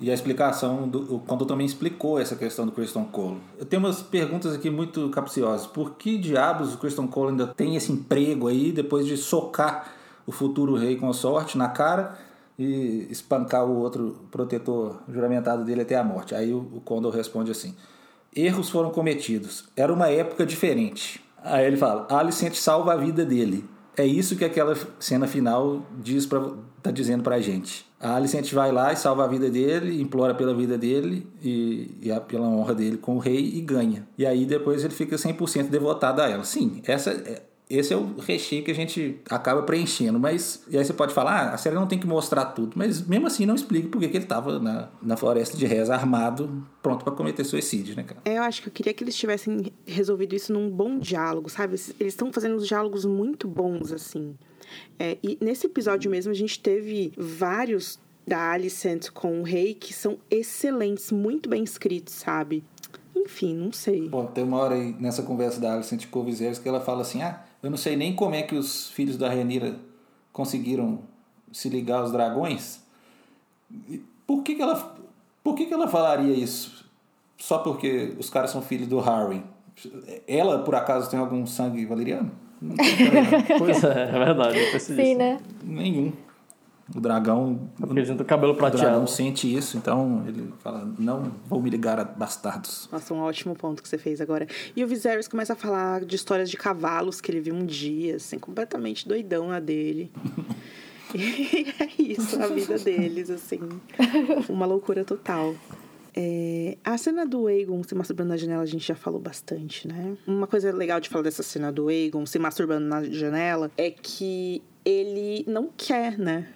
E 0.02 0.10
a 0.10 0.14
explicação, 0.14 0.88
do, 0.88 1.16
o 1.16 1.20
Condor 1.20 1.46
também 1.46 1.66
explicou 1.66 2.18
essa 2.18 2.34
questão 2.36 2.66
do 2.66 2.72
Christian 2.72 3.04
Cole. 3.04 3.38
Eu 3.58 3.66
tenho 3.66 3.84
umas 3.84 4.02
perguntas 4.02 4.54
aqui 4.54 4.70
muito 4.70 5.10
capciosas. 5.10 5.68
Por 5.68 5.96
que 5.96 6.18
diabos 6.18 6.74
o 6.74 6.78
Christian 6.78 7.08
Cole 7.08 7.32
ainda 7.32 7.48
tem 7.48 7.76
esse 7.76 7.92
emprego 7.92 8.48
aí 8.48 8.72
depois 8.72 9.06
de 9.06 9.18
socar 9.18 9.94
o 10.26 10.32
futuro 10.32 10.76
rei 10.76 10.96
consorte 10.96 11.58
na 11.58 11.68
cara 11.68 12.18
e 12.60 13.08
espancar 13.10 13.66
o 13.66 13.78
outro 13.78 14.28
protetor 14.30 15.02
juramentado 15.08 15.64
dele 15.64 15.82
até 15.82 15.96
a 15.96 16.04
morte? 16.04 16.36
Aí 16.36 16.54
o, 16.54 16.82
Condor 16.84 17.14
responde 17.14 17.50
assim: 17.50 17.74
Erros 18.36 18.70
foram 18.70 18.92
cometidos. 18.92 19.66
Era 19.76 19.92
uma 19.94 20.10
época 20.10 20.46
diferente. 20.46 21.22
Aí 21.44 21.66
ele 21.66 21.78
fala: 21.78 22.06
Alicent 22.10 22.54
salva 22.56 22.94
a 22.94 22.98
vida 22.98 23.24
dele. 23.26 23.64
É 23.98 24.06
isso 24.06 24.36
que 24.36 24.46
aquela 24.46 24.78
cena 25.00 25.28
final 25.28 25.82
diz 26.02 26.26
pra, 26.26 26.52
tá 26.82 26.90
dizendo 26.92 27.24
pra 27.24 27.40
gente. 27.42 27.86
A 28.00 28.16
Alicent 28.16 28.54
vai 28.54 28.72
lá 28.72 28.94
e 28.94 28.96
salva 28.96 29.26
a 29.26 29.28
vida 29.28 29.50
dele, 29.50 30.02
implora 30.02 30.34
pela 30.34 30.54
vida 30.54 30.78
dele 30.78 31.28
e, 31.44 31.98
e 32.02 32.10
a- 32.12 32.22
pela 32.22 32.48
honra 32.48 32.74
dele 32.74 32.96
com 32.98 33.18
o 33.18 33.20
rei 33.20 33.58
e 33.58 33.60
ganha. 33.62 34.08
E 34.18 34.26
aí 34.26 34.46
depois 34.46 34.86
ele 34.86 34.94
fica 34.94 35.18
100% 35.18 35.68
devotado 35.70 36.22
a 36.22 36.30
ela. 36.30 36.46
Sim, 36.46 36.82
essa 36.86 37.12
é- 37.12 37.42
esse 37.70 37.94
é 37.94 37.98
o 37.98 38.16
recheio 38.18 38.64
que 38.64 38.72
a 38.72 38.76
gente 38.76 39.20
acaba 39.30 39.62
preenchendo, 39.62 40.20
mas 40.20 40.64
e 40.68 40.78
aí 40.78 40.84
você 40.84 40.92
pode 40.92 41.14
falar, 41.14 41.50
ah, 41.50 41.54
a 41.54 41.58
série 41.58 41.76
não 41.76 41.86
tem 41.86 42.00
que 42.00 42.08
mostrar 42.08 42.46
tudo, 42.46 42.74
mas 42.76 43.06
mesmo 43.06 43.28
assim 43.28 43.46
não 43.46 43.54
explica 43.54 43.88
porque 43.90 44.08
que 44.08 44.18
ele 44.18 44.26
estava 44.26 44.60
na, 44.60 44.90
na 45.00 45.16
floresta 45.16 45.56
de 45.56 45.68
Reza 45.68 45.94
armado, 45.94 46.66
pronto 46.82 47.04
para 47.04 47.14
cometer 47.14 47.44
suicídio, 47.44 47.96
né, 47.96 48.02
cara? 48.02 48.22
É, 48.26 48.40
eu 48.40 48.42
acho 48.42 48.64
que 48.64 48.70
eu 48.70 48.74
queria 48.74 48.92
que 48.92 49.04
eles 49.04 49.16
tivessem 49.16 49.72
resolvido 49.86 50.36
isso 50.36 50.52
num 50.52 50.68
bom 50.68 50.98
diálogo, 50.98 51.48
sabe? 51.48 51.76
Eles 52.00 52.14
estão 52.14 52.34
fazendo 52.34 52.56
uns 52.56 52.68
diálogos 52.68 53.06
muito 53.06 53.48
bons, 53.48 53.92
assim. 53.92 54.36
É, 54.98 55.18
e 55.22 55.38
nesse 55.40 55.68
episódio 55.68 56.10
mesmo, 56.10 56.32
a 56.32 56.36
gente 56.36 56.60
teve 56.60 57.14
vários 57.16 58.00
da 58.28 58.52
Alicent 58.52 59.10
com 59.12 59.42
o 59.42 59.44
rei 59.44 59.76
que 59.76 59.94
são 59.94 60.18
excelentes, 60.30 61.12
muito 61.12 61.48
bem 61.48 61.64
escritos, 61.64 62.16
sabe? 62.16 62.64
Enfim, 63.16 63.56
não 63.56 63.72
sei. 63.72 64.08
Bom, 64.08 64.26
tem 64.26 64.44
uma 64.44 64.58
hora 64.58 64.76
aí 64.76 64.96
nessa 65.00 65.24
conversa 65.24 65.60
da 65.60 65.74
Alicent 65.74 66.08
com 66.08 66.20
o 66.20 66.24
Viserys 66.24 66.58
que 66.58 66.70
ela 66.70 66.80
fala 66.80 67.02
assim: 67.02 67.22
ah, 67.22 67.44
eu 67.62 67.70
não 67.70 67.78
sei 67.78 67.96
nem 67.96 68.16
como 68.16 68.36
é 68.36 68.42
que 68.42 68.56
os 68.56 68.90
filhos 68.90 69.18
da 69.18 69.28
Rhaenyra 69.30 69.76
conseguiram 70.32 71.00
se 71.52 71.70
ligar 71.70 72.00
aos 72.02 72.12
dragões. 72.12 72.82
Por 74.26 74.44
que, 74.44 74.56
que 74.56 74.62
ela 74.62 74.96
por 75.44 75.56
que, 75.56 75.66
que 75.66 75.74
ela 75.74 75.88
falaria 75.88 76.34
isso? 76.34 76.86
Só 77.38 77.60
porque 77.60 78.14
os 78.20 78.30
caras 78.30 78.52
são 78.52 78.62
filhos 78.62 78.88
do 78.88 79.00
Harry? 79.00 79.42
Ela, 80.28 80.60
por 80.60 80.76
acaso, 80.76 81.10
tem 81.10 81.20
algum 81.20 81.46
sangue 81.48 81.86
valeriano? 81.86 82.32
Não 82.62 82.76
tem 82.76 82.86
não. 83.50 83.58
Pois 83.58 83.84
é, 83.84 84.04
é 84.04 84.26
verdade, 84.26 84.80
Sim, 84.80 84.94
nisso. 84.94 85.18
né? 85.18 85.40
Nenhum. 85.64 86.12
O 86.96 87.00
dragão. 87.00 87.70
Porque 87.78 88.00
a 88.00 88.04
gente 88.04 88.18
tem 88.18 88.26
o 88.26 88.28
cabelo 88.28 88.54
O 88.54 88.56
dragão 88.56 88.78
prateado. 88.78 89.08
sente 89.10 89.54
isso, 89.54 89.78
então 89.78 90.24
ele 90.28 90.52
fala: 90.60 90.92
não 90.98 91.32
vou 91.48 91.62
me 91.62 91.70
ligar 91.70 92.00
a 92.00 92.04
bastardos. 92.04 92.90
Nossa, 92.92 93.14
um 93.14 93.20
ótimo 93.20 93.56
ponto 93.56 93.82
que 93.84 93.90
você 93.90 93.98
fez 93.98 94.20
agora. 94.22 94.48
E 94.76 94.84
o 94.84 94.88
Viserys 94.88 95.28
começa 95.28 95.54
a 95.54 95.56
falar 95.56 96.04
de 96.04 96.16
histórias 96.16 96.50
de 96.50 96.58
cavalos 96.58 97.22
que 97.22 97.30
ele 97.32 97.42
viu 97.42 97.54
um 97.54 97.66
dia, 97.66 98.16
assim, 98.16 98.40
completamente 98.40 99.08
doidão 99.08 99.52
a 99.52 99.60
dele. 99.60 100.12
E 101.14 101.74
é 101.80 101.90
isso, 101.98 102.40
a 102.40 102.46
vida 102.46 102.78
deles, 102.78 103.32
assim. 103.32 103.60
Uma 104.48 104.68
loucura 104.68 105.04
total. 105.04 105.56
É, 106.16 106.78
a 106.84 106.98
cena 106.98 107.26
do 107.26 107.48
Aegon 107.48 107.82
se 107.84 107.96
masturbando 107.96 108.30
na 108.30 108.38
janela 108.38 108.62
a 108.64 108.66
gente 108.66 108.88
já 108.88 108.96
falou 108.96 109.20
bastante, 109.20 109.88
né? 109.88 110.16
Uma 110.28 110.46
coisa 110.48 110.72
legal 110.72 111.00
de 111.00 111.10
falar 111.10 111.24
dessa 111.24 111.44
cena 111.44 111.72
do 111.72 111.88
Aegon 111.88 112.26
se 112.26 112.38
masturbando 112.38 112.86
na 112.86 113.04
janela 113.06 113.72
é 113.78 113.90
que 113.90 114.62
ele 114.86 115.44
não 115.48 115.70
quer, 115.76 116.18
né? 116.18 116.48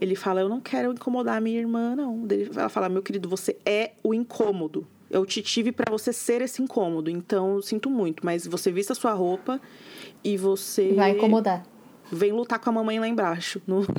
Ele 0.00 0.14
fala, 0.14 0.40
eu 0.40 0.48
não 0.48 0.60
quero 0.60 0.92
incomodar 0.92 1.36
a 1.36 1.40
minha 1.40 1.58
irmã, 1.58 1.94
não. 1.96 2.26
Ela 2.54 2.68
fala, 2.68 2.88
meu 2.88 3.02
querido, 3.02 3.28
você 3.28 3.56
é 3.64 3.92
o 4.02 4.12
incômodo. 4.12 4.86
Eu 5.10 5.24
te 5.24 5.40
tive 5.40 5.72
pra 5.72 5.90
você 5.90 6.12
ser 6.12 6.42
esse 6.42 6.60
incômodo, 6.60 7.08
então 7.08 7.54
eu 7.56 7.62
sinto 7.62 7.88
muito. 7.88 8.26
Mas 8.26 8.46
você 8.46 8.72
vista 8.72 8.92
a 8.92 8.96
sua 8.96 9.12
roupa 9.12 9.60
e 10.22 10.36
você 10.36 10.92
Vai 10.92 11.12
incomodar. 11.12 11.64
Vem 12.10 12.32
lutar 12.32 12.58
com 12.58 12.70
a 12.70 12.72
mamãe 12.72 12.98
lá 13.00 13.08
embaixo. 13.08 13.60
no- 13.66 13.86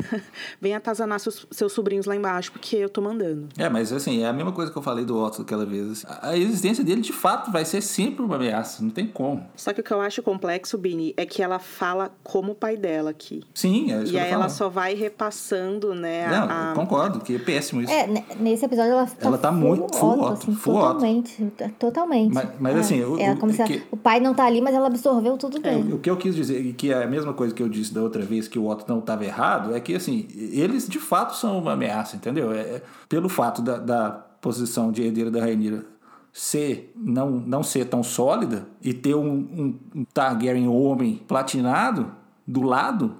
vem 0.60 0.74
atazanar 0.74 1.20
seus, 1.20 1.46
seus 1.50 1.72
sobrinhos 1.72 2.06
lá 2.06 2.14
embaixo, 2.16 2.52
porque 2.52 2.76
eu 2.76 2.88
tô 2.88 3.00
mandando. 3.00 3.48
É, 3.56 3.68
mas 3.68 3.92
assim, 3.92 4.22
é 4.22 4.26
a 4.28 4.32
mesma 4.32 4.52
coisa 4.52 4.70
que 4.70 4.78
eu 4.78 4.82
falei 4.82 5.04
do 5.04 5.18
Otto 5.18 5.42
aquela 5.42 5.64
vez. 5.66 6.04
A 6.06 6.30
a 6.30 6.36
existência 6.38 6.84
dele, 6.84 7.00
de 7.00 7.12
fato, 7.12 7.50
vai 7.50 7.64
ser 7.64 7.80
sempre 7.80 8.24
uma 8.24 8.36
ameaça. 8.36 8.82
Não 8.82 8.90
tem 8.90 9.06
como. 9.06 9.44
Só 9.56 9.72
que 9.72 9.80
o 9.80 9.84
que 9.84 9.92
eu 9.92 10.00
acho 10.00 10.22
complexo, 10.22 10.78
Bini, 10.78 11.12
é 11.16 11.26
que 11.26 11.42
ela 11.42 11.58
fala 11.58 12.10
como 12.22 12.52
o 12.52 12.54
pai 12.54 12.76
dela 12.76 13.10
aqui. 13.10 13.42
Sim, 13.54 13.92
é 13.92 14.02
isso 14.04 14.12
E 14.12 14.18
aí 14.18 14.30
ela 14.30 14.48
só 14.48 14.68
vai 14.68 14.94
repassando, 14.94 15.94
né? 15.94 16.28
Não, 16.28 16.48
a- 16.48 16.68
eu 16.70 16.74
concordo, 16.74 17.20
que 17.20 17.34
é 17.34 17.38
péssimo 17.38 17.80
isso. 17.82 17.92
É, 17.92 18.06
ne- 18.06 18.24
nesse 18.38 18.64
episódio 18.64 18.92
ela 18.92 19.06
tá, 19.06 19.26
Ela 19.26 19.38
tá 19.38 19.50
muito 19.50 19.94
full 19.96 20.10
Otto, 20.12 20.22
Otto, 20.24 20.32
assim, 20.34 20.54
full 20.54 20.74
Otto. 20.76 20.86
totalmente, 20.86 21.52
totalmente. 21.78 22.34
Mas- 22.34 22.48
mas 22.60 22.76
É, 22.76 22.80
assim, 22.80 23.02
o- 23.04 23.18
é 23.18 23.32
o- 23.32 23.36
como 23.36 23.52
se 23.52 23.62
que- 23.64 23.72
ela- 23.74 23.82
o 23.90 23.96
pai 23.96 24.20
não 24.20 24.34
tá 24.34 24.44
ali, 24.44 24.60
mas 24.60 24.74
ela 24.74 24.86
absorveu 24.86 25.36
tudo 25.36 25.56
É, 25.58 25.60
dele. 25.60 25.92
o 25.94 25.98
que 25.98 26.08
eu 26.10 26.16
quis 26.16 26.34
dizer, 26.34 26.72
que 26.74 26.92
é 26.92 27.02
a 27.02 27.06
mesma 27.06 27.29
mesma 27.30 27.34
coisa 27.34 27.54
que 27.54 27.62
eu 27.62 27.68
disse 27.68 27.94
da 27.94 28.02
outra 28.02 28.22
vez 28.22 28.48
que 28.48 28.58
o 28.58 28.68
Otto 28.68 28.84
não 28.88 28.98
estava 28.98 29.24
errado, 29.24 29.74
é 29.74 29.80
que 29.80 29.94
assim, 29.94 30.26
eles 30.34 30.88
de 30.88 30.98
fato 30.98 31.34
são 31.36 31.58
uma 31.58 31.72
ameaça, 31.72 32.16
entendeu? 32.16 32.52
É, 32.52 32.60
é, 32.60 32.82
pelo 33.08 33.28
fato 33.28 33.62
da, 33.62 33.78
da 33.78 34.10
posição 34.40 34.90
de 34.90 35.02
herdeiro 35.02 35.30
da 35.30 35.40
Rainha 35.40 35.84
ser 36.32 36.92
não, 36.96 37.30
não 37.30 37.62
ser 37.62 37.86
tão 37.86 38.02
sólida 38.02 38.66
e 38.82 38.94
ter 38.94 39.14
um, 39.14 39.28
um, 39.32 39.78
um 39.94 40.04
Targaryen 40.04 40.68
homem 40.68 41.20
platinado 41.26 42.12
do 42.46 42.62
lado, 42.62 43.16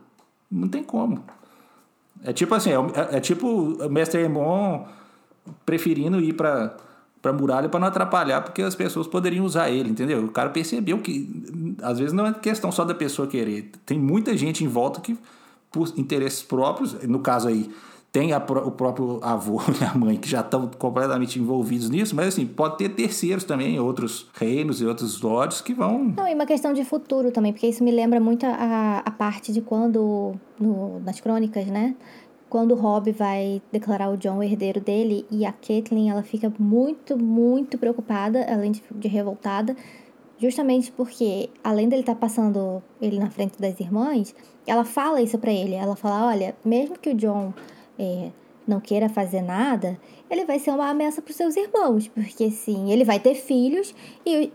não 0.51 0.69
tem 0.69 0.83
como. 0.83 1.25
É 2.23 2.33
tipo 2.33 2.55
assim, 2.55 2.71
é, 2.71 3.17
é 3.17 3.21
tipo 3.21 3.47
o 3.49 3.91
Mestre 3.91 4.23
Aemon 4.23 4.85
preferindo 5.65 6.21
ir 6.21 6.35
para 6.35 6.77
para 7.21 7.33
muralha 7.33 7.69
para 7.69 7.81
não 7.81 7.89
atrapalhar, 7.89 8.41
porque 8.41 8.63
as 8.63 8.75
pessoas 8.75 9.07
poderiam 9.07 9.45
usar 9.45 9.71
ele, 9.71 9.91
entendeu? 9.91 10.25
O 10.25 10.29
cara 10.29 10.51
percebeu 10.51 10.99
que 10.99 11.77
às 11.83 11.99
vezes 11.99 12.13
não 12.13 12.27
é 12.27 12.33
questão 12.33 12.73
só 12.73 12.85
da 12.85 12.95
pessoa 12.95 13.29
querer, 13.29 13.71
tem 13.85 13.99
muita 13.99 14.37
gente 14.37 14.65
em 14.65 14.69
volta 14.69 15.01
que 15.01 15.19
por 15.71 15.93
interesses 15.97 16.43
próprios, 16.43 16.95
no 17.05 17.21
caso 17.21 17.49
aí, 17.49 17.71
tem 18.13 18.33
a, 18.33 18.39
o 18.39 18.73
próprio 18.73 19.21
avô 19.23 19.61
e 19.81 19.85
a 19.85 19.97
mãe 19.97 20.17
que 20.17 20.29
já 20.29 20.41
estão 20.41 20.67
completamente 20.67 21.39
envolvidos 21.39 21.89
nisso, 21.89 22.15
mas 22.17 22.29
assim, 22.29 22.45
pode 22.45 22.77
ter 22.77 22.89
terceiros 22.89 23.45
também, 23.45 23.79
outros 23.79 24.29
reinos 24.35 24.81
e 24.81 24.87
outros 24.87 25.21
lords 25.21 25.61
que 25.61 25.73
vão. 25.73 26.13
Não, 26.17 26.27
e 26.27 26.35
uma 26.35 26.47
questão 26.47 26.73
de 26.73 26.85
futuro 26.85 27.31
também, 27.31 27.53
porque 27.53 27.69
isso 27.69 27.85
me 27.85 27.93
lembra 27.93 28.19
muito 28.19 28.45
a, 28.45 29.03
a 29.05 29.11
parte 29.13 29.53
de 29.53 29.61
quando, 29.61 30.35
no, 30.59 31.01
nas 31.01 31.21
crônicas, 31.21 31.67
né? 31.67 31.95
Quando 32.51 32.73
o 32.73 32.75
Robb 32.75 33.13
vai 33.13 33.63
declarar 33.71 34.11
o 34.11 34.17
John 34.17 34.39
o 34.39 34.43
herdeiro 34.43 34.81
dele 34.81 35.25
e 35.31 35.47
a 35.47 35.53
Caitlyn, 35.53 36.11
ela 36.11 36.25
fica 36.25 36.53
muito, 36.59 37.17
muito 37.17 37.79
preocupada, 37.79 38.45
além 38.53 38.73
de, 38.73 38.83
de 38.91 39.07
revoltada, 39.07 39.77
justamente 40.37 40.91
porque, 40.91 41.49
além 41.63 41.89
dele 41.89 42.03
estar 42.03 42.15
tá 42.15 42.21
passando 42.21 42.83
ele 43.01 43.21
na 43.21 43.31
frente 43.31 43.61
das 43.61 43.79
irmãs, 43.79 44.35
ela 44.67 44.85
fala 44.85 45.23
isso 45.23 45.39
para 45.39 45.53
ele. 45.53 45.75
Ela 45.75 45.95
fala: 45.95 46.27
olha, 46.27 46.57
mesmo 46.65 46.99
que 46.99 47.11
o 47.11 47.15
John 47.15 47.55
é, 47.97 48.31
não 48.67 48.81
queira 48.81 49.09
fazer 49.09 49.43
nada, 49.43 49.97
ele 50.29 50.45
vai 50.45 50.59
ser 50.59 50.73
uma 50.73 50.91
ameaça 50.91 51.23
para 51.23 51.33
seus 51.33 51.55
irmãos, 51.57 52.09
porque 52.09 52.51
sim, 52.51 52.91
ele 52.91 53.05
vai 53.05 53.21
ter 53.21 53.37
filhos 53.37 53.95
e 54.27 54.53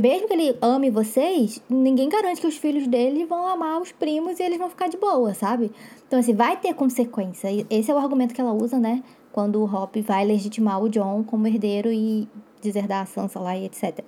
mesmo 0.00 0.28
que 0.28 0.34
ele 0.34 0.56
ame 0.60 0.90
vocês, 0.90 1.62
ninguém 1.68 2.08
garante 2.08 2.40
que 2.40 2.46
os 2.46 2.56
filhos 2.56 2.86
dele 2.86 3.24
vão 3.24 3.46
amar 3.46 3.80
os 3.80 3.92
primos 3.92 4.38
e 4.38 4.42
eles 4.42 4.58
vão 4.58 4.68
ficar 4.68 4.88
de 4.88 4.96
boa, 4.96 5.32
sabe? 5.34 5.70
Então, 6.06 6.18
assim, 6.18 6.34
vai 6.34 6.56
ter 6.56 6.74
consequência. 6.74 7.48
Esse 7.70 7.90
é 7.90 7.94
o 7.94 7.98
argumento 7.98 8.34
que 8.34 8.40
ela 8.40 8.52
usa, 8.52 8.78
né? 8.78 9.02
Quando 9.32 9.60
o 9.60 9.64
Hop 9.64 9.96
vai 9.96 10.24
legitimar 10.24 10.82
o 10.82 10.88
John 10.88 11.24
como 11.24 11.46
herdeiro 11.46 11.90
e 11.90 12.28
deserdar 12.60 13.02
a 13.02 13.06
Sansa 13.06 13.40
lá 13.40 13.56
e 13.56 13.64
etc. 13.64 14.04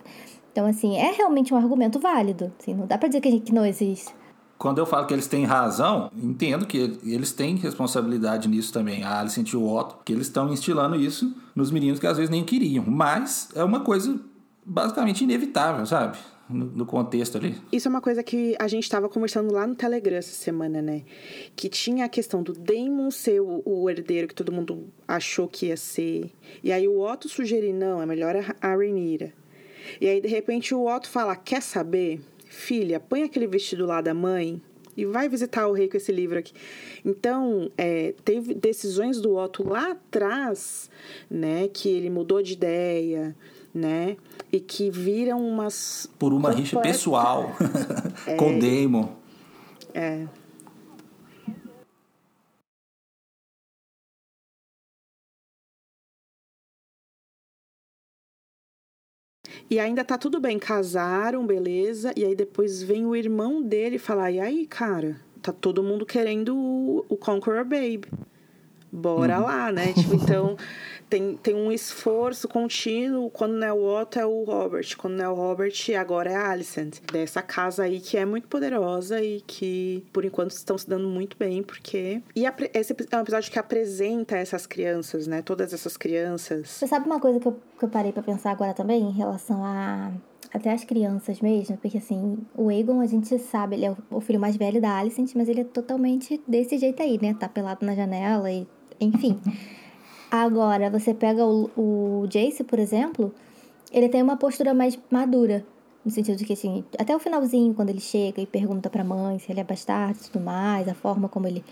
Então, 0.53 0.67
assim, 0.67 0.97
é 0.97 1.13
realmente 1.13 1.55
um 1.55 1.57
argumento 1.57 1.99
válido. 1.99 2.53
Assim, 2.59 2.75
não 2.75 2.87
dá 2.87 2.99
pra 2.99 3.09
dizer 3.09 3.21
que, 3.21 3.41
que 3.41 3.55
não 3.55 3.65
existe 3.65 4.13
quando 4.61 4.77
eu 4.77 4.85
falo 4.85 5.07
que 5.07 5.15
eles 5.15 5.27
têm 5.27 5.47
razão, 5.47 6.11
entendo 6.15 6.67
que 6.67 6.77
eles 7.03 7.33
têm 7.33 7.57
responsabilidade 7.57 8.47
nisso 8.47 8.71
também. 8.71 9.03
A 9.03 9.19
Alice 9.19 9.43
e 9.43 9.57
o 9.57 9.67
Otto, 9.67 9.97
que 10.05 10.13
eles 10.13 10.27
estão 10.27 10.53
instilando 10.53 10.97
isso 10.97 11.35
nos 11.57 11.71
meninos 11.71 11.99
que 11.99 12.07
às 12.07 12.19
vezes 12.19 12.29
nem 12.29 12.45
queriam. 12.45 12.85
Mas 12.87 13.49
é 13.55 13.65
uma 13.65 13.81
coisa 13.81 14.21
basicamente 14.73 15.25
inevitável, 15.25 15.85
sabe? 15.85 16.19
No, 16.49 16.67
no 16.67 16.87
contexto 16.87 17.39
ali. 17.39 17.57
Isso 17.71 17.87
é 17.87 17.91
uma 17.91 18.01
coisa 18.01 18.25
que 18.25 18.57
a 18.59 18.67
gente 18.67 18.83
estava 18.83 19.09
conversando 19.09 19.53
lá 19.53 19.67
no 19.67 19.75
Telegram 19.75 20.17
essa 20.17 20.33
semana, 20.33 20.83
né? 20.83 21.03
Que 21.55 21.69
tinha 21.69 22.07
a 22.07 22.09
questão 22.09 22.43
do 22.43 22.53
Damon 22.53 23.11
ser 23.11 23.41
o, 23.41 23.63
o, 23.65 23.89
herdeiro 23.89 24.27
que 24.27 24.35
todo 24.35 24.51
mundo 24.51 24.89
achou 25.07 25.47
que 25.47 25.67
ia 25.67 25.77
ser. 25.77 26.33
E 26.63 26.73
aí 26.73 26.89
o 26.89 27.01
Otto 27.01 27.29
sugerir, 27.29 27.73
não, 27.73 28.03
é 28.03 28.07
melhor 28.07 28.35
a, 28.35 28.57
a 28.61 28.75
Rhaenyra. 28.75 29.33
E 30.01 30.09
aí, 30.09 30.21
de 30.21 30.29
repente, 30.29 30.75
o 30.75 30.87
Otto 30.87 31.09
fala, 31.09 31.37
quer 31.37 31.63
saber? 31.63 32.21
filha, 32.51 32.99
põe 32.99 33.23
aquele 33.23 33.47
vestido 33.47 33.87
lá 33.87 34.01
da 34.01 34.13
mãe 34.13 34.61
e 34.97 35.07
vai 35.07 35.29
visitar 35.29 35.69
o 35.69 35.73
rei 35.73 35.89
com 35.89 35.97
esse 35.97 36.11
livro 36.11 36.39
aqui. 36.39 36.53
Então, 37.05 37.71
é, 37.79 38.13
teve 38.25 38.53
decisões 38.53 39.21
do 39.21 39.37
Otto 39.37 39.67
lá 39.67 39.93
atrás, 39.93 40.91
né, 41.31 41.69
que 41.69 41.89
ele 41.89 42.11
mudou 42.11 42.43
de 42.43 42.55
ideia, 42.55 43.35
né, 43.75 44.17
e 44.53 44.61
que 44.61 44.91
viram 44.91 45.41
umas... 45.47 46.09
Por 46.19 46.33
uma 46.33 46.51
rixa 46.51 46.81
pessoal 46.81 47.53
é, 48.27 48.35
com 48.35 48.59
Damon. 48.59 49.09
É, 49.95 50.27
E 59.71 59.79
ainda 59.79 60.05
tá 60.05 60.19
tudo 60.19 60.41
bem, 60.41 60.59
casaram, 60.59 61.47
beleza. 61.47 62.13
E 62.17 62.25
aí 62.25 62.35
depois 62.35 62.83
vem 62.83 63.07
o 63.07 63.15
irmão 63.15 63.63
dele 63.63 63.99
falar: 63.99 64.33
e 64.33 64.41
aí, 64.41 64.67
cara, 64.67 65.21
tá 65.41 65.53
todo 65.53 65.83
mundo 65.83 66.05
querendo 66.05 66.57
o, 66.57 67.07
o 67.09 67.17
Conqueror 67.17 67.65
Babe. 67.65 68.03
Bora 68.93 69.39
uhum. 69.39 69.45
lá, 69.45 69.73
né? 69.73 69.93
Tipo, 69.93 70.15
então 70.15 70.57
tem, 71.09 71.37
tem 71.37 71.55
um 71.55 71.73
esforço 71.73 72.49
contínuo. 72.49 73.31
Quando 73.31 73.55
não 73.55 73.67
é 73.67 73.73
o 73.73 73.83
Otto, 73.83 74.19
é 74.19 74.25
o 74.25 74.45
Robert. 74.45 74.97
Quando 74.97 75.15
não 75.15 75.25
é 75.25 75.29
o 75.29 75.35
Robert, 75.35 75.73
agora 75.99 76.31
é 76.31 76.37
a 76.37 76.51
Alicent. 76.51 77.01
Dessa 77.13 77.43
casa 77.43 77.83
aí 77.83 78.01
que 78.01 78.17
é 78.17 78.25
muito 78.25 78.47
poderosa 78.49 79.21
e 79.23 79.41
que, 79.41 80.05
por 80.13 80.25
enquanto, 80.25 80.53
estão 80.53 80.79
se 80.79 80.89
dando 80.89 81.09
muito 81.09 81.37
bem, 81.37 81.63
porque. 81.63 82.23
E 82.35 82.45
esse 82.73 82.97
é 83.11 83.17
um 83.17 83.21
episódio 83.21 83.51
que 83.51 83.59
apresenta 83.59 84.37
essas 84.37 84.67
crianças, 84.67 85.27
né? 85.27 85.43
Todas 85.43 85.73
essas 85.73 85.97
crianças. 85.97 86.69
Você 86.69 86.87
sabe 86.87 87.07
uma 87.07 87.21
coisa 87.21 87.41
que 87.41 87.49
eu, 87.49 87.57
que 87.79 87.85
eu 87.85 87.89
parei 87.89 88.13
para 88.13 88.23
pensar 88.23 88.53
agora 88.53 88.73
também, 88.73 89.03
em 89.03 89.13
relação 89.13 89.65
a 89.65 90.13
até 90.53 90.73
as 90.73 90.85
crianças 90.85 91.41
mesmo, 91.41 91.77
porque 91.77 91.99
assim, 91.99 92.39
o 92.57 92.73
Egon 92.73 93.01
a 93.01 93.07
gente 93.07 93.39
sabe, 93.39 93.77
ele 93.77 93.87
é 93.87 93.97
o 94.11 94.21
filho 94.21 94.41
mais 94.41 94.57
velho 94.57 94.81
da 94.81 94.97
Alicent, 94.97 95.33
mas 95.37 95.49
ele 95.49 95.61
é 95.61 95.65
totalmente 95.65 96.41
desse 96.47 96.77
jeito 96.77 97.01
aí, 97.01 97.21
né? 97.23 97.35
Tá 97.35 97.49
pelado 97.49 97.87
na 97.87 97.95
janela 97.95 98.51
e 98.51 98.67
enfim. 99.01 99.39
Agora, 100.31 100.91
você 100.91 101.13
pega 101.13 101.45
o, 101.45 101.71
o 101.77 102.27
Jace, 102.29 102.63
por 102.63 102.79
exemplo, 102.79 103.35
ele 103.91 104.09
tem 104.09 104.23
uma 104.23 104.37
postura 104.37 104.73
mais 104.73 104.99
madura. 105.11 105.65
No 106.05 106.11
sentido 106.11 106.37
de 106.37 106.45
que, 106.45 106.53
assim, 106.53 106.85
até 106.99 107.15
o 107.15 107.19
finalzinho, 107.19 107.75
quando 107.75 107.91
ele 107.91 108.01
chega 108.01 108.41
e 108.41 108.47
pergunta 108.47 108.89
pra 108.89 109.05
mãe 109.05 109.39
se 109.39 109.51
ele 109.51 109.61
é 109.61 109.65
bastardo 109.65 110.19
e 110.21 110.31
tudo 110.31 110.43
mais, 110.43 110.89
a 110.89 110.95
forma 110.95 111.29
como 111.29 111.47
ele 111.47 111.63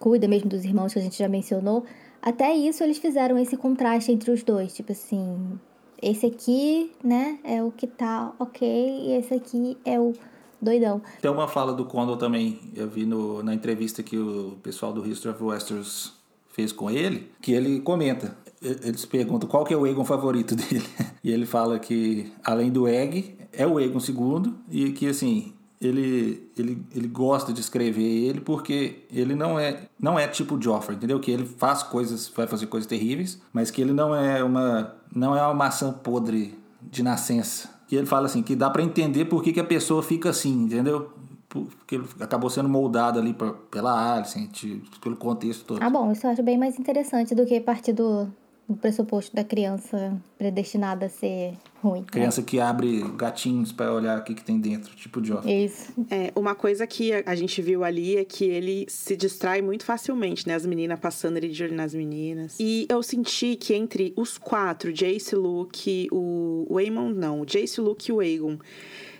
cuida 0.00 0.26
mesmo 0.26 0.48
dos 0.48 0.64
irmãos 0.64 0.92
que 0.92 0.98
a 0.98 1.02
gente 1.02 1.18
já 1.18 1.28
mencionou, 1.28 1.84
até 2.20 2.54
isso 2.54 2.82
eles 2.82 2.98
fizeram 2.98 3.38
esse 3.38 3.56
contraste 3.56 4.10
entre 4.10 4.30
os 4.30 4.42
dois. 4.42 4.74
Tipo 4.74 4.92
assim, 4.92 5.58
esse 6.02 6.26
aqui, 6.26 6.90
né, 7.04 7.38
é 7.44 7.62
o 7.62 7.70
que 7.70 7.86
tá 7.86 8.32
ok, 8.38 8.66
e 8.66 9.12
esse 9.12 9.34
aqui 9.34 9.76
é 9.84 10.00
o 10.00 10.12
doidão. 10.60 11.00
Tem 11.20 11.30
uma 11.30 11.46
fala 11.46 11.72
do 11.72 11.84
Condor 11.84 12.16
também, 12.16 12.58
eu 12.74 12.88
vi 12.88 13.06
no, 13.06 13.42
na 13.42 13.54
entrevista 13.54 14.02
que 14.02 14.18
o 14.18 14.56
pessoal 14.62 14.92
do 14.92 15.06
History 15.06 15.34
of 15.34 15.44
Westeros 15.44 16.15
fez 16.56 16.72
com 16.72 16.90
ele, 16.90 17.30
que 17.42 17.52
ele 17.52 17.80
comenta. 17.80 18.34
Eles 18.62 19.04
perguntam 19.04 19.46
qual 19.46 19.62
que 19.62 19.74
é 19.74 19.76
o 19.76 19.86
Egon 19.86 20.06
favorito 20.06 20.56
dele. 20.56 20.82
E 21.22 21.30
ele 21.30 21.44
fala 21.44 21.78
que, 21.78 22.32
além 22.42 22.70
do 22.70 22.88
Egg, 22.88 23.36
é 23.52 23.66
o 23.66 23.78
Egon 23.78 23.98
II 23.98 24.54
e 24.70 24.90
que, 24.92 25.06
assim, 25.06 25.52
ele, 25.78 26.50
ele, 26.56 26.82
ele 26.94 27.08
gosta 27.08 27.52
de 27.52 27.60
escrever 27.60 28.02
ele 28.02 28.40
porque 28.40 29.04
ele 29.12 29.34
não 29.34 29.60
é 29.60 29.82
não 30.00 30.18
é 30.18 30.26
tipo 30.26 30.60
Joffrey, 30.60 30.96
entendeu? 30.96 31.20
Que 31.20 31.30
ele 31.30 31.44
faz 31.44 31.82
coisas, 31.82 32.32
vai 32.34 32.46
fazer 32.46 32.66
coisas 32.68 32.86
terríveis, 32.86 33.38
mas 33.52 33.70
que 33.70 33.82
ele 33.82 33.92
não 33.92 34.14
é 34.14 34.42
uma 34.42 34.96
não 35.14 35.36
é 35.36 35.42
uma 35.42 35.52
maçã 35.52 35.92
podre 35.92 36.58
de 36.80 37.02
nascença. 37.02 37.76
E 37.90 37.96
ele 37.96 38.06
fala 38.06 38.26
assim 38.26 38.42
que 38.42 38.56
dá 38.56 38.70
para 38.70 38.82
entender 38.82 39.26
por 39.26 39.42
que, 39.42 39.52
que 39.52 39.60
a 39.60 39.64
pessoa 39.64 40.02
fica 40.02 40.30
assim, 40.30 40.62
entendeu? 40.64 41.12
Porque 41.48 41.96
ele 41.96 42.04
acabou 42.20 42.50
sendo 42.50 42.68
moldado 42.68 43.18
ali 43.18 43.32
pra, 43.32 43.52
pela 43.52 44.16
Alice, 44.16 44.82
pelo 45.00 45.16
contexto 45.16 45.64
todo. 45.64 45.82
Ah, 45.82 45.90
bom, 45.90 46.10
isso 46.12 46.26
eu 46.26 46.30
acho 46.30 46.42
bem 46.42 46.58
mais 46.58 46.78
interessante 46.78 47.34
do 47.34 47.46
que 47.46 47.60
partir 47.60 47.92
do, 47.92 48.28
do 48.68 48.76
pressuposto 48.76 49.34
da 49.34 49.44
criança 49.44 50.20
predestinada 50.36 51.06
a 51.06 51.08
ser 51.08 51.54
ruim. 51.82 52.00
Né? 52.00 52.06
Criança 52.10 52.40
né? 52.40 52.46
que 52.46 52.58
abre 52.58 53.02
gatinhos 53.16 53.70
para 53.70 53.92
olhar 53.92 54.18
o 54.18 54.24
que, 54.24 54.34
que 54.34 54.44
tem 54.44 54.58
dentro, 54.58 54.94
tipo 54.96 55.20
de 55.20 55.32
Isso. 55.48 55.92
É, 56.10 56.32
uma 56.34 56.54
coisa 56.54 56.86
que 56.86 57.12
a, 57.12 57.34
gente 57.34 57.62
viu 57.62 57.84
ali 57.84 58.16
é 58.16 58.24
que 58.24 58.44
ele 58.44 58.86
se 58.88 59.16
distrai 59.16 59.62
muito 59.62 59.84
facilmente, 59.84 60.46
né? 60.48 60.54
As 60.54 60.66
meninas 60.66 60.98
passando 60.98 61.36
ele 61.36 61.48
de 61.48 61.62
olho 61.62 61.74
nas 61.74 61.94
meninas. 61.94 62.56
E 62.58 62.86
eu 62.88 63.02
senti 63.02 63.56
que 63.56 63.72
entre 63.74 64.12
os 64.16 64.36
quatro, 64.36 64.92
Jace, 64.92 65.36
Luke, 65.36 66.08
o, 66.10 66.66
o 66.68 66.78
Aemon, 66.78 67.10
não, 67.10 67.40
o 67.40 67.46
Jace, 67.46 67.80
Luke 67.80 68.10
e 68.10 68.12
o 68.12 68.20
Aegon 68.20 68.58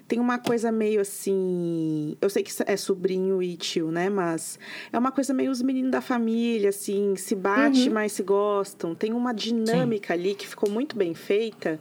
tem 0.09 0.21
uma 0.21 0.39
coisa 0.39 0.71
meio 0.71 1.01
assim. 1.01 2.17
Eu 2.21 2.31
sei 2.31 2.43
que 2.43 2.53
é 2.67 2.77
sobrinho 2.77 3.43
e 3.43 3.57
tio, 3.57 3.91
né? 3.91 4.09
Mas 4.09 4.59
é 4.93 4.99
uma 4.99 5.11
coisa 5.11 5.35
meio 5.35 5.51
os 5.51 5.63
meninos 5.63 5.91
da 5.91 6.01
família, 6.01 6.71
assim, 6.71 7.17
se 7.17 7.35
bate, 7.35 7.89
uhum. 7.89 7.95
mas 7.95 8.13
se 8.13 8.23
gostam. 8.23 8.95
Tem 8.95 9.13
uma 9.13 9.33
dinâmica 9.33 10.15
Sim. 10.15 10.21
ali 10.21 10.35
que 10.35 10.47
ficou 10.47 10.71
muito 10.71 10.97
bem 10.97 11.15
feita 11.15 11.81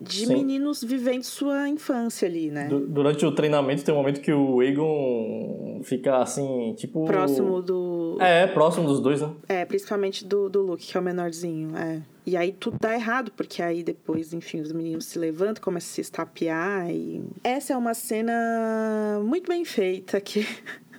de 0.00 0.26
Sim. 0.26 0.34
meninos 0.34 0.82
vivendo 0.82 1.22
sua 1.24 1.68
infância 1.68 2.26
ali, 2.26 2.50
né? 2.50 2.68
Durante 2.88 3.26
o 3.26 3.32
treinamento 3.32 3.84
tem 3.84 3.92
um 3.94 3.98
momento 3.98 4.20
que 4.20 4.32
o 4.32 4.62
Egon 4.62 5.82
fica 5.84 6.18
assim, 6.18 6.74
tipo. 6.76 7.04
Próximo 7.04 7.60
do, 7.60 8.16
É, 8.18 8.46
próximo 8.46 8.86
dos 8.86 9.00
dois, 9.00 9.20
né? 9.20 9.30
É, 9.46 9.64
principalmente 9.66 10.24
do, 10.24 10.48
do 10.48 10.62
Luke, 10.62 10.86
que 10.86 10.96
é 10.96 11.00
o 11.00 11.02
menorzinho, 11.02 11.76
é. 11.76 12.00
E 12.26 12.36
aí 12.36 12.52
tudo 12.52 12.78
dá 12.80 12.94
errado, 12.94 13.32
porque 13.32 13.62
aí 13.62 13.82
depois, 13.82 14.32
enfim, 14.32 14.60
os 14.60 14.72
meninos 14.72 15.06
se 15.06 15.18
levantam, 15.18 15.62
começam 15.62 15.90
a 15.90 15.94
se 15.94 16.00
estapear 16.00 16.90
e... 16.90 17.22
Essa 17.42 17.72
é 17.72 17.76
uma 17.76 17.94
cena 17.94 19.20
muito 19.24 19.48
bem 19.48 19.64
feita, 19.64 20.20
que... 20.20 20.46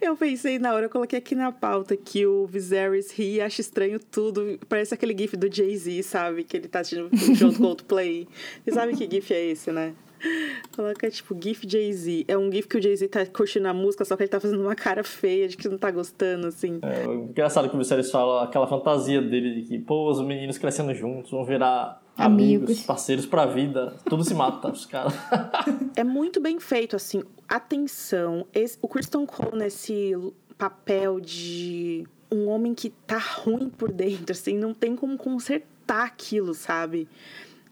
Eu 0.00 0.16
pensei 0.16 0.58
na 0.58 0.74
hora, 0.74 0.84
eu 0.84 0.90
coloquei 0.90 1.18
aqui 1.18 1.34
na 1.34 1.50
pauta 1.50 1.96
que 1.96 2.26
o 2.26 2.46
Viserys 2.46 3.10
ri 3.10 3.36
e 3.36 3.40
acha 3.40 3.62
estranho 3.62 3.98
tudo. 3.98 4.58
Parece 4.68 4.92
aquele 4.92 5.16
gif 5.16 5.34
do 5.34 5.52
Jay-Z, 5.52 6.02
sabe? 6.02 6.44
Que 6.44 6.58
ele 6.58 6.68
tá 6.68 6.80
assistindo 6.80 7.08
junto 7.34 7.56
com 7.56 7.62
o 7.62 7.68
Coldplay. 7.74 8.28
Você 8.62 8.72
sabe 8.72 8.94
que 8.94 9.08
gif 9.10 9.32
é 9.32 9.46
esse, 9.46 9.72
né? 9.72 9.94
Coloca 10.74 11.10
tipo 11.10 11.36
GIF 11.40 11.66
Jay-Z. 11.66 12.24
É 12.28 12.36
um 12.36 12.50
GIF 12.52 12.68
que 12.68 12.76
o 12.76 12.82
Jay-Z 12.82 13.08
tá 13.08 13.24
curtindo 13.26 13.66
a 13.68 13.74
música, 13.74 14.04
só 14.04 14.16
que 14.16 14.22
ele 14.22 14.28
tá 14.28 14.38
fazendo 14.38 14.60
uma 14.60 14.74
cara 14.74 15.02
feia 15.02 15.48
de 15.48 15.56
que 15.56 15.68
não 15.68 15.78
tá 15.78 15.90
gostando, 15.90 16.46
assim. 16.46 16.78
É, 16.82 17.04
engraçado 17.04 17.68
que 17.68 17.74
o 17.74 17.78
Viserys 17.78 18.10
fala 18.10 18.44
aquela 18.44 18.66
fantasia 18.66 19.22
dele 19.22 19.60
de 19.60 19.68
que, 19.68 19.78
pô, 19.78 20.10
os 20.10 20.20
meninos 20.20 20.58
crescendo 20.58 20.94
juntos 20.94 21.30
vão 21.30 21.44
virar 21.44 22.02
amigos, 22.16 22.64
Amigos. 22.70 22.82
parceiros 22.84 23.26
pra 23.26 23.46
vida. 23.46 23.94
Tudo 24.08 24.24
se 24.24 24.34
mata, 24.34 24.70
os 24.70 24.86
caras. 24.86 25.14
É 25.96 26.04
muito 26.04 26.40
bem 26.40 26.60
feito, 26.60 26.94
assim. 26.96 27.22
Atenção, 27.48 28.46
esse, 28.54 28.78
o 28.82 28.88
Kristen 28.88 29.24
Cole 29.24 29.56
nesse 29.58 30.12
papel 30.58 31.20
de 31.20 32.06
um 32.30 32.48
homem 32.48 32.74
que 32.74 32.90
tá 32.90 33.18
ruim 33.18 33.68
por 33.68 33.90
dentro, 33.92 34.32
assim, 34.32 34.58
não 34.58 34.74
tem 34.74 34.96
como 34.96 35.16
consertar 35.16 36.04
aquilo, 36.04 36.54
sabe? 36.54 37.08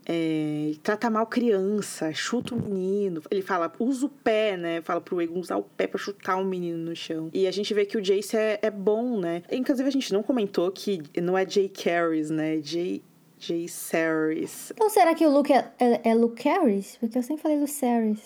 É, 0.07 0.73
trata 0.83 1.09
mal 1.09 1.27
criança, 1.27 2.13
chuta 2.13 2.55
o 2.55 2.59
menino. 2.63 3.23
Ele 3.31 3.41
fala, 3.43 3.73
usa 3.79 4.05
o 4.05 4.09
pé, 4.09 4.57
né? 4.57 4.83
Fala 4.83 5.01
pro 5.01 5.21
Egon 5.23 5.41
usar 5.41 5.57
o 5.57 5.63
pé 5.63 5.87
pra 5.87 5.99
chutar 5.99 6.37
o 6.37 6.45
menino 6.45 6.77
no 6.79 6.95
chão. 6.95 7.31
E 7.33 7.47
a 7.47 7.51
gente 7.51 7.73
vê 7.73 7.87
que 7.87 7.97
o 7.97 8.03
Jace 8.03 8.37
é, 8.37 8.59
é 8.63 8.71
bom, 8.71 9.19
né? 9.19 9.43
Inclusive, 9.51 9.89
a 9.89 9.93
gente 9.93 10.13
não 10.13 10.23
comentou 10.23 10.71
que 10.71 11.03
não 11.23 11.39
é 11.39 11.49
Jay 11.49 11.69
Carries, 11.71 12.29
né? 12.29 12.61
Jay, 12.63 13.03
Jay 13.39 13.67
Saris. 13.67 14.71
Então 14.73 14.91
será 14.91 15.15
que 15.15 15.25
o 15.27 15.31
Luke 15.31 15.53
é, 15.53 15.71
é, 15.79 16.11
é 16.11 16.15
Luke 16.15 16.47
Harris? 16.47 16.97
Porque 17.01 17.17
eu 17.17 17.23
sempre 17.23 17.43
falei 17.43 17.59
Lucerys. 17.59 18.21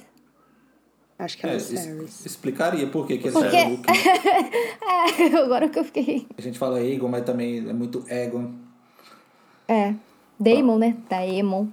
Acho 1.16 1.36
que 1.38 1.46
é, 1.46 1.50
É, 1.50 1.52
é 1.52 1.56
es- 1.56 1.64
Saris. 1.64 2.26
explicaria 2.26 2.86
por 2.88 3.06
que, 3.06 3.18
que 3.18 3.30
Porque- 3.30 3.56
é 3.56 3.68
Luke. 3.68 3.82
É, 5.20 5.36
agora 5.38 5.68
que 5.68 5.78
eu 5.78 5.84
fiquei. 5.84 6.26
A 6.36 6.40
gente 6.42 6.58
fala 6.58 6.80
Egon, 6.82 7.08
mas 7.08 7.24
também 7.24 7.58
é 7.68 7.72
muito 7.72 8.04
Egon. 8.08 8.52
É. 9.66 9.94
Daemon, 10.38 10.78
né? 10.78 10.96
Daemon. 11.08 11.66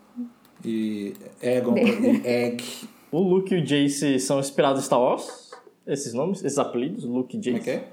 E 0.64 1.14
Egon 1.42 1.76
e 1.78 2.22
Egg. 2.28 2.64
O 3.12 3.20
Luke 3.20 3.54
e 3.54 3.60
o 3.60 3.64
Jace 3.64 4.20
são 4.20 4.40
inspirados 4.40 4.82
em 4.82 4.86
Star 4.86 5.00
Wars? 5.00 5.52
Esses 5.86 6.14
nomes, 6.14 6.44
esses 6.44 6.58
apelidos, 6.58 7.04
Luke 7.04 7.38
e 7.38 7.42
Como 7.42 7.56
é 7.56 7.60
Jace. 7.60 7.64
que 7.64 7.70
é? 7.72 7.88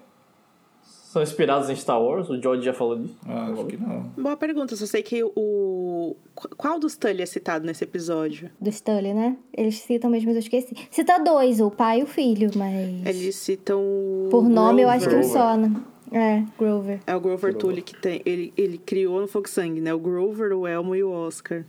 São 0.82 1.22
inspirados 1.22 1.68
em 1.68 1.76
Star 1.76 2.02
Wars? 2.02 2.30
O 2.30 2.40
George 2.40 2.64
já 2.64 2.72
falou 2.72 2.98
disso. 2.98 3.14
Ah, 3.28 3.50
acho 3.52 3.66
que 3.66 3.76
não. 3.76 4.00
Boa 4.16 4.34
pergunta, 4.34 4.74
só 4.74 4.86
sei 4.86 5.02
que 5.02 5.22
o. 5.22 6.16
Qual 6.56 6.78
dos 6.80 6.96
Tully 6.96 7.20
é 7.20 7.26
citado 7.26 7.66
nesse 7.66 7.84
episódio? 7.84 8.48
Do 8.58 8.72
Stully, 8.72 9.12
né? 9.12 9.36
Eles 9.54 9.78
citam 9.80 10.08
mesmo, 10.10 10.28
mas 10.28 10.36
eu 10.36 10.40
esqueci. 10.40 10.74
Cita 10.90 11.18
dois, 11.18 11.60
o 11.60 11.70
pai 11.70 12.00
e 12.00 12.02
o 12.02 12.06
filho, 12.06 12.50
mas. 12.56 13.04
Eles 13.06 13.36
citam. 13.36 13.78
o 13.82 14.28
Por 14.30 14.48
nome 14.48 14.80
eu 14.80 14.88
acho 14.88 15.06
que 15.06 15.14
um 15.14 15.18
Grover. 15.20 15.32
só, 15.38 15.54
né? 15.54 15.70
É, 16.12 16.44
Grover. 16.58 17.00
É 17.06 17.14
o 17.16 17.20
Grover 17.20 17.54
Tully 17.54 17.82
que 17.82 17.96
tem. 17.96 18.20
Ele, 18.24 18.52
ele 18.56 18.78
criou 18.78 19.20
no 19.20 19.26
Fogo 19.28 19.48
Sangue, 19.48 19.80
né? 19.80 19.92
O 19.94 19.98
Grover, 19.98 20.52
o 20.52 20.66
Elmo 20.66 20.94
e 20.94 21.02
o 21.02 21.10
Oscar. 21.10 21.64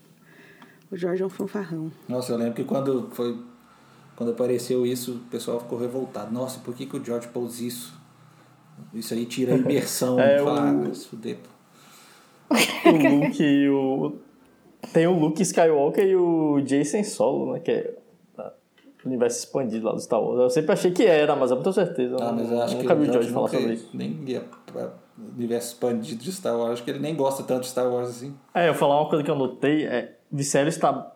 O 0.92 0.96
Jorge 0.98 1.24
é 1.24 1.26
um 1.26 1.30
fanfarrão. 1.30 1.92
Nossa, 2.08 2.32
eu 2.34 2.38
lembro 2.38 2.54
que 2.54 2.64
quando 2.64 3.10
foi. 3.12 3.38
Quando 4.16 4.32
apareceu 4.32 4.86
isso, 4.86 5.14
o 5.14 5.20
pessoal 5.32 5.60
ficou 5.60 5.80
revoltado. 5.80 6.32
Nossa, 6.32 6.60
por 6.60 6.76
que, 6.76 6.86
que 6.86 6.96
o 6.96 7.04
George 7.04 7.28
pôs 7.30 7.60
isso? 7.60 8.00
Isso 8.94 9.14
aí 9.14 9.26
tira 9.26 9.54
a 9.56 9.58
imersão. 9.58 10.18
É, 10.22 10.42
o- 10.42 10.50
ah, 10.50 10.92
fuder, 11.10 11.38
pô. 11.38 11.50
O 12.90 13.16
Luke 13.26 13.44
e 13.44 13.70
o. 13.70 14.16
Tem 14.94 15.08
o 15.08 15.18
Luke 15.18 15.42
Skywalker 15.42 16.06
e 16.06 16.16
o 16.16 16.62
Jason 16.62 17.04
Solo, 17.04 17.54
né? 17.54 17.60
Que 17.60 17.72
é 17.72 17.94
universo 19.06 19.40
expandido 19.40 19.86
lá 19.86 19.94
do 19.94 20.00
Star 20.00 20.22
Wars. 20.22 20.40
Eu 20.40 20.50
sempre 20.50 20.72
achei 20.72 20.92
que 20.92 21.06
era, 21.06 21.36
mas 21.36 21.52
eu 21.52 21.58
não 21.58 21.64
tenho 21.64 21.74
certeza. 21.74 22.16
Ah, 22.20 22.32
mas 22.32 22.52
eu 22.52 22.62
acho 22.62 22.76
que 22.76 22.82
nunca 22.84 22.96
vi 22.96 23.10
o 23.10 23.14
George 23.14 23.32
falar 23.32 23.48
sobre 23.50 23.74
isso. 23.74 23.90
nem 23.94 24.24
ia 24.26 24.44
pra 24.66 24.94
universo 25.36 25.74
expandido 25.74 26.24
de 26.24 26.32
Star 26.32 26.58
Wars. 26.58 26.74
Acho 26.74 26.84
que 26.84 26.92
ele 26.92 27.00
nem 27.00 27.16
gosta 27.16 27.44
tanto 27.44 27.62
de 27.62 27.70
Star 27.70 27.92
Wars 27.92 28.10
assim. 28.10 28.36
É, 28.54 28.68
eu 28.68 28.74
vou 28.74 28.80
falar 28.80 29.02
uma 29.02 29.10
coisa 29.10 29.24
que 29.24 29.32
eu 29.32 29.36
notei, 29.36 29.86
é, 29.86 30.18
Viserys 30.32 30.78
tá... 30.78 31.12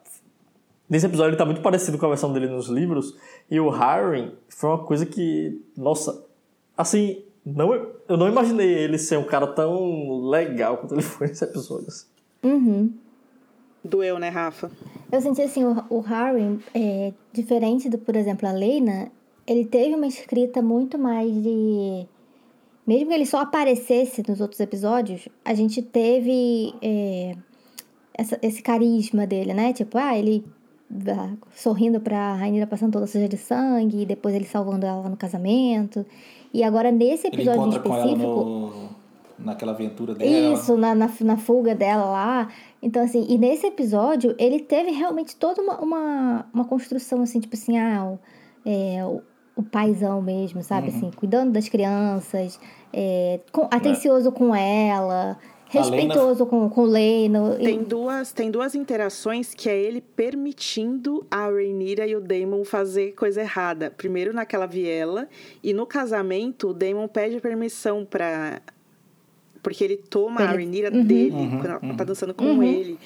Nesse 0.90 1.06
episódio 1.06 1.32
ele 1.32 1.38
tá 1.38 1.46
muito 1.46 1.62
parecido 1.62 1.98
com 1.98 2.06
a 2.06 2.10
versão 2.10 2.32
dele 2.32 2.48
nos 2.48 2.68
livros, 2.70 3.14
e 3.52 3.60
o 3.60 3.70
Harry 3.70 4.32
foi 4.48 4.70
uma 4.70 4.86
coisa 4.86 5.06
que, 5.06 5.62
nossa, 5.76 6.24
assim, 6.78 7.26
não, 7.46 7.74
eu 8.08 8.16
não 8.16 8.30
imaginei 8.30 8.70
ele 8.70 8.98
ser 8.98 9.18
um 9.18 9.24
cara 9.24 9.48
tão 9.48 10.22
legal 10.30 10.78
quanto 10.78 10.94
ele 10.94 11.02
foi 11.02 11.28
nesse 11.28 11.44
episódio. 11.44 11.88
assim. 11.88 12.06
Uhum. 12.44 12.94
Doeu, 13.88 14.20
né, 14.20 14.30
Rafa? 14.30 14.70
Eu 15.12 15.22
senti 15.22 15.42
assim, 15.42 15.64
o, 15.64 15.84
o 15.90 16.00
Harry, 16.02 16.60
é, 16.74 17.14
diferente 17.34 17.90
do, 17.90 17.98
por 17.98 18.16
exemplo, 18.16 18.48
a 18.48 18.52
Lena, 18.52 19.10
ele 19.48 19.66
teve 19.66 19.96
uma 19.96 20.06
escrita 20.08 20.62
muito 20.62 20.98
mais 21.00 21.32
de. 21.32 22.06
Mesmo 22.86 23.08
que 23.10 23.14
ele 23.14 23.26
só 23.26 23.42
aparecesse 23.42 24.24
nos 24.28 24.40
outros 24.40 24.60
episódios, 24.60 25.28
a 25.44 25.54
gente 25.54 25.82
teve 25.82 26.74
é, 26.82 27.36
essa- 28.14 28.40
esse 28.42 28.62
carisma 28.62 29.26
dele, 29.28 29.54
né? 29.54 29.74
Tipo, 29.74 29.98
ah, 29.98 30.18
ele 30.18 30.46
ah, 31.10 31.32
sorrindo 31.54 32.00
pra 32.00 32.34
Rainha 32.36 32.66
passando 32.66 32.94
toda 32.94 33.08
suja 33.08 33.28
de 33.28 33.36
sangue, 33.38 34.04
e 34.04 34.06
depois 34.06 34.34
ele 34.36 34.46
salvando 34.46 34.86
ela 34.86 35.10
no 35.10 35.18
casamento. 35.18 36.06
E 36.54 36.64
agora, 36.64 36.92
nesse 36.92 37.28
Ele 37.28 37.36
episódio 37.36 37.60
em 37.62 37.68
encontra 37.68 37.80
com 37.82 37.94
ela 37.94 38.06
específico. 38.06 38.44
no, 38.46 38.90
naquela 39.46 39.74
aventura 39.74 40.16
dela. 40.16 40.54
Isso, 40.54 40.78
na, 40.78 40.96
na, 40.96 41.10
na 41.22 41.38
fuga 41.38 41.76
dela 41.76 42.06
lá. 42.06 42.48
Então, 42.82 43.04
assim, 43.04 43.26
e 43.28 43.38
nesse 43.38 43.66
episódio, 43.68 44.36
ele 44.38 44.60
teve 44.60 44.92
realmente 44.92 45.36
toda 45.36 45.62
uma, 45.62 45.80
uma, 45.82 46.46
uma 46.54 46.66
construção, 46.66 47.22
assim, 47.22 47.40
tipo 47.40 47.56
assim, 47.56 47.78
ah, 47.78 48.06
o, 48.14 48.20
é, 48.70 49.04
o, 49.06 49.22
o 49.56 49.64
paizão 49.64 50.22
mesmo, 50.22 50.62
sabe? 50.62 50.90
Assim, 50.90 51.10
cuidando 51.16 51.52
das 51.52 51.68
crianças, 51.68 52.60
é, 52.94 53.40
com- 53.52 53.68
atencioso 53.72 54.32
com 54.32 54.54
ela, 54.56 55.38
respeitoso 55.70 56.46
com, 56.46 56.70
com 56.70 56.82
o 56.82 56.86
Leno. 56.86 57.56
e- 57.60 57.64
Tem 57.64 57.84
duas, 57.84 58.32
tem 58.32 58.52
duas 58.52 58.76
interações 58.76 59.54
que 59.56 59.68
é 59.68 59.78
ele 59.78 60.00
permitindo 60.00 61.26
a 61.30 61.48
Rhaenyra 61.50 62.06
e 62.08 62.16
o 62.16 62.22
Daemon 62.22 62.64
fazer 62.64 63.14
coisa 63.14 63.42
errada. 63.42 63.92
Primeiro 63.92 64.32
naquela 64.34 64.66
viela 64.66 65.28
e 65.64 65.74
no 65.74 65.86
casamento 65.86 66.70
o 66.70 66.74
Daemon 66.74 67.08
pede 67.08 67.40
permissão 67.42 68.06
pra... 68.06 68.62
Porque 69.68 69.84
ele 69.84 69.98
toma 69.98 70.40
a 70.40 70.44
Ele- 70.46 70.54
Rhaenyra 70.64 70.96
Uhum. 70.96 71.04
dele 71.04 71.32
quando 71.32 71.66
ela 71.66 71.80
tá 71.98 72.04
dançando 72.06 72.34
com 72.34 72.64
ele. 72.64 72.98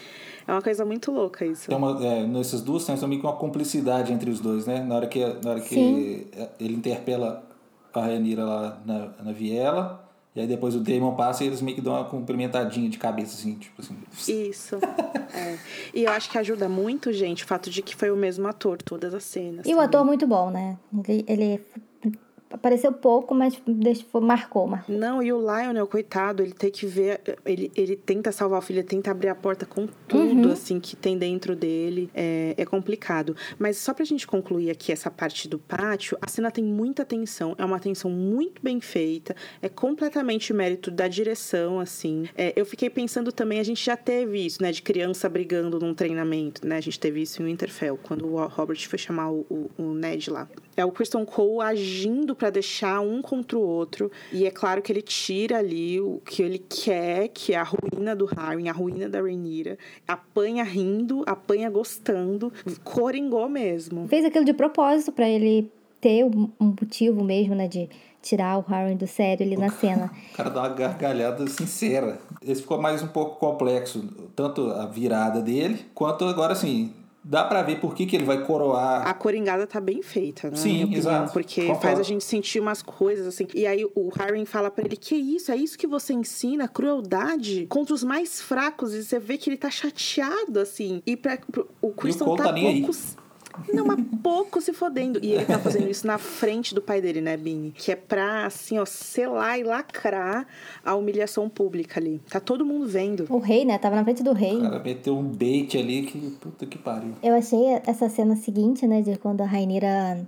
É 0.47 0.51
uma 0.51 0.61
coisa 0.61 0.85
muito 0.85 1.11
louca 1.11 1.43
isso. 1.43 1.67
Tem 1.67 1.75
uma, 1.75 2.05
é, 2.05 2.23
nessas 2.27 2.61
duas 2.61 2.83
cenas 2.83 3.01
também 3.01 3.19
com 3.19 3.25
uma 3.27 3.35
cumplicidade 3.35 4.13
entre 4.13 4.29
os 4.29 4.39
dois, 4.39 4.67
né? 4.67 4.79
Na 4.83 4.95
hora 4.95 5.07
que, 5.07 5.19
na 5.43 5.49
hora 5.51 5.59
que 5.59 5.73
Sim. 5.73 6.25
ele 6.59 6.75
interpela 6.75 7.43
a 7.91 8.01
Rhaenyra 8.01 8.43
lá 8.45 8.81
na, 8.85 9.09
na 9.23 9.31
viela, 9.31 10.07
e 10.35 10.39
aí 10.41 10.45
depois 10.45 10.75
o 10.75 10.79
Daemon 10.81 11.15
passa 11.15 11.43
e 11.43 11.47
eles 11.47 11.63
meio 11.63 11.75
que 11.75 11.81
dão 11.81 11.93
uma 11.93 12.05
cumprimentadinha 12.05 12.88
de 12.89 12.99
cabeça, 12.99 13.33
assim, 13.35 13.55
tipo 13.55 13.81
assim. 13.81 13.95
Isso. 14.27 14.75
é. 15.33 15.57
E 15.95 16.03
eu 16.03 16.11
acho 16.11 16.29
que 16.29 16.38
ajuda 16.38 16.69
muito, 16.69 17.11
gente, 17.11 17.43
o 17.43 17.47
fato 17.47 17.71
de 17.71 17.81
que 17.81 17.95
foi 17.95 18.11
o 18.11 18.15
mesmo 18.15 18.47
ator, 18.47 18.77
todas 18.83 19.13
as 19.15 19.23
cenas. 19.23 19.65
E 19.65 19.69
o 19.69 19.71
também. 19.73 19.85
ator 19.85 20.05
muito 20.05 20.27
bom, 20.27 20.51
né? 20.51 20.77
Ele, 21.07 21.25
ele 21.27 21.61
apareceu 22.52 22.91
pouco, 22.91 23.34
mas 23.34 23.60
deixou, 23.65 24.22
marcou, 24.22 24.68
marcou. 24.68 24.95
Não, 24.95 25.22
e 25.22 25.32
o 25.32 25.40
Lionel, 25.40 25.88
coitado, 25.88 26.44
ele 26.44 26.53
tem 26.53 26.72
que 26.72 26.86
ver. 26.86 27.22
Ele, 27.45 27.72
ele 27.76 27.95
tenta 27.95 28.32
salvar 28.32 28.60
o 28.60 28.61
filho, 28.61 28.80
ele 28.80 28.88
tenta 28.88 29.11
abrir 29.11 29.30
a 29.30 29.36
porta 29.36 29.65
com 29.65 29.88
tudo, 30.07 30.52
assim, 30.52 30.80
que 30.80 30.95
tem 30.95 31.18
dentro 31.18 31.56
dele. 31.56 32.10
É, 32.14 32.53
é 32.57 32.65
complicado. 32.65 33.36
Mas 33.57 33.78
só 33.78 33.94
pra 33.94 34.06
gente 34.06 34.28
concluir 34.28 34.69
aqui 34.69 34.91
essa 34.91 35.10
parte 35.10 35.48
do 35.48 35.60
pátio, 35.60 36.18
a 36.22 36.28
cena 36.28 36.52
tem 36.52 36.64
muita 36.64 37.06
tensão. 37.06 37.56
É 37.57 37.65
uma 37.65 37.80
tensão 37.80 38.11
muito 38.11 38.61
bem 38.61 38.80
feita. 38.80 39.36
É 39.61 39.69
completamente 39.69 40.53
mérito 40.53 40.91
da 40.91 41.07
direção, 41.07 41.80
assim. 41.80 42.28
É, 42.38 42.53
eu 42.56 42.65
fiquei 42.65 42.90
pensando 42.90 43.32
também, 43.32 43.60
a 43.60 43.64
gente 43.64 43.84
já 43.84 43.98
teve 43.98 44.45
isso, 44.45 44.61
né? 44.61 44.72
De 44.72 44.82
criança 44.82 45.30
brigando 45.30 45.80
num 45.80 45.94
treinamento, 45.94 46.68
né? 46.68 46.78
A 46.78 46.82
gente 46.82 46.99
teve 46.99 47.22
isso 47.22 47.41
em 47.41 47.45
Winterfell, 47.45 47.98
quando 48.02 48.28
o 48.28 48.45
Robert 48.48 48.88
foi 48.88 48.99
chamar 48.99 49.32
o, 49.32 49.45
o, 49.49 49.72
o 49.78 49.94
Ned 49.94 50.30
lá. 50.30 50.48
É 50.76 50.85
o 50.85 50.91
Kristen 50.91 51.26
Cole 51.26 51.61
agindo 51.61 52.34
pra 52.34 52.49
deixar 52.49 53.02
um 53.02 53.22
contra 53.22 53.57
o 53.57 53.61
outro. 53.61 54.10
E 54.31 54.45
é 54.45 54.52
claro 54.52 54.81
que 54.81 54.91
ele 54.91 55.02
tira 55.02 55.57
ali 55.57 55.99
o 55.99 56.22
que 56.26 56.41
ele 56.41 56.60
quer, 56.60 57.27
que 57.30 57.53
é 57.53 57.57
a 57.57 57.64
ruína 57.64 58.15
do 58.15 58.26
Harry, 58.26 58.68
a 58.69 58.72
ruína 58.72 59.10
da 59.10 59.22
Rhaenyra. 59.22 59.77
Apanha 60.07 60.64
rindo, 60.64 61.23
apanha 61.26 61.69
gostando. 61.69 62.52
Coringou 62.84 63.49
mesmo. 63.49 64.07
Fez 64.07 64.23
aquilo 64.23 64.45
de 64.45 64.53
propósito 64.53 65.11
pra 65.11 65.27
ele 65.27 65.69
ter 65.99 66.23
um 66.26 66.49
motivo 66.60 67.23
mesmo, 67.23 67.53
né? 67.53 67.68
De 67.68 67.89
tirar 68.22 68.57
o 68.57 68.61
Harry 68.61 68.95
do 68.95 69.07
sério 69.07 69.45
ali 69.45 69.57
na 69.57 69.69
cena. 69.72 70.11
O 70.34 70.38
cara 70.38 70.49
dá 70.49 70.61
uma 70.61 70.69
gargalhada 70.69 71.45
sincera. 71.48 72.19
Esse 72.41 72.61
ficou 72.61 72.81
mais 72.81 73.03
um 73.03 73.07
pouco 73.07 73.38
complexo, 73.38 74.03
tanto 74.35 74.69
a 74.72 74.85
virada 74.85 75.41
dele, 75.41 75.85
quanto 75.93 76.26
agora 76.26 76.53
assim. 76.53 76.93
Dá 77.23 77.43
pra 77.43 77.61
ver 77.64 77.80
por 77.80 77.93
que, 77.95 78.06
que 78.06 78.15
ele 78.15 78.26
vai 78.26 78.43
coroar. 78.45 79.07
A 79.07 79.14
coringada 79.14 79.68
tá 79.68 79.80
bem 79.80 80.02
feita, 80.02 80.49
né? 80.49 80.56
Sim, 80.56 80.84
opinião, 80.84 80.98
exato. 80.99 81.34
Porque 81.34 81.61
Concordo. 81.61 81.81
faz 81.81 81.99
a 81.99 82.03
gente 82.03 82.23
sentir 82.23 82.60
umas 82.60 82.81
coisas 82.81 83.27
assim. 83.27 83.48
E 83.53 83.65
aí 83.68 83.85
o 83.95 84.10
Harry 84.18 84.45
fala 84.45 84.69
pra 84.72 84.84
ele: 84.85 84.98
Que 84.98 85.15
isso? 85.15 85.52
É 85.52 85.56
isso 85.56 85.77
que 85.77 85.88
você 85.88 86.14
ensina? 86.14 86.68
Crueldade 86.68 87.65
contra 87.69 87.93
os 87.93 88.03
mais 88.03 88.41
fracos. 88.41 88.93
E 88.93 89.03
você 89.03 89.19
vê 89.19 89.38
que 89.38 89.49
ele 89.49 89.57
tá 89.57 89.69
chateado, 89.69 90.60
assim. 90.60 91.02
E 91.06 91.15
pra, 91.15 91.38
pro- 91.38 91.68
o 91.81 91.89
Cole 91.91 92.14
tá, 92.14 92.26
tá 92.35 92.52
nem 92.52 92.68
aí. 92.68 92.81
pouco. 92.81 92.95
Não, 93.73 93.86
mas 93.86 93.99
pouco 94.22 94.61
se 94.61 94.73
fodendo. 94.73 95.19
E 95.22 95.32
ele 95.32 95.45
tá 95.45 95.60
fazendo 95.60 95.90
isso 95.90 96.06
na 96.06 96.18
frente 96.18 96.73
do 96.73 96.82
pai 96.82 97.02
dele, 97.02 97.22
né, 97.22 97.36
Bini? 97.38 97.72
Que 97.72 97.91
é 97.91 97.95
pra, 97.95 98.45
assim, 98.45 98.78
ó, 98.80 98.86
selar 98.86 99.60
e 99.60 99.64
lacrar 99.64 100.48
a 100.84 100.95
humilhação 100.95 101.49
pública 101.49 101.99
ali. 101.99 102.22
Tá 102.30 102.40
todo 102.40 102.65
mundo 102.65 102.88
vendo. 102.88 103.26
O 103.30 103.40
rei, 103.40 103.65
né? 103.65 103.78
Tava 103.78 103.95
na 103.95 104.03
frente 104.03 104.23
do 104.23 104.34
rei. 104.34 104.57
O 104.57 104.61
cara 104.61 104.80
meteu 104.80 105.18
um 105.18 105.23
bait 105.23 105.78
ali 105.78 106.03
que 106.03 106.19
puta 106.40 106.65
que 106.65 106.78
pariu. 106.78 107.14
Eu 107.22 107.36
achei 107.36 107.82
essa 107.86 108.10
cena 108.10 108.36
seguinte, 108.36 108.88
né, 108.88 109.02
de 109.02 109.18
quando 109.18 109.41
a 109.41 109.45
Rainira 109.45 110.26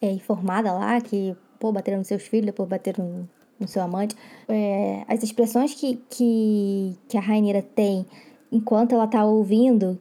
é 0.00 0.10
informada 0.10 0.72
lá 0.72 1.00
que, 1.00 1.36
pô, 1.58 1.72
bateram 1.72 1.98
nos 1.98 2.08
seus 2.08 2.22
filhos, 2.22 2.46
depois 2.46 2.68
bateram 2.68 3.04
no, 3.04 3.28
no 3.60 3.68
seu 3.68 3.82
amante. 3.82 4.14
É, 4.48 5.04
as 5.08 5.22
expressões 5.22 5.74
que, 5.74 6.00
que, 6.10 6.96
que 7.08 7.16
a 7.16 7.20
Rainira 7.20 7.62
tem 7.62 8.06
enquanto 8.50 8.94
ela 8.94 9.06
tá 9.06 9.24
ouvindo 9.24 9.98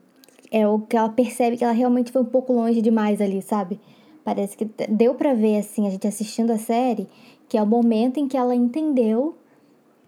é 0.51 0.67
o 0.67 0.79
que 0.79 0.95
ela 0.95 1.09
percebe 1.09 1.57
que 1.57 1.63
ela 1.63 1.73
realmente 1.73 2.11
foi 2.11 2.21
um 2.21 2.25
pouco 2.25 2.53
longe 2.53 2.81
demais 2.81 3.21
ali, 3.21 3.41
sabe? 3.41 3.79
Parece 4.23 4.57
que 4.57 4.65
deu 4.89 5.13
pra 5.13 5.33
ver, 5.33 5.57
assim, 5.57 5.87
a 5.87 5.89
gente 5.89 6.07
assistindo 6.07 6.51
a 6.51 6.57
série, 6.57 7.07
que 7.47 7.57
é 7.57 7.61
o 7.61 7.67
momento 7.67 8.19
em 8.19 8.27
que 8.27 8.35
ela 8.35 8.55
entendeu 8.55 9.35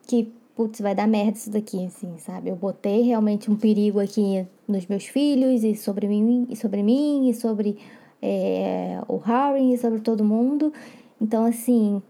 que, 0.08 0.32
putz, 0.56 0.82
vai 0.82 0.96
dar 0.96 1.08
merda 1.08 1.38
isso 1.38 1.52
daqui, 1.52 1.86
assim, 1.86 2.18
sabe? 2.18 2.50
Eu 2.50 2.56
botei 2.56 3.02
realmente 3.04 3.52
um 3.52 3.56
perigo 3.56 4.00
aqui 4.00 4.46
nos 4.68 4.88
meus 4.88 5.06
filhos 5.06 5.64
e 5.64 5.76
sobre 5.76 6.08
mim, 6.08 6.48
e 6.50 6.56
sobre 6.56 6.82
mim, 6.82 7.30
e 7.30 7.34
sobre 7.34 7.78
é, 8.22 9.00
o 9.08 9.18
Harry, 9.18 9.74
e 9.74 9.78
sobre 9.78 10.00
todo 10.00 10.24
mundo. 10.24 10.74
Então, 11.22 11.46
assim, 11.46 12.02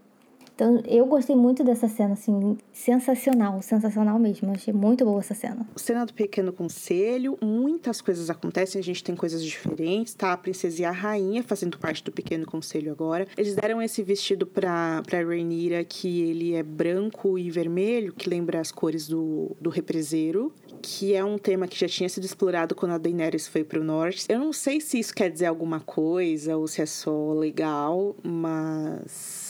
então, 0.58 0.82
eu 0.88 1.06
gostei 1.06 1.36
muito 1.36 1.62
dessa 1.62 1.86
cena, 1.86 2.14
assim, 2.14 2.58
sensacional, 2.72 3.62
sensacional 3.62 4.18
mesmo. 4.18 4.48
Eu 4.48 4.54
achei 4.54 4.74
muito 4.74 5.04
boa 5.04 5.20
essa 5.20 5.32
cena. 5.32 5.64
Cena 5.76 6.04
do 6.04 6.12
Pequeno 6.12 6.52
Conselho, 6.52 7.38
muitas 7.40 8.00
coisas 8.00 8.28
acontecem, 8.28 8.80
a 8.80 8.82
gente 8.82 9.04
tem 9.04 9.14
coisas 9.14 9.44
diferentes, 9.44 10.14
tá? 10.14 10.32
A 10.32 10.36
princesa 10.36 10.82
e 10.82 10.84
a 10.84 10.90
rainha 10.90 11.44
fazendo 11.44 11.78
parte 11.78 12.02
do 12.02 12.10
Pequeno 12.10 12.44
Conselho 12.44 12.90
agora. 12.90 13.28
Eles 13.36 13.54
deram 13.54 13.80
esse 13.80 14.02
vestido 14.02 14.48
pra, 14.48 15.00
pra 15.06 15.22
Rhaenyra, 15.22 15.84
que 15.84 16.22
ele 16.22 16.54
é 16.54 16.62
branco 16.64 17.38
e 17.38 17.52
vermelho, 17.52 18.12
que 18.12 18.28
lembra 18.28 18.58
as 18.58 18.72
cores 18.72 19.06
do, 19.06 19.56
do 19.60 19.70
represeiro, 19.70 20.52
que 20.82 21.14
é 21.14 21.24
um 21.24 21.38
tema 21.38 21.68
que 21.68 21.78
já 21.78 21.86
tinha 21.86 22.08
sido 22.08 22.24
explorado 22.24 22.74
quando 22.74 22.90
a 22.90 22.98
Daenerys 22.98 23.46
foi 23.46 23.62
pro 23.62 23.84
norte. 23.84 24.26
Eu 24.28 24.40
não 24.40 24.52
sei 24.52 24.80
se 24.80 24.98
isso 24.98 25.14
quer 25.14 25.30
dizer 25.30 25.46
alguma 25.46 25.78
coisa 25.78 26.56
ou 26.56 26.66
se 26.66 26.82
é 26.82 26.86
só 26.86 27.32
legal, 27.32 28.16
mas... 28.24 29.47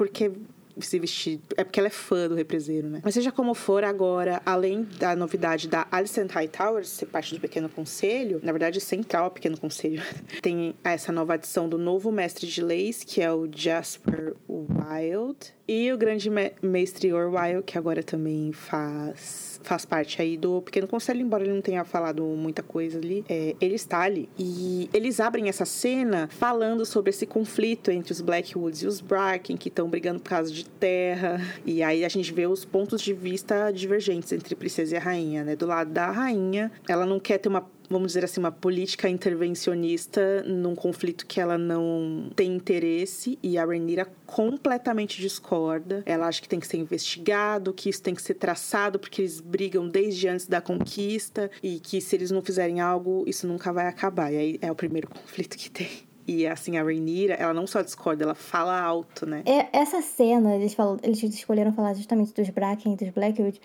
Porque 0.00 0.32
se 0.80 0.98
vestir. 0.98 1.40
É 1.58 1.64
porque 1.64 1.78
ela 1.78 1.88
é 1.88 1.90
fã 1.90 2.26
do 2.26 2.34
represeiro, 2.34 2.88
né? 2.88 3.00
Mas 3.04 3.12
seja 3.12 3.30
como 3.30 3.52
for, 3.52 3.84
agora, 3.84 4.40
além 4.46 4.84
da 4.98 5.14
novidade 5.14 5.68
da 5.68 5.86
Alicent 5.90 6.30
Hightower 6.30 6.86
ser 6.86 7.04
parte 7.06 7.34
do 7.34 7.40
Pequeno 7.40 7.68
Conselho, 7.68 8.40
na 8.42 8.50
verdade, 8.50 8.80
central 8.80 9.24
ao 9.24 9.30
Pequeno 9.30 9.58
Conselho, 9.58 10.02
tem 10.40 10.74
essa 10.82 11.12
nova 11.12 11.34
adição 11.34 11.68
do 11.68 11.76
novo 11.76 12.10
mestre 12.10 12.46
de 12.46 12.62
leis, 12.62 13.04
que 13.04 13.20
é 13.20 13.30
o 13.30 13.46
Jasper 13.54 14.32
Wild, 14.48 15.36
e 15.68 15.92
o 15.92 15.98
grande 15.98 16.30
me- 16.30 16.52
mestre 16.62 17.12
Orwyle, 17.12 17.62
que 17.62 17.76
agora 17.76 18.02
também 18.02 18.50
faz 18.52 19.49
faz 19.62 19.84
parte 19.84 20.20
aí 20.20 20.36
do 20.36 20.62
Pequeno 20.62 20.86
Conselho, 20.86 21.20
embora 21.20 21.44
ele 21.44 21.52
não 21.52 21.60
tenha 21.60 21.84
falado 21.84 22.22
muita 22.24 22.62
coisa 22.62 22.98
ali, 22.98 23.24
é, 23.28 23.54
ele 23.60 23.74
está 23.74 24.00
ali. 24.00 24.28
E 24.38 24.88
eles 24.92 25.20
abrem 25.20 25.48
essa 25.48 25.64
cena 25.64 26.28
falando 26.30 26.84
sobre 26.84 27.10
esse 27.10 27.26
conflito 27.26 27.90
entre 27.90 28.12
os 28.12 28.20
Blackwoods 28.20 28.82
e 28.82 28.86
os 28.86 29.00
Bracken, 29.00 29.56
que 29.56 29.68
estão 29.68 29.88
brigando 29.88 30.20
por 30.20 30.30
causa 30.30 30.52
de 30.52 30.64
terra. 30.64 31.40
E 31.64 31.82
aí 31.82 32.04
a 32.04 32.08
gente 32.08 32.32
vê 32.32 32.46
os 32.46 32.64
pontos 32.64 33.00
de 33.00 33.12
vista 33.12 33.70
divergentes 33.70 34.32
entre 34.32 34.54
princesa 34.54 34.94
e 34.94 34.98
a 34.98 35.00
rainha, 35.00 35.44
né? 35.44 35.56
Do 35.56 35.66
lado 35.66 35.90
da 35.90 36.10
rainha, 36.10 36.70
ela 36.88 37.06
não 37.06 37.18
quer 37.20 37.38
ter 37.38 37.48
uma 37.48 37.66
vamos 37.90 38.08
dizer 38.12 38.24
assim, 38.24 38.38
uma 38.38 38.52
política 38.52 39.08
intervencionista 39.08 40.44
num 40.44 40.76
conflito 40.76 41.26
que 41.26 41.40
ela 41.40 41.58
não 41.58 42.30
tem 42.36 42.54
interesse 42.54 43.36
e 43.42 43.58
a 43.58 43.64
Rhaenyra 43.64 44.06
completamente 44.24 45.20
discorda. 45.20 46.04
Ela 46.06 46.28
acha 46.28 46.40
que 46.40 46.48
tem 46.48 46.60
que 46.60 46.68
ser 46.68 46.76
investigado, 46.76 47.72
que 47.72 47.90
isso 47.90 48.00
tem 48.00 48.14
que 48.14 48.22
ser 48.22 48.34
traçado 48.34 48.98
porque 48.98 49.22
eles 49.22 49.40
brigam 49.40 49.88
desde 49.88 50.28
antes 50.28 50.46
da 50.46 50.60
conquista 50.60 51.50
e 51.60 51.80
que 51.80 52.00
se 52.00 52.14
eles 52.14 52.30
não 52.30 52.40
fizerem 52.40 52.80
algo, 52.80 53.24
isso 53.26 53.46
nunca 53.46 53.72
vai 53.72 53.88
acabar. 53.88 54.32
E 54.32 54.36
aí 54.36 54.58
é 54.62 54.70
o 54.70 54.74
primeiro 54.74 55.08
conflito 55.08 55.58
que 55.58 55.68
tem. 55.68 56.10
E 56.28 56.46
assim, 56.46 56.76
a 56.76 56.84
Rhaenyra, 56.84 57.34
ela 57.34 57.52
não 57.52 57.66
só 57.66 57.82
discorda, 57.82 58.22
ela 58.22 58.36
fala 58.36 58.80
alto, 58.80 59.26
né? 59.26 59.42
É, 59.44 59.66
essa 59.76 60.00
cena, 60.00 60.54
eles, 60.54 60.74
falam, 60.74 60.96
eles 61.02 61.20
escolheram 61.22 61.72
falar 61.72 61.92
justamente 61.94 62.32
dos 62.32 62.48
Bracken 62.50 62.92
e 62.92 62.96
dos 62.96 63.08
Blackwood, 63.08 63.60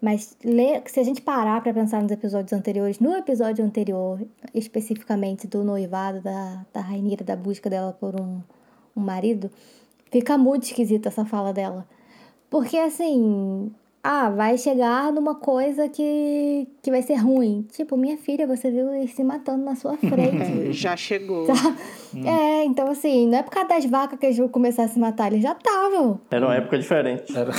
mas 0.00 0.36
se 0.86 1.00
a 1.00 1.02
gente 1.02 1.20
parar 1.20 1.62
pra 1.62 1.74
pensar 1.74 2.02
nos 2.02 2.10
episódios 2.10 2.52
anteriores, 2.52 2.98
no 3.00 3.14
episódio 3.14 3.64
anterior, 3.64 4.20
especificamente 4.54 5.46
do 5.46 5.62
noivado 5.62 6.20
da, 6.22 6.64
da 6.72 6.80
Rainira, 6.80 7.22
da 7.22 7.36
busca 7.36 7.68
dela 7.68 7.92
por 7.92 8.18
um, 8.18 8.40
um 8.96 9.00
marido, 9.00 9.50
fica 10.10 10.38
muito 10.38 10.64
esquisita 10.64 11.08
essa 11.08 11.24
fala 11.24 11.52
dela. 11.52 11.86
Porque 12.48 12.78
assim, 12.78 13.70
ah, 14.02 14.30
vai 14.30 14.56
chegar 14.56 15.12
numa 15.12 15.34
coisa 15.34 15.88
que, 15.88 16.66
que 16.82 16.90
vai 16.90 17.02
ser 17.02 17.16
ruim. 17.16 17.66
Tipo, 17.70 17.96
minha 17.98 18.16
filha, 18.16 18.46
você 18.46 18.70
viu 18.70 18.94
eles 18.94 19.12
se 19.12 19.22
matando 19.22 19.62
na 19.64 19.74
sua 19.74 19.96
frente. 19.96 20.30
É, 20.40 20.72
já 20.72 20.96
chegou. 20.96 21.46
É, 22.24 22.64
então 22.64 22.90
assim, 22.90 23.26
não 23.26 23.38
é 23.38 23.42
por 23.42 23.50
causa 23.50 23.68
das 23.68 23.84
vacas 23.84 24.18
que 24.18 24.26
eles 24.26 24.38
vão 24.38 24.48
começar 24.48 24.84
a 24.84 24.88
se 24.88 24.98
matar, 24.98 25.30
eles 25.30 25.42
já 25.42 25.52
estavam. 25.52 26.20
Era 26.30 26.46
uma 26.46 26.54
época 26.54 26.78
diferente. 26.78 27.36
Era... 27.36 27.52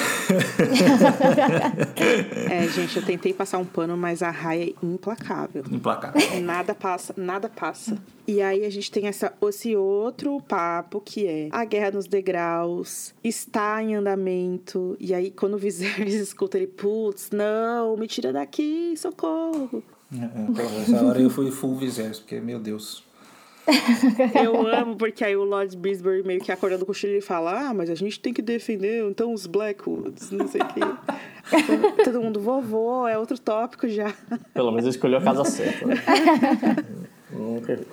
É, 2.49 2.67
gente, 2.67 2.97
eu 2.97 3.05
tentei 3.05 3.33
passar 3.33 3.59
um 3.59 3.65
pano, 3.65 3.95
mas 3.95 4.23
a 4.23 4.29
raia 4.29 4.69
é 4.69 4.85
implacável. 4.85 5.63
Implacável. 5.71 6.21
Nada 6.41 6.73
passa, 6.73 7.13
nada 7.17 7.49
passa. 7.49 7.97
E 8.31 8.41
aí 8.41 8.63
a 8.63 8.69
gente 8.69 8.89
tem 8.89 9.07
essa, 9.07 9.33
esse 9.49 9.75
outro 9.75 10.39
papo 10.47 11.01
que 11.01 11.27
é 11.27 11.49
a 11.51 11.65
guerra 11.65 11.91
nos 11.91 12.07
degraus 12.07 13.13
está 13.21 13.83
em 13.83 13.93
andamento. 13.93 14.95
E 15.01 15.13
aí 15.13 15.29
quando 15.29 15.55
o 15.55 15.57
Viserys 15.57 16.13
escuta 16.15 16.57
ele, 16.57 16.67
putz, 16.67 17.29
não, 17.31 17.97
me 17.97 18.07
tira 18.07 18.31
daqui, 18.31 18.93
socorro. 18.95 19.83
É, 20.13 20.41
então, 20.49 20.65
essa 20.79 21.05
hora 21.05 21.19
eu 21.19 21.29
fui 21.29 21.51
full 21.51 21.75
Viserys, 21.75 22.19
porque, 22.19 22.39
meu 22.39 22.57
Deus. 22.57 23.03
Eu 24.43 24.67
amo, 24.67 24.95
porque 24.95 25.23
aí 25.23 25.35
o 25.35 25.43
Lord 25.43 25.77
Brisbane 25.77 26.23
meio 26.23 26.41
que 26.41 26.51
acordando 26.51 26.83
com 26.83 26.91
o 26.91 26.95
Chile 26.95 27.19
e 27.19 27.21
fala: 27.21 27.69
Ah, 27.69 27.73
mas 27.73 27.91
a 27.91 27.95
gente 27.95 28.19
tem 28.19 28.33
que 28.33 28.41
defender 28.41 29.07
então 29.07 29.31
os 29.31 29.45
Blackwoods, 29.45 30.31
não 30.31 30.47
sei 30.47 30.61
o 30.61 30.67
quê. 30.67 30.79
Todo 32.03 32.21
mundo, 32.21 32.39
vovô, 32.39 33.07
é 33.07 33.19
outro 33.19 33.37
tópico 33.37 33.87
já. 33.87 34.11
Pelo 34.51 34.71
menos 34.71 34.85
ele 34.85 34.95
escolheu 34.95 35.19
a 35.19 35.21
casa 35.21 35.45
certa. 35.45 35.85
né? 35.85 35.95
Nunca 37.31 37.75
vi. 37.75 37.85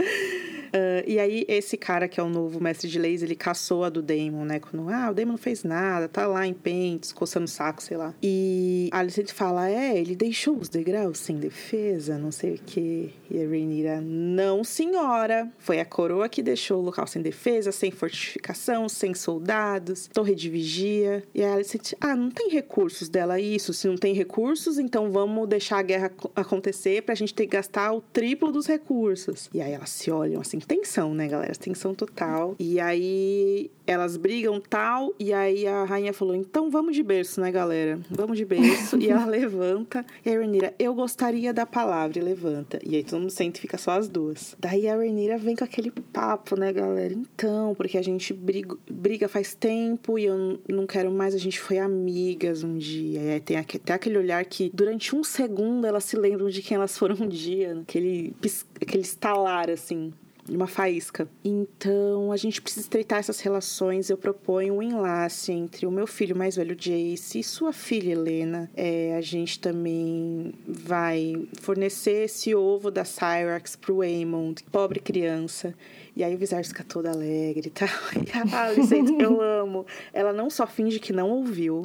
Yeah. 0.00 0.40
Ah, 0.72 1.02
e 1.06 1.18
aí, 1.18 1.44
esse 1.48 1.76
cara 1.76 2.08
que 2.08 2.18
é 2.20 2.22
o 2.22 2.28
novo 2.28 2.60
mestre 2.62 2.88
de 2.88 2.98
leis, 2.98 3.22
ele 3.22 3.34
caçou 3.34 3.84
a 3.84 3.88
do 3.88 4.02
Daemon, 4.02 4.44
né? 4.44 4.60
Quando, 4.60 4.88
ah, 4.88 5.10
o 5.10 5.14
Daemon 5.14 5.32
não 5.32 5.38
fez 5.38 5.64
nada, 5.64 6.08
tá 6.08 6.26
lá 6.26 6.46
em 6.46 6.54
pentes, 6.54 7.12
coçando 7.12 7.44
o 7.46 7.48
saco, 7.48 7.82
sei 7.82 7.96
lá. 7.96 8.14
E 8.22 8.88
a 8.92 8.98
Alicent 8.98 9.30
fala, 9.32 9.68
é, 9.70 9.96
ele 9.98 10.14
deixou 10.16 10.56
os 10.56 10.68
degraus 10.68 11.18
sem 11.18 11.36
defesa, 11.36 12.18
não 12.18 12.32
sei 12.32 12.54
o 12.54 12.58
quê. 12.64 13.10
E 13.30 13.38
a 13.42 13.46
Rhaenyra, 13.48 14.00
não, 14.00 14.64
senhora. 14.64 15.48
Foi 15.58 15.78
a 15.80 15.84
coroa 15.84 16.28
que 16.28 16.42
deixou 16.42 16.80
o 16.80 16.84
local 16.84 17.06
sem 17.06 17.22
defesa, 17.22 17.70
sem 17.72 17.90
fortificação, 17.90 18.88
sem 18.88 19.14
soldados, 19.14 20.08
torre 20.12 20.34
de 20.34 20.48
vigia. 20.50 21.22
E 21.34 21.42
a 21.42 21.54
Alicent, 21.54 21.92
ah, 22.00 22.14
não 22.16 22.30
tem 22.30 22.50
recursos 22.50 23.08
dela 23.08 23.40
isso. 23.40 23.72
Se 23.72 23.86
não 23.88 23.96
tem 23.96 24.14
recursos, 24.14 24.78
então 24.78 25.10
vamos 25.10 25.48
deixar 25.48 25.78
a 25.78 25.82
guerra 25.82 26.06
ac- 26.06 26.30
acontecer 26.34 27.02
pra 27.02 27.14
gente 27.14 27.32
ter 27.34 27.44
que 27.46 27.52
gastar 27.56 27.92
o 27.92 28.00
triplo 28.00 28.50
dos 28.52 28.66
recursos. 28.66 29.48
E 29.54 29.60
aí 29.60 29.72
elas 29.72 29.90
se 29.90 30.10
olham 30.10 30.40
assim, 30.40 30.59
tensão, 30.60 31.14
né, 31.14 31.28
galera? 31.28 31.52
Tensão 31.54 31.94
total. 31.94 32.54
E 32.58 32.78
aí 32.80 33.70
elas 33.86 34.16
brigam 34.16 34.60
tal, 34.60 35.12
e 35.18 35.32
aí 35.32 35.66
a 35.66 35.84
rainha 35.84 36.12
falou: 36.12 36.34
então 36.34 36.70
vamos 36.70 36.94
de 36.94 37.02
berço, 37.02 37.40
né, 37.40 37.50
galera? 37.50 37.98
Vamos 38.08 38.38
de 38.38 38.44
berço. 38.44 38.96
e 38.98 39.08
ela 39.08 39.24
levanta. 39.26 40.04
E 40.24 40.30
a 40.30 40.32
Rhaenyra, 40.34 40.74
eu 40.78 40.94
gostaria 40.94 41.52
da 41.52 41.66
palavra, 41.66 42.18
e 42.18 42.22
levanta. 42.22 42.78
E 42.84 42.96
aí 42.96 43.04
todo 43.04 43.20
mundo 43.20 43.30
sente 43.30 43.58
e 43.58 43.60
fica 43.60 43.76
só 43.76 43.92
as 43.92 44.08
duas. 44.08 44.56
Daí 44.58 44.88
a 44.88 44.96
Rhaenyra 44.96 45.38
vem 45.38 45.56
com 45.56 45.64
aquele 45.64 45.90
papo, 45.90 46.56
né, 46.56 46.72
galera? 46.72 47.12
Então, 47.12 47.74
porque 47.74 47.98
a 47.98 48.02
gente 48.02 48.32
briga, 48.32 48.76
briga 48.88 49.28
faz 49.28 49.54
tempo 49.54 50.18
e 50.18 50.26
eu 50.26 50.60
não 50.68 50.86
quero 50.86 51.10
mais, 51.10 51.34
a 51.34 51.38
gente 51.38 51.60
foi 51.60 51.78
amigas 51.78 52.62
um 52.62 52.78
dia. 52.78 53.20
E 53.20 53.30
aí 53.30 53.40
tem 53.40 53.56
até 53.56 53.92
aquele 53.92 54.18
olhar 54.18 54.44
que 54.44 54.70
durante 54.72 55.14
um 55.16 55.24
segundo 55.24 55.86
elas 55.86 56.04
se 56.04 56.16
lembram 56.16 56.48
de 56.48 56.62
quem 56.62 56.76
elas 56.76 56.96
foram 56.96 57.16
um 57.20 57.28
dia, 57.28 57.74
né? 57.74 57.82
aquele, 57.82 58.34
aquele 58.80 59.02
estalar 59.02 59.68
assim. 59.68 60.12
Uma 60.54 60.66
faísca. 60.66 61.28
Então 61.44 62.32
a 62.32 62.36
gente 62.36 62.60
precisa 62.60 62.84
estreitar 62.84 63.18
essas 63.18 63.40
relações. 63.40 64.10
Eu 64.10 64.18
proponho 64.18 64.74
um 64.74 64.82
enlace 64.82 65.52
entre 65.52 65.86
o 65.86 65.90
meu 65.90 66.06
filho 66.06 66.36
mais 66.36 66.56
velho 66.56 66.74
Jace 66.74 67.38
e 67.38 67.44
sua 67.44 67.72
filha 67.72 68.12
Helena. 68.12 68.70
É, 68.76 69.16
a 69.16 69.20
gente 69.20 69.60
também 69.60 70.52
vai 70.66 71.46
fornecer 71.60 72.24
esse 72.24 72.54
ovo 72.54 72.90
da 72.90 73.04
Cyrax 73.04 73.76
pro 73.76 74.00
Aemond, 74.02 74.62
pobre 74.70 75.00
criança. 75.00 75.74
E 76.16 76.24
aí 76.24 76.34
o 76.34 76.38
Viserys 76.38 76.68
fica 76.68 76.84
todo 76.84 77.06
alegre 77.06 77.68
e 77.68 77.70
tal. 77.70 77.88
E 78.20 78.30
a 78.36 79.22
eu 79.22 79.40
amo. 79.40 79.86
Ela 80.12 80.32
não 80.32 80.50
só 80.50 80.66
finge 80.66 80.98
que 80.98 81.12
não 81.12 81.30
ouviu, 81.30 81.84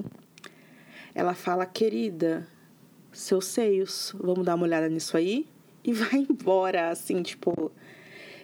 ela 1.13 1.33
fala, 1.33 1.65
querida, 1.65 2.47
seus 3.13 3.45
seios, 3.45 4.13
vamos 4.19 4.45
dar 4.45 4.55
uma 4.55 4.65
olhada 4.65 4.89
nisso 4.89 5.15
aí? 5.15 5.47
E 5.83 5.93
vai 5.93 6.25
embora, 6.29 6.89
assim, 6.89 7.21
tipo. 7.21 7.71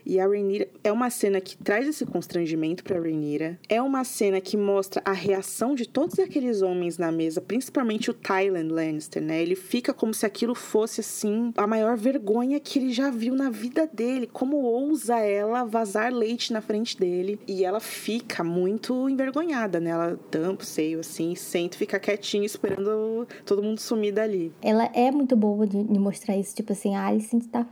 E 0.06 0.20
a 0.20 0.28
Rhaenyra 0.28 0.68
é 0.84 0.92
uma 0.92 1.10
cena 1.10 1.42
que 1.42 1.58
traz 1.58 1.88
esse 1.88 2.06
constrangimento 2.06 2.84
para 2.84 3.00
Rhaenyra. 3.00 3.60
É 3.68 3.82
uma 3.82 4.04
cena 4.04 4.40
que 4.40 4.56
mostra 4.56 5.02
a 5.04 5.12
reação 5.12 5.76
de 5.76 5.88
todos 5.88 6.20
aqueles 6.20 6.62
homens 6.62 6.98
na 6.98 7.12
mesa, 7.12 7.42
principalmente 7.42 8.10
o 8.10 8.14
Tyland 8.14 8.72
Lannister, 8.72 9.22
né? 9.22 9.42
Ele 9.42 9.56
fica 9.56 9.94
como 9.94 10.14
se 10.14 10.26
aquilo 10.26 10.56
fosse 10.56 11.02
assim 11.02 11.52
a 11.58 11.68
maior 11.68 11.98
vergonha 11.98 12.60
que 12.60 12.80
ele 12.80 12.94
já 12.94 13.10
viu 13.10 13.36
na 13.36 13.50
vida 13.50 13.90
dele. 13.92 14.30
Como 14.32 14.58
ousa 14.58 15.20
ela 15.20 15.64
vazar 15.64 16.14
leite 16.14 16.54
na 16.54 16.62
frente 16.62 16.98
dele? 16.98 17.40
E 17.48 17.66
ela 17.66 17.80
fica 17.80 18.44
muito 18.44 19.10
envergonhada, 19.10 19.80
né? 19.80 19.92
Ela 19.92 20.20
tampa 20.30 20.64
o 20.64 20.66
seio 20.66 21.00
assim, 21.00 21.36
senta 21.36 21.78
fica 21.78 22.00
quietinha 22.00 22.46
esperando 22.46 23.28
todo 23.46 23.64
mundo 23.64 23.80
sumir 23.80 24.14
dali. 24.14 24.52
Ela 24.62 24.90
é 24.94 25.12
muito 25.12 25.36
boa 25.36 25.66
de, 25.66 25.78
mostrar 26.00 26.38
isso, 26.38 26.56
tipo 26.56 26.74
assim, 26.74 26.96
a 26.96 27.06
Alicent 27.06 27.46
tá 27.48 27.66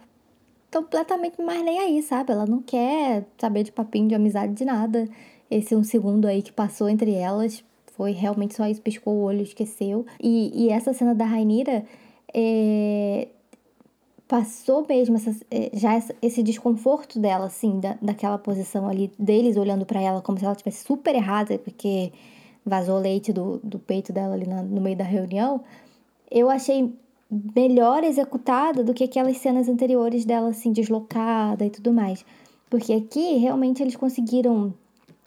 completamente 0.71 1.41
mais 1.41 1.63
nem 1.63 1.79
aí, 1.79 2.01
sabe? 2.01 2.31
Ela 2.31 2.45
não 2.45 2.61
quer 2.61 3.25
saber 3.37 3.63
de 3.63 3.71
papinho 3.71 4.07
de 4.07 4.15
amizade 4.15 4.53
de 4.53 4.65
nada. 4.65 5.07
Esse 5.49 5.75
um 5.75 5.83
segundo 5.83 6.25
aí 6.27 6.41
que 6.41 6.51
passou 6.51 6.89
entre 6.89 7.13
elas 7.13 7.63
foi 7.93 8.11
realmente 8.11 8.55
só 8.55 8.65
isso, 8.67 8.81
piscou 8.81 9.13
o 9.15 9.21
olho, 9.23 9.41
esqueceu. 9.41 10.05
E, 10.21 10.65
e 10.65 10.69
essa 10.69 10.93
cena 10.93 11.13
da 11.13 11.25
Rainira 11.25 11.83
é, 12.33 13.27
passou 14.27 14.85
mesmo 14.87 15.15
essa, 15.15 15.35
é, 15.49 15.71
já 15.73 16.01
esse 16.21 16.43
desconforto 16.43 17.19
dela, 17.19 17.47
assim, 17.47 17.79
da, 17.79 17.97
daquela 18.01 18.37
posição 18.37 18.87
ali, 18.87 19.11
deles 19.17 19.57
olhando 19.57 19.85
para 19.85 19.99
ela 19.99 20.21
como 20.21 20.37
se 20.37 20.45
ela 20.45 20.53
estivesse 20.53 20.85
super 20.85 21.15
errada, 21.15 21.57
porque 21.57 22.13
vazou 22.63 22.99
leite 22.99 23.33
do, 23.33 23.59
do 23.63 23.79
peito 23.79 24.13
dela 24.13 24.35
ali 24.35 24.47
na, 24.47 24.61
no 24.61 24.79
meio 24.79 24.95
da 24.95 25.03
reunião. 25.03 25.61
Eu 26.29 26.49
achei 26.49 26.93
melhor 27.29 28.03
executada 28.03 28.83
do 28.83 28.93
que 28.93 29.03
aquelas 29.03 29.37
cenas 29.37 29.69
anteriores 29.69 30.25
dela 30.25 30.49
assim 30.49 30.71
deslocada 30.71 31.65
e 31.65 31.69
tudo 31.69 31.93
mais. 31.93 32.25
Porque 32.69 32.93
aqui 32.93 33.37
realmente 33.37 33.81
eles 33.81 33.95
conseguiram 33.95 34.73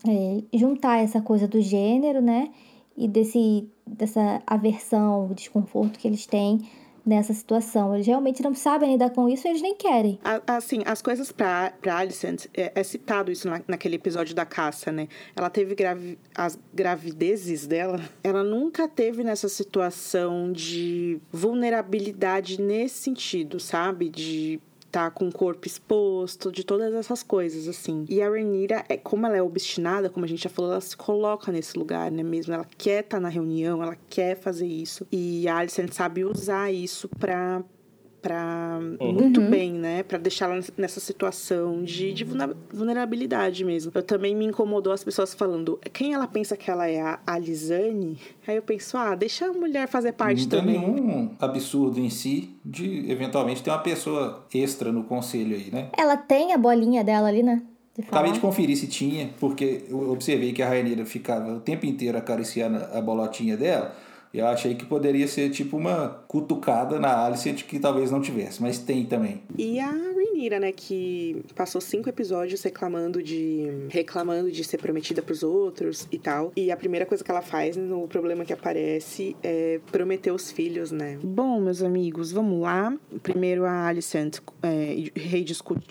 é, 0.06 0.42
juntar 0.52 0.98
essa 0.98 1.20
coisa 1.20 1.46
do 1.46 1.60
gênero, 1.60 2.20
né? 2.20 2.50
E 2.96 3.08
desse, 3.08 3.68
dessa 3.86 4.42
aversão, 4.46 5.30
desconforto 5.34 5.98
que 5.98 6.06
eles 6.06 6.26
têm 6.26 6.60
nessa 7.04 7.32
situação. 7.32 7.94
Eles 7.94 8.06
realmente 8.06 8.42
não 8.42 8.54
sabem 8.54 8.92
lidar 8.92 9.10
com 9.10 9.28
isso 9.28 9.46
e 9.46 9.50
eles 9.50 9.62
nem 9.62 9.74
querem. 9.74 10.18
Assim, 10.46 10.82
as 10.84 11.02
coisas 11.02 11.32
pra 11.32 11.72
Alicent, 11.86 12.46
é, 12.54 12.72
é 12.74 12.82
citado 12.82 13.30
isso 13.30 13.48
na, 13.48 13.60
naquele 13.66 13.96
episódio 13.96 14.34
da 14.34 14.44
caça, 14.44 14.92
né? 14.92 15.08
Ela 15.34 15.50
teve 15.50 15.74
gravi 15.74 16.18
as 16.34 16.58
gravidezes 16.72 17.66
dela, 17.66 18.00
ela 18.22 18.42
nunca 18.42 18.88
teve 18.88 19.22
nessa 19.22 19.48
situação 19.48 20.52
de 20.52 21.20
vulnerabilidade 21.30 22.60
nesse 22.60 23.02
sentido, 23.02 23.58
sabe? 23.58 24.08
De 24.08 24.60
tá 24.92 25.10
com 25.10 25.26
o 25.26 25.32
corpo 25.32 25.66
exposto, 25.66 26.52
de 26.52 26.62
todas 26.62 26.92
essas 26.92 27.22
coisas, 27.22 27.66
assim. 27.66 28.04
E 28.10 28.20
a 28.20 28.30
Renira, 28.30 28.84
é, 28.90 28.96
como 28.98 29.26
ela 29.26 29.38
é 29.38 29.42
obstinada, 29.42 30.10
como 30.10 30.26
a 30.26 30.28
gente 30.28 30.42
já 30.42 30.50
falou, 30.50 30.72
ela 30.72 30.80
se 30.82 30.94
coloca 30.94 31.50
nesse 31.50 31.78
lugar, 31.78 32.10
né 32.10 32.22
mesmo? 32.22 32.52
Ela 32.52 32.66
quer 32.76 33.02
estar 33.02 33.16
tá 33.16 33.20
na 33.20 33.30
reunião, 33.30 33.82
ela 33.82 33.96
quer 34.10 34.36
fazer 34.36 34.66
isso. 34.66 35.06
E 35.10 35.48
a 35.48 35.56
Alicent 35.56 35.92
sabe 35.92 36.24
usar 36.24 36.70
isso 36.70 37.08
pra 37.08 37.64
para 38.22 38.78
uhum. 39.00 39.12
muito 39.12 39.40
uhum. 39.40 39.50
bem, 39.50 39.72
né? 39.72 40.04
Para 40.04 40.16
deixá-la 40.16 40.60
nessa 40.76 41.00
situação 41.00 41.82
de, 41.82 42.14
de, 42.14 42.24
vulnerabilidade 42.72 43.64
mesmo. 43.64 43.90
Eu 43.92 44.02
também 44.02 44.34
me 44.34 44.46
incomodou 44.46 44.92
as 44.92 45.02
pessoas 45.02 45.34
falando 45.34 45.78
quem 45.92 46.14
ela 46.14 46.28
pensa 46.28 46.56
que 46.56 46.70
ela 46.70 46.86
é 46.88 47.00
a, 47.00 47.18
a 47.26 47.38
Lisane. 47.38 48.18
Aí 48.46 48.56
eu 48.56 48.62
penso, 48.62 48.96
ah, 48.96 49.14
deixa 49.16 49.46
a 49.46 49.52
mulher 49.52 49.88
fazer 49.88 50.12
parte 50.12 50.42
não 50.42 50.48
também. 50.48 50.80
Não 50.80 50.94
tem 50.94 51.04
nenhum 51.04 51.34
absurdo 51.40 51.98
em 51.98 52.08
si 52.08 52.54
de 52.64 53.10
eventualmente 53.10 53.62
ter 53.62 53.70
uma 53.70 53.80
pessoa 53.80 54.46
extra 54.54 54.92
no 54.92 55.02
conselho 55.02 55.56
aí, 55.56 55.70
né? 55.72 55.90
Ela 55.98 56.16
tem 56.16 56.52
a 56.52 56.58
bolinha 56.58 57.02
dela 57.02 57.28
ali, 57.28 57.42
né? 57.42 57.62
De 57.96 58.04
Acabei 58.06 58.32
de 58.32 58.40
conferir 58.40 58.76
se 58.76 58.86
tinha, 58.86 59.30
porque 59.38 59.84
eu 59.88 60.10
observei 60.10 60.52
que 60.52 60.62
a 60.62 60.68
Rainha 60.68 61.04
ficava 61.04 61.52
o 61.52 61.60
tempo 61.60 61.84
inteiro 61.84 62.16
acariciando 62.16 62.78
a 62.92 63.00
bolotinha 63.02 63.56
dela. 63.56 63.94
Eu 64.32 64.46
achei 64.46 64.74
que 64.74 64.86
poderia 64.86 65.28
ser 65.28 65.50
tipo 65.50 65.76
uma 65.76 66.24
cutucada 66.26 66.98
na 66.98 67.26
Alicent 67.26 67.64
que 67.64 67.78
talvez 67.78 68.10
não 68.10 68.20
tivesse, 68.20 68.62
mas 68.62 68.78
tem 68.78 69.04
também. 69.04 69.42
E 69.58 69.78
a 69.78 69.90
Rhaenyra, 69.90 70.58
né, 70.58 70.72
que 70.72 71.44
passou 71.54 71.80
cinco 71.80 72.08
episódios 72.08 72.62
reclamando 72.62 73.22
de 73.22 73.66
reclamando 73.90 74.50
de 74.50 74.64
ser 74.64 74.78
prometida 74.78 75.20
para 75.20 75.32
os 75.32 75.42
outros 75.42 76.08
e 76.10 76.18
tal. 76.18 76.52
E 76.56 76.70
a 76.70 76.76
primeira 76.76 77.04
coisa 77.04 77.22
que 77.22 77.30
ela 77.30 77.42
faz 77.42 77.76
no 77.76 78.08
problema 78.08 78.44
que 78.44 78.52
aparece 78.52 79.36
é 79.42 79.80
prometer 79.90 80.30
os 80.30 80.50
filhos, 80.50 80.90
né? 80.90 81.18
Bom, 81.22 81.60
meus 81.60 81.82
amigos, 81.82 82.32
vamos 82.32 82.60
lá. 82.62 82.96
Primeiro 83.22 83.64
a 83.64 83.86
Alicent 83.86 84.38
é, 84.62 85.10
rei 85.14 85.44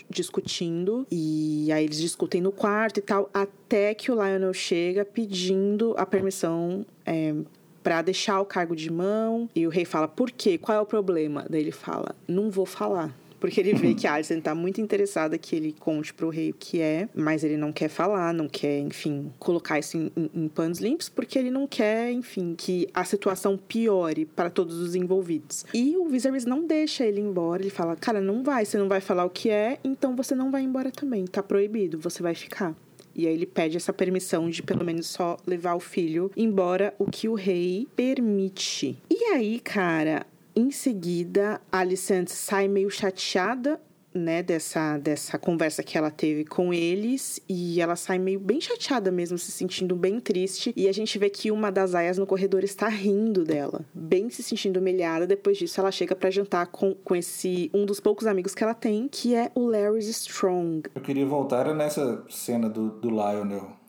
discutindo 0.09 1.05
e 1.11 1.71
aí 1.71 1.85
eles 1.85 1.99
discutem 1.99 2.41
no 2.41 2.51
quarto 2.51 2.97
e 2.97 3.01
tal 3.01 3.29
até 3.33 3.93
que 3.93 4.11
o 4.11 4.15
Lionel 4.15 4.53
chega 4.53 5.05
pedindo 5.05 5.93
a 5.97 6.05
permissão 6.05 6.85
é, 7.05 7.33
para 7.83 8.01
deixar 8.01 8.39
o 8.41 8.45
cargo 8.45 8.75
de 8.75 8.91
mão. 8.91 9.49
E 9.55 9.65
o 9.65 9.69
rei 9.69 9.85
fala: 9.85 10.07
"Por 10.07 10.31
quê? 10.31 10.57
Qual 10.57 10.77
é 10.77 10.81
o 10.81 10.85
problema?" 10.85 11.45
Daí 11.49 11.61
ele 11.61 11.71
fala: 11.71 12.15
"Não 12.27 12.49
vou 12.49 12.65
falar." 12.65 13.15
Porque 13.41 13.59
ele 13.59 13.73
vê 13.73 13.95
que 13.95 14.05
a 14.05 14.13
Alicent 14.13 14.43
tá 14.43 14.53
muito 14.53 14.79
interessada 14.79 15.35
que 15.35 15.55
ele 15.55 15.75
conte 15.77 16.13
pro 16.13 16.29
rei 16.29 16.51
o 16.51 16.53
que 16.53 16.79
é, 16.79 17.09
mas 17.13 17.43
ele 17.43 17.57
não 17.57 17.73
quer 17.73 17.89
falar, 17.89 18.31
não 18.31 18.47
quer, 18.47 18.79
enfim, 18.79 19.33
colocar 19.39 19.79
isso 19.79 19.97
em, 19.97 20.11
em, 20.15 20.29
em 20.43 20.47
panos 20.47 20.79
limpos, 20.79 21.09
porque 21.09 21.39
ele 21.39 21.49
não 21.49 21.65
quer, 21.65 22.11
enfim, 22.11 22.53
que 22.55 22.87
a 22.93 23.03
situação 23.03 23.57
piore 23.57 24.25
para 24.25 24.51
todos 24.51 24.77
os 24.77 24.93
envolvidos. 24.93 25.65
E 25.73 25.97
o 25.97 26.05
Viserys 26.07 26.45
não 26.45 26.67
deixa 26.67 27.03
ele 27.03 27.19
embora, 27.19 27.63
ele 27.63 27.71
fala, 27.71 27.95
cara, 27.95 28.21
não 28.21 28.43
vai, 28.43 28.63
você 28.63 28.77
não 28.77 28.87
vai 28.87 29.01
falar 29.01 29.25
o 29.25 29.29
que 29.29 29.49
é, 29.49 29.79
então 29.83 30.15
você 30.15 30.35
não 30.35 30.51
vai 30.51 30.61
embora 30.61 30.91
também, 30.91 31.25
tá 31.25 31.41
proibido, 31.41 31.97
você 31.97 32.21
vai 32.21 32.35
ficar. 32.35 32.75
E 33.15 33.27
aí 33.27 33.33
ele 33.33 33.45
pede 33.45 33.77
essa 33.77 33.93
permissão 33.93 34.49
de 34.49 34.63
pelo 34.63 34.85
menos 34.85 35.07
só 35.07 35.37
levar 35.45 35.75
o 35.75 35.79
filho 35.79 36.31
embora, 36.35 36.93
o 36.97 37.05
que 37.05 37.27
o 37.27 37.33
rei 37.33 37.87
permite. 37.95 38.97
E 39.09 39.23
aí, 39.33 39.59
cara, 39.59 40.25
em 40.55 40.71
seguida, 40.71 41.61
Alicent 41.71 42.27
sai 42.29 42.67
meio 42.67 42.89
chateada 42.89 43.79
né, 44.13 44.43
dessa, 44.43 44.97
dessa 44.97 45.37
conversa 45.37 45.83
que 45.83 45.97
ela 45.97 46.11
teve 46.11 46.45
com 46.45 46.73
eles 46.73 47.41
e 47.47 47.79
ela 47.81 47.95
sai 47.95 48.19
meio 48.19 48.39
bem 48.39 48.59
chateada 48.59 49.11
mesmo, 49.11 49.37
se 49.37 49.51
sentindo 49.51 49.95
bem 49.95 50.19
triste. 50.19 50.73
E 50.75 50.87
a 50.87 50.91
gente 50.91 51.17
vê 51.17 51.29
que 51.29 51.51
uma 51.51 51.71
das 51.71 51.95
aias 51.95 52.17
no 52.17 52.25
corredor 52.25 52.63
está 52.63 52.87
rindo 52.87 53.43
dela, 53.43 53.85
bem 53.93 54.29
se 54.29 54.43
sentindo 54.43 54.79
humilhada. 54.79 55.25
Depois 55.25 55.57
disso, 55.57 55.79
ela 55.79 55.91
chega 55.91 56.15
para 56.15 56.29
jantar 56.29 56.67
com, 56.67 56.93
com 56.93 57.15
esse 57.15 57.69
um 57.73 57.85
dos 57.85 57.99
poucos 57.99 58.27
amigos 58.27 58.53
que 58.53 58.63
ela 58.63 58.73
tem, 58.73 59.07
que 59.07 59.35
é 59.35 59.51
o 59.55 59.65
Larry 59.67 59.99
Strong. 60.09 60.83
Eu 60.93 61.01
queria 61.01 61.25
voltar 61.25 61.73
nessa 61.73 62.23
cena 62.29 62.69
do, 62.69 62.89
do 62.89 63.09
Lionel 63.09 63.81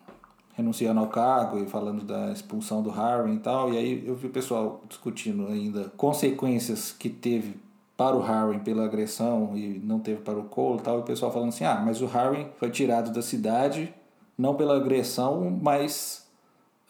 renunciando 0.55 1.01
ao 1.01 1.09
cargo 1.09 1.59
e 1.59 1.67
falando 1.67 2.05
da 2.05 2.31
expulsão 2.31 2.83
do 2.83 2.91
Harry 2.91 3.35
e 3.35 3.39
tal. 3.39 3.73
E 3.73 3.79
aí 3.79 4.07
eu 4.07 4.15
vi 4.15 4.27
o 4.27 4.31
pessoal 4.31 4.83
discutindo 4.89 5.47
ainda 5.47 5.91
consequências 5.97 6.93
que 6.93 7.09
teve 7.09 7.57
para 7.97 8.17
o 8.17 8.21
Harry 8.21 8.59
pela 8.61 8.85
agressão 8.85 9.53
e 9.57 9.81
não 9.85 9.99
teve 9.99 10.21
para 10.21 10.39
o 10.39 10.45
Cole 10.45 10.79
e 10.79 10.83
tal, 10.83 10.99
e 10.99 11.01
o 11.01 11.05
pessoal 11.05 11.33
falando 11.33 11.51
assim: 11.51 11.65
ah, 11.65 11.81
mas 11.85 12.01
o 12.01 12.07
Harry 12.07 12.49
foi 12.57 12.71
tirado 12.71 13.13
da 13.13 13.23
cidade 13.23 13.93
não 14.37 14.55
pela 14.55 14.77
agressão, 14.77 15.57
mas 15.63 16.27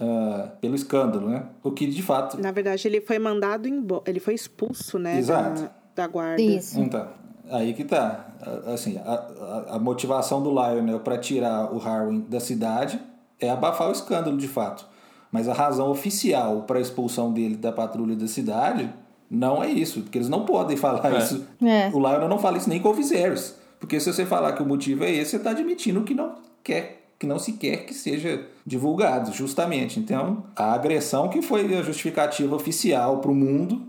uh, 0.01 0.49
pelo 0.61 0.75
escândalo, 0.75 1.29
né? 1.29 1.45
O 1.63 1.71
que 1.71 1.87
de 1.87 2.03
fato. 2.03 2.41
Na 2.41 2.53
verdade, 2.53 2.87
ele 2.87 3.01
foi 3.01 3.19
mandado 3.19 3.69
embora, 3.69 4.03
ele 4.07 4.21
foi 4.21 4.35
expulso, 4.35 4.99
né? 4.99 5.19
Exato. 5.19 5.63
Da, 5.63 5.71
da 5.95 6.07
guarda. 6.07 6.41
Isso. 6.41 6.81
Então, 6.81 7.07
aí 7.51 7.75
que 7.75 7.85
tá. 7.85 8.29
Assim, 8.67 8.99
a, 8.99 9.13
a, 9.13 9.77
a 9.77 9.79
motivação 9.79 10.43
do 10.43 10.51
Lionel 10.51 11.01
para 11.01 11.19
tirar 11.19 11.73
o 11.73 11.79
Harry 11.79 12.21
da 12.23 12.41
cidade 12.41 13.01
é 13.39 13.51
abafar 13.51 13.89
o 13.89 13.93
escândalo 13.93 14.37
de 14.37 14.49
fato. 14.49 14.87
Mas 15.31 15.49
a 15.49 15.53
razão 15.53 15.91
oficial 15.91 16.63
para 16.63 16.79
a 16.79 16.83
expulsão 16.83 17.33
dele 17.33 17.57
da 17.57 17.73
patrulha 17.73 18.15
da 18.15 18.29
cidade 18.29 18.93
não 19.35 19.65
é 19.65 19.71
isso, 19.71 20.03
porque 20.03 20.19
eles 20.19 20.29
não 20.29 20.45
podem 20.45 20.77
falar 20.77 21.11
é. 21.11 21.19
isso. 21.19 21.47
É. 21.63 21.89
O 21.89 21.99
Lionel 21.99 22.29
não 22.29 22.39
fala 22.39 22.59
isso 22.59 22.69
nem 22.69 22.79
com 22.79 22.91
o 22.91 22.93
Viserys. 22.93 23.57
Porque 23.81 23.99
se 23.99 24.13
você 24.13 24.27
falar 24.27 24.53
que 24.53 24.63
o 24.63 24.67
motivo 24.67 25.05
é 25.05 25.11
esse, 25.11 25.31
você 25.31 25.37
está 25.39 25.51
admitindo 25.53 26.03
que 26.03 26.13
não 26.13 26.35
quer, 26.63 27.07
que 27.19 27.27
não 27.27 27.39
se 27.39 27.55
quer 27.55 27.87
que 27.87 27.95
seja 27.95 28.47
divulgado, 28.65 29.33
justamente. 29.33 29.99
Então, 29.99 30.45
a 30.55 30.75
agressão 30.75 31.31
que 31.31 31.41
foi 31.41 31.75
a 31.75 31.83
justificativa 31.83 32.55
oficial 32.55 33.21
para 33.21 33.31
o 33.31 33.35
mundo, 33.35 33.83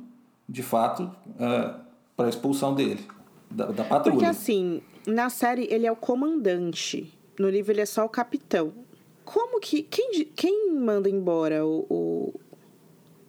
de 0.48 0.64
fato, 0.64 1.12
é, 1.38 1.74
para 2.16 2.28
a 2.28 2.30
expulsão 2.30 2.74
dele, 2.74 3.06
da, 3.52 3.66
da 3.66 3.84
patrulha. 3.84 4.16
Porque 4.16 4.26
assim, 4.26 4.82
na 5.06 5.30
série 5.30 5.68
ele 5.70 5.86
é 5.86 5.92
o 5.92 5.96
comandante. 5.96 7.14
No 7.38 7.50
livro 7.50 7.74
ele 7.74 7.82
é 7.82 7.86
só 7.86 8.06
o 8.06 8.10
capitão. 8.10 8.72
Como 9.26 9.60
que. 9.60 9.84
Quem, 9.84 10.26
quem 10.36 10.74
manda 10.74 11.10
embora 11.10 11.66
o, 11.66 11.86
o, 11.90 12.34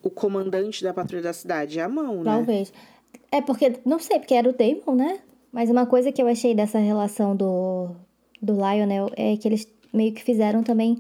o 0.04 0.10
comandante 0.10 0.84
da 0.84 0.92
patrulha 0.92 1.22
da 1.22 1.32
cidade? 1.32 1.78
É 1.78 1.82
a 1.82 1.88
mão, 1.88 2.18
né? 2.18 2.24
Talvez. 2.24 2.72
É 3.32 3.40
porque, 3.40 3.80
não 3.84 3.98
sei, 3.98 4.18
porque 4.18 4.34
era 4.34 4.48
o 4.48 4.52
Damon, 4.52 4.94
né? 4.94 5.18
Mas 5.50 5.70
uma 5.70 5.86
coisa 5.86 6.12
que 6.12 6.20
eu 6.20 6.26
achei 6.26 6.54
dessa 6.54 6.78
relação 6.78 7.34
do, 7.34 7.90
do 8.40 8.54
Lionel 8.54 9.10
é 9.16 9.36
que 9.36 9.48
eles 9.48 9.66
meio 9.92 10.12
que 10.12 10.22
fizeram 10.22 10.62
também 10.62 10.98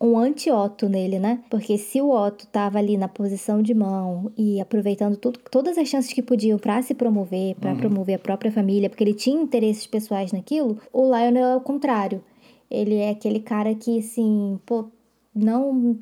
um 0.00 0.16
anti-Otto 0.16 0.88
nele, 0.88 1.18
né? 1.18 1.42
Porque 1.50 1.76
se 1.76 2.00
o 2.00 2.10
Otto 2.10 2.46
tava 2.46 2.78
ali 2.78 2.96
na 2.96 3.08
posição 3.08 3.60
de 3.60 3.74
mão 3.74 4.30
e 4.36 4.60
aproveitando 4.60 5.16
tudo, 5.16 5.40
todas 5.50 5.76
as 5.76 5.88
chances 5.88 6.12
que 6.12 6.22
podiam 6.22 6.58
pra 6.58 6.80
se 6.82 6.94
promover, 6.94 7.56
pra 7.56 7.74
promover 7.74 8.14
a 8.14 8.18
própria 8.18 8.52
família, 8.52 8.88
porque 8.88 9.02
ele 9.02 9.14
tinha 9.14 9.40
interesses 9.40 9.86
pessoais 9.86 10.32
naquilo, 10.32 10.78
o 10.92 11.04
Lionel 11.04 11.46
é 11.46 11.56
o 11.56 11.60
contrário. 11.60 12.22
Ele 12.70 12.96
é 12.96 13.10
aquele 13.10 13.40
cara 13.40 13.74
que, 13.74 13.98
assim, 13.98 14.60
pô, 14.64 14.88
não 15.34 15.98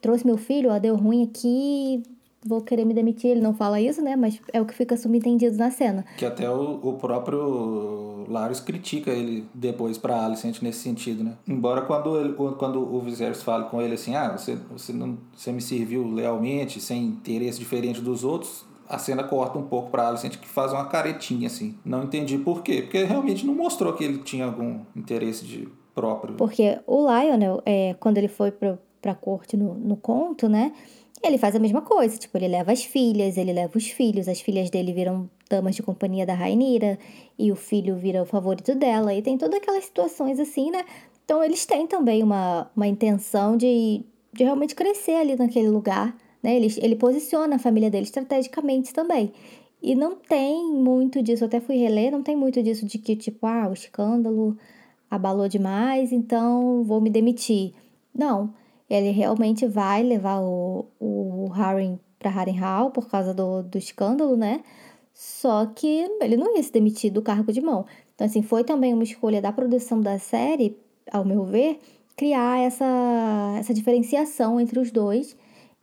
trouxe 0.00 0.24
meu 0.24 0.36
filho, 0.36 0.70
ó, 0.70 0.78
deu 0.78 0.96
ruim 0.96 1.24
aqui, 1.24 2.02
vou 2.46 2.60
querer 2.60 2.84
me 2.84 2.94
demitir. 2.94 3.30
Ele 3.30 3.40
não 3.40 3.54
fala 3.54 3.80
isso, 3.80 4.00
né? 4.00 4.16
Mas 4.16 4.40
é 4.52 4.60
o 4.60 4.64
que 4.64 4.74
fica 4.74 4.96
subentendido 4.96 5.56
na 5.56 5.70
cena. 5.70 6.04
Que 6.16 6.24
até 6.24 6.48
o, 6.48 6.80
o 6.82 6.92
próprio 6.94 8.24
Larios 8.28 8.60
critica 8.60 9.10
ele 9.10 9.44
depois 9.52 9.98
pra 9.98 10.24
Alicent 10.24 10.62
nesse 10.62 10.80
sentido, 10.80 11.24
né? 11.24 11.34
Embora 11.46 11.82
quando, 11.82 12.18
ele, 12.18 12.32
quando 12.32 12.80
o 12.80 13.00
Viserys 13.00 13.42
fale 13.42 13.64
com 13.64 13.80
ele 13.82 13.94
assim, 13.94 14.14
ah, 14.14 14.36
você, 14.36 14.56
você, 14.70 14.92
não, 14.92 15.18
você 15.34 15.52
me 15.52 15.60
serviu 15.60 16.06
lealmente, 16.08 16.80
sem 16.80 17.04
interesse 17.04 17.58
diferente 17.58 18.00
dos 18.00 18.24
outros, 18.24 18.64
a 18.88 18.98
cena 18.98 19.24
corta 19.24 19.58
um 19.58 19.64
pouco 19.64 19.90
pra 19.90 20.08
Alicent 20.08 20.36
que 20.36 20.46
faz 20.46 20.72
uma 20.72 20.84
caretinha, 20.86 21.48
assim. 21.48 21.76
Não 21.84 22.04
entendi 22.04 22.38
por 22.38 22.62
quê, 22.62 22.82
porque 22.82 23.02
realmente 23.04 23.44
não 23.44 23.54
mostrou 23.54 23.92
que 23.92 24.04
ele 24.04 24.18
tinha 24.18 24.44
algum 24.44 24.80
interesse 24.94 25.44
de 25.44 25.68
próprio. 25.96 26.34
Porque 26.34 26.78
o 26.86 27.08
Lionel, 27.10 27.62
é, 27.64 27.94
quando 27.98 28.18
ele 28.18 28.28
foi 28.28 28.52
pro, 28.52 28.78
pra 29.00 29.14
corte 29.14 29.56
no, 29.56 29.74
no 29.74 29.96
conto, 29.96 30.46
né? 30.46 30.72
Ele 31.24 31.38
faz 31.38 31.56
a 31.56 31.58
mesma 31.58 31.80
coisa. 31.80 32.18
Tipo, 32.18 32.36
ele 32.36 32.48
leva 32.48 32.70
as 32.70 32.84
filhas, 32.84 33.38
ele 33.38 33.52
leva 33.52 33.76
os 33.76 33.88
filhos. 33.88 34.28
As 34.28 34.40
filhas 34.40 34.68
dele 34.68 34.92
viram 34.92 35.28
damas 35.48 35.74
de 35.74 35.82
companhia 35.82 36.26
da 36.26 36.34
Rainira. 36.34 36.98
E 37.38 37.50
o 37.50 37.56
filho 37.56 37.96
vira 37.96 38.22
o 38.22 38.26
favorito 38.26 38.74
dela. 38.74 39.14
E 39.14 39.22
tem 39.22 39.38
todas 39.38 39.58
aquelas 39.58 39.86
situações 39.86 40.38
assim, 40.38 40.70
né? 40.70 40.84
Então, 41.24 41.42
eles 41.42 41.64
têm 41.64 41.86
também 41.86 42.22
uma, 42.22 42.70
uma 42.76 42.86
intenção 42.86 43.56
de, 43.56 44.04
de 44.32 44.44
realmente 44.44 44.74
crescer 44.74 45.14
ali 45.14 45.34
naquele 45.34 45.70
lugar. 45.70 46.14
Né? 46.42 46.54
Ele, 46.56 46.72
ele 46.80 46.94
posiciona 46.94 47.56
a 47.56 47.58
família 47.58 47.90
dele 47.90 48.04
estrategicamente 48.04 48.92
também. 48.92 49.32
E 49.82 49.94
não 49.94 50.14
tem 50.14 50.72
muito 50.72 51.22
disso, 51.22 51.44
até 51.44 51.60
fui 51.60 51.76
reler, 51.76 52.12
não 52.12 52.22
tem 52.22 52.36
muito 52.36 52.62
disso 52.62 52.86
de 52.86 52.98
que, 52.98 53.16
tipo, 53.16 53.46
ah, 53.46 53.68
o 53.68 53.72
escândalo 53.72 54.56
abalou 55.10 55.48
demais, 55.48 56.12
então 56.12 56.82
vou 56.84 57.00
me 57.00 57.10
demitir. 57.10 57.72
Não, 58.14 58.52
ele 58.88 59.10
realmente 59.10 59.66
vai 59.66 60.02
levar 60.02 60.40
o, 60.40 60.86
o 60.98 61.48
Harry 61.48 61.98
para 62.18 62.30
Harrenhal 62.30 62.90
por 62.90 63.08
causa 63.08 63.34
do, 63.34 63.62
do 63.62 63.78
escândalo, 63.78 64.36
né? 64.36 64.62
Só 65.12 65.66
que 65.66 66.08
ele 66.20 66.36
não 66.36 66.56
ia 66.56 66.62
se 66.62 66.72
demitir 66.72 67.12
do 67.12 67.22
cargo 67.22 67.52
de 67.52 67.60
mão. 67.60 67.86
Então, 68.14 68.26
assim, 68.26 68.42
foi 68.42 68.64
também 68.64 68.92
uma 68.92 69.02
escolha 69.02 69.40
da 69.40 69.52
produção 69.52 70.00
da 70.00 70.18
série, 70.18 70.76
ao 71.10 71.24
meu 71.24 71.44
ver, 71.44 71.78
criar 72.16 72.60
essa, 72.60 72.84
essa 73.58 73.74
diferenciação 73.74 74.60
entre 74.60 74.78
os 74.78 74.90
dois 74.90 75.36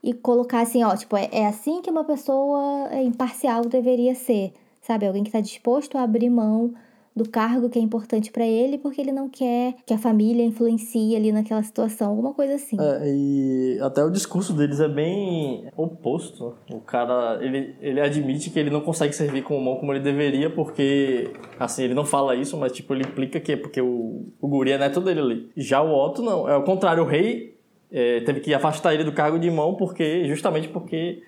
e 0.03 0.13
colocar 0.13 0.61
assim, 0.61 0.83
ó, 0.83 0.95
tipo, 0.95 1.15
é, 1.15 1.29
é 1.31 1.45
assim 1.45 1.81
que 1.81 1.89
uma 1.89 2.03
pessoa 2.03 2.89
imparcial 3.03 3.61
deveria 3.61 4.15
ser, 4.15 4.53
sabe? 4.81 5.07
Alguém 5.07 5.23
que 5.23 5.29
está 5.29 5.39
disposto 5.39 5.97
a 5.97 6.03
abrir 6.03 6.29
mão 6.29 6.73
do 7.15 7.29
cargo 7.29 7.69
que 7.69 7.77
é 7.77 7.81
importante 7.81 8.31
para 8.31 8.45
ele 8.45 8.77
porque 8.77 8.99
ele 8.99 9.11
não 9.11 9.29
quer 9.29 9.75
que 9.85 9.93
a 9.93 9.97
família 9.97 10.43
influencie 10.43 11.15
ali 11.15 11.31
naquela 11.31 11.61
situação, 11.61 12.09
alguma 12.09 12.33
coisa 12.33 12.55
assim. 12.55 12.77
É, 12.79 13.01
e 13.05 13.79
até 13.81 14.03
o 14.03 14.09
discurso 14.09 14.53
deles 14.53 14.79
é 14.79 14.87
bem 14.87 15.67
oposto. 15.77 16.55
O 16.71 16.79
cara, 16.79 17.39
ele, 17.41 17.75
ele 17.79 18.01
admite 18.01 18.49
que 18.49 18.59
ele 18.59 18.69
não 18.69 18.81
consegue 18.81 19.13
servir 19.13 19.43
com 19.43 19.59
mão 19.59 19.75
como 19.75 19.93
ele 19.93 19.99
deveria, 19.99 20.49
porque, 20.49 21.31
assim, 21.59 21.83
ele 21.83 21.93
não 21.93 22.05
fala 22.05 22.35
isso, 22.35 22.57
mas, 22.57 22.71
tipo, 22.71 22.93
ele 22.93 23.03
implica 23.03 23.39
que 23.39 23.51
é 23.51 23.57
porque 23.57 23.81
o, 23.81 24.25
o 24.41 24.47
guri 24.47 24.71
é 24.71 24.77
neto 24.77 24.99
dele 24.99 25.19
ali. 25.19 25.49
Já 25.55 25.81
o 25.81 25.93
Otto, 25.93 26.21
não. 26.21 26.49
É 26.49 26.57
o 26.57 26.63
contrário, 26.63 27.03
o 27.03 27.05
rei 27.05 27.57
é, 27.91 28.21
teve 28.21 28.39
que 28.39 28.53
afastar 28.53 28.93
ele 28.93 29.03
do 29.03 29.11
cargo 29.11 29.37
de 29.37 29.49
mão, 29.51 29.75
porque 29.75 30.25
justamente 30.27 30.67
porque 30.67 31.21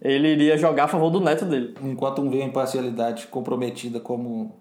ele 0.00 0.28
iria 0.28 0.56
jogar 0.56 0.84
a 0.84 0.88
favor 0.88 1.10
do 1.10 1.20
neto 1.20 1.44
dele. 1.44 1.74
Enquanto 1.82 2.22
um 2.22 2.30
vê 2.30 2.42
a 2.42 2.46
imparcialidade 2.46 3.26
comprometida 3.28 4.00
como 4.00 4.54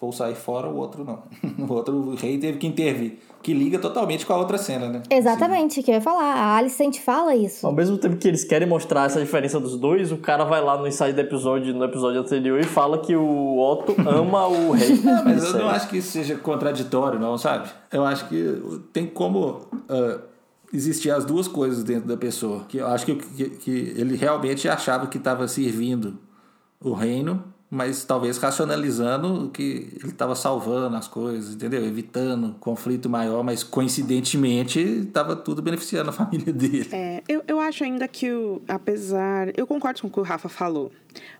vou 0.00 0.12
sair 0.12 0.34
fora, 0.34 0.68
o 0.68 0.76
outro 0.76 1.04
não. 1.04 1.22
O 1.68 1.72
outro 1.72 1.94
o 1.94 2.14
rei 2.14 2.38
teve 2.38 2.58
que 2.58 2.66
intervir. 2.66 3.18
Que 3.42 3.54
liga 3.54 3.78
totalmente 3.78 4.26
com 4.26 4.32
a 4.32 4.36
outra 4.36 4.58
cena, 4.58 4.88
né? 4.88 5.02
Exatamente, 5.10 5.82
que 5.82 5.90
eu 5.90 5.94
ia 5.94 6.00
falar. 6.00 6.34
A 6.34 6.56
Alicent 6.56 6.98
fala 6.98 7.34
isso. 7.34 7.66
Ao 7.66 7.72
mesmo 7.72 7.96
tempo 7.96 8.16
que 8.16 8.28
eles 8.28 8.44
querem 8.44 8.68
mostrar 8.68 9.06
essa 9.06 9.20
diferença 9.20 9.58
dos 9.58 9.78
dois, 9.78 10.12
o 10.12 10.18
cara 10.18 10.44
vai 10.44 10.62
lá 10.62 10.76
no 10.76 10.86
ensaio 10.86 11.14
do 11.14 11.20
episódio, 11.20 11.72
no 11.74 11.84
episódio 11.84 12.20
anterior, 12.20 12.58
e 12.60 12.64
fala 12.64 12.98
que 12.98 13.16
o 13.16 13.58
Otto 13.58 13.94
ama 14.06 14.46
o 14.46 14.72
rei. 14.72 14.90
Não, 14.98 15.24
mas 15.24 15.44
eu 15.44 15.52
não 15.54 15.68
aí. 15.68 15.76
acho 15.76 15.88
que 15.88 15.98
isso 15.98 16.12
seja 16.12 16.36
contraditório, 16.36 17.18
não, 17.18 17.38
sabe? 17.38 17.70
Eu 17.92 18.04
acho 18.04 18.28
que 18.28 18.60
tem 18.92 19.06
como 19.06 19.62
ah, 19.88 20.20
existir 20.72 21.10
as 21.10 21.24
duas 21.24 21.48
coisas 21.48 21.82
dentro 21.82 22.08
da 22.08 22.16
pessoa. 22.16 22.64
Que 22.68 22.78
eu 22.78 22.86
acho 22.86 23.06
que, 23.06 23.14
que, 23.14 23.50
que 23.50 23.94
ele 23.96 24.16
realmente 24.16 24.68
achava 24.68 25.06
que 25.06 25.18
estava 25.18 25.46
servindo 25.48 26.18
o 26.82 26.92
reino, 26.92 27.42
mas 27.70 28.04
talvez 28.04 28.36
racionalizando 28.36 29.48
que 29.50 29.96
ele 30.02 30.08
estava 30.08 30.34
salvando 30.34 30.96
as 30.96 31.06
coisas, 31.06 31.54
entendeu? 31.54 31.84
Evitando 31.86 32.56
conflito 32.58 33.08
maior, 33.08 33.44
mas 33.44 33.62
coincidentemente 33.62 34.80
estava 34.80 35.36
tudo 35.36 35.62
beneficiando 35.62 36.10
a 36.10 36.12
família 36.12 36.52
dele. 36.52 36.88
É, 36.90 37.22
eu, 37.28 37.44
eu 37.46 37.60
acho 37.60 37.84
ainda 37.84 38.08
que, 38.08 38.32
o, 38.32 38.60
apesar. 38.66 39.56
Eu 39.56 39.66
concordo 39.68 40.00
com 40.02 40.08
o 40.08 40.10
que 40.10 40.18
o 40.18 40.24
Rafa 40.24 40.48
falou, 40.48 40.90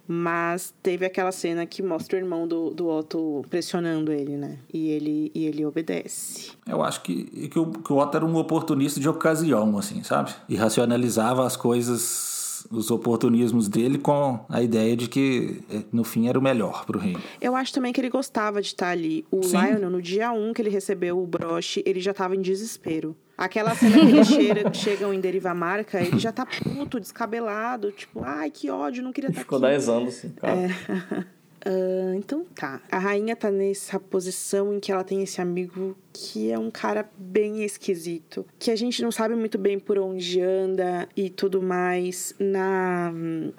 mas 0.07 0.73
teve 0.83 1.05
aquela 1.05 1.33
cena 1.33 1.67
que 1.67 1.83
mostra 1.83 2.17
o 2.17 2.21
irmão 2.21 2.47
do, 2.47 2.71
do 2.71 2.89
Otto 2.89 3.45
pressionando 3.51 4.13
ele, 4.13 4.37
né? 4.37 4.59
E 4.73 4.89
ele, 4.89 5.33
e 5.35 5.47
ele 5.47 5.67
obedece. 5.67 6.53
Eu 6.65 6.83
acho 6.83 7.03
que, 7.03 7.49
que, 7.49 7.59
o, 7.59 7.67
que 7.73 7.93
o 7.93 7.97
Otto 7.97 8.17
era 8.17 8.25
um 8.25 8.37
oportunista 8.37 9.01
de 9.01 9.09
ocasião, 9.09 9.77
assim, 9.77 10.03
sabe? 10.05 10.33
E 10.49 10.55
racionalizava 10.55 11.45
as 11.45 11.57
coisas, 11.57 12.30
os 12.71 12.91
oportunismos 12.91 13.69
dele 13.69 13.99
com 13.99 14.41
a 14.49 14.63
ideia 14.63 14.97
de 14.97 15.09
que, 15.09 15.63
eh, 15.71 15.83
no 15.93 16.03
fim, 16.05 16.29
era 16.29 16.39
o 16.39 16.43
melhor 16.43 16.85
pro 16.85 16.99
reino. 16.99 17.21
Eu 17.41 17.55
acho 17.55 17.73
também 17.73 17.93
que 17.93 18.01
ele 18.01 18.11
gostava 18.11 18.61
de 18.61 18.69
estar 18.69 18.89
ali. 18.91 19.25
O 19.31 19.43
Sim. 19.43 19.57
Lionel, 19.59 19.91
no 19.91 20.03
dia 20.03 20.33
1 20.33 20.53
que 20.53 20.63
ele 20.63 20.71
recebeu 20.71 21.19
o 21.23 21.27
broche, 21.27 21.83
ele 21.87 22.01
já 22.01 22.13
tava 22.13 22.35
em 22.37 22.41
desespero. 22.41 23.17
Aquela 23.39 23.75
cena 23.75 23.99
que 23.99 24.07
eles 24.07 24.29
cheira- 24.29 24.73
chegam 24.75 25.15
em 25.15 25.21
Deriva 25.21 25.55
Marca, 25.55 26.01
ele 26.01 26.19
já 26.19 26.31
tá 26.31 26.45
puto, 26.45 27.01
descabelado, 27.01 27.91
tipo, 27.93 28.23
ai, 28.23 28.51
que 28.51 28.69
ódio, 28.71 29.03
não 29.03 29.13
queria 29.13 29.31
estar 29.31 29.41
Ficou 29.41 29.59
aqui. 29.59 29.67
10 29.69 29.89
anos, 29.89 30.09
assim, 30.19 30.29
cara. 30.31 31.27
Ah, 31.65 32.15
então 32.17 32.45
tá. 32.55 32.81
A 32.91 32.99
rainha 32.99 33.37
tá 33.37 33.51
nessa 33.51 33.99
posição 34.01 34.73
em 34.75 34.81
que 34.81 34.91
ela 34.93 35.05
tem 35.05 35.23
esse 35.23 35.41
amigo 35.41 35.97
que 36.13 36.51
é 36.51 36.59
um 36.59 36.71
cara 36.73 37.09
bem 37.17 37.63
esquisito. 37.63 38.45
Que 38.59 38.71
a 38.73 38.77
gente 38.77 39.01
não 39.01 39.13
sabe 39.13 39.37
muito 39.37 39.57
bem 39.57 39.79
por 39.79 39.97
onde 39.99 40.41
anda 40.41 41.09
e 41.17 41.31
tudo 41.31 41.63
mais. 41.63 42.35
Na 42.39 43.13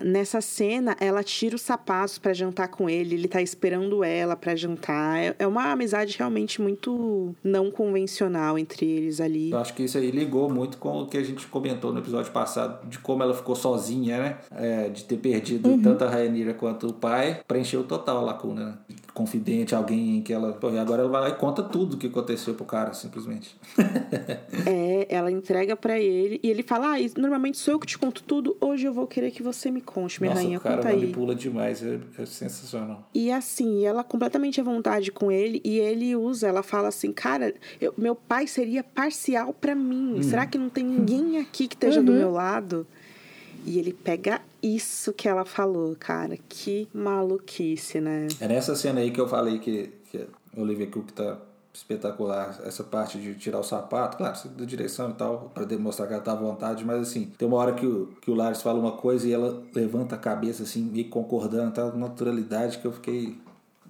Nessa 0.03 0.41
cena, 0.41 0.95
ela 0.99 1.23
tira 1.23 1.56
os 1.56 1.61
sapatos 1.61 2.18
pra 2.18 2.34
jantar 2.34 2.68
com 2.68 2.90
ele. 2.90 3.15
Ele 3.15 3.28
tá 3.28 3.41
esperando 3.41 4.03
ela 4.03 4.36
pra 4.36 4.56
jantar. 4.56 5.18
É- 5.19 5.36
É 5.40 5.48
uma 5.48 5.72
amizade 5.72 6.15
realmente 6.18 6.61
muito 6.61 7.34
não 7.44 7.72
convencional 7.72 8.57
entre 8.60 8.86
eles 8.86 9.19
ali. 9.22 9.52
Eu 9.52 9.57
acho 9.60 9.73
que 9.73 9.84
isso 9.84 9.98
aí 9.98 10.11
ligou 10.11 10.49
muito 10.49 10.78
com 10.78 11.03
o 11.03 11.07
que 11.07 11.18
a 11.18 11.23
gente 11.23 11.48
comentou 11.48 11.91
no 11.94 11.99
episódio 11.99 12.32
passado, 12.32 12.86
de 12.88 12.99
como 12.99 13.23
ela 13.23 13.34
ficou 13.34 13.56
sozinha, 13.56 14.18
né? 14.18 14.38
É, 14.52 14.90
de 14.90 15.03
ter 15.06 15.18
perdido 15.18 15.80
tanto 15.82 16.03
a 16.03 16.10
Rainira 16.10 16.53
quanto 16.53 16.88
o 16.88 16.94
pai, 16.94 17.41
preencheu 17.48 17.84
total 17.97 18.18
a 18.18 18.22
lacuna, 18.22 18.65
né? 18.65 18.73
Confidente, 19.13 19.76
alguém 19.76 20.22
que 20.22 20.31
ela. 20.31 20.53
Pô, 20.53 20.69
e 20.72 20.80
agora 20.80 21.01
ela 21.01 21.11
vai 21.11 21.22
lá 21.22 21.30
e 21.30 21.35
conta 21.35 21.61
tudo 21.61 21.95
o 21.95 21.97
que 21.97 22.07
aconteceu 22.07 22.53
pro 22.55 22.65
cara, 22.65 22.93
simplesmente. 22.93 23.55
É, 24.65 25.07
ela 25.09 25.31
entrega 25.31 25.76
pra 25.76 25.99
ele 25.99 26.39
e 26.43 26.49
ele 26.49 26.61
fala: 26.63 26.91
Ah, 26.91 26.99
isso- 26.99 27.19
normalmente 27.19 27.57
sou 27.57 27.73
eu 27.73 27.80
que 27.80 27.88
te 27.88 27.97
conto 27.97 28.22
tudo. 28.23 28.55
Hoje 28.61 28.85
eu 28.85 28.93
vou 28.93 29.07
querer 29.07 29.31
que 29.31 29.41
você 29.41 29.72
me 29.72 29.81
conte, 29.81 30.22
minha 30.22 30.31
Nossa, 30.34 30.43
rainha. 30.43 30.57
o 30.57 30.61
cara 30.61 30.76
Conta 30.77 30.89
aí. 30.89 30.99
manipula 31.01 31.34
demais, 31.35 31.84
é, 31.84 31.99
é 32.18 32.26
sensacional. 32.26 33.07
E 33.13 33.31
assim, 33.31 33.85
ela 33.85 34.03
completamente 34.03 34.61
à 34.61 34.63
vontade 34.63 35.11
com 35.11 35.31
ele 35.31 35.61
e 35.63 35.80
ele 35.80 36.15
usa, 36.15 36.47
ela 36.47 36.61
fala 36.63 36.89
assim, 36.89 37.11
cara, 37.11 37.53
eu- 37.80 37.93
meu 37.97 38.15
pai 38.15 38.45
seria 38.47 38.84
parcial 38.84 39.53
pra 39.53 39.73
mim. 39.76 40.22
Será 40.22 40.45
que 40.45 40.57
não 40.57 40.69
tem 40.69 40.84
ninguém 40.85 41.39
aqui 41.39 41.68
que 41.68 41.76
esteja 41.76 42.01
do 42.03 42.11
meu 42.11 42.31
lado? 42.31 42.85
E 43.65 43.77
ele 43.80 43.93
pega 43.93 44.41
isso 44.61 45.13
que 45.13 45.27
ela 45.27 45.45
falou, 45.45 45.95
cara. 45.95 46.38
Que 46.49 46.88
maluquice, 46.93 47.99
né? 47.99 48.27
É 48.39 48.47
nessa 48.47 48.75
cena 48.75 48.99
aí 48.99 49.11
que 49.11 49.19
eu 49.19 49.27
falei 49.27 49.59
que, 49.59 49.91
que 50.11 50.27
Olivia 50.55 50.88
Cook 50.88 51.11
tá 51.11 51.38
espetacular. 51.73 52.59
Essa 52.65 52.83
parte 52.83 53.17
de 53.17 53.33
tirar 53.35 53.59
o 53.59 53.63
sapato, 53.63 54.17
claro, 54.17 54.38
é 54.45 54.47
da 54.49 54.65
direção 54.65 55.11
e 55.11 55.13
tal, 55.13 55.51
pra 55.53 55.63
demonstrar 55.63 56.07
que 56.07 56.13
ela 56.13 56.23
tá 56.23 56.33
à 56.33 56.35
vontade, 56.35 56.83
mas 56.83 57.01
assim, 57.01 57.31
tem 57.38 57.47
uma 57.47 57.57
hora 57.57 57.73
que 57.73 57.85
o, 57.85 58.07
que 58.21 58.29
o 58.29 58.35
Lars 58.35 58.61
fala 58.61 58.79
uma 58.79 58.93
coisa 58.93 59.27
e 59.27 59.31
ela 59.31 59.63
levanta 59.73 60.15
a 60.15 60.17
cabeça, 60.17 60.63
assim, 60.63 60.81
meio 60.83 61.09
concordando, 61.09 61.71
tá? 61.71 61.89
Com 61.89 61.97
naturalidade 61.97 62.79
que 62.79 62.85
eu 62.85 62.91
fiquei 62.91 63.38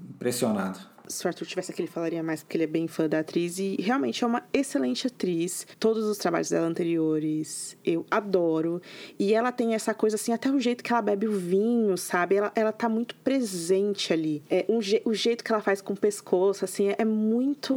impressionado. 0.10 0.80
Se 1.12 1.26
o 1.26 1.28
Arthur 1.28 1.46
tivesse 1.46 1.72
aqui, 1.72 1.82
ele 1.82 1.90
falaria 1.90 2.24
mais, 2.24 2.42
porque 2.42 2.58
ele 2.58 2.64
é 2.64 2.68
bem 2.68 2.88
fã 2.88 3.08
da 3.08 3.20
atriz. 3.20 3.60
E 3.60 3.76
realmente 3.80 4.24
é 4.24 4.28
uma 4.28 4.44
excelente 4.54 5.08
atriz. 5.08 5.68
Todos 5.80 6.06
os 6.06 6.18
trabalhos 6.18 6.50
dela 6.50 6.68
anteriores 6.68 7.78
eu 7.86 8.06
adoro. 8.10 8.82
E 9.20 9.34
ela 9.34 9.52
tem 9.52 9.74
essa 9.74 9.94
coisa 9.94 10.16
assim, 10.16 10.34
até 10.34 10.50
o 10.50 10.60
jeito 10.60 10.84
que 10.84 10.92
ela 10.92 11.02
bebe 11.02 11.28
o 11.28 11.32
vinho, 11.32 11.98
sabe? 11.98 12.36
Ela, 12.36 12.52
ela 12.56 12.72
tá 12.72 12.88
muito 12.88 13.16
presente 13.16 14.14
ali. 14.14 14.42
É, 14.50 14.66
um, 14.70 14.80
o 15.06 15.14
jeito 15.14 15.44
que 15.44 15.52
ela 15.52 15.62
faz 15.62 15.82
com 15.82 15.94
o 15.94 15.98
pescoço, 15.98 16.66
assim, 16.66 16.90
é, 16.90 16.96
é 17.00 17.06
muito. 17.06 17.76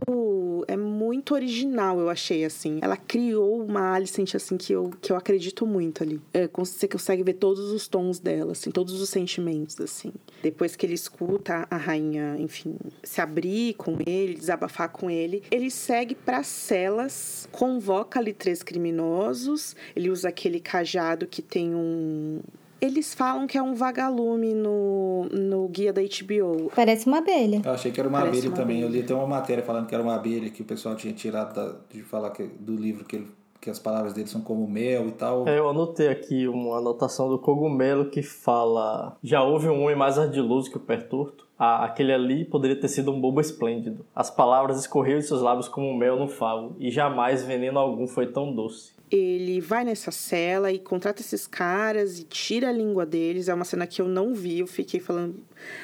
É 0.66 0.76
muito 0.76 1.34
original, 1.34 1.98
eu 2.00 2.08
achei, 2.08 2.44
assim. 2.44 2.78
Ela 2.80 2.96
criou 2.96 3.62
uma 3.62 3.92
Alicent, 3.94 4.34
assim, 4.34 4.56
que 4.56 4.72
eu, 4.72 4.90
que 5.00 5.12
eu 5.12 5.16
acredito 5.16 5.66
muito 5.66 6.02
ali. 6.02 6.20
É, 6.32 6.48
você 6.52 6.88
consegue 6.88 7.22
ver 7.22 7.34
todos 7.34 7.72
os 7.72 7.88
tons 7.88 8.18
dela, 8.18 8.52
assim, 8.52 8.70
todos 8.70 9.00
os 9.00 9.08
sentimentos, 9.08 9.80
assim. 9.80 10.12
Depois 10.42 10.76
que 10.76 10.86
ele 10.86 10.94
escuta 10.94 11.66
a 11.70 11.76
rainha, 11.76 12.36
enfim, 12.38 12.76
se 13.02 13.20
abrir 13.24 13.74
com 13.74 13.98
ele, 14.06 14.34
desabafar 14.34 14.88
com 14.90 15.10
ele, 15.10 15.42
ele 15.50 15.70
segue 15.70 16.14
para 16.14 16.42
celas, 16.42 17.48
convoca 17.52 18.18
ali 18.20 18.32
três 18.32 18.62
criminosos, 18.62 19.74
ele 19.94 20.10
usa 20.10 20.28
aquele 20.28 20.60
cajado 20.60 21.26
que 21.26 21.42
tem 21.42 21.74
um 21.74 22.40
eles 22.80 23.14
falam 23.14 23.46
que 23.46 23.56
é 23.56 23.62
um 23.62 23.74
vagalume 23.74 24.52
no, 24.52 25.24
no 25.32 25.66
guia 25.68 25.90
da 25.90 26.02
HBO. 26.02 26.70
Parece 26.76 27.06
uma 27.06 27.16
abelha. 27.18 27.62
Eu 27.64 27.70
achei 27.72 27.90
que 27.90 27.98
era 27.98 28.06
uma 28.06 28.18
Parece 28.18 28.38
abelha 28.40 28.50
uma 28.50 28.56
também. 28.56 28.76
abelha. 28.82 28.88
Eu 28.90 28.92
li 28.92 29.02
até 29.02 29.14
uma 29.14 29.26
matéria 29.26 29.64
falando 29.64 29.86
que 29.86 29.94
era 29.94 30.04
uma 30.04 30.14
abelha 30.16 30.50
que 30.50 30.60
o 30.60 30.66
pessoal 30.66 30.94
tinha 30.94 31.14
tirado 31.14 31.54
da- 31.54 31.76
de 31.90 32.02
falar 32.02 32.28
que, 32.30 32.42
do 32.42 32.74
livro 32.76 33.06
que, 33.06 33.16
ele, 33.16 33.28
que 33.58 33.70
as 33.70 33.78
palavras 33.78 34.12
dele 34.12 34.26
são 34.28 34.42
como 34.42 34.68
mel 34.68 35.08
e 35.08 35.12
tal. 35.12 35.48
É, 35.48 35.58
eu 35.58 35.70
anotei 35.70 36.08
aqui 36.08 36.46
uma 36.46 36.76
anotação 36.76 37.30
do 37.30 37.38
cogumelo 37.38 38.10
que 38.10 38.22
fala: 38.22 39.16
Já 39.22 39.42
houve 39.42 39.66
um 39.68 39.84
homem 39.84 39.96
mais 39.96 40.18
ardiloso 40.18 40.70
que 40.70 40.76
o 40.76 40.80
perturto. 40.80 41.43
Ah, 41.58 41.84
aquele 41.84 42.12
ali 42.12 42.44
poderia 42.44 42.78
ter 42.78 42.88
sido 42.88 43.12
um 43.12 43.20
bobo 43.20 43.40
esplêndido. 43.40 44.04
As 44.14 44.30
palavras 44.30 44.78
escorriam 44.78 45.18
de 45.18 45.24
seus 45.24 45.40
lábios 45.40 45.68
como 45.68 45.96
mel 45.96 46.18
no 46.18 46.28
favo, 46.28 46.74
e 46.78 46.90
jamais 46.90 47.44
veneno 47.44 47.78
algum 47.78 48.06
foi 48.06 48.26
tão 48.26 48.52
doce. 48.52 48.92
Ele 49.16 49.60
vai 49.60 49.84
nessa 49.84 50.10
cela 50.10 50.72
e 50.72 50.78
contrata 50.80 51.20
esses 51.20 51.46
caras 51.46 52.18
e 52.18 52.24
tira 52.24 52.70
a 52.70 52.72
língua 52.72 53.06
deles. 53.06 53.48
É 53.48 53.54
uma 53.54 53.64
cena 53.64 53.86
que 53.86 54.02
eu 54.02 54.08
não 54.08 54.34
vi. 54.34 54.58
Eu 54.58 54.66
fiquei 54.66 54.98
falando 54.98 55.36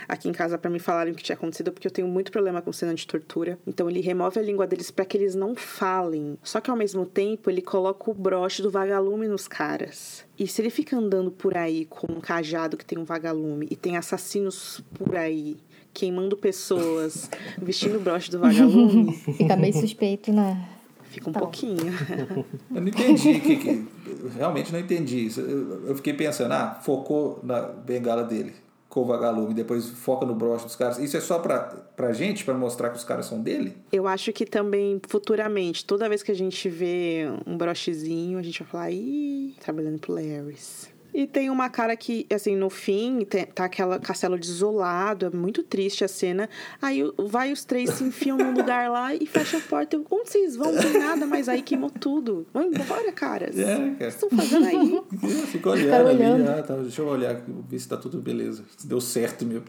aqui 0.09 0.29
em 0.29 0.33
casa 0.33 0.59
para 0.59 0.69
me 0.69 0.81
falarem 0.81 1.13
o 1.13 1.17
que 1.17 1.23
tinha 1.23 1.37
acontecido, 1.37 1.71
porque 1.71 1.87
eu 1.87 1.93
tenho 1.93 2.09
muito 2.09 2.33
problema 2.33 2.61
com 2.61 2.73
cena 2.73 2.93
de 2.93 3.07
tortura. 3.07 3.57
Então 3.65 3.89
ele 3.89 4.01
remove 4.01 4.41
a 4.41 4.43
língua 4.43 4.67
deles 4.67 4.91
para 4.91 5.05
que 5.05 5.17
eles 5.17 5.37
não 5.37 5.55
falem. 5.55 6.37
Só 6.43 6.61
que 6.61 6.73
ao 6.73 6.77
mesmo 6.77 7.07
tempo 7.07 7.49
ele 7.49 7.63
coloca 7.63 8.11
o 8.11 8.15
broche 8.15 8.63
do 8.63 8.71
vagalume 8.71 9.29
nos 9.29 9.47
caras. 9.47 10.25
E 10.37 10.49
se 10.49 10.61
ele 10.61 10.71
fica 10.71 10.97
andando 10.97 11.31
por 11.31 11.57
aí 11.57 11.85
com 11.85 12.13
um 12.13 12.21
cajado 12.21 12.77
que 12.77 12.85
tem 12.85 12.99
um 12.99 13.05
vagalume 13.05 13.69
e 13.71 13.77
tem 13.77 13.97
assassinos 13.97 14.83
por 14.93 15.15
aí 15.15 15.57
queimando 15.95 16.37
pessoas, 16.37 17.31
vestindo 17.63 17.97
o 17.99 18.01
broche 18.01 18.29
do 18.29 18.41
vagalume, 18.41 19.13
Fica 19.13 19.55
meio 19.57 19.75
suspeito, 19.75 20.33
né? 20.33 20.80
Fica 21.11 21.29
um 21.29 21.33
Tá 21.33 21.41
bom. 21.41 21.47
pouquinho. 21.47 21.77
Eu 22.75 22.81
não 22.81 22.89
entendi. 22.89 23.41
que, 23.41 23.57
que, 23.57 23.69
eu 24.07 24.31
realmente 24.37 24.73
não 24.73 24.79
entendi 24.81 25.27
isso. 25.27 25.41
Eu, 25.41 25.89
eu 25.89 25.95
fiquei 25.97 26.15
pensando, 26.15 26.53
ah, 26.53 26.79
focou 26.83 27.41
na 27.43 27.61
bengala 27.61 28.25
dele 28.25 28.53
com 28.89 29.03
o 29.03 29.05
vagalume, 29.05 29.55
depois 29.55 29.89
foca 29.89 30.27
no 30.27 30.35
broche 30.35 30.65
dos 30.65 30.75
caras. 30.75 30.99
Isso 30.99 31.17
é 31.17 31.21
só 31.21 31.39
pra, 31.39 31.61
pra 31.61 32.13
gente, 32.13 32.45
pra 32.45 32.55
mostrar 32.55 32.91
que 32.91 32.97
os 32.97 33.05
caras 33.05 33.27
são 33.27 33.41
dele? 33.41 33.77
Eu 33.93 34.09
acho 34.09 34.33
que 34.33 34.45
também 34.45 35.01
futuramente, 35.09 35.85
toda 35.85 36.09
vez 36.09 36.23
que 36.25 36.33
a 36.33 36.35
gente 36.35 36.69
vê 36.69 37.27
um 37.47 37.57
brochezinho, 37.57 38.37
a 38.37 38.43
gente 38.43 38.59
vai 38.65 38.69
falar, 38.69 38.91
ih, 38.91 39.55
trabalhando 39.61 39.99
pro 40.01 40.13
Larrys. 40.13 40.89
E 41.13 41.27
tem 41.27 41.51
uma 41.51 41.69
cara 41.69 41.97
que, 41.97 42.27
assim, 42.33 42.55
no 42.57 42.71
fim, 42.71 43.27
tá 43.55 43.65
aquela 43.65 43.99
castelo 43.99 44.39
desolado, 44.39 45.27
é 45.27 45.31
muito 45.31 45.63
triste 45.63 46.05
a 46.05 46.09
cena. 46.09 46.49
Aí 46.81 47.03
o- 47.05 47.15
vai 47.27 47.53
os 47.53 47.65
três 47.65 47.91
se 47.91 48.05
enfiam 48.05 48.37
num 48.39 48.53
lugar 48.53 48.91
lá 48.91 49.15
e 49.15 49.27
fecha 49.27 49.57
a 49.59 49.61
porta. 49.61 49.97
Eu, 49.97 50.07
Onde 50.11 50.31
vocês 50.31 50.57
vão? 50.57 50.73
Não 50.73 50.81
tem 50.83 50.99
nada, 51.01 51.27
mas 51.27 51.49
aí 51.49 51.63
queimou 51.63 51.91
tudo. 51.91 52.47
Vão 52.53 52.65
embora, 52.65 53.11
caras. 53.13 53.59
É, 53.59 53.75
O 53.75 53.79
cara. 53.79 53.91
que 53.91 53.97
vocês 53.99 54.15
estão 54.15 54.31
fazendo 54.31 54.67
aí? 54.67 55.03
Fica 55.47 55.71
olhando 55.71 55.85
Ficaram 55.85 56.07
ali, 56.09 56.17
olhando. 56.19 56.49
ah, 56.49 56.63
tá, 56.63 56.75
deixa 56.77 57.03
eu 57.03 57.07
olhar, 57.09 57.41
ver 57.69 57.79
se 57.79 57.89
tá 57.89 57.97
tudo 57.97 58.19
beleza. 58.21 58.65
Se 58.77 58.87
deu 58.87 59.01
certo 59.01 59.45
mesmo. 59.45 59.65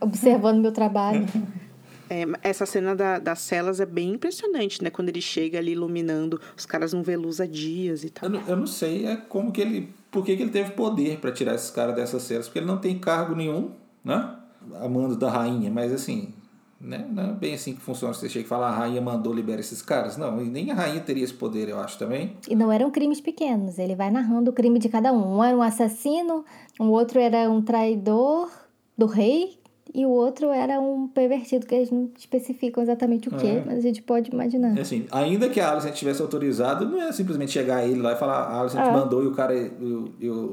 Observando 0.00 0.60
meu 0.60 0.72
trabalho. 0.72 1.24
É, 2.08 2.24
essa 2.42 2.64
cena 2.66 2.94
da- 2.94 3.18
das 3.18 3.40
celas 3.40 3.80
é 3.80 3.86
bem 3.86 4.12
impressionante, 4.14 4.82
né? 4.82 4.90
Quando 4.90 5.08
ele 5.08 5.20
chega 5.20 5.58
ali 5.58 5.72
iluminando, 5.72 6.40
os 6.56 6.64
caras 6.64 6.92
não 6.92 7.02
vê 7.02 7.16
luz 7.16 7.40
há 7.40 7.46
dias 7.46 8.04
e 8.04 8.10
tal. 8.10 8.28
Eu 8.28 8.30
não, 8.38 8.48
eu 8.48 8.56
não 8.56 8.66
sei 8.66 9.06
é 9.06 9.16
como 9.16 9.50
que 9.50 9.60
ele. 9.60 9.92
Por 10.10 10.24
que, 10.24 10.36
que 10.36 10.42
ele 10.42 10.50
teve 10.52 10.70
poder 10.70 11.18
pra 11.18 11.32
tirar 11.32 11.54
esses 11.54 11.70
caras 11.70 11.94
dessas 11.96 12.22
celas? 12.22 12.46
Porque 12.46 12.58
ele 12.60 12.66
não 12.66 12.78
tem 12.78 12.98
cargo 12.98 13.34
nenhum, 13.34 13.72
né? 14.04 14.34
A 14.80 14.88
mando 14.88 15.16
da 15.16 15.30
rainha, 15.30 15.70
mas 15.70 15.92
assim. 15.92 16.32
Né? 16.78 17.06
Não 17.10 17.30
é 17.30 17.32
bem 17.32 17.54
assim 17.54 17.74
que 17.74 17.80
funciona. 17.80 18.12
Você 18.12 18.28
chega 18.28 18.44
e 18.44 18.48
fala, 18.48 18.68
a 18.68 18.70
rainha 18.70 19.00
mandou 19.00 19.32
liberar 19.32 19.60
esses 19.60 19.80
caras. 19.80 20.18
Não, 20.18 20.42
e 20.42 20.48
nem 20.48 20.70
a 20.70 20.74
rainha 20.74 21.00
teria 21.00 21.24
esse 21.24 21.32
poder, 21.32 21.70
eu 21.70 21.80
acho 21.80 21.98
também. 21.98 22.36
E 22.48 22.54
não 22.54 22.70
eram 22.70 22.90
crimes 22.90 23.18
pequenos. 23.20 23.78
Ele 23.78 23.94
vai 23.96 24.10
narrando 24.10 24.50
o 24.50 24.54
crime 24.54 24.78
de 24.78 24.88
cada 24.90 25.10
um. 25.10 25.38
Um 25.38 25.42
era 25.42 25.56
um 25.56 25.62
assassino, 25.62 26.44
um 26.78 26.90
outro 26.90 27.18
era 27.18 27.50
um 27.50 27.62
traidor 27.62 28.50
do 28.96 29.06
rei, 29.06 29.58
e 29.98 30.04
o 30.04 30.10
outro 30.10 30.50
era 30.50 30.78
um 30.78 31.08
pervertido, 31.08 31.66
que 31.66 31.74
eles 31.74 31.90
não 31.90 32.10
especificam 32.16 32.82
exatamente 32.82 33.28
o 33.28 33.32
quê, 33.32 33.46
É. 33.46 33.62
mas 33.64 33.78
a 33.78 33.80
gente 33.80 34.02
pode 34.02 34.30
imaginar. 34.30 34.78
Assim, 34.78 35.06
ainda 35.10 35.48
que 35.48 35.58
a 35.58 35.70
Alicent 35.72 35.94
tivesse 35.94 36.20
autorizado, 36.20 36.86
não 36.86 37.00
é 37.00 37.10
simplesmente 37.12 37.52
chegar 37.52 37.86
ele 37.86 38.00
lá 38.02 38.12
e 38.12 38.16
falar, 38.16 38.40
a 38.42 38.60
Alicent 38.60 38.80
É. 38.86 38.92
mandou 38.92 39.24
e 39.24 39.26
o 39.26 39.32
cara 39.32 39.56
e 39.56 40.28
o, 40.28 40.52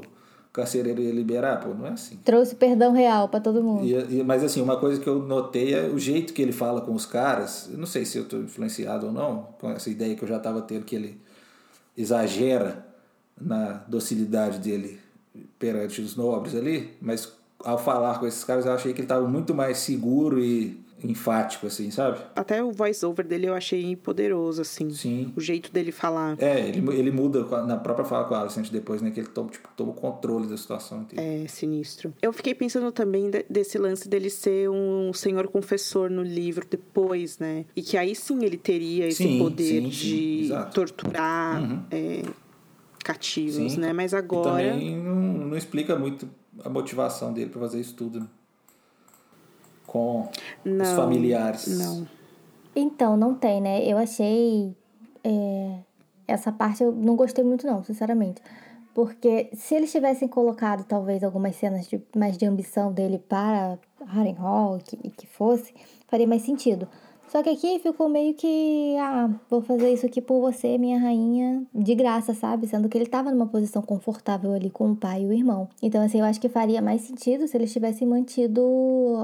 carcereiro 0.50 1.02
ia 1.02 1.12
liberar, 1.12 1.60
pô, 1.60 1.74
não 1.74 1.86
é 1.86 1.90
assim. 1.90 2.16
Trouxe 2.24 2.54
perdão 2.54 2.92
real 2.92 3.28
pra 3.28 3.38
todo 3.40 3.62
mundo. 3.62 3.84
E- 3.84 4.20
e- 4.20 4.22
mas 4.24 4.42
assim, 4.42 4.62
uma 4.62 4.76
coisa 4.78 5.00
que 5.00 5.06
eu 5.06 5.18
notei 5.20 5.74
é 5.74 5.88
o 5.88 5.98
jeito 5.98 6.32
que 6.32 6.40
ele 6.40 6.52
fala 6.52 6.80
com 6.80 6.94
os 6.94 7.04
caras. 7.04 7.68
Eu 7.70 7.76
não 7.76 7.86
sei 7.86 8.04
se 8.06 8.16
eu 8.16 8.22
estou 8.22 8.40
influenciado 8.40 9.06
ou 9.08 9.12
não, 9.12 9.48
com 9.60 9.68
essa 9.70 9.90
ideia 9.90 10.14
que 10.14 10.22
eu 10.24 10.28
já 10.28 10.36
estava 10.38 10.62
tendo, 10.62 10.84
que 10.84 10.94
ele 10.96 11.20
exagera 11.96 12.86
na 13.40 13.82
docilidade 13.88 14.58
dele 14.58 14.98
perante 15.58 16.00
os 16.00 16.16
nobres 16.16 16.54
ali, 16.54 16.90
mas 17.00 17.30
ao 17.60 17.78
falar 17.78 18.18
com 18.20 18.26
esses 18.26 18.44
caras 18.44 18.66
eu 18.66 18.72
achei 18.72 18.92
que 18.92 19.00
ele 19.00 19.04
estava 19.06 19.26
muito 19.28 19.54
mais 19.54 19.78
seguro 19.78 20.42
e 20.42 20.82
enfático, 21.02 21.66
assim, 21.66 21.90
sabe? 21.90 22.18
Até 22.34 22.64
o 22.64 22.72
voice-over 22.72 23.26
dele 23.26 23.46
eu 23.46 23.52
achei 23.54 23.94
poderoso, 23.94 24.62
assim. 24.62 24.88
Sim. 24.88 25.34
O 25.36 25.40
jeito 25.40 25.70
dele 25.70 25.92
falar. 25.92 26.34
É, 26.40 26.66
ele, 26.66 26.78
ele 26.96 27.10
muda 27.10 27.44
na 27.66 27.76
própria 27.76 28.06
fala 28.06 28.24
com 28.24 28.34
a 28.34 28.40
Alicent 28.40 28.70
depois, 28.70 29.02
né? 29.02 29.10
Que 29.10 29.20
ele 29.20 29.26
toma, 29.28 29.50
tipo, 29.50 29.68
toma 29.76 29.90
o 29.90 29.94
controle 29.94 30.46
da 30.46 30.56
situação 30.56 31.02
inteira. 31.02 31.22
É 31.22 31.46
sinistro. 31.46 32.14
Eu 32.22 32.32
fiquei 32.32 32.54
pensando 32.54 32.90
também 32.90 33.28
de- 33.28 33.44
desse 33.50 33.76
lance 33.76 34.08
dele 34.08 34.30
ser 34.30 34.70
um 34.70 35.12
senhor 35.12 35.46
confessor 35.48 36.08
no 36.08 36.22
livro 36.22 36.64
depois, 36.70 37.38
né? 37.38 37.66
E 37.76 37.82
que 37.82 37.98
aí 37.98 38.14
sim 38.14 38.42
ele 38.42 38.56
teria 38.56 39.06
esse 39.06 39.24
Sim, 39.24 39.38
poder 39.38 39.82
sim, 39.82 39.90
sim, 39.92 40.46
de. 40.46 40.52
Uhum. 40.54 40.70
torturar 40.70 41.84
é, 41.90 42.22
cativos, 43.04 43.72
Sim. 43.72 43.80
né? 43.80 43.92
Mas 43.92 44.12
E 44.12 44.16
agora. 44.16 44.70
também 44.72 44.96
não, 44.96 45.14
não 45.48 45.56
explica 45.56 45.96
muito 45.96 46.28
a 46.62 46.68
motivação 46.68 47.32
dele 47.32 47.50
para 47.50 47.60
fazer 47.60 47.80
isso 47.80 47.94
tudo, 47.94 48.20
né? 48.20 48.26
Com 49.86 50.22
os 50.22 50.28
Não, 50.64 50.96
familiares. 50.96 51.78
Não. 51.78 52.06
Então, 52.74 53.16
não 53.16 53.34
tem, 53.34 53.60
né? 53.60 53.84
Eu 53.84 53.96
achei. 53.96 54.74
é, 55.22 55.78
essa 56.26 56.50
parte 56.50 56.82
eu 56.82 56.92
não 56.92 57.16
gostei 57.16 57.44
muito, 57.44 57.66
não, 57.66 57.82
sinceramente. 57.84 58.42
Porque 58.94 59.50
se 59.54 59.74
eles 59.74 59.90
tivessem 59.90 60.28
colocado, 60.28 60.84
talvez, 60.84 61.22
algumas 61.24 61.56
cenas 61.56 61.86
de, 61.88 62.00
mais 62.16 62.38
de 62.38 62.46
ambição 62.46 62.92
dele 62.92 63.18
para 63.18 63.78
Harrenhal, 64.06 64.78
que, 64.84 64.96
que 64.96 65.26
fosse, 65.26 65.74
faria 66.06 66.26
mais 66.26 66.42
sentido. 66.42 66.88
Só 67.34 67.42
que 67.42 67.50
aqui 67.50 67.80
ficou 67.80 68.08
meio 68.08 68.32
que, 68.32 68.96
ah, 68.96 69.28
vou 69.50 69.60
fazer 69.60 69.92
isso 69.92 70.06
aqui 70.06 70.20
por 70.20 70.40
você, 70.40 70.78
minha 70.78 71.00
rainha, 71.00 71.66
de 71.74 71.92
graça, 71.92 72.32
sabe? 72.32 72.68
Sendo 72.68 72.88
que 72.88 72.96
ele 72.96 73.06
tava 73.06 73.32
numa 73.32 73.48
posição 73.48 73.82
confortável 73.82 74.52
ali 74.52 74.70
com 74.70 74.92
o 74.92 74.94
pai 74.94 75.22
e 75.22 75.26
o 75.26 75.32
irmão. 75.32 75.68
Então, 75.82 76.00
assim, 76.00 76.20
eu 76.20 76.24
acho 76.24 76.40
que 76.40 76.48
faria 76.48 76.80
mais 76.80 77.00
sentido 77.00 77.48
se 77.48 77.56
eles 77.56 77.72
tivessem 77.72 78.06
mantido 78.06 78.62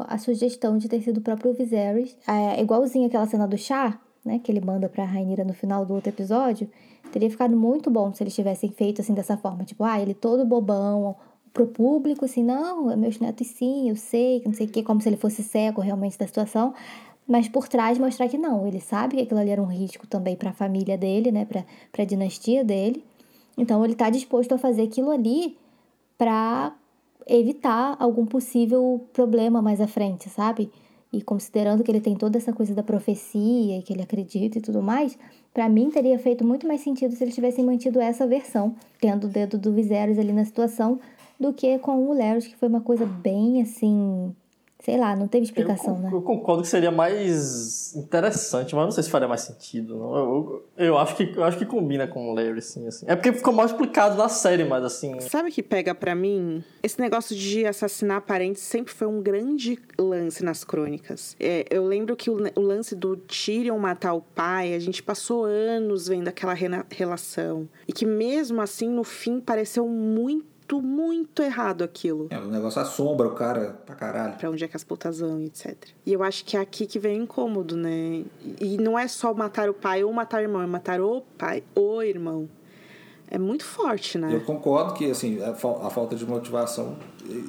a 0.08 0.18
sugestão 0.18 0.76
de 0.76 0.88
ter 0.88 1.00
sido 1.02 1.18
o 1.18 1.20
próprio 1.20 1.52
Viserys. 1.52 2.16
É, 2.26 2.60
igualzinho 2.60 3.06
aquela 3.06 3.28
cena 3.28 3.46
do 3.46 3.56
chá, 3.56 3.96
né, 4.24 4.40
que 4.40 4.50
ele 4.50 4.60
manda 4.60 4.88
pra 4.88 5.04
Rainira 5.04 5.44
no 5.44 5.52
final 5.54 5.86
do 5.86 5.94
outro 5.94 6.10
episódio. 6.10 6.68
Teria 7.12 7.30
ficado 7.30 7.56
muito 7.56 7.92
bom 7.92 8.12
se 8.12 8.24
eles 8.24 8.34
tivessem 8.34 8.70
feito 8.70 9.00
assim 9.00 9.14
dessa 9.14 9.36
forma. 9.36 9.62
Tipo, 9.62 9.84
ah, 9.84 10.00
ele 10.00 10.14
todo 10.14 10.44
bobão, 10.44 11.14
pro 11.52 11.68
público, 11.68 12.24
assim, 12.24 12.42
não, 12.42 12.96
meus 12.96 13.20
netos 13.20 13.46
sim, 13.46 13.88
eu 13.88 13.94
sei, 13.94 14.42
não 14.44 14.52
sei 14.52 14.66
o 14.66 14.68
que, 14.68 14.82
como 14.82 15.00
se 15.00 15.08
ele 15.08 15.16
fosse 15.16 15.44
cego 15.44 15.80
realmente 15.80 16.18
da 16.18 16.26
situação. 16.26 16.74
Mas 17.30 17.48
por 17.48 17.68
trás 17.68 17.96
mostrar 17.96 18.28
que 18.28 18.36
não, 18.36 18.66
ele 18.66 18.80
sabe 18.80 19.14
que 19.14 19.22
aquilo 19.22 19.38
ali 19.38 19.50
era 19.50 19.62
um 19.62 19.66
risco 19.66 20.04
também 20.04 20.34
para 20.34 20.50
a 20.50 20.52
família 20.52 20.98
dele, 20.98 21.30
né, 21.30 21.44
para 21.44 21.64
a 21.96 22.04
dinastia 22.04 22.64
dele. 22.64 23.04
Então 23.56 23.84
ele 23.84 23.94
tá 23.94 24.10
disposto 24.10 24.52
a 24.52 24.58
fazer 24.58 24.82
aquilo 24.82 25.12
ali 25.12 25.56
para 26.18 26.74
evitar 27.28 27.94
algum 28.00 28.26
possível 28.26 29.06
problema 29.12 29.62
mais 29.62 29.80
à 29.80 29.86
frente, 29.86 30.28
sabe? 30.28 30.72
E 31.12 31.22
considerando 31.22 31.84
que 31.84 31.90
ele 31.92 32.00
tem 32.00 32.16
toda 32.16 32.36
essa 32.36 32.52
coisa 32.52 32.74
da 32.74 32.82
profecia 32.82 33.78
e 33.78 33.82
que 33.82 33.92
ele 33.92 34.02
acredita 34.02 34.58
e 34.58 34.60
tudo 34.60 34.82
mais, 34.82 35.16
para 35.54 35.68
mim 35.68 35.88
teria 35.88 36.18
feito 36.18 36.44
muito 36.44 36.66
mais 36.66 36.80
sentido 36.80 37.14
se 37.14 37.22
eles 37.22 37.34
tivessem 37.36 37.64
mantido 37.64 38.00
essa 38.00 38.26
versão, 38.26 38.74
tendo 39.00 39.28
o 39.28 39.30
dedo 39.30 39.56
do 39.56 39.72
Viserys 39.72 40.18
ali 40.18 40.32
na 40.32 40.44
situação, 40.44 40.98
do 41.38 41.52
que 41.52 41.78
com 41.78 42.08
o 42.08 42.12
Larys, 42.12 42.48
que 42.48 42.56
foi 42.56 42.68
uma 42.68 42.80
coisa 42.80 43.06
bem 43.06 43.62
assim 43.62 44.34
Sei 44.82 44.96
lá, 44.96 45.14
não 45.14 45.28
teve 45.28 45.44
explicação, 45.44 45.96
eu, 45.96 46.02
né? 46.02 46.10
Eu 46.12 46.22
concordo 46.22 46.62
que 46.62 46.68
seria 46.68 46.90
mais 46.90 47.94
interessante, 47.94 48.74
mas 48.74 48.84
não 48.84 48.90
sei 48.90 49.02
se 49.02 49.10
faria 49.10 49.28
mais 49.28 49.42
sentido. 49.42 49.96
Não. 49.96 50.16
Eu, 50.16 50.64
eu, 50.76 50.86
eu 50.86 50.98
acho, 50.98 51.16
que, 51.16 51.32
eu 51.36 51.44
acho 51.44 51.58
que 51.58 51.66
combina 51.66 52.06
com 52.06 52.30
o 52.30 52.34
Larry, 52.34 52.62
sim, 52.62 52.86
assim. 52.86 53.04
É 53.06 53.14
porque 53.14 53.32
ficou 53.32 53.52
mal 53.52 53.66
explicado 53.66 54.16
na 54.16 54.28
série, 54.28 54.64
mas 54.64 54.82
assim. 54.82 55.20
Sabe 55.20 55.50
o 55.50 55.52
que 55.52 55.62
pega 55.62 55.94
para 55.94 56.14
mim? 56.14 56.64
Esse 56.82 56.98
negócio 56.98 57.36
de 57.36 57.66
assassinar 57.66 58.22
parentes 58.22 58.62
sempre 58.62 58.92
foi 58.92 59.06
um 59.06 59.20
grande 59.20 59.78
lance 59.98 60.42
nas 60.42 60.64
crônicas. 60.64 61.36
É, 61.38 61.66
eu 61.70 61.84
lembro 61.84 62.16
que 62.16 62.30
o, 62.30 62.38
o, 62.56 62.60
lance 62.60 62.94
do 62.94 63.16
Tyrion 63.16 63.78
matar 63.78 64.14
o 64.14 64.22
pai, 64.22 64.72
a 64.72 64.78
gente 64.78 65.02
passou 65.02 65.44
anos 65.44 66.08
vendo 66.08 66.28
aquela 66.28 66.54
relação. 66.90 67.68
E 67.86 67.92
que 67.92 68.06
mesmo 68.06 68.62
assim, 68.62 68.88
no 68.88 69.04
fim, 69.04 69.40
pareceu 69.40 69.86
muito 69.86 70.49
muito, 70.78 70.82
muito 70.82 71.42
errado 71.42 71.82
aquilo. 71.82 72.28
É, 72.30 72.38
o 72.38 72.46
negócio 72.46 72.80
assombra 72.80 73.26
o 73.26 73.34
cara 73.34 73.80
pra 73.84 73.94
caralho. 73.94 74.36
Pra 74.36 74.50
onde 74.50 74.64
é 74.64 74.68
que 74.68 74.76
as 74.76 74.84
putas 74.84 75.18
vão, 75.18 75.40
etc. 75.40 75.76
E 76.06 76.12
eu 76.12 76.22
acho 76.22 76.44
que 76.44 76.56
é 76.56 76.60
aqui 76.60 76.86
que 76.86 76.98
vem 76.98 77.22
incômodo, 77.22 77.76
né? 77.76 78.24
E 78.60 78.76
não 78.78 78.98
é 78.98 79.08
só 79.08 79.34
matar 79.34 79.68
o 79.68 79.74
pai 79.74 80.04
ou 80.04 80.12
matar 80.12 80.38
o 80.38 80.42
irmão, 80.42 80.62
é 80.62 80.66
matar 80.66 81.00
o 81.00 81.22
pai, 81.36 81.62
o 81.74 82.02
irmão. 82.02 82.48
É 83.32 83.38
muito 83.38 83.64
forte, 83.64 84.18
né? 84.18 84.34
Eu 84.34 84.40
concordo 84.40 84.92
que, 84.94 85.08
assim, 85.08 85.40
a, 85.40 85.54
falta 85.54 86.16
de 86.16 86.26
motivação. 86.26 86.96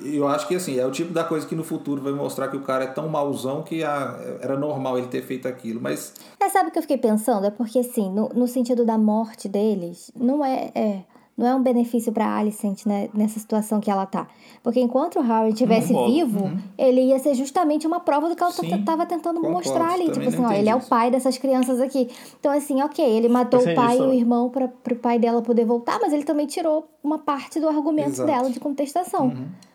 Eu 0.06 0.28
acho 0.28 0.48
que, 0.48 0.54
assim, 0.54 0.78
é 0.78 0.86
o 0.86 0.92
tipo 0.92 1.12
da 1.12 1.24
coisa 1.24 1.48
que 1.48 1.56
no 1.56 1.64
futuro 1.64 2.00
vai 2.00 2.14
mostrar 2.14 2.50
que 2.50 2.56
o 2.56 2.62
cara 2.62 2.84
é 2.84 2.88
tão 2.88 3.10
mauzão 3.10 3.64
que 3.64 3.84
a, 3.84 4.16
era 4.42 4.56
normal 4.56 5.00
ele 5.00 5.08
ter 5.08 5.24
feito 5.24 5.48
aquilo, 5.48 5.82
mas... 5.82 6.14
É, 6.40 6.48
sabe 6.50 6.70
o 6.70 6.72
que 6.72 6.78
eu 6.78 6.84
fiquei 6.84 7.00
pensando? 7.00 7.48
É 7.48 7.50
porque, 7.50 7.80
assim, 7.80 8.12
no, 8.12 8.30
no 8.30 8.48
sentido 8.48 8.86
da 8.86 8.96
morte 8.96 9.50
deles, 9.50 10.12
não 10.16 10.46
é... 10.46 10.72
é 10.76 11.04
não 11.42 11.50
é 11.50 11.56
um 11.56 11.62
benefício 11.62 12.12
para 12.12 12.38
Alicent 12.38 12.86
né, 12.86 13.10
nessa 13.14 13.40
situação 13.40 13.80
que 13.80 13.90
ela 13.90 14.06
tá. 14.06 14.28
Porque 14.62 14.80
enquanto 14.80 15.18
o 15.18 15.22
Harry 15.22 15.50
estivesse 15.50 15.92
vivo, 15.92 16.46
uhum. 16.46 16.58
ele 16.78 17.02
ia 17.02 17.18
ser 17.18 17.34
justamente 17.34 17.88
uma 17.88 18.00
prova 18.00 18.30
do 18.30 18.36
que 18.36 18.44
ela 18.44 18.52
estava 18.52 19.06
tentando 19.08 19.42
concordo, 19.42 19.58
mostrar 19.58 19.94
ali. 19.94 20.12
Tipo 20.12 20.28
assim, 20.28 20.46
ó, 20.46 20.52
ele 20.52 20.70
é 20.70 20.76
o 20.76 20.82
pai 20.82 21.10
dessas 21.10 21.38
crianças 21.38 21.82
aqui. 21.82 22.08
Então, 22.40 22.52
assim, 22.52 22.82
ok, 22.84 23.04
ele 23.04 23.28
matou 23.28 23.60
o 23.60 23.76
pai 23.76 23.98
e 23.98 24.02
o 24.02 24.14
irmão 24.14 24.50
para 24.50 24.66
o 24.66 24.96
pai 24.96 25.18
dela 25.18 25.42
poder 25.42 25.66
voltar, 25.66 26.00
mas 26.00 26.14
ele 26.14 26.24
também 26.24 26.46
tirou 26.46 26.88
uma 27.04 27.18
parte 27.18 27.60
do 27.60 27.68
argumento 27.68 28.10
Exato. 28.10 28.32
dela 28.32 28.50
de 28.52 28.60
contestação. 28.60 29.26
Uhum 29.26 29.71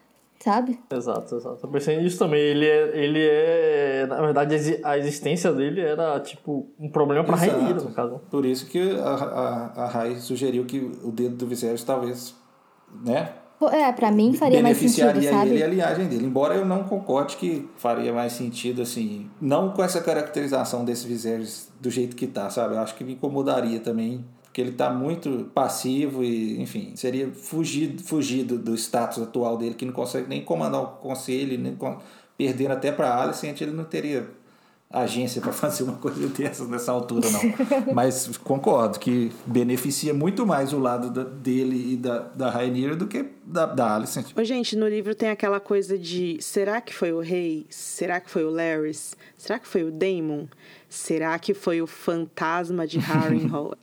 sabe? 0.47 0.78
Exato, 0.89 1.35
exato. 1.35 1.66
Eu 1.66 1.68
pensei 1.68 2.01
nisso 2.01 2.18
também. 2.18 2.40
Ele 2.40 2.64
é, 2.64 2.97
ele 2.97 3.20
é. 3.20 4.06
Na 4.09 4.20
verdade, 4.20 4.81
a 4.85 4.97
existência 4.97 5.52
dele 5.52 5.81
era, 5.81 6.20
tipo, 6.20 6.68
um 6.78 6.89
problema 6.89 7.24
pra 7.24 7.35
Rainha, 7.35 7.74
no 7.74 7.90
caso. 7.90 8.20
Por 8.31 8.47
isso 8.47 8.66
que 8.66 8.97
a, 9.01 9.14
a, 9.14 9.82
a 9.82 9.86
Rai 9.89 10.14
sugeriu 10.16 10.64
que 10.64 10.78
o 11.02 11.10
dedo 11.10 11.35
do 11.35 11.47
Viserys 11.48 11.82
talvez, 11.82 12.36
né? 13.05 13.32
É, 13.73 13.90
pra 13.90 14.12
mim 14.12 14.35
faria 14.35 14.62
mais 14.62 14.77
sentido, 14.77 15.20
sabe? 15.23 15.48
ele 15.51 15.59
e 15.59 15.62
a 15.62 15.66
linhagem 15.66 16.06
dele. 16.06 16.27
Embora 16.27 16.55
eu 16.55 16.64
não 16.64 16.85
concorde 16.85 17.36
que 17.36 17.68
faria 17.77 18.12
mais 18.12 18.35
sentido, 18.35 18.82
assim, 18.82 19.31
não 19.40 19.70
com 19.70 19.82
essa 19.82 20.01
caracterização 20.01 20.85
desse 20.85 21.09
Viserys 21.09 21.73
do 21.81 21.90
jeito 21.90 22.14
que 22.14 22.27
tá, 22.27 22.51
sabe? 22.51 22.74
Eu 22.74 22.81
acho 22.81 22.94
que 22.94 23.02
me 23.02 23.14
incomodaria 23.14 23.81
também 23.81 24.24
porque 24.56 24.62
ele 24.62 24.70
está 24.70 24.88
muito 24.88 25.50
passivo 25.52 26.24
e, 26.24 26.58
enfim, 26.62 26.92
seria 26.96 27.28
fugir, 27.28 28.00
fugir 28.00 28.42
do, 28.42 28.74
status 28.74 29.22
atual 29.22 29.58
dele, 29.58 29.74
que 29.74 29.84
não 29.84 29.92
consegue 29.92 30.26
nem 30.30 30.42
comandar 30.42 30.80
o 30.80 30.86
conselho, 30.86 31.58
nem 31.58 31.76
perdendo 32.38 32.72
até 32.72 32.90
para 32.90 33.20
Alicent, 33.20 33.60
ele 33.60 33.72
não 33.72 33.84
teria 33.84 34.30
agência 34.90 35.42
para 35.42 35.52
fazer 35.52 35.82
uma 35.82 35.98
coisa 35.98 36.26
dessas 36.28 36.66
nessa 36.70 36.90
altura, 36.90 37.28
não. 37.30 37.92
Mas 37.92 38.34
concordo 38.38 38.98
que 38.98 39.30
beneficia 39.44 40.14
muito 40.14 40.46
mais 40.46 40.72
o 40.72 40.78
lado 40.78 41.10
da, 41.10 41.22
dele 41.22 41.92
e 41.92 41.96
da, 41.98 42.20
da 42.20 42.48
Rainira 42.48 42.96
do 42.96 43.06
que 43.06 43.26
da, 43.44 43.66
da 43.66 43.94
Alicent. 43.94 44.32
Ô, 44.34 44.42
gente, 44.42 44.74
no 44.74 44.88
livro 44.88 45.14
tem 45.14 45.28
aquela 45.28 45.60
coisa 45.60 45.98
de 45.98 46.38
será 46.40 46.80
que 46.80 46.94
foi 46.94 47.12
o 47.12 47.20
rei? 47.20 47.66
Será 47.68 48.20
que 48.20 48.30
foi 48.30 48.44
o 48.44 48.48
Larys? 48.48 49.14
Será 49.36 49.58
que 49.58 49.68
foi 49.68 49.84
o 49.84 49.90
Daemon? 49.90 50.46
Será 50.88 51.38
que 51.38 51.52
foi 51.52 51.82
o 51.82 51.86
fantasma 51.86 52.86
de 52.86 52.98
Harrenhal? 52.98 53.74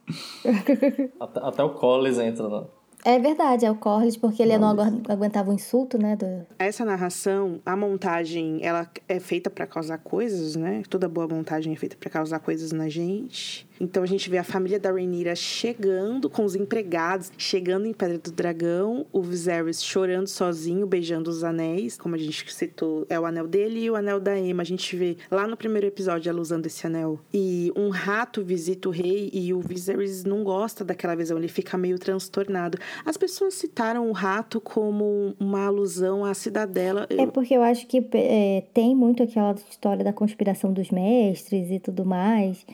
até, 1.20 1.40
até 1.42 1.64
o 1.64 1.72
Collis 1.72 2.18
entra, 2.18 2.48
né? 2.48 2.64
É 3.06 3.20
verdade, 3.20 3.66
é 3.66 3.72
o 3.72 3.76
Corlys, 3.76 4.16
porque 4.16 4.42
ele 4.42 4.58
não 4.58 4.70
aguentava 5.10 5.52
o 5.52 5.54
insulto, 5.54 5.98
né? 5.98 6.16
Do... 6.16 6.26
Essa 6.58 6.86
narração, 6.86 7.60
a 7.66 7.76
montagem, 7.76 8.60
ela 8.62 8.90
é 9.10 9.20
feita 9.20 9.50
para 9.50 9.68
causar 9.68 9.98
coisas, 9.98 10.56
né? 10.56 10.84
Toda 10.90 11.10
boa 11.10 11.28
montagem 11.28 11.74
é 11.74 11.76
feita 11.76 11.98
para 12.00 12.10
causar 12.10 12.40
coisas 12.40 12.72
na 12.72 12.88
gente. 12.88 13.68
Então 13.80 14.04
a 14.04 14.06
gente 14.06 14.30
vê 14.30 14.38
a 14.38 14.44
família 14.44 14.80
da 14.80 14.92
Rhaenyra 14.92 15.36
chegando 15.36 16.30
com 16.30 16.46
os 16.46 16.56
empregados, 16.56 17.32
chegando 17.38 17.86
em 17.86 17.94
Pedra 17.94 18.18
do 18.18 18.32
Dragão, 18.32 19.06
o 19.12 19.22
Viserys 19.22 19.84
chorando 19.84 20.28
sozinho, 20.28 20.86
beijando 20.86 21.30
os 21.30 21.44
anéis, 21.44 21.98
como 21.98 22.16
a 22.16 22.18
gente 22.18 22.54
citou, 22.54 23.06
é 23.10 23.20
o 23.20 23.26
anel 23.26 23.48
dele 23.48 23.84
e 23.84 23.90
o 23.90 23.96
anel 23.96 24.20
da 24.20 24.38
Emma. 24.38 24.62
A 24.62 24.66
gente 24.66 24.96
vê 24.96 25.18
lá 25.30 25.48
no 25.48 25.58
primeiro 25.58 25.88
episódio 25.88 26.30
ela 26.30 26.40
usando 26.40 26.66
esse 26.66 26.86
anel. 26.86 27.20
E 27.34 27.72
um 27.76 27.90
rato 27.90 28.44
visita 28.44 28.88
o 28.88 28.92
rei 28.92 29.30
e 29.34 29.54
o 29.54 29.60
Viserys 29.60 30.24
não 30.24 30.44
gosta 30.44 30.84
daquela 30.84 31.16
visão, 31.16 31.38
ele 31.38 31.48
fica 31.48 31.78
meio 31.78 31.98
transtornado. 31.98 32.78
As 33.06 33.18
pessoas 33.18 33.54
citaram 33.54 34.10
o 34.10 34.12
rato 34.12 34.62
como 34.62 35.36
uma 35.40 35.66
alusão 35.66 36.26
à 36.26 36.34
cidadela. 36.34 37.08
É 37.10 37.26
porque 37.26 37.54
eu 37.54 37.64
acho 37.64 37.88
que 37.88 38.06
é, 38.14 38.64
tem 38.74 38.96
muito 38.96 39.24
aquela 39.24 39.56
história 39.70 40.04
da 40.04 40.14
conspiração 40.14 40.72
dos 40.72 40.90
mestres 40.92 41.70
e 41.72 41.80
tudo 41.80 42.06
mais. 42.06 42.66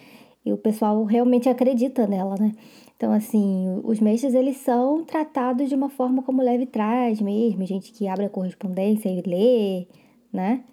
E 0.45 0.53
o 0.53 0.57
pessoal 0.57 1.03
realmente 1.03 1.49
acredita 1.49 2.07
nela, 2.07 2.35
né? 2.39 2.53
Então, 2.95 3.13
assim, 3.13 3.79
os 3.83 3.99
mestres, 3.99 4.33
eles 4.33 4.57
são 4.57 5.03
tratados 5.03 5.69
de 5.69 5.75
uma 5.75 5.89
forma 5.89 6.21
como 6.21 6.41
leve 6.41 6.65
traz 6.65 7.21
mesmo, 7.21 7.65
gente 7.65 7.91
que 7.93 8.07
abre 8.07 8.25
a 8.25 8.29
correspondência 8.29 9.09
e 9.09 9.21
lê, 9.21 9.87
né? 10.33 10.63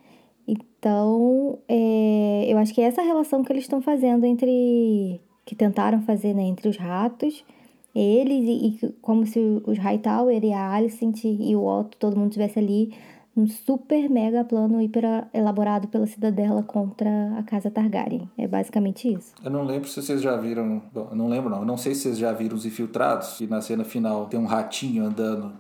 Então, 0.47 1.59
é, 1.69 2.47
eu 2.49 2.59
acho 2.59 2.73
que 2.75 2.81
é 2.81 2.85
essa 2.85 3.03
relação 3.03 3.43
que 3.43 3.53
eles 3.53 3.65
estão 3.65 3.81
fazendo 3.81 4.25
entre... 4.25 5.21
que 5.45 5.55
tentaram 5.55 6.01
fazer, 6.03 6.35
né? 6.35 6.43
Entre 6.43 6.69
os 6.69 6.77
ratos, 6.77 7.45
eles 7.95 8.45
e, 8.45 8.87
e 8.87 8.93
como 9.01 9.27
se 9.27 9.39
os 9.65 9.79
Hightower 9.79 10.45
e 10.45 10.53
a 10.53 10.71
Alicent 10.71 11.25
e 11.25 11.57
o 11.57 11.65
Otto, 11.65 11.97
todo 11.97 12.17
mundo 12.17 12.29
estivesse 12.29 12.59
ali 12.59 12.93
um 13.37 13.47
super 13.47 14.09
mega 14.09 14.43
plano 14.43 14.81
hiper 14.81 15.27
elaborado 15.35 15.89
pela 15.89 16.07
cidadela 16.07 16.63
contra 16.63 17.39
a 17.39 17.43
casa 17.43 17.71
Targaryen. 17.71 18.29
É 18.39 18.49
basicamente 18.49 19.13
isso. 19.13 19.35
Eu 19.45 19.51
não 19.51 19.63
lembro 19.63 19.89
se 19.89 20.01
vocês 20.01 20.23
já 20.23 20.37
viram. 20.37 20.83
Bom, 20.93 21.09
eu 21.11 21.17
não 21.17 21.29
lembro, 21.29 21.51
não. 21.51 21.59
Eu 21.59 21.67
não 21.67 21.77
sei 21.77 21.95
se 21.95 22.03
vocês 22.03 22.19
já 22.19 22.33
viram 22.33 22.57
os 22.57 22.65
infiltrados, 22.65 23.35
que 23.37 23.47
na 23.47 23.61
cena 23.61 23.85
final 23.85 24.27
tem 24.27 24.41
um 24.41 24.47
ratinho 24.47 25.05
andando 25.05 25.53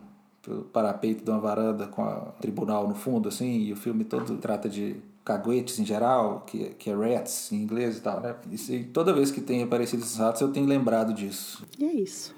pelo 0.43 0.63
parapeito 0.63 1.25
de 1.25 1.31
uma 1.31 1.41
varanda 1.41 1.87
com 1.87 2.03
a 2.03 2.33
tribunal 2.41 2.89
no 2.89 2.95
fundo, 2.95 3.29
assim, 3.29 3.59
e 3.59 3.73
o 3.73 3.77
filme 3.77 4.05
todo 4.05 4.37
trata 4.37 4.69
de 4.69 4.97
caguetes 5.25 5.81
em 5.81 5.85
geral, 5.85 6.45
que, 6.47 6.71
que 6.79 6.89
é 6.89 6.95
rats 6.95 7.51
em 7.51 7.57
inglês 7.57 7.99
e 7.99 8.01
tal, 8.01 8.21
né? 8.21 8.37
E 8.71 8.85
toda 8.85 9.13
vez 9.13 9.33
que 9.33 9.41
tem 9.41 9.63
aparecido 9.65 10.05
esses 10.05 10.17
ratos, 10.17 10.41
eu 10.41 10.53
tenho 10.53 10.67
lembrado 10.67 11.13
disso. 11.13 11.67
E 11.77 11.85
é 11.85 11.93
isso. 11.93 12.33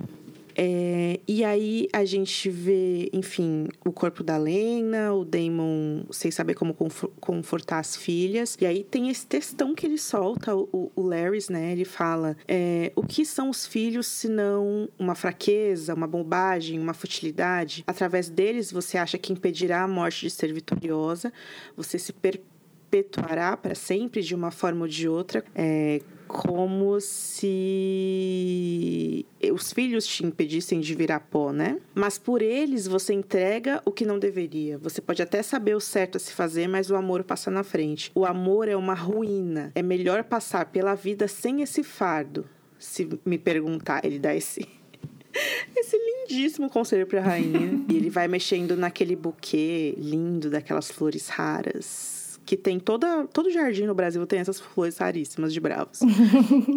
É, 0.61 1.21
e 1.29 1.45
aí 1.45 1.89
a 1.93 2.05
gente 2.05 2.51
vê, 2.51 3.09
enfim, 3.13 3.69
o 3.85 3.93
corpo 3.93 4.25
da 4.25 4.37
Lena, 4.37 5.15
o 5.15 5.25
Damon 5.25 6.03
sem 6.11 6.33
saber 6.33 6.55
como 6.55 6.75
confortar 7.21 7.79
as 7.79 7.95
filhas. 7.95 8.59
E 8.61 8.67
aí 8.67 8.83
tem 8.83 9.09
esse 9.09 9.25
textão 9.25 9.73
que 9.73 9.87
ele 9.87 9.97
solta, 9.97 10.57
o, 10.57 10.91
o 10.97 11.03
Larrys, 11.03 11.49
né? 11.49 11.71
Ele 11.71 11.85
fala: 11.85 12.37
é, 12.49 12.91
o 12.97 13.07
que 13.07 13.25
são 13.25 13.51
os 13.51 13.67
filhos 13.67 14.09
se 14.09 14.29
não 14.29 14.89
uma 14.99 15.15
fraqueza, 15.15 15.95
uma 15.95 16.09
bobagem, 16.09 16.81
uma 16.81 16.93
futilidade? 16.93 17.85
Através 17.87 18.29
deles 18.29 18.73
você 18.73 18.99
acha 18.99 19.17
que 19.17 19.33
impedirá 19.33 19.85
a 19.85 19.89
morte 19.89 20.23
de 20.23 20.31
ser 20.31 20.53
vitoriosa, 20.53 21.33
você 21.77 22.01
se 22.01 22.13
perpetuará 22.13 23.57
para 23.57 23.77
sempre 23.77 24.23
de 24.23 24.35
uma 24.35 24.51
forma 24.51 24.83
ou 24.83 24.89
de 24.89 25.09
outra. 25.09 25.45
É, 25.55 26.01
como 26.29 27.01
se 27.01 27.67
os 29.51 29.73
filhos 29.73 30.07
te 30.07 30.25
impedissem 30.25 30.79
de 30.81 30.95
virar 30.95 31.21
pó, 31.21 31.51
né? 31.53 31.81
Mas 31.95 32.19
por 32.19 32.43
eles 32.43 32.87
você 32.87 33.15
entrega 33.15 33.81
o 33.85 33.91
que 33.91 34.05
não 34.05 34.19
deveria. 34.19 34.77
Você 34.79 35.01
pode 35.01 35.23
até 35.23 35.43
saber 35.43 35.75
o 35.75 35.81
certo 35.81 36.17
a 36.17 36.19
se 36.21 36.33
fazer, 36.33 36.69
mas 36.69 36.91
o 36.91 36.97
amor 36.97 37.25
passa 37.25 37.51
na 37.51 37.65
frente. 37.65 38.13
O 38.15 38.27
amor 38.27 38.69
é 38.69 38.77
uma 38.77 38.95
ruína. 38.95 39.73
É 39.75 39.83
melhor 39.83 40.23
passar 40.25 40.67
pela 40.67 40.95
vida 40.95 41.27
sem 41.27 41.63
esse 41.63 41.83
fardo. 41.83 42.47
Se 42.79 43.09
me 43.25 43.39
perguntar, 43.39 44.05
ele 44.05 44.19
dá 44.19 44.35
esse 44.35 44.61
esse 45.75 45.97
lindíssimo 45.97 46.69
conselho 46.69 47.07
para 47.07 47.21
a 47.21 47.25
rainha. 47.25 47.85
e 47.89 47.97
ele 47.97 48.11
vai 48.11 48.29
mexendo 48.29 48.77
naquele 48.77 49.17
buquê 49.17 49.95
lindo 49.97 50.51
daquelas 50.51 50.91
flores 50.91 51.29
raras 51.29 52.18
que 52.49 52.57
tem 52.57 52.81
toda 52.81 53.27
todo 53.27 53.51
jardim 53.51 53.85
no 53.85 53.95
Brasil 53.95 54.27
tem 54.27 54.39
essas 54.39 54.59
flores 54.59 54.97
raríssimas 54.97 55.53
de 55.53 55.61
bravos. 55.61 56.01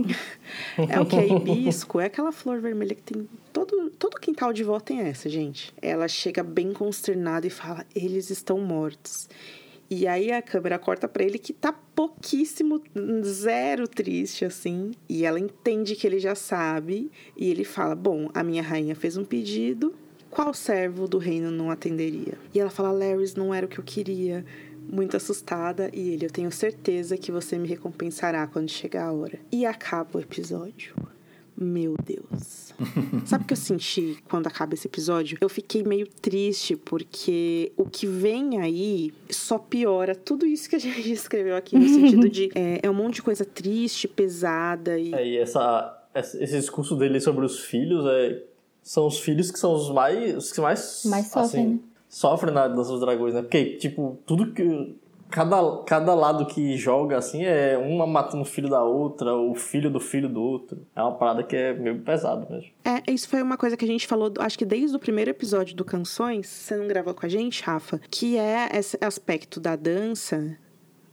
é 0.75 0.99
o 0.99 1.05
que 1.05 1.15
é 1.15 1.29
hibisco, 1.29 1.97
é 1.97 2.07
aquela 2.07 2.33
flor 2.33 2.59
vermelha 2.59 2.93
que 2.93 3.01
tem 3.01 3.25
todo 3.53 3.89
todo 3.91 4.19
quintal 4.19 4.51
de 4.51 4.65
vó 4.65 4.81
tem 4.81 4.99
essa, 4.99 5.29
gente. 5.29 5.73
Ela 5.81 6.09
chega 6.09 6.43
bem 6.43 6.73
consternada 6.73 7.47
e 7.47 7.49
fala: 7.49 7.85
"Eles 7.95 8.29
estão 8.29 8.59
mortos". 8.59 9.29
E 9.89 10.05
aí 10.05 10.29
a 10.33 10.41
câmera 10.41 10.77
corta 10.77 11.07
para 11.07 11.23
ele 11.23 11.39
que 11.39 11.53
tá 11.53 11.71
pouquíssimo, 11.71 12.81
zero 13.23 13.87
triste 13.87 14.43
assim. 14.43 14.91
E 15.07 15.23
ela 15.23 15.39
entende 15.39 15.95
que 15.95 16.05
ele 16.05 16.19
já 16.19 16.35
sabe. 16.35 17.09
E 17.37 17.49
ele 17.49 17.63
fala: 17.63 17.95
Bom, 17.95 18.29
a 18.33 18.43
minha 18.43 18.61
rainha 18.61 18.93
fez 18.93 19.15
um 19.15 19.23
pedido. 19.23 19.95
Qual 20.29 20.53
servo 20.53 21.07
do 21.07 21.17
reino 21.17 21.49
não 21.49 21.71
atenderia? 21.71 22.37
E 22.53 22.59
ela 22.59 22.69
fala: 22.69 22.91
Larry, 22.91 23.33
não 23.37 23.53
era 23.53 23.65
o 23.65 23.69
que 23.69 23.79
eu 23.79 23.83
queria 23.85 24.45
muito 24.89 25.17
assustada 25.17 25.89
e 25.93 26.09
ele, 26.09 26.25
eu 26.25 26.29
tenho 26.31 26.51
certeza 26.51 27.17
que 27.17 27.31
você 27.31 27.57
me 27.57 27.67
recompensará 27.67 28.45
quando 28.47 28.69
chegar 28.69 29.05
a 29.05 29.13
hora. 29.13 29.39
E 29.51 29.65
acaba 29.65 30.17
o 30.17 30.21
episódio. 30.21 30.95
Meu 31.55 31.95
Deus. 32.03 32.73
Sabe 33.25 33.43
o 33.43 33.47
que 33.47 33.53
eu 33.53 33.57
senti 33.57 34.17
quando 34.27 34.47
acaba 34.47 34.73
esse 34.73 34.87
episódio? 34.87 35.37
Eu 35.39 35.49
fiquei 35.49 35.83
meio 35.83 36.07
triste 36.07 36.75
porque 36.75 37.71
o 37.77 37.85
que 37.85 38.07
vem 38.07 38.59
aí 38.59 39.13
só 39.29 39.59
piora 39.59 40.15
tudo 40.15 40.45
isso 40.45 40.69
que 40.69 40.75
a 40.75 40.79
gente 40.79 40.99
escreveu 41.11 41.55
aqui, 41.55 41.77
no 41.77 41.87
sentido 41.87 42.29
de 42.29 42.49
é, 42.55 42.79
é 42.81 42.89
um 42.89 42.93
monte 42.93 43.15
de 43.15 43.21
coisa 43.21 43.45
triste, 43.45 44.07
pesada 44.07 44.97
e. 44.97 45.13
É, 45.13 45.27
e 45.27 45.37
essa, 45.37 46.03
esse 46.15 46.57
discurso 46.57 46.95
dele 46.95 47.19
sobre 47.19 47.45
os 47.45 47.59
filhos 47.59 48.05
é, 48.07 48.43
são 48.81 49.05
os 49.05 49.19
filhos 49.19 49.51
que 49.51 49.59
são 49.59 49.73
os 49.73 49.91
mais. 49.91 50.35
Os 50.35 50.51
que 50.51 50.61
mais. 50.61 51.03
Mais 51.05 51.27
sofrem, 51.27 51.65
assim, 51.65 51.83
Sofrem 52.11 52.53
na 52.53 52.67
Dança 52.67 52.91
dos 52.91 52.99
Dragões, 52.99 53.33
né? 53.33 53.41
Porque, 53.41 53.77
tipo, 53.77 54.19
tudo 54.25 54.51
que. 54.51 54.99
Cada, 55.29 55.77
cada 55.85 56.13
lado 56.13 56.45
que 56.45 56.75
joga, 56.75 57.17
assim, 57.17 57.45
é 57.45 57.77
uma 57.77 58.05
matando 58.05 58.43
o 58.43 58.45
filho 58.45 58.69
da 58.69 58.83
outra, 58.83 59.33
o 59.33 59.55
filho 59.55 59.89
do 59.89 59.97
filho 59.97 60.27
do 60.27 60.41
outro. 60.41 60.85
É 60.93 61.01
uma 61.01 61.13
parada 61.13 61.41
que 61.41 61.55
é 61.55 61.71
meio 61.71 62.01
pesado 62.01 62.45
mesmo. 62.51 62.69
É, 62.83 63.09
isso 63.09 63.29
foi 63.29 63.41
uma 63.41 63.55
coisa 63.55 63.77
que 63.77 63.85
a 63.85 63.87
gente 63.87 64.05
falou, 64.05 64.29
acho 64.39 64.59
que 64.59 64.65
desde 64.65 64.93
o 64.93 64.99
primeiro 64.99 65.31
episódio 65.31 65.73
do 65.73 65.85
Canções, 65.85 66.47
você 66.47 66.75
não 66.75 66.85
gravou 66.85 67.13
com 67.13 67.25
a 67.25 67.29
gente, 67.29 67.63
Rafa, 67.63 68.01
que 68.11 68.37
é 68.37 68.67
esse 68.73 68.97
aspecto 68.99 69.61
da 69.61 69.77
dança. 69.77 70.57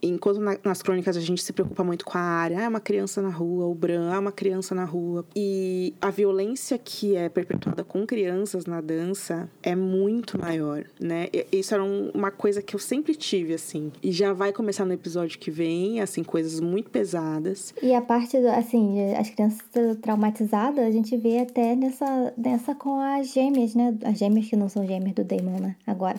Enquanto 0.02 0.38
na- 0.40 0.58
nas 0.64 0.82
crônicas 0.82 1.16
a 1.16 1.20
gente 1.20 1.42
se 1.42 1.52
preocupa 1.52 1.82
muito 1.82 2.04
com 2.04 2.16
a 2.16 2.20
área, 2.20 2.58
ah, 2.60 2.62
é 2.62 2.68
uma 2.68 2.80
criança 2.80 3.20
na 3.20 3.28
rua, 3.30 3.66
o 3.66 3.74
Bran, 3.74 4.10
ah, 4.12 4.18
uma 4.18 4.30
criança 4.32 4.74
na 4.74 4.84
rua. 4.84 5.24
E 5.34 5.92
a 6.00 6.10
violência 6.10 6.78
que 6.78 7.16
é 7.16 7.28
perpetuada 7.28 7.82
com 7.82 8.06
crianças 8.06 8.64
na 8.66 8.80
dança 8.80 9.48
é 9.62 9.74
muito 9.74 10.38
maior, 10.38 10.84
né? 11.00 11.26
Isso 11.50 11.74
era 11.74 11.82
um- 11.82 12.10
uma 12.14 12.30
coisa 12.30 12.62
que 12.62 12.74
eu 12.76 12.80
sempre 12.80 13.14
tive, 13.14 13.54
assim. 13.54 13.90
E 14.02 14.12
já 14.12 14.32
vai 14.32 14.52
começar 14.52 14.84
no 14.84 14.92
episódio 14.92 15.38
que 15.38 15.50
vem, 15.50 16.00
assim, 16.00 16.22
coisas 16.22 16.60
muito 16.60 16.90
pesadas. 16.90 17.74
E 17.82 17.92
a 17.94 18.00
parte, 18.00 18.38
do, 18.40 18.48
assim, 18.48 19.12
as 19.14 19.30
crianças 19.30 19.62
traumatizadas, 20.00 20.84
a 20.84 20.90
gente 20.90 21.16
vê 21.16 21.38
até 21.38 21.74
nessa, 21.74 22.32
nessa 22.36 22.74
com 22.74 23.00
as 23.00 23.32
gêmeas, 23.32 23.74
né? 23.74 23.96
As 24.04 24.18
gêmeas 24.18 24.46
que 24.48 24.56
não 24.56 24.68
são 24.68 24.86
gêmeas 24.86 25.14
do 25.14 25.24
Damon, 25.24 25.58
né? 25.60 25.76
Agora. 25.86 26.18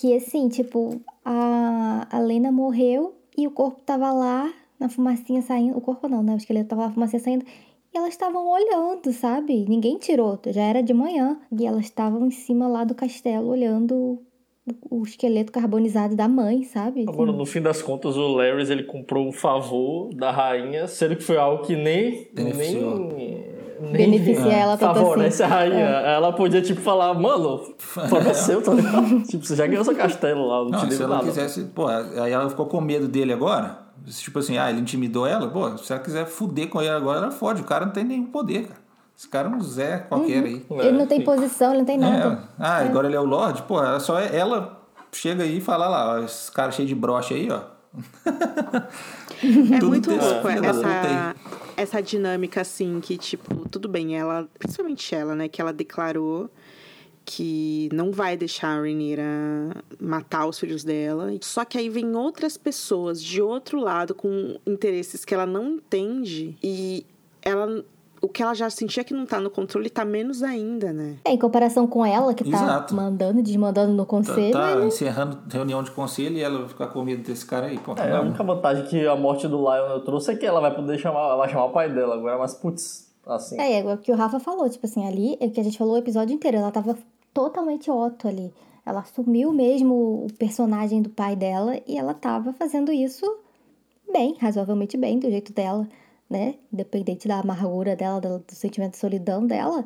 Que, 0.00 0.16
assim, 0.16 0.48
tipo, 0.48 0.98
a, 1.22 2.08
a 2.10 2.18
Lena 2.20 2.50
morreu 2.50 3.14
e 3.36 3.46
o 3.46 3.50
corpo 3.50 3.82
tava 3.84 4.10
lá, 4.10 4.50
na 4.78 4.88
fumacinha 4.88 5.42
saindo. 5.42 5.76
O 5.76 5.80
corpo 5.82 6.08
não, 6.08 6.22
né? 6.22 6.32
O 6.32 6.38
esqueleto 6.38 6.70
tava 6.70 6.82
lá, 6.82 6.88
a 6.88 6.90
fumacinha 6.90 7.20
saindo. 7.20 7.44
E 7.92 7.98
elas 7.98 8.08
estavam 8.08 8.48
olhando, 8.48 9.12
sabe? 9.12 9.66
Ninguém 9.68 9.98
tirou, 9.98 10.40
já 10.46 10.62
era 10.62 10.82
de 10.82 10.94
manhã. 10.94 11.38
E 11.52 11.66
elas 11.66 11.84
estavam 11.84 12.26
em 12.26 12.30
cima 12.30 12.66
lá 12.66 12.82
do 12.82 12.94
castelo, 12.94 13.48
olhando 13.48 13.94
o, 14.90 15.00
o 15.00 15.02
esqueleto 15.02 15.52
carbonizado 15.52 16.16
da 16.16 16.26
mãe, 16.26 16.64
sabe? 16.64 17.04
Agora, 17.06 17.30
no 17.30 17.44
fim 17.44 17.60
das 17.60 17.82
contas, 17.82 18.16
o 18.16 18.26
Larry 18.28 18.72
ele 18.72 18.84
comprou 18.84 19.28
um 19.28 19.32
favor 19.32 20.14
da 20.14 20.30
rainha, 20.30 20.88
sendo 20.88 21.16
que 21.16 21.22
foi 21.22 21.36
algo 21.36 21.62
que 21.62 21.76
nem. 21.76 22.26
Beneficiou. 22.32 23.00
nem 23.00 23.49
Beneficia 23.80 24.52
ela 24.52 24.76
tanto 24.76 24.94
favorece 24.94 25.42
assim. 25.42 25.52
a 25.52 25.56
rainha. 25.56 25.84
Ela 25.84 26.32
podia, 26.32 26.60
tipo, 26.60 26.80
falar, 26.80 27.14
mano, 27.14 27.74
favoreceu, 27.78 28.60
tá 28.60 28.74
ligado? 28.74 29.22
tipo, 29.26 29.44
você 29.44 29.56
já 29.56 29.66
ganhou 29.66 29.84
seu 29.84 29.94
castelo 29.94 30.46
lá, 30.46 30.58
não, 30.58 30.70
Não, 30.70 30.78
te 30.80 30.92
se 30.92 30.98
deu 30.98 31.06
ela 31.06 31.16
nada. 31.16 31.28
quisesse, 31.28 31.64
pô, 31.64 31.86
aí 31.88 32.32
ela 32.32 32.48
ficou 32.50 32.66
com 32.66 32.80
medo 32.80 33.08
dele 33.08 33.32
agora. 33.32 33.78
Tipo 34.06 34.38
assim, 34.38 34.58
ah, 34.58 34.70
ele 34.70 34.80
intimidou 34.80 35.26
ela, 35.26 35.48
pô, 35.48 35.76
se 35.78 35.92
ela 35.92 36.02
quiser 36.02 36.26
fuder 36.26 36.68
com 36.68 36.80
ele 36.80 36.90
agora, 36.90 37.18
ela 37.18 37.30
fode. 37.30 37.62
O 37.62 37.64
cara 37.64 37.86
não 37.86 37.92
tem 37.92 38.04
nenhum 38.04 38.26
poder, 38.26 38.68
cara. 38.68 38.80
Esse 39.16 39.28
cara 39.28 39.48
é 39.48 39.50
um 39.50 39.60
Zé 39.60 39.98
qualquer 39.98 40.42
aí. 40.44 40.64
Ele 40.70 40.98
não 40.98 41.06
tem 41.06 41.18
sim. 41.18 41.24
posição, 41.24 41.70
ele 41.70 41.78
não 41.80 41.84
tem 41.84 41.98
nada. 41.98 42.16
É, 42.16 42.38
ah, 42.58 42.76
agora 42.78 43.06
ele 43.06 43.16
é 43.16 43.20
o 43.20 43.24
Lorde, 43.24 43.62
pô, 43.62 43.78
ela 43.82 44.00
só 44.00 44.18
é, 44.18 44.34
ela 44.34 44.80
chega 45.12 45.44
aí 45.44 45.58
e 45.58 45.60
fala 45.60 45.88
lá, 45.88 46.12
ó, 46.12 46.18
esses 46.20 46.48
caras 46.48 46.74
cheios 46.74 46.88
de 46.88 46.94
brocha 46.94 47.34
aí, 47.34 47.48
ó. 47.50 47.60
É 49.42 49.82
muito 49.82 50.10
louco 50.10 50.48
essa, 50.48 51.34
essa 51.80 52.02
dinâmica, 52.02 52.60
assim, 52.60 53.00
que, 53.00 53.16
tipo, 53.16 53.68
tudo 53.68 53.88
bem, 53.88 54.16
ela, 54.16 54.48
principalmente 54.58 55.14
ela, 55.14 55.34
né, 55.34 55.48
que 55.48 55.60
ela 55.60 55.72
declarou 55.72 56.50
que 57.24 57.88
não 57.92 58.10
vai 58.10 58.36
deixar 58.36 58.68
a 58.68 58.80
Rhaenyra 58.80 59.22
matar 60.00 60.46
os 60.46 60.58
filhos 60.58 60.82
dela. 60.82 61.30
Só 61.42 61.64
que 61.64 61.78
aí 61.78 61.88
vem 61.88 62.16
outras 62.16 62.56
pessoas 62.56 63.22
de 63.22 63.40
outro 63.40 63.78
lado 63.78 64.14
com 64.14 64.58
interesses 64.66 65.24
que 65.24 65.32
ela 65.32 65.46
não 65.46 65.74
entende 65.74 66.56
e 66.62 67.06
ela 67.40 67.84
o 68.22 68.28
que 68.28 68.42
ela 68.42 68.52
já 68.54 68.68
sentia 68.68 69.02
que 69.02 69.14
não 69.14 69.24
tá 69.24 69.40
no 69.40 69.50
controle 69.50 69.88
tá 69.88 70.04
menos 70.04 70.42
ainda, 70.42 70.92
né? 70.92 71.16
É, 71.24 71.32
em 71.32 71.38
comparação 71.38 71.86
com 71.86 72.04
ela, 72.04 72.34
que 72.34 72.44
tá 72.44 72.62
Exato. 72.64 72.94
mandando, 72.94 73.42
desmandando 73.42 73.92
no 73.92 74.04
Tá, 74.04 74.10
conselho, 74.10 74.52
tá 74.52 74.72
ele- 74.72 74.86
encerrando 74.86 75.38
reunião 75.50 75.82
de 75.82 75.90
conselho 75.90 76.36
e 76.36 76.42
ela 76.42 76.68
ficar 76.68 76.88
com 76.88 77.02
medo 77.02 77.22
desse 77.22 77.46
cara 77.46 77.66
aí, 77.66 77.78
pô. 77.78 77.94
É, 77.96 78.02
a 78.12 78.16
não. 78.18 78.26
única 78.28 78.42
vantagem 78.44 78.84
que 78.86 79.06
a 79.06 79.16
morte 79.16 79.48
do 79.48 79.56
Lionel 79.58 80.00
trouxe 80.04 80.32
é 80.32 80.36
que 80.36 80.44
ela 80.44 80.60
vai 80.60 80.74
poder 80.74 80.98
chamar, 80.98 81.20
ela 81.20 81.36
vai 81.36 81.48
chamar 81.48 81.64
o 81.66 81.70
pai 81.70 81.90
dela 81.92 82.14
agora, 82.14 82.36
mas 82.38 82.52
putz, 82.54 83.10
assim. 83.26 83.58
É, 83.60 83.80
é 83.80 83.94
o 83.94 83.96
que 83.98 84.12
o 84.12 84.16
Rafa 84.16 84.38
falou, 84.38 84.68
tipo 84.68 84.84
assim, 84.86 85.06
ali, 85.06 85.36
é 85.40 85.46
o 85.46 85.50
que 85.50 85.60
a 85.60 85.64
gente 85.64 85.78
falou 85.78 85.94
o 85.94 85.98
episódio 85.98 86.34
inteiro, 86.34 86.58
ela 86.58 86.70
tava 86.70 86.96
totalmente 87.32 87.90
Otto 87.90 88.28
ali. 88.28 88.52
Ela 88.84 89.00
assumiu 89.00 89.52
mesmo 89.52 89.94
o 90.24 90.26
personagem 90.38 91.00
do 91.00 91.10
pai 91.10 91.36
dela 91.36 91.78
e 91.86 91.96
ela 91.96 92.12
tava 92.14 92.52
fazendo 92.52 92.90
isso 92.92 93.24
bem, 94.12 94.36
razoavelmente 94.40 94.96
bem, 94.96 95.18
do 95.18 95.30
jeito 95.30 95.52
dela, 95.52 95.86
né? 96.30 96.54
Independente 96.72 97.26
da 97.26 97.40
amargura 97.40 97.96
dela, 97.96 98.20
do, 98.20 98.38
do 98.38 98.54
sentimento 98.54 98.92
de 98.92 98.98
solidão 98.98 99.46
dela, 99.46 99.84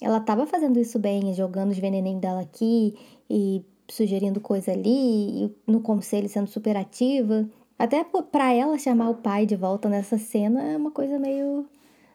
ela 0.00 0.20
tava 0.20 0.46
fazendo 0.46 0.78
isso 0.78 0.98
bem, 0.98 1.32
jogando 1.34 1.70
os 1.70 1.78
veneninhos 1.78 2.20
dela 2.20 2.42
aqui 2.42 2.94
e 3.30 3.64
sugerindo 3.88 4.40
coisa 4.40 4.72
ali, 4.72 5.44
e 5.44 5.56
no 5.66 5.80
conselho 5.80 6.28
sendo 6.28 6.48
super 6.48 6.76
ativa. 6.76 7.48
Até 7.78 8.04
pra 8.04 8.52
ela 8.52 8.78
chamar 8.78 9.10
o 9.10 9.14
pai 9.16 9.46
de 9.46 9.56
volta 9.56 9.88
nessa 9.88 10.18
cena 10.18 10.62
é 10.62 10.76
uma 10.76 10.90
coisa 10.90 11.18
meio 11.18 11.66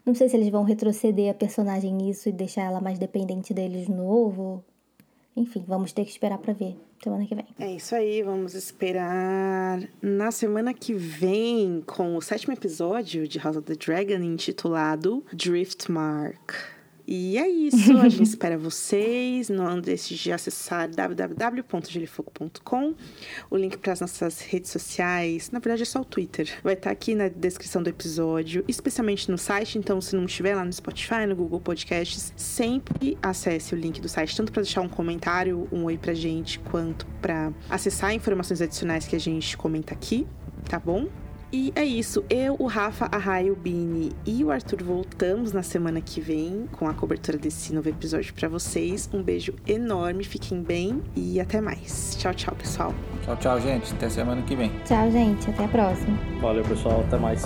não 0.05 0.15
sei 0.15 0.27
se 0.27 0.35
eles 0.35 0.49
vão 0.49 0.63
retroceder 0.63 1.29
a 1.29 1.33
personagem 1.33 1.93
nisso 1.93 2.27
e 2.27 2.31
deixar 2.31 2.63
ela 2.63 2.81
mais 2.81 2.97
dependente 2.97 3.53
deles 3.53 3.85
de 3.85 3.91
novo. 3.91 4.63
Enfim, 5.35 5.63
vamos 5.67 5.93
ter 5.93 6.03
que 6.03 6.11
esperar 6.11 6.37
pra 6.37 6.53
ver 6.53 6.75
semana 7.01 7.25
que 7.25 7.33
vem. 7.33 7.45
É 7.59 7.71
isso 7.71 7.95
aí, 7.95 8.21
vamos 8.21 8.53
esperar 8.53 9.81
na 10.01 10.31
semana 10.31 10.73
que 10.73 10.93
vem 10.93 11.81
com 11.85 12.15
o 12.15 12.21
sétimo 12.21 12.53
episódio 12.53 13.27
de 13.27 13.39
House 13.39 13.57
of 13.57 13.65
the 13.65 13.75
Dragon 13.75 14.23
intitulado 14.23 15.23
Driftmark. 15.33 16.80
E 17.13 17.37
é 17.37 17.45
isso, 17.45 17.97
a 17.97 18.07
gente 18.07 18.23
espera 18.31 18.57
vocês. 18.57 19.49
Não 19.49 19.81
deixe 19.81 20.15
de 20.15 20.31
acessar 20.31 20.89
www.gelifogo.com. 20.89 22.95
O 23.49 23.57
link 23.57 23.77
para 23.79 23.91
as 23.91 23.99
nossas 23.99 24.39
redes 24.39 24.71
sociais, 24.71 25.51
na 25.51 25.59
verdade 25.59 25.81
é 25.81 25.85
só 25.85 25.99
o 25.99 26.05
Twitter, 26.05 26.49
vai 26.63 26.73
estar 26.73 26.89
aqui 26.89 27.13
na 27.13 27.27
descrição 27.27 27.83
do 27.83 27.89
episódio, 27.89 28.63
especialmente 28.65 29.29
no 29.29 29.37
site. 29.37 29.77
Então, 29.77 29.99
se 29.99 30.15
não 30.15 30.23
estiver 30.23 30.55
lá 30.55 30.63
no 30.63 30.71
Spotify, 30.71 31.25
no 31.27 31.35
Google 31.35 31.59
Podcasts, 31.59 32.31
sempre 32.37 33.17
acesse 33.21 33.75
o 33.75 33.77
link 33.77 33.99
do 33.99 34.07
site, 34.07 34.33
tanto 34.33 34.53
para 34.53 34.61
deixar 34.61 34.79
um 34.79 34.87
comentário, 34.87 35.67
um 35.69 35.83
oi 35.83 35.97
pra 35.97 36.13
gente, 36.13 36.59
quanto 36.59 37.05
para 37.21 37.51
acessar 37.69 38.13
informações 38.13 38.61
adicionais 38.61 39.05
que 39.05 39.17
a 39.17 39.19
gente 39.19 39.57
comenta 39.57 39.93
aqui, 39.93 40.25
tá 40.69 40.79
bom? 40.79 41.09
E 41.51 41.73
é 41.75 41.83
isso. 41.83 42.23
Eu, 42.29 42.55
o 42.59 42.65
Rafa, 42.65 43.09
a 43.11 43.17
Rai, 43.17 43.51
o 43.51 43.55
Bini 43.55 44.13
e 44.25 44.43
o 44.43 44.51
Arthur 44.51 44.81
voltamos 44.83 45.51
na 45.51 45.61
semana 45.61 45.99
que 45.99 46.21
vem 46.21 46.65
com 46.71 46.87
a 46.87 46.93
cobertura 46.93 47.37
desse 47.37 47.73
novo 47.73 47.89
episódio 47.89 48.33
pra 48.33 48.47
vocês. 48.47 49.09
Um 49.13 49.21
beijo 49.21 49.53
enorme, 49.67 50.23
fiquem 50.23 50.61
bem 50.61 51.01
e 51.15 51.41
até 51.41 51.59
mais. 51.59 52.15
Tchau, 52.17 52.33
tchau, 52.33 52.55
pessoal. 52.55 52.95
Tchau, 53.25 53.35
tchau, 53.35 53.59
gente. 53.59 53.91
Até 53.93 54.09
semana 54.09 54.41
que 54.43 54.55
vem. 54.55 54.71
Tchau, 54.85 55.11
gente. 55.11 55.49
Até 55.49 55.65
a 55.65 55.67
próxima. 55.67 56.17
Valeu, 56.41 56.63
pessoal, 56.63 57.01
até 57.01 57.17
mais. 57.17 57.43